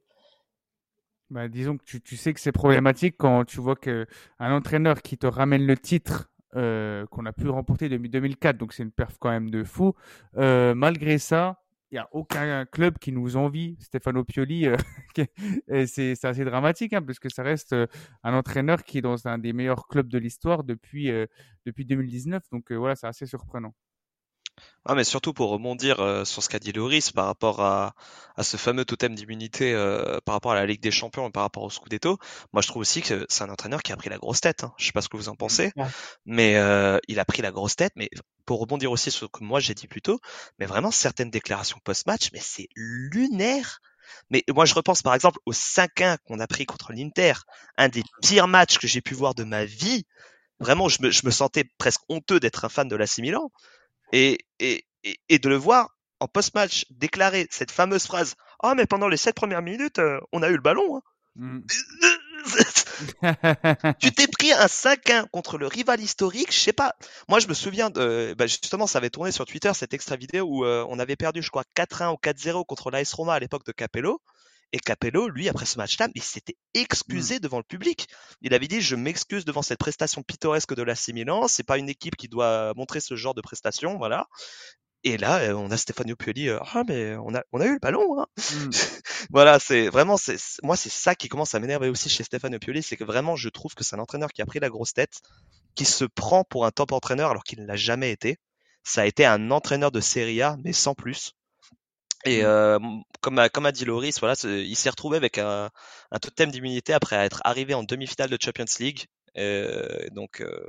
Bah, 1.29 1.49
disons 1.49 1.77
que 1.77 1.85
tu, 1.85 2.01
tu 2.01 2.17
sais 2.17 2.33
que 2.35 2.41
c'est 2.41 2.51
problématique 2.51 3.15
quand 3.19 3.45
tu 3.45 3.61
vois 3.61 3.77
que 3.77 4.07
un 4.41 4.53
entraîneur 4.53 5.03
qui 5.03 5.17
te 5.17 5.27
ramène 5.27 5.65
le 5.65 5.77
titre 5.77 6.31
euh, 6.57 7.07
qu'on 7.07 7.25
a 7.27 7.33
pu 7.33 7.49
remporter 7.49 7.89
depuis 7.89 8.09
2004, 8.09 8.59
donc 8.59 8.73
c'est 8.73 8.83
une 8.83 8.91
perf 8.91 9.17
quand 9.21 9.31
même 9.31 9.51
de 9.51 9.63
fou. 9.63 9.95
Euh, 10.37 10.75
malgré 10.75 11.19
ça, 11.19 11.63
il 11.91 11.97
n'y 11.97 11.99
a 11.99 12.09
aucun 12.13 12.65
club 12.67 12.99
qui 12.99 13.11
nous 13.13 13.37
envie 13.37 13.77
Stefano 13.81 14.25
Pioli. 14.25 14.67
euh, 14.69 14.77
c'est 15.87 16.25
assez 16.25 16.45
dramatique, 16.45 16.93
hein, 16.93 17.03
parce 17.03 17.19
ça 17.29 17.43
reste 17.43 17.73
euh, 17.73 17.87
un 18.23 18.35
entraîneur 18.35 18.85
qui 18.85 18.99
est 18.99 19.03
dans 19.03 19.27
un 19.27 19.39
des 19.39 19.53
meilleurs 19.53 19.89
clubs 19.89 20.09
de 20.09 20.19
l'histoire 20.19 20.63
depuis, 20.63 21.11
euh, 21.11 21.27
depuis 21.67 21.85
2019. 21.85 22.45
Donc 22.53 22.73
voilà, 22.73 22.95
c'est 22.95 23.09
assez 23.09 23.27
surprenant. 23.27 23.75
Ah, 24.87 24.95
mais 24.95 25.05
surtout 25.05 25.35
pour 25.35 25.51
rebondir 25.51 26.01
euh, 26.01 26.25
sur 26.25 26.43
ce 26.43 26.49
qu'a 26.49 26.59
dit 26.59 26.73
Loris 26.73 27.11
par 27.13 27.27
rapport 27.27 27.61
à, 27.61 27.95
à 28.37 28.43
ce 28.43 28.57
fameux 28.57 28.85
totem 28.87 29.15
d'immunité 29.15 29.75
euh, 29.75 30.19
par 30.25 30.35
rapport 30.35 30.53
à 30.53 30.55
la 30.55 30.65
Ligue 30.67 30.81
des 30.81 30.91
Champions 30.91 31.29
et 31.29 31.31
par 31.31 31.43
rapport 31.43 31.63
au 31.63 31.71
Scudetto, 31.71 32.19
moi 32.53 32.63
je 32.63 32.69
trouve 32.69 32.81
aussi 32.81 33.03
que 33.03 33.27
c'est 33.29 33.45
un 33.45 33.51
entraîneur 33.51 33.83
qui 33.83 33.93
a 33.93 33.97
pris 33.97 34.09
la 34.09 34.17
grosse 34.19 34.41
tête. 34.41 34.65
Hein. 34.65 34.73
Je 34.79 34.87
sais 34.87 34.93
pas 34.93 35.03
ce 35.03 35.09
que 35.11 35.19
vous 35.19 35.29
en 35.29 35.35
pensez, 35.35 35.73
Ouais. 35.77 35.87
mais 36.25 36.57
euh, 36.57 36.99
il 37.09 37.19
a 37.21 37.25
pris 37.27 37.43
la 37.43 37.51
grosse 37.51 37.77
tête. 37.77 37.93
Mais 37.97 38.09
pour 38.47 38.59
rebondir 38.61 38.91
aussi 38.91 39.11
sur 39.11 39.27
ce 39.27 39.39
que 39.39 39.45
moi 39.45 39.61
j'ai 39.61 39.75
dit 39.75 39.87
plus 39.87 40.01
tôt, 40.03 40.19
mais 40.59 40.67
vraiment 40.67 40.91
certaines 40.91 41.31
déclarations 41.31 41.79
post-match, 41.85 42.31
mais 42.33 42.41
c'est 42.43 42.69
lunaire. 42.75 43.81
Mais 44.31 44.43
moi 44.49 44.65
je 44.65 44.75
repense 44.75 45.03
par 45.03 45.15
exemple 45.15 45.39
au 45.47 45.53
5-1 45.53 46.17
qu'on 46.25 46.41
a 46.41 46.47
pris 46.47 46.65
contre 46.67 46.93
l'Inter, 46.93 47.35
un 47.77 47.89
des 47.89 48.03
pires 48.23 48.49
matchs 48.49 48.79
que 48.79 48.87
j'ai 48.89 49.01
pu 49.03 49.15
voir 49.15 49.35
de 49.35 49.45
ma 49.45 49.65
vie. 49.65 50.05
Vraiment, 50.59 50.89
je 50.89 51.01
me, 51.03 51.11
je 51.11 51.25
me 51.25 51.31
sentais 51.31 51.65
presque 51.79 52.03
honteux 52.11 52.39
d'être 52.39 52.65
un 52.67 52.69
fan 52.69 52.87
de 52.89 52.97
l'AC 52.97 53.19
Milan 53.19 53.51
et, 54.13 54.39
et, 54.59 54.85
et, 55.29 55.39
de 55.39 55.49
le 55.49 55.57
voir 55.57 55.97
en 56.21 56.29
post-match 56.29 56.85
déclarer 56.91 57.47
cette 57.51 57.71
fameuse 57.71 58.07
phrase 58.07 58.35
Ah, 58.63 58.75
mais 58.75 58.87
pendant 58.87 59.09
les 59.09 59.17
sept 59.17 59.35
premières 59.35 59.63
minutes, 59.63 59.99
euh, 59.99 60.21
on 60.33 60.43
a 60.43 60.49
eu 60.49 60.55
le 60.57 60.63
ballon. 60.63 60.97
hein. 60.97 61.03
Mm. 61.37 61.61
tu 64.01 64.13
t'es 64.13 64.27
pris 64.27 64.53
un 64.53 64.67
5-1 64.67 65.29
contre 65.31 65.59
le 65.59 65.67
rival 65.67 66.01
historique, 66.01 66.53
je 66.53 66.59
sais 66.59 66.73
pas. 66.73 66.95
Moi, 67.29 67.39
je 67.39 67.49
me 67.49 67.55
souviens 67.55 67.91
de. 67.91 68.35
Bah 68.37 68.47
justement, 68.47 68.87
ça 68.87 68.99
avait 68.99 69.11
tourné 69.11 69.31
sur 69.31 69.45
Twitter 69.45 69.73
cette 69.75 69.95
extra 69.95 70.17
vidéo 70.17 70.47
où 70.49 70.65
euh, 70.65 70.85
on 70.89 70.99
avait 70.99 71.17
perdu, 71.17 71.43
je 71.43 71.51
crois, 71.51 71.65
4-1 71.77 72.13
ou 72.13 72.17
4-0 72.17 72.65
contre 72.67 72.91
l'AS 72.91 73.13
Roma 73.13 73.35
à 73.35 73.39
l'époque 73.39 73.65
de 73.65 73.73
Capello. 73.73 74.21
Et 74.73 74.79
Capello, 74.79 75.29
lui, 75.29 75.49
après 75.49 75.67
ce 75.67 75.79
match-là, 75.79 76.09
il 76.15 76.23
s'était 76.23 76.57
excusé 76.75 77.41
devant 77.41 77.59
le 77.59 77.65
public. 77.65 78.07
Il 78.43 78.55
avait 78.55 78.69
dit 78.69 78.81
Je 78.81 78.95
m'excuse 78.97 79.45
devant 79.45 79.63
cette 79.63 79.79
prestation 79.81 80.23
pittoresque 80.23 80.75
de 80.75 80.83
l'AC 80.83 81.09
Milan. 81.13 81.49
C'est 81.49 81.65
pas 81.65 81.79
une 81.79 81.89
équipe 81.89 82.17
qui 82.17 82.29
doit 82.29 82.73
montrer 82.77 83.01
ce 83.01 83.17
genre 83.17 83.35
de 83.35 83.41
prestation, 83.41 83.99
voilà. 83.99 84.27
Et 85.05 85.17
là, 85.17 85.39
euh, 85.41 85.55
on 85.55 85.71
a 85.71 85.77
Stefano 85.77 86.15
Pioli. 86.17 86.49
euh, 86.49 86.59
ah, 86.75 86.83
mais 86.87 87.17
on 87.17 87.35
a, 87.35 87.43
on 87.53 87.61
a 87.61 87.67
eu 87.67 87.73
le 87.75 87.79
ballon. 87.79 88.21
Hein. 88.21 88.27
Mm. 88.37 88.71
voilà, 89.31 89.59
c'est 89.59 89.89
vraiment, 89.89 90.17
c'est 90.19 90.39
c'est- 90.39 90.63
moi, 90.63 90.77
c'est 90.77 90.91
ça 90.91 91.15
qui 91.15 91.29
commence 91.29 91.55
à 91.55 91.61
m'énerver 91.61 91.89
aussi 91.89 92.09
chez 92.11 92.23
Stefano 92.25 92.59
Pioli, 92.59 92.83
c'est 92.83 92.97
que 92.97 93.05
vraiment, 93.05 93.37
je 93.37 93.49
trouve 93.49 93.75
que 93.75 93.85
c'est 93.85 93.97
un 93.97 94.01
entraîneur 94.01 94.31
qui 94.31 94.43
a 94.43 94.47
pris 94.47 94.61
la 94.61 94.69
grosse 94.69 94.93
tête, 94.93 95.21
qui 95.75 95.85
se 95.87 96.05
prend 96.05 96.45
pour 96.45 96.67
un 96.67 96.71
top 96.71 96.93
entraîneur 96.93 97.31
alors 97.31 97.45
qu'il 97.45 97.61
ne 97.61 97.67
l'a 97.67 97.77
jamais 97.77 98.13
été. 98.13 98.39
Ça 98.85 99.03
a 99.03 99.07
été 99.07 99.27
un 99.27 99.51
entraîneur 99.51 99.91
de 99.93 100.01
Serie 100.01 100.43
A, 100.43 100.57
mais 100.65 100.73
sans 100.73 100.95
plus. 100.95 101.33
Et 102.25 102.43
Mm. 102.43 102.45
euh, 102.45 102.79
comme, 103.21 103.39
a, 103.39 103.49
comme 103.49 103.67
a 103.67 103.73
dit 103.73 103.85
Loris, 103.85 104.21
voilà, 104.21 104.35
il 104.45 104.77
s'est 104.77 104.91
retrouvé 104.91 105.17
avec 105.17 105.39
un, 105.39 105.71
un 106.11 106.19
totem 106.19 106.51
d'immunité 106.51 106.93
après 106.93 107.17
être 107.17 107.41
arrivé 107.45 107.75
en 107.75 107.83
demi-finale 107.83 108.31
de 108.31 108.39
Champions 108.41 108.65
League. 108.79 109.07
Euh, 109.39 110.09
donc, 110.13 110.41
euh, 110.41 110.67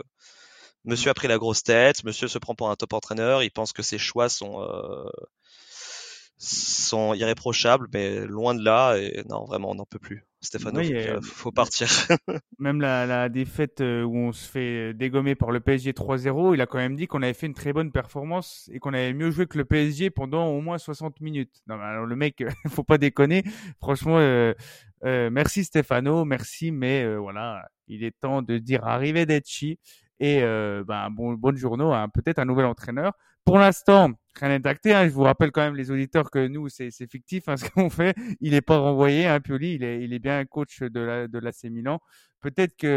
Monsieur 0.86 1.12
a 1.12 1.14
pris 1.16 1.28
la 1.28 1.38
grosse 1.40 1.64
tête, 1.64 2.04
Monsieur 2.04 2.28
se 2.28 2.38
prend 2.40 2.56
pour 2.56 2.70
un 2.72 2.76
top 2.76 2.94
entraîneur, 2.94 3.44
il 3.44 3.52
pense 3.52 3.74
que 3.74 3.84
ses 3.84 3.98
choix 4.00 4.30
sont 4.30 4.62
euh, 4.62 5.10
sont 6.38 7.14
irréprochables, 7.14 7.88
mais 7.94 8.26
loin 8.26 8.54
de 8.56 8.64
là. 8.64 8.98
Et 8.98 9.24
non, 9.30 9.46
vraiment, 9.46 9.72
on 9.72 9.76
n'en 9.76 9.86
peut 9.86 10.00
plus. 10.00 10.26
Stéphano, 10.42 10.80
Oui, 10.80 10.94
faut, 10.96 10.96
euh, 10.96 11.20
faut 11.22 11.52
partir. 11.52 11.88
Même 12.60 12.82
la, 12.82 13.06
la 13.06 13.30
défaite 13.30 13.82
euh, 13.82 14.04
où 14.04 14.16
on 14.18 14.32
se 14.32 14.50
fait 14.50 14.94
dégommer 14.94 15.36
par 15.36 15.52
le 15.52 15.60
PSG 15.60 15.94
3-0, 15.94 16.54
il 16.56 16.62
a 16.62 16.68
quand 16.68 16.78
même 16.78 16.96
dit 16.96 17.08
qu'on 17.08 17.22
avait 17.22 17.34
fait 17.34 17.48
une 17.48 17.54
très 17.54 17.74
bonne 17.74 17.92
performance 17.92 18.70
et 18.74 18.80
qu'on 18.80 18.94
avait 18.94 19.14
mieux 19.14 19.32
joué 19.32 19.48
que 19.48 19.58
le 19.58 19.66
PSG 19.66 20.10
pendant 20.12 20.48
au 20.48 20.62
moins 20.62 20.78
60 20.78 21.22
minutes. 21.22 21.62
Non, 21.68 21.80
alors 21.80 22.06
le 22.06 22.16
mec, 22.16 22.44
faut 22.70 22.84
pas 22.84 22.98
déconner. 22.98 23.44
Franchement, 23.80 24.18
euh, 24.20 24.54
euh, 25.06 25.30
merci 25.32 25.64
Stefano, 25.64 26.26
merci, 26.26 26.72
mais 26.72 27.04
euh, 27.04 27.18
voilà, 27.18 27.68
il 27.88 28.04
est 28.04 28.18
temps 28.20 28.42
de 28.42 28.58
dire 28.60 28.86
arrivederci 28.86 29.80
et 30.20 30.44
euh, 30.44 30.84
ben 30.88 31.10
bon, 31.10 31.34
bonne 31.34 31.58
journée 31.58 31.84
à 31.94 32.08
peut-être 32.14 32.40
un 32.40 32.46
nouvel 32.46 32.66
entraîneur. 32.66 33.14
Pour 33.46 33.58
l'instant, 33.58 34.12
rien 34.36 34.60
n'est 34.60 34.68
acté. 34.68 34.94
Hein. 34.94 35.08
Je 35.08 35.14
vous 35.14 35.24
rappelle 35.24 35.52
quand 35.52 35.62
même 35.62 35.76
les 35.76 35.90
auditeurs 35.92 36.30
que 36.30 36.48
nous, 36.48 36.70
c'est 36.70 36.92
fictif 37.10 37.48
hein, 37.48 37.58
ce 37.58 37.70
qu'on 37.70 37.90
fait. 37.90 38.16
Il 38.40 38.52
n'est 38.52 38.62
pas 38.62 38.78
renvoyé. 38.78 39.26
Hein, 39.26 39.40
il 39.60 39.84
est, 39.84 40.20
bien 40.20 40.46
coach 40.46 40.82
de 40.82 41.00
la 41.00 41.28
de 41.28 41.70
Milan. 41.70 42.00
Peut-être 42.40 42.76
que 42.76 42.88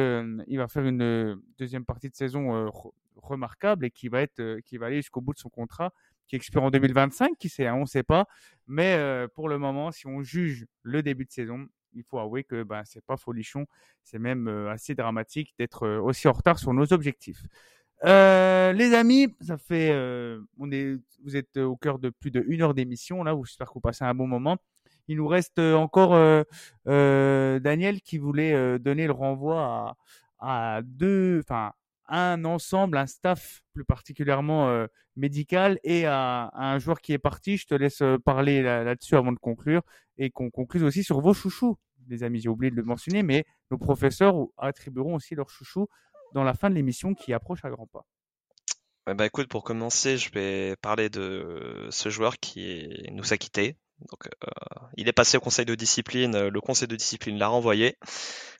euh, 0.51 0.57
va 0.57 0.69
faire 0.69 0.85
une 0.85 1.03
euh, 1.03 1.37
deuxième 1.59 1.85
partie 1.85 2.09
de 2.09 2.15
saison 2.15 2.55
euh, 2.55 2.67
re- 2.67 2.93
remarquable 3.17 3.87
et 3.87 3.91
qui 3.91 4.09
va 4.09 4.27
aller 4.83 4.97
jusqu'au 4.97 5.21
bout 5.21 5.35
de 5.35 5.39
son 5.39 5.51
contrat, 5.51 5.93
qui 6.27 6.37
expire 6.37 6.63
en 6.63 6.71
2025. 6.71 7.39
Qui 7.39 7.49
sait, 7.49 7.67
hein, 7.67 7.75
on 7.75 7.83
ne 7.83 7.87
sait 7.87 8.03
pas. 8.03 8.27
Mais 8.67 9.27
pour 9.35 9.49
le 9.49 9.59
moment, 9.59 9.93
si 9.93 10.07
on 10.07 10.23
juge 10.23 10.67
le 10.83 11.03
début 11.03 11.25
de 11.25 11.31
saison, 11.31 11.67
il 11.93 12.03
faut 12.03 12.19
avouer 12.19 12.43
que 12.43 12.65
ben 12.65 12.83
c'est 12.85 13.05
pas 13.05 13.17
folichon. 13.17 13.67
C'est 14.03 14.19
même 14.19 14.49
assez 14.69 14.95
dramatique 14.95 15.55
d'être 15.59 15.87
aussi 16.01 16.27
en 16.27 16.33
retard 16.33 16.59
sur 16.59 16.73
nos 16.73 16.93
objectifs. 16.93 17.43
Euh, 18.05 18.73
les 18.73 18.93
amis, 18.93 19.35
ça 19.41 19.57
fait, 19.57 19.91
euh, 19.93 20.41
on 20.59 20.71
est, 20.73 20.97
vous 21.23 21.37
êtes 21.37 21.57
au 21.57 21.77
cœur 21.77 21.99
de 21.99 22.11
plus 22.11 22.31
de 22.31 22.45
une 22.49 22.61
heure 22.63 22.75
d'émission 22.75 23.23
là. 23.25 23.35
J'espère 23.45 23.69
que 23.69 23.75
vous 23.75 23.81
passez 23.81 24.05
un 24.05 24.15
bon 24.15 24.27
moment. 24.27 24.59
Il 25.09 25.17
nous 25.17 25.27
reste 25.27 25.59
euh, 25.59 25.75
encore 25.75 26.15
euh, 26.15 26.43
euh, 26.87 27.59
Daniel 27.61 28.01
qui 28.03 28.19
voulait 28.19 28.79
donner 28.79 29.07
le 29.07 29.13
renvoi 29.13 29.97
à, 30.39 30.77
à 30.77 30.83
deux, 30.83 31.41
enfin 31.41 31.73
un 32.07 32.45
ensemble, 32.45 32.99
un 32.99 33.07
staff 33.07 33.63
plus 33.73 33.85
particulièrement 33.85 34.87
médical 35.17 35.79
et 35.85 36.05
à, 36.07 36.51
un 36.55 36.79
joueur 36.79 37.01
qui 37.01 37.15
est 37.15 37.19
parti. 37.19 37.57
Je 37.57 37.67
te 37.67 37.75
laisse 37.75 38.03
parler 38.27 38.63
là- 38.63 38.85
là-dessus 38.85 39.17
avant 39.17 39.33
de 39.33 39.39
conclure 39.39 39.81
et 40.19 40.31
qu'on 40.31 40.51
concluse 40.51 40.83
aussi 40.85 41.03
sur 41.03 41.21
vos 41.23 41.33
chouchous, 41.33 41.79
les 42.09 42.23
amis. 42.23 42.41
J'ai 42.41 42.51
oublié 42.51 42.71
de 42.71 42.77
le 42.77 42.83
mentionner, 42.83 43.23
mais 43.23 43.47
nos 43.71 43.79
professeurs 43.79 44.35
attribueront 44.59 45.15
aussi 45.15 45.35
leurs 45.35 45.49
chouchous 45.49 45.89
dans 46.35 46.45
la 46.45 46.55
fin 46.55 46.68
de 46.68 46.74
l'émission 46.74 47.14
qui 47.14 47.32
approche 47.32 47.64
à 47.64 47.70
grands 47.70 47.87
pas. 47.87 48.05
Ouais, 49.07 49.14
bah 49.14 49.26
écoute, 49.26 49.49
pour 49.49 49.64
commencer, 49.64 50.18
je 50.18 50.30
vais 50.32 50.76
parler 50.76 51.09
de 51.09 51.89
ce 51.91 52.09
joueur 52.09 52.39
qui 52.39 52.89
nous 53.12 53.32
a 53.32 53.39
quittés. 53.39 53.76
Donc, 54.11 54.26
euh, 54.26 54.51
il 54.97 55.09
est 55.09 55.12
passé 55.12 55.37
au 55.37 55.41
conseil 55.41 55.64
de 55.64 55.74
discipline, 55.74 56.35
euh, 56.35 56.51
le 56.51 56.61
conseil 56.61 56.89
de 56.89 56.97
discipline 56.97 57.39
l'a 57.39 57.49
renvoyé. 57.49 57.97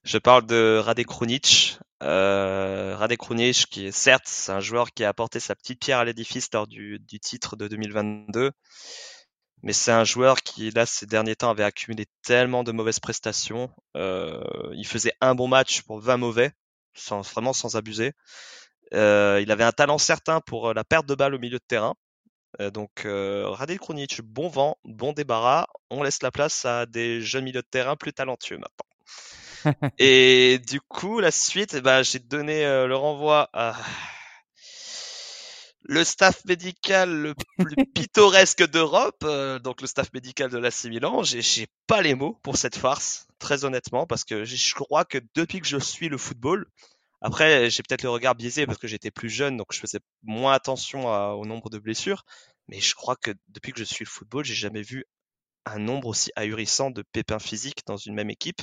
Je 0.05 0.19
parle 0.19 0.47
de 0.47 0.81
Rade 0.83 1.05
Krunic. 1.05 1.79
Euh, 2.03 2.95
Rade 2.97 3.17
Krunic, 3.17 3.67
qui 3.71 3.87
est 3.87 3.93
certes 3.93 4.27
c'est 4.27 4.53
un 4.53 4.61
joueur 4.61 4.93
qui 4.93 5.03
a 5.05 5.09
apporté 5.09 5.41
sa 5.41 5.55
petite 5.57 5.81
pierre 5.81 5.99
à 5.99 6.05
l'édifice 6.05 6.49
lors 6.53 6.67
du, 6.67 6.99
du 7.01 7.19
titre 7.19 7.57
de 7.57 7.67
2022, 7.67 8.53
mais 9.65 9.73
c'est 9.73 9.93
un 9.93 10.05
joueur 10.05 10.43
qui, 10.43 10.71
là, 10.71 10.85
ces 10.85 11.07
derniers 11.07 11.37
temps, 11.37 11.51
avait 11.51 11.65
accumulé 11.65 12.05
tellement 12.23 12.65
de 12.65 12.73
mauvaises 12.73 13.01
prestations. 13.01 13.71
Euh, 13.97 14.43
il 14.75 14.87
faisait 14.87 15.15
un 15.23 15.35
bon 15.35 15.49
match 15.49 15.83
pour 15.83 16.01
20 16.01 16.19
mauvais, 16.19 16.53
sans, 16.95 17.21
vraiment 17.21 17.53
sans 17.53 17.77
abuser. 17.77 18.13
Euh, 18.93 19.41
il 19.43 19.51
avait 19.51 19.65
un 19.65 19.73
talent 19.73 19.99
certain 19.99 20.41
pour 20.41 20.69
euh, 20.69 20.75
la 20.75 20.85
perte 20.85 21.07
de 21.07 21.15
balle 21.15 21.35
au 21.35 21.39
milieu 21.39 21.59
de 21.59 21.65
terrain. 21.67 21.95
Euh, 22.61 22.71
donc, 22.71 23.05
euh, 23.05 23.49
Radil 23.49 23.79
Krunic, 23.79 24.21
bon 24.23 24.49
vent, 24.49 24.77
bon 24.85 25.13
débarras. 25.13 25.67
On 25.91 26.03
laisse 26.03 26.23
la 26.23 26.31
place 26.31 26.65
à 26.65 26.87
des 26.87 27.21
jeunes 27.21 27.45
milieux 27.45 27.63
de 27.63 27.67
terrain 27.69 27.97
plus 27.97 28.13
talentueux 28.13 28.59
maintenant. 28.59 28.95
Et 29.99 30.61
du 30.69 30.81
coup, 30.81 31.21
la 31.21 31.31
suite, 31.31 31.77
ben, 31.77 32.03
j'ai 32.03 32.19
donné 32.19 32.65
euh, 32.65 32.87
le 32.87 32.97
renvoi 32.97 33.49
à 33.53 33.75
le 35.87 36.03
staff 36.03 36.45
médical 36.47 37.11
le 37.11 37.35
plus 37.59 37.77
pittoresque 37.95 38.67
d'Europe, 38.67 39.23
euh, 39.25 39.59
donc 39.59 39.83
le 39.83 39.87
staff 39.87 40.13
médical 40.15 40.51
de 40.51 40.59
l'AC 40.59 40.85
Milan. 40.85 41.23
J'ai 41.23 41.43
j'ai 41.43 41.67
pas 41.87 42.03
les 42.03 42.15
mots 42.15 42.39
pour 42.43 42.57
cette 42.57 42.77
farce, 42.77 43.27
très 43.39 43.65
honnêtement, 43.65 44.07
parce 44.07 44.25
que 44.25 44.45
je 44.45 44.75
crois 44.75 45.05
que 45.05 45.19
depuis 45.35 45.61
que 45.61 45.67
je 45.67 45.79
suis 45.79 46.09
le 46.09 46.19
football, 46.19 46.67
après, 47.25 47.71
j'ai 47.71 47.83
peut-être 47.83 48.03
le 48.03 48.11
regard 48.11 48.35
biaisé 48.35 48.67
parce 48.67 48.77
que 48.77 48.87
j'étais 48.87 49.11
plus 49.11 49.31
jeune, 49.31 49.57
donc 49.57 49.69
je 49.73 49.79
faisais 49.79 50.01
moins 50.25 50.53
attention 50.53 51.09
au 51.09 51.47
nombre 51.47 51.71
de 51.71 51.79
blessures. 51.79 52.23
Mais 52.69 52.81
je 52.81 52.95
crois 52.95 53.17
que 53.17 53.31
depuis 53.49 53.73
que 53.73 53.79
je 53.79 53.85
suis 53.85 54.05
le 54.05 54.11
football, 54.11 54.45
j'ai 54.45 54.53
jamais 54.53 54.83
vu 54.83 55.07
un 55.65 55.79
nombre 55.79 56.09
aussi 56.09 56.31
ahurissant 56.37 56.91
de 56.91 57.03
pépins 57.13 57.39
physiques 57.39 57.81
dans 57.87 57.97
une 57.97 58.15
même 58.15 58.29
équipe. 58.29 58.61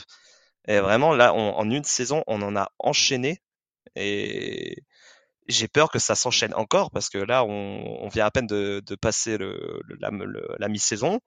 Et 0.68 0.80
vraiment, 0.80 1.16
là, 1.16 1.34
en 1.34 1.68
une 1.72 1.84
saison, 1.84 2.24
on 2.28 2.44
en 2.44 2.56
a 2.56 2.70
enchaîné. 2.78 3.42
Et 3.96 4.84
j'ai 5.48 5.68
peur 5.68 5.90
que 5.90 5.98
ça 5.98 6.14
s'enchaîne 6.14 6.54
encore 6.54 6.92
parce 6.92 7.10
que 7.10 7.18
là, 7.18 7.44
on, 7.44 8.08
vient 8.10 8.28
à 8.28 8.32
peine 8.32 8.46
de, 8.46 8.96
passer 9.02 9.40
la 9.40 10.68
mi-saison. 10.70 11.20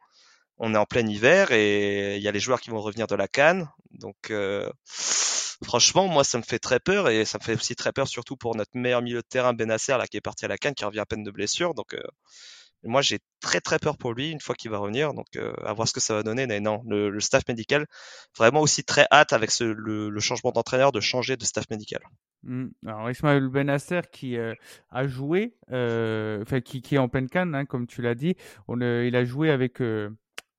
On 0.58 0.74
est 0.74 0.78
en 0.78 0.86
plein 0.86 1.06
hiver 1.06 1.50
et 1.52 2.16
il 2.16 2.22
y 2.22 2.28
a 2.28 2.32
les 2.32 2.40
joueurs 2.40 2.60
qui 2.60 2.70
vont 2.70 2.80
revenir 2.80 3.06
de 3.06 3.14
la 3.14 3.28
canne. 3.28 3.68
Donc, 3.90 4.30
euh, 4.30 4.70
franchement, 4.86 6.06
moi, 6.08 6.24
ça 6.24 6.38
me 6.38 6.42
fait 6.42 6.58
très 6.58 6.80
peur 6.80 7.08
et 7.08 7.24
ça 7.24 7.38
me 7.38 7.44
fait 7.44 7.54
aussi 7.54 7.74
très 7.74 7.92
peur, 7.92 8.06
surtout 8.08 8.36
pour 8.36 8.56
notre 8.56 8.70
meilleur 8.74 9.02
milieu 9.02 9.20
de 9.20 9.26
terrain, 9.28 9.52
Benasser, 9.52 9.96
là, 9.98 10.06
qui 10.06 10.16
est 10.16 10.20
parti 10.20 10.44
à 10.44 10.48
la 10.48 10.58
canne, 10.58 10.74
qui 10.74 10.84
revient 10.84 11.00
à 11.00 11.06
peine 11.06 11.24
de 11.24 11.30
blessure. 11.30 11.74
Donc, 11.74 11.94
euh, 11.94 12.02
moi, 12.84 13.02
j'ai 13.02 13.18
très 13.40 13.60
très 13.60 13.78
peur 13.78 13.96
pour 13.96 14.12
lui 14.12 14.30
une 14.30 14.40
fois 14.40 14.54
qu'il 14.54 14.70
va 14.70 14.78
revenir. 14.78 15.14
Donc, 15.14 15.26
euh, 15.36 15.52
à 15.64 15.72
voir 15.72 15.88
ce 15.88 15.92
que 15.92 16.00
ça 16.00 16.14
va 16.14 16.22
donner. 16.22 16.46
Mais 16.46 16.60
non, 16.60 16.82
le, 16.86 17.18
staff 17.20 17.42
médical, 17.48 17.86
vraiment 18.36 18.60
aussi 18.60 18.84
très 18.84 19.06
hâte 19.10 19.32
avec 19.32 19.50
ce, 19.50 19.64
le, 19.64 20.20
changement 20.20 20.52
d'entraîneur 20.52 20.92
de 20.92 21.00
changer 21.00 21.36
de 21.36 21.44
staff 21.44 21.64
médical. 21.70 22.02
Mmh. 22.42 22.66
Alors 22.86 23.10
Ismaël 23.10 23.48
Benasser 23.48 24.02
qui 24.12 24.36
euh, 24.36 24.54
a 24.90 25.06
joué, 25.06 25.54
euh, 25.72 26.42
enfin 26.42 26.60
qui, 26.60 26.82
qui, 26.82 26.96
est 26.96 26.98
en 26.98 27.08
pleine 27.08 27.28
canne, 27.28 27.54
hein, 27.54 27.64
comme 27.64 27.86
tu 27.86 28.02
l'as 28.02 28.14
dit. 28.14 28.36
On, 28.68 28.80
il 28.80 29.16
a 29.16 29.24
joué 29.24 29.50
avec 29.50 29.80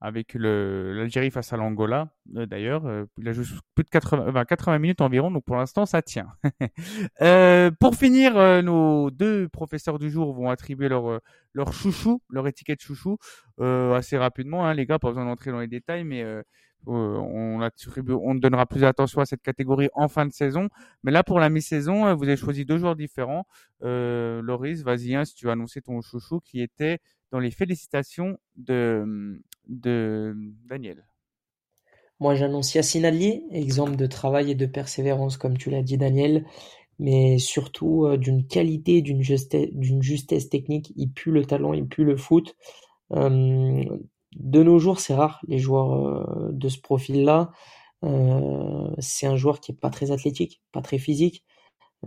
avec 0.05 0.35
l'Algérie 0.35 1.31
face 1.31 1.51
à 1.51 1.57
l'Angola. 1.57 2.09
Euh, 2.35 2.45
d'ailleurs, 2.45 2.85
euh, 2.85 3.05
il 3.17 3.27
a 3.27 3.33
joué 3.33 3.43
plus 3.73 3.83
de 3.83 3.89
80, 3.89 4.45
80 4.45 4.77
minutes 4.77 5.01
environ, 5.01 5.31
donc 5.31 5.43
pour 5.45 5.55
l'instant, 5.55 5.87
ça 5.87 6.03
tient. 6.03 6.27
euh, 7.21 7.71
pour 7.79 7.95
finir, 7.95 8.37
euh, 8.37 8.61
nos 8.61 9.09
deux 9.09 9.49
professeurs 9.49 9.97
du 9.97 10.11
jour 10.11 10.31
vont 10.31 10.51
attribuer 10.51 10.89
leur, 10.89 11.21
leur 11.53 11.73
chouchou, 11.73 12.21
leur 12.29 12.47
étiquette 12.47 12.81
chouchou, 12.83 13.17
assez 13.59 14.15
rapidement. 14.15 14.67
Hein, 14.67 14.75
les 14.75 14.85
gars, 14.85 14.99
pas 14.99 15.07
besoin 15.07 15.25
d'entrer 15.25 15.49
dans 15.49 15.59
les 15.59 15.67
détails, 15.67 16.03
mais 16.03 16.23
on, 16.85 17.61
attribue, 17.61 18.13
on 18.13 18.35
donnera 18.35 18.67
plus 18.67 18.81
d'attention 18.81 19.21
à 19.21 19.25
cette 19.25 19.41
catégorie 19.41 19.89
en 19.95 20.07
fin 20.07 20.27
de 20.27 20.31
saison. 20.31 20.69
Mais 21.03 21.11
là, 21.11 21.23
pour 21.23 21.39
la 21.39 21.49
mi-saison, 21.49 22.13
vous 22.13 22.25
avez 22.25 22.37
choisi 22.37 22.63
deux 22.63 22.77
joueurs 22.77 22.95
différents. 22.95 23.47
Loris, 23.81 24.83
vas-y, 24.83 25.15
hein, 25.15 25.25
si 25.25 25.33
tu 25.33 25.45
veux 25.45 25.51
annoncer 25.51 25.81
ton 25.81 25.99
chouchou, 26.01 26.41
qui 26.41 26.61
était 26.61 26.99
dans 27.31 27.39
les 27.39 27.51
félicitations 27.51 28.37
de, 28.55 29.39
Daniel. 29.67 31.05
Moi, 32.19 32.35
j'annonce 32.35 32.73
Yassine 32.73 33.05
Ali, 33.05 33.43
exemple 33.51 33.95
de 33.95 34.05
travail 34.05 34.51
et 34.51 34.55
de 34.55 34.65
persévérance, 34.65 35.37
comme 35.37 35.57
tu 35.57 35.69
l'as 35.69 35.81
dit, 35.81 35.97
Daniel, 35.97 36.45
mais 36.97 37.37
surtout 37.39 38.15
d'une 38.17 38.47
qualité, 38.47 39.01
d'une 39.01 39.21
justesse, 39.21 40.49
technique. 40.49 40.93
Il 40.95 41.11
pue 41.11 41.31
le 41.31 41.45
talent, 41.45 41.73
il 41.73 41.87
pue 41.87 42.05
le 42.05 42.15
foot. 42.15 42.55
De 43.11 44.63
nos 44.63 44.79
jours, 44.79 44.99
c'est 44.99 45.15
rare 45.15 45.41
les 45.47 45.59
joueurs 45.59 46.51
de 46.53 46.69
ce 46.69 46.79
profil-là. 46.79 47.51
c'est 48.99 49.27
un 49.27 49.35
joueur 49.35 49.59
qui 49.59 49.73
est 49.73 49.79
pas 49.79 49.89
très 49.89 50.11
athlétique, 50.11 50.61
pas 50.71 50.81
très 50.81 50.99
physique. 50.99 51.43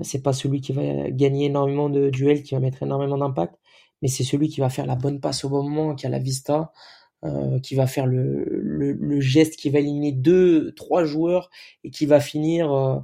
C'est 0.02 0.22
pas 0.22 0.32
celui 0.32 0.60
qui 0.60 0.72
va 0.72 1.10
gagner 1.10 1.46
énormément 1.46 1.90
de 1.90 2.08
duels, 2.10 2.42
qui 2.42 2.54
va 2.54 2.60
mettre 2.60 2.82
énormément 2.82 3.18
d'impact, 3.18 3.58
mais 4.02 4.08
c'est 4.08 4.24
celui 4.24 4.48
qui 4.48 4.60
va 4.60 4.70
faire 4.70 4.86
la 4.86 4.96
bonne 4.96 5.20
passe 5.20 5.44
au 5.44 5.48
bon 5.48 5.62
moment, 5.62 5.94
qui 5.94 6.06
a 6.06 6.10
la 6.10 6.18
vista, 6.18 6.72
euh, 7.24 7.58
qui 7.60 7.74
va 7.74 7.86
faire 7.86 8.06
le, 8.06 8.44
le, 8.48 8.92
le, 8.92 9.20
geste 9.20 9.56
qui 9.56 9.70
va 9.70 9.80
éliminer 9.80 10.12
deux, 10.12 10.72
trois 10.74 11.04
joueurs 11.04 11.50
et 11.84 11.90
qui 11.90 12.06
va 12.06 12.20
finir 12.20 12.72
euh, 12.72 12.98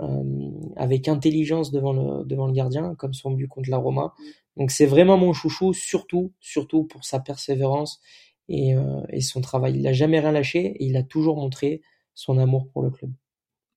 euh, 0.00 0.50
avec 0.76 1.08
intelligence 1.08 1.70
devant 1.70 1.92
le, 1.92 2.24
devant 2.24 2.46
le 2.46 2.52
gardien, 2.52 2.94
comme 2.96 3.14
son 3.14 3.32
but 3.32 3.48
contre 3.48 3.70
la 3.70 3.76
Roma. 3.76 4.14
Donc 4.56 4.70
c'est 4.70 4.86
vraiment 4.86 5.18
mon 5.18 5.32
chouchou, 5.32 5.72
surtout, 5.72 6.32
surtout 6.40 6.84
pour 6.84 7.04
sa 7.04 7.20
persévérance 7.20 8.00
et, 8.48 8.74
euh, 8.74 9.02
et 9.10 9.20
son 9.20 9.40
travail. 9.40 9.74
Il 9.76 9.82
n'a 9.82 9.92
jamais 9.92 10.20
rien 10.20 10.32
lâché 10.32 10.60
et 10.66 10.84
il 10.86 10.96
a 10.96 11.02
toujours 11.02 11.36
montré 11.36 11.82
son 12.14 12.38
amour 12.38 12.68
pour 12.72 12.82
le 12.82 12.90
club. 12.90 13.12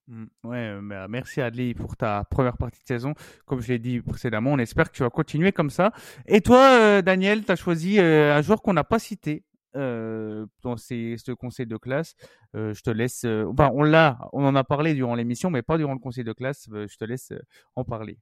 Mmh, 0.07 0.25
ouais, 0.43 0.79
bah, 0.81 1.07
merci 1.07 1.41
Adli 1.41 1.73
pour 1.73 1.95
ta 1.95 2.25
première 2.25 2.57
partie 2.57 2.81
de 2.81 2.87
saison. 2.87 3.13
Comme 3.45 3.61
je 3.61 3.69
l'ai 3.69 3.79
dit 3.79 4.01
précédemment, 4.01 4.51
on 4.51 4.57
espère 4.59 4.91
que 4.91 4.95
tu 4.97 5.03
vas 5.03 5.09
continuer 5.09 5.51
comme 5.51 5.69
ça. 5.69 5.91
Et 6.27 6.41
toi, 6.41 7.01
Daniel, 7.01 7.45
tu 7.45 7.51
as 7.51 7.55
choisi 7.55 7.99
un 7.99 8.41
joueur 8.41 8.61
qu'on 8.61 8.73
n'a 8.73 8.83
pas 8.83 8.99
cité 8.99 9.43
euh, 9.75 10.45
dans 10.61 10.77
ce 10.77 11.31
conseil 11.31 11.65
de 11.65 11.77
classe. 11.77 12.15
Euh, 12.55 12.73
je 12.73 12.81
te 12.81 12.89
laisse. 12.89 13.25
Euh, 13.25 13.45
enfin, 13.51 13.71
on 13.73 13.83
l'a, 13.83 14.17
on 14.31 14.45
en 14.45 14.55
a 14.55 14.63
parlé 14.63 14.93
durant 14.93 15.15
l'émission, 15.15 15.49
mais 15.49 15.61
pas 15.61 15.77
durant 15.77 15.93
le 15.93 15.99
conseil 15.99 16.23
de 16.23 16.33
classe. 16.33 16.67
Euh, 16.73 16.87
je 16.87 16.97
te 16.97 17.05
laisse 17.05 17.31
euh, 17.31 17.39
en 17.75 17.83
parler. 17.83 18.17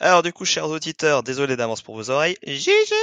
Alors 0.00 0.22
du 0.22 0.32
coup, 0.32 0.44
chers 0.44 0.68
auditeurs, 0.68 1.22
désolé 1.22 1.56
d'avance 1.56 1.82
pour 1.82 1.96
vos 1.96 2.10
oreilles. 2.10 2.36
GG 2.46 2.94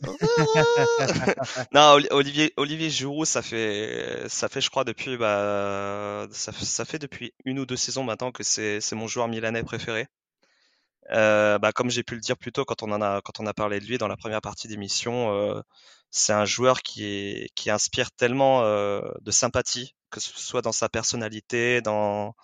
non, 1.72 1.98
Olivier, 2.10 2.52
Olivier 2.56 2.90
ça 3.24 3.42
fait, 3.42 4.24
ça 4.28 4.48
fait, 4.48 4.60
je 4.60 4.70
crois, 4.70 4.84
depuis, 4.84 5.16
bah, 5.16 6.26
ça, 6.32 6.52
ça 6.52 6.84
fait 6.84 6.98
depuis 6.98 7.32
une 7.44 7.58
ou 7.58 7.66
deux 7.66 7.76
saisons 7.76 8.04
maintenant 8.04 8.32
que 8.32 8.42
c'est, 8.42 8.80
c'est 8.80 8.96
mon 8.96 9.06
joueur 9.06 9.28
milanais 9.28 9.62
préféré. 9.62 10.06
Euh, 11.12 11.58
bah, 11.58 11.72
comme 11.72 11.90
j'ai 11.90 12.02
pu 12.04 12.14
le 12.14 12.20
dire 12.20 12.36
plus 12.36 12.52
tôt 12.52 12.64
quand 12.64 12.82
on 12.82 12.92
en 12.92 13.02
a 13.02 13.20
quand 13.22 13.40
on 13.40 13.46
a 13.46 13.54
parlé 13.54 13.80
de 13.80 13.84
lui 13.84 13.98
dans 13.98 14.06
la 14.08 14.16
première 14.16 14.40
partie 14.40 14.68
d'émission, 14.68 15.34
euh, 15.34 15.60
c'est 16.10 16.32
un 16.32 16.44
joueur 16.44 16.82
qui 16.82 17.48
qui 17.56 17.70
inspire 17.70 18.12
tellement 18.12 18.62
euh, 18.62 19.00
de 19.22 19.30
sympathie, 19.32 19.94
que 20.10 20.20
ce 20.20 20.30
soit 20.38 20.62
dans 20.62 20.72
sa 20.72 20.88
personnalité, 20.88 21.80
dans 21.82 22.34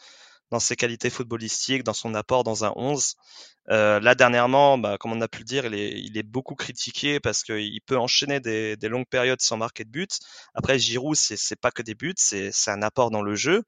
dans 0.50 0.60
ses 0.60 0.76
qualités 0.76 1.10
footballistiques, 1.10 1.82
dans 1.82 1.92
son 1.92 2.14
apport 2.14 2.44
dans 2.44 2.64
un 2.64 2.72
11. 2.76 3.16
Euh, 3.70 3.98
là 4.00 4.14
dernièrement, 4.14 4.78
bah, 4.78 4.96
comme 4.98 5.12
on 5.12 5.20
a 5.20 5.28
pu 5.28 5.40
le 5.40 5.44
dire, 5.44 5.66
il 5.66 5.74
est, 5.74 5.92
il 6.00 6.16
est 6.16 6.22
beaucoup 6.22 6.54
critiqué 6.54 7.18
parce 7.18 7.42
qu'il 7.42 7.80
peut 7.84 7.98
enchaîner 7.98 8.38
des, 8.40 8.76
des, 8.76 8.88
longues 8.88 9.08
périodes 9.08 9.40
sans 9.40 9.56
marquer 9.56 9.84
de 9.84 9.90
but. 9.90 10.18
Après, 10.54 10.78
Giroud, 10.78 11.16
c'est 11.16 11.60
pas 11.60 11.70
que 11.72 11.82
des 11.82 11.94
buts, 11.94 12.14
c'est 12.16 12.52
un 12.68 12.82
apport 12.82 13.10
dans 13.10 13.22
le 13.22 13.34
jeu. 13.34 13.64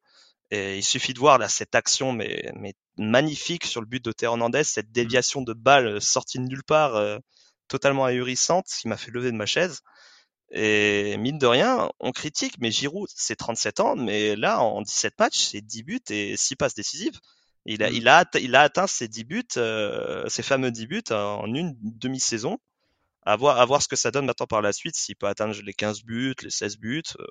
Et 0.51 0.79
il 0.79 0.85
suffit 0.85 1.13
de 1.13 1.19
voir 1.19 1.39
là 1.39 1.49
cette 1.49 1.75
action 1.75 2.13
mais, 2.13 2.51
mais 2.55 2.75
magnifique 2.97 3.67
sur 3.67 3.81
le 3.81 3.87
but 3.87 4.03
de 4.05 4.13
Théo 4.13 4.31
Hernandez, 4.31 4.65
cette 4.65 4.89
mmh. 4.89 4.93
déviation 4.93 5.43
de 5.43 5.53
balle 5.53 5.87
euh, 5.87 6.01
sortie 6.01 6.39
de 6.39 6.45
nulle 6.45 6.65
part, 6.65 6.97
euh, 6.97 7.19
totalement 7.69 8.07
ahurissante, 8.07 8.67
qui 8.67 8.89
m'a 8.89 8.97
fait 8.97 9.11
lever 9.11 9.31
de 9.31 9.37
ma 9.37 9.47
chaise. 9.47 9.83
Et 10.51 11.17
mine 11.19 11.39
de 11.39 11.47
rien, 11.47 11.91
on 12.01 12.13
critique, 12.13 12.55
mais 12.59 12.71
Giroud, 12.71 13.09
c'est 13.15 13.37
37 13.37 13.81
ans, 13.81 13.97
mais 13.97 14.35
là, 14.37 14.61
en 14.61 14.83
17 14.83 15.19
matchs, 15.19 15.49
c'est 15.51 15.61
10 15.61 15.83
buts 15.83 16.01
et 16.11 16.37
6 16.37 16.57
passes 16.57 16.75
décisives. 16.75 17.19
Il 17.67 17.83
a, 17.83 17.91
mmh. 17.91 17.95
il 17.95 18.09
a, 18.09 18.25
il 18.41 18.55
a 18.57 18.63
atteint 18.63 18.87
ses 18.87 19.09
10 19.09 19.25
buts, 19.25 19.45
euh, 19.59 20.27
ces 20.29 20.43
fameux 20.43 20.71
10 20.71 20.87
buts 20.87 21.03
en 21.11 21.53
une 21.55 21.77
demi-saison 21.83 22.59
à 23.29 23.37
voir, 23.37 23.61
à 23.61 23.65
voir 23.67 23.83
ce 23.83 23.89
que 23.89 23.97
ça 23.97 24.11
donne 24.11 24.25
maintenant 24.25 24.47
par 24.47 24.63
la 24.63 24.73
suite, 24.73 24.97
s'il 24.97 25.15
peut 25.15 25.27
atteindre 25.27 25.55
les 25.63 25.75
15 25.75 26.03
buts, 26.03 26.35
les 26.43 26.51
16 26.51 26.79
buts. 26.79 27.03
Euh. 27.21 27.27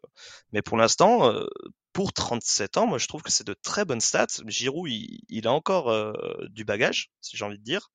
mais 0.52 0.62
pour 0.62 0.78
l'instant, 0.78 1.32
euh, 1.34 1.48
pour 1.92 2.14
37 2.14 2.78
ans, 2.78 2.86
moi 2.86 3.00
je 3.00 3.08
trouve 3.08 3.24
que 3.24 3.32
c'est 3.32 3.48
de 3.48 3.56
très 3.56 3.84
bonnes 3.84 4.02
stats. 4.02 4.28
Giroud, 4.46 4.92
il, 4.92 5.22
il 5.30 5.48
a 5.48 5.52
encore 5.52 5.90
euh, 5.90 6.14
du 6.50 6.66
bagage, 6.66 7.10
si 7.22 7.36
j'ai 7.36 7.46
envie 7.46 7.58
de 7.58 7.64
dire. 7.64 7.90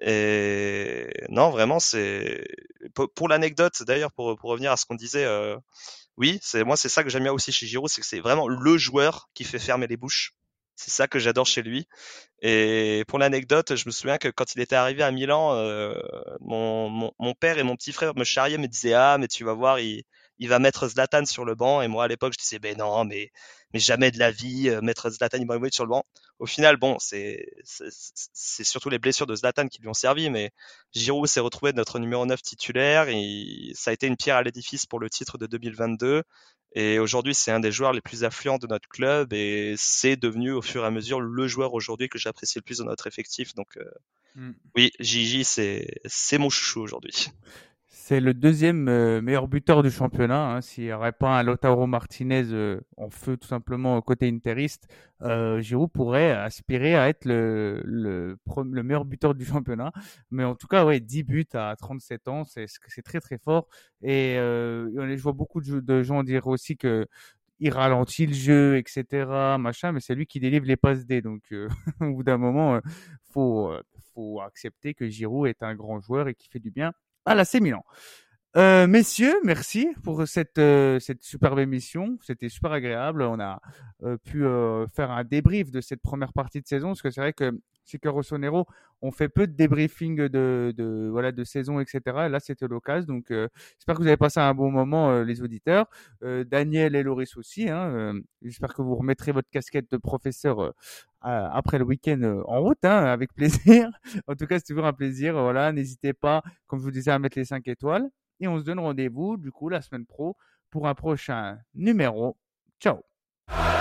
Et 0.00 1.08
non, 1.28 1.50
vraiment, 1.50 1.80
c'est 1.80 2.44
pour, 3.14 3.28
l'anecdote. 3.28 3.82
D'ailleurs, 3.86 4.12
pour, 4.12 4.36
pour 4.36 4.50
revenir 4.50 4.72
à 4.72 4.76
ce 4.76 4.86
qu'on 4.86 4.94
disait, 4.94 5.26
oui, 6.18 6.38
c'est 6.42 6.64
moi, 6.64 6.76
c'est 6.76 6.88
ça 6.88 7.04
que 7.04 7.10
j'aime 7.10 7.22
bien 7.22 7.32
aussi 7.32 7.52
chez 7.52 7.66
Giroud, 7.66 7.88
c'est 7.88 8.00
que 8.00 8.06
c'est 8.06 8.20
vraiment 8.20 8.48
le 8.48 8.76
joueur 8.76 9.28
qui 9.34 9.44
fait 9.44 9.58
fermer 9.60 9.86
les 9.86 9.96
bouches. 9.96 10.32
C'est 10.76 10.90
ça 10.90 11.08
que 11.08 11.18
j'adore 11.18 11.46
chez 11.46 11.62
lui. 11.62 11.88
Et 12.42 13.04
pour 13.08 13.18
l'anecdote, 13.18 13.74
je 13.76 13.84
me 13.86 13.90
souviens 13.92 14.18
que 14.18 14.28
quand 14.28 14.54
il 14.54 14.60
était 14.60 14.76
arrivé 14.76 15.02
à 15.02 15.10
Milan, 15.10 15.54
euh, 15.54 15.94
mon, 16.40 16.88
mon, 16.88 17.12
mon, 17.18 17.34
père 17.34 17.58
et 17.58 17.64
mon 17.64 17.76
petit 17.76 17.92
frère 17.92 18.14
me 18.16 18.24
charriaient, 18.24 18.58
me 18.58 18.68
disaient 18.68 18.94
ah 18.94 19.18
mais 19.18 19.28
tu 19.28 19.44
vas 19.44 19.54
voir, 19.54 19.80
il, 19.80 20.04
il 20.38 20.48
va 20.48 20.58
mettre 20.58 20.88
Zlatan 20.88 21.24
sur 21.26 21.44
le 21.44 21.54
banc. 21.54 21.82
Et 21.82 21.88
moi 21.88 22.04
à 22.04 22.08
l'époque 22.08 22.32
je 22.34 22.38
disais 22.42 22.58
ben 22.58 22.76
non 22.76 23.04
mais 23.04 23.30
mais 23.74 23.80
jamais 23.80 24.10
de 24.10 24.18
la 24.18 24.30
vie 24.30 24.68
euh, 24.68 24.80
mettre 24.80 25.10
Zlatan 25.10 25.38
Ibrahimovic 25.38 25.74
sur 25.74 25.84
le 25.84 25.90
banc. 25.90 26.04
Au 26.38 26.46
final 26.46 26.76
bon 26.76 26.96
c'est 26.98 27.46
c'est 27.64 28.64
surtout 28.64 28.90
les 28.90 28.98
blessures 28.98 29.26
de 29.26 29.34
Zlatan 29.34 29.68
qui 29.68 29.80
lui 29.80 29.88
ont 29.88 29.94
servi, 29.94 30.30
mais 30.30 30.50
Giroud 30.92 31.28
s'est 31.28 31.40
retrouvé 31.40 31.72
notre 31.72 31.98
numéro 31.98 32.24
9 32.26 32.40
titulaire 32.42 33.08
et 33.08 33.72
ça 33.74 33.90
a 33.90 33.94
été 33.94 34.06
une 34.06 34.16
pierre 34.16 34.36
à 34.36 34.42
l'édifice 34.42 34.86
pour 34.86 35.00
le 35.00 35.10
titre 35.10 35.38
de 35.38 35.46
2022. 35.46 36.22
Et 36.72 36.98
aujourd'hui, 36.98 37.34
c'est 37.34 37.50
un 37.50 37.60
des 37.60 37.72
joueurs 37.72 37.92
les 37.92 38.00
plus 38.00 38.24
affluents 38.24 38.58
de 38.58 38.66
notre 38.66 38.88
club 38.88 39.32
et 39.32 39.74
c'est 39.78 40.16
devenu 40.16 40.52
au 40.52 40.60
fur 40.60 40.84
et 40.84 40.86
à 40.86 40.90
mesure 40.90 41.20
le 41.20 41.48
joueur 41.48 41.72
aujourd'hui 41.72 42.08
que 42.08 42.18
j'apprécie 42.18 42.58
le 42.58 42.62
plus 42.62 42.78
dans 42.78 42.84
notre 42.84 43.06
effectif. 43.06 43.54
Donc, 43.54 43.78
euh, 43.78 43.84
mm. 44.34 44.52
oui, 44.76 44.92
Gigi, 45.00 45.44
c'est 45.44 46.38
mon 46.38 46.50
chouchou 46.50 46.80
aujourd'hui. 46.80 47.30
C'est 48.08 48.20
le 48.20 48.32
deuxième 48.32 48.88
euh, 48.88 49.20
meilleur 49.20 49.48
buteur 49.48 49.82
du 49.82 49.90
championnat. 49.90 50.54
Hein. 50.54 50.60
S'il 50.62 50.96
pas 51.20 51.38
un 51.38 51.42
Lautaro 51.42 51.86
Martinez 51.86 52.44
euh, 52.52 52.80
en 52.96 53.10
feu 53.10 53.36
tout 53.36 53.46
simplement 53.46 54.00
côté 54.00 54.26
interiste, 54.26 54.88
euh, 55.20 55.60
Giroud 55.60 55.90
pourrait 55.92 56.30
aspirer 56.30 56.96
à 56.96 57.10
être 57.10 57.26
le, 57.26 57.82
le, 57.84 58.38
le, 58.64 58.82
meilleur 58.82 59.04
buteur 59.04 59.34
du 59.34 59.44
championnat. 59.44 59.92
Mais 60.30 60.42
en 60.42 60.54
tout 60.54 60.66
cas, 60.68 60.86
ouais, 60.86 61.00
10 61.00 61.22
buts 61.22 61.46
à 61.52 61.76
37 61.78 62.28
ans, 62.28 62.44
c'est 62.44 62.66
très 63.04 63.20
très 63.20 63.36
fort. 63.36 63.68
Et 64.00 64.38
euh, 64.38 64.88
je 65.14 65.22
vois 65.22 65.34
beaucoup 65.34 65.60
de, 65.60 66.02
gens 66.02 66.22
dire 66.22 66.46
aussi 66.46 66.78
que 66.78 67.06
il 67.60 67.70
ralentit 67.70 68.26
le 68.26 68.32
jeu, 68.32 68.78
etc., 68.78 69.58
machin, 69.58 69.92
mais 69.92 70.00
c'est 70.00 70.14
lui 70.14 70.26
qui 70.26 70.40
délivre 70.40 70.64
les 70.64 70.76
passes 70.76 71.04
D. 71.04 71.20
Donc, 71.20 71.42
euh, 71.52 71.68
au 72.00 72.14
bout 72.14 72.22
d'un 72.22 72.38
moment, 72.38 72.80
faut 73.32 73.70
faut 74.14 74.40
accepter 74.40 74.94
que 74.94 75.08
Giroud 75.10 75.46
est 75.46 75.62
un 75.62 75.74
grand 75.74 76.00
joueur 76.00 76.28
et 76.28 76.34
qui 76.34 76.48
fait 76.48 76.58
du 76.58 76.70
bien 76.70 76.94
à 77.28 77.34
l'AC 77.34 77.60
Milan. 77.60 77.84
Euh, 78.56 78.86
messieurs, 78.86 79.34
merci 79.44 79.88
pour 80.02 80.26
cette 80.26 80.58
euh, 80.58 80.98
cette 80.98 81.22
superbe 81.22 81.58
émission. 81.58 82.18
C'était 82.22 82.48
super 82.48 82.72
agréable. 82.72 83.22
On 83.22 83.38
a 83.38 83.60
euh, 84.02 84.16
pu 84.16 84.44
faire 84.94 85.10
un 85.10 85.24
débrief 85.24 85.70
de 85.70 85.80
cette 85.80 86.00
première 86.00 86.32
partie 86.32 86.60
de 86.60 86.66
saison 86.66 86.88
parce 86.88 87.02
que 87.02 87.10
c'est 87.10 87.20
vrai 87.20 87.34
que 87.34 87.52
chez 87.88 87.98
que 87.98 88.08
Rossonero, 88.08 88.66
on 89.00 89.10
fait 89.10 89.28
peu 89.28 89.46
de 89.46 89.52
débriefing 89.52 90.28
de, 90.28 91.08
voilà 91.10 91.32
de 91.32 91.44
saison, 91.44 91.80
etc. 91.80 92.00
Et 92.26 92.28
là, 92.28 92.40
c'était 92.40 92.68
l'occasion. 92.68 93.06
Donc, 93.14 93.30
euh, 93.30 93.48
j'espère 93.78 93.96
que 93.96 94.02
vous 94.02 94.08
avez 94.08 94.16
passé 94.16 94.40
un 94.40 94.54
bon 94.54 94.70
moment, 94.70 95.10
euh, 95.10 95.24
les 95.24 95.42
auditeurs. 95.42 95.86
Euh, 96.22 96.44
Daniel 96.44 96.94
et 96.94 97.02
Loris 97.02 97.36
aussi. 97.36 97.68
Hein, 97.68 98.14
j'espère 98.42 98.74
que 98.74 98.82
vous 98.82 98.94
remettrez 98.94 99.32
votre 99.32 99.48
casquette 99.50 99.90
de 99.90 99.96
professeur 99.96 100.74
après 101.20 101.78
le 101.78 101.84
week-end 101.84 102.42
en 102.46 102.60
route, 102.60 102.84
hein, 102.84 103.04
avec 103.06 103.32
plaisir. 103.34 103.90
en 104.26 104.34
tout 104.34 104.46
cas, 104.46 104.58
c'est 104.58 104.66
toujours 104.66 104.86
un 104.86 104.92
plaisir. 104.92 105.34
Voilà, 105.34 105.72
n'hésitez 105.72 106.12
pas, 106.12 106.42
comme 106.66 106.78
je 106.80 106.84
vous 106.84 106.90
disais, 106.90 107.10
à 107.10 107.18
mettre 107.18 107.38
les 107.38 107.44
5 107.44 107.66
étoiles. 107.68 108.08
Et 108.40 108.48
on 108.48 108.58
se 108.58 108.64
donne 108.64 108.78
rendez-vous, 108.78 109.36
du 109.36 109.50
coup, 109.50 109.68
la 109.68 109.82
semaine 109.82 110.06
pro 110.06 110.36
pour 110.70 110.86
un 110.86 110.94
prochain 110.94 111.58
numéro. 111.74 112.36
Ciao 112.80 113.07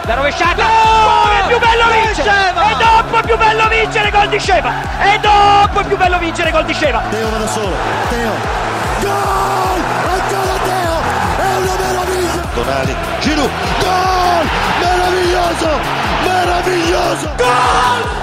La 0.08 0.14
rovesciata! 0.14 0.64
Come 0.64 1.40
è 1.40 1.48
più 1.48 1.60
bello 1.60 1.92
vincere! 1.92 2.30
E 2.30 2.76
dopo 2.78 3.18
è 3.18 3.22
più 3.24 3.38
bello 3.38 3.68
vincere 3.68 4.10
gol 4.10 4.30
di 4.30 4.40
Sceva! 4.40 4.72
E 5.02 5.20
dopo 5.20 5.80
è 5.82 5.84
più 5.86 5.98
bello 5.98 6.18
vincere 6.18 6.52
gol 6.52 6.64
di 6.64 6.74
Sceva! 6.74 7.02
Teo 7.10 7.30
va 7.30 7.38
da 7.38 7.48
solo, 7.48 7.76
Teo, 8.10 8.32
gol! 9.02 9.82
Ancora 10.10 10.58
Teo, 10.64 10.96
è 11.38 11.56
una 11.58 11.76
meraviglia! 11.78 12.48
Tonali, 12.54 12.96
Giroud, 13.20 13.50
gol! 13.80 14.48
Meraviglioso! 14.80 15.80
Meraviglioso! 16.24 17.32
Gol! 17.36 18.18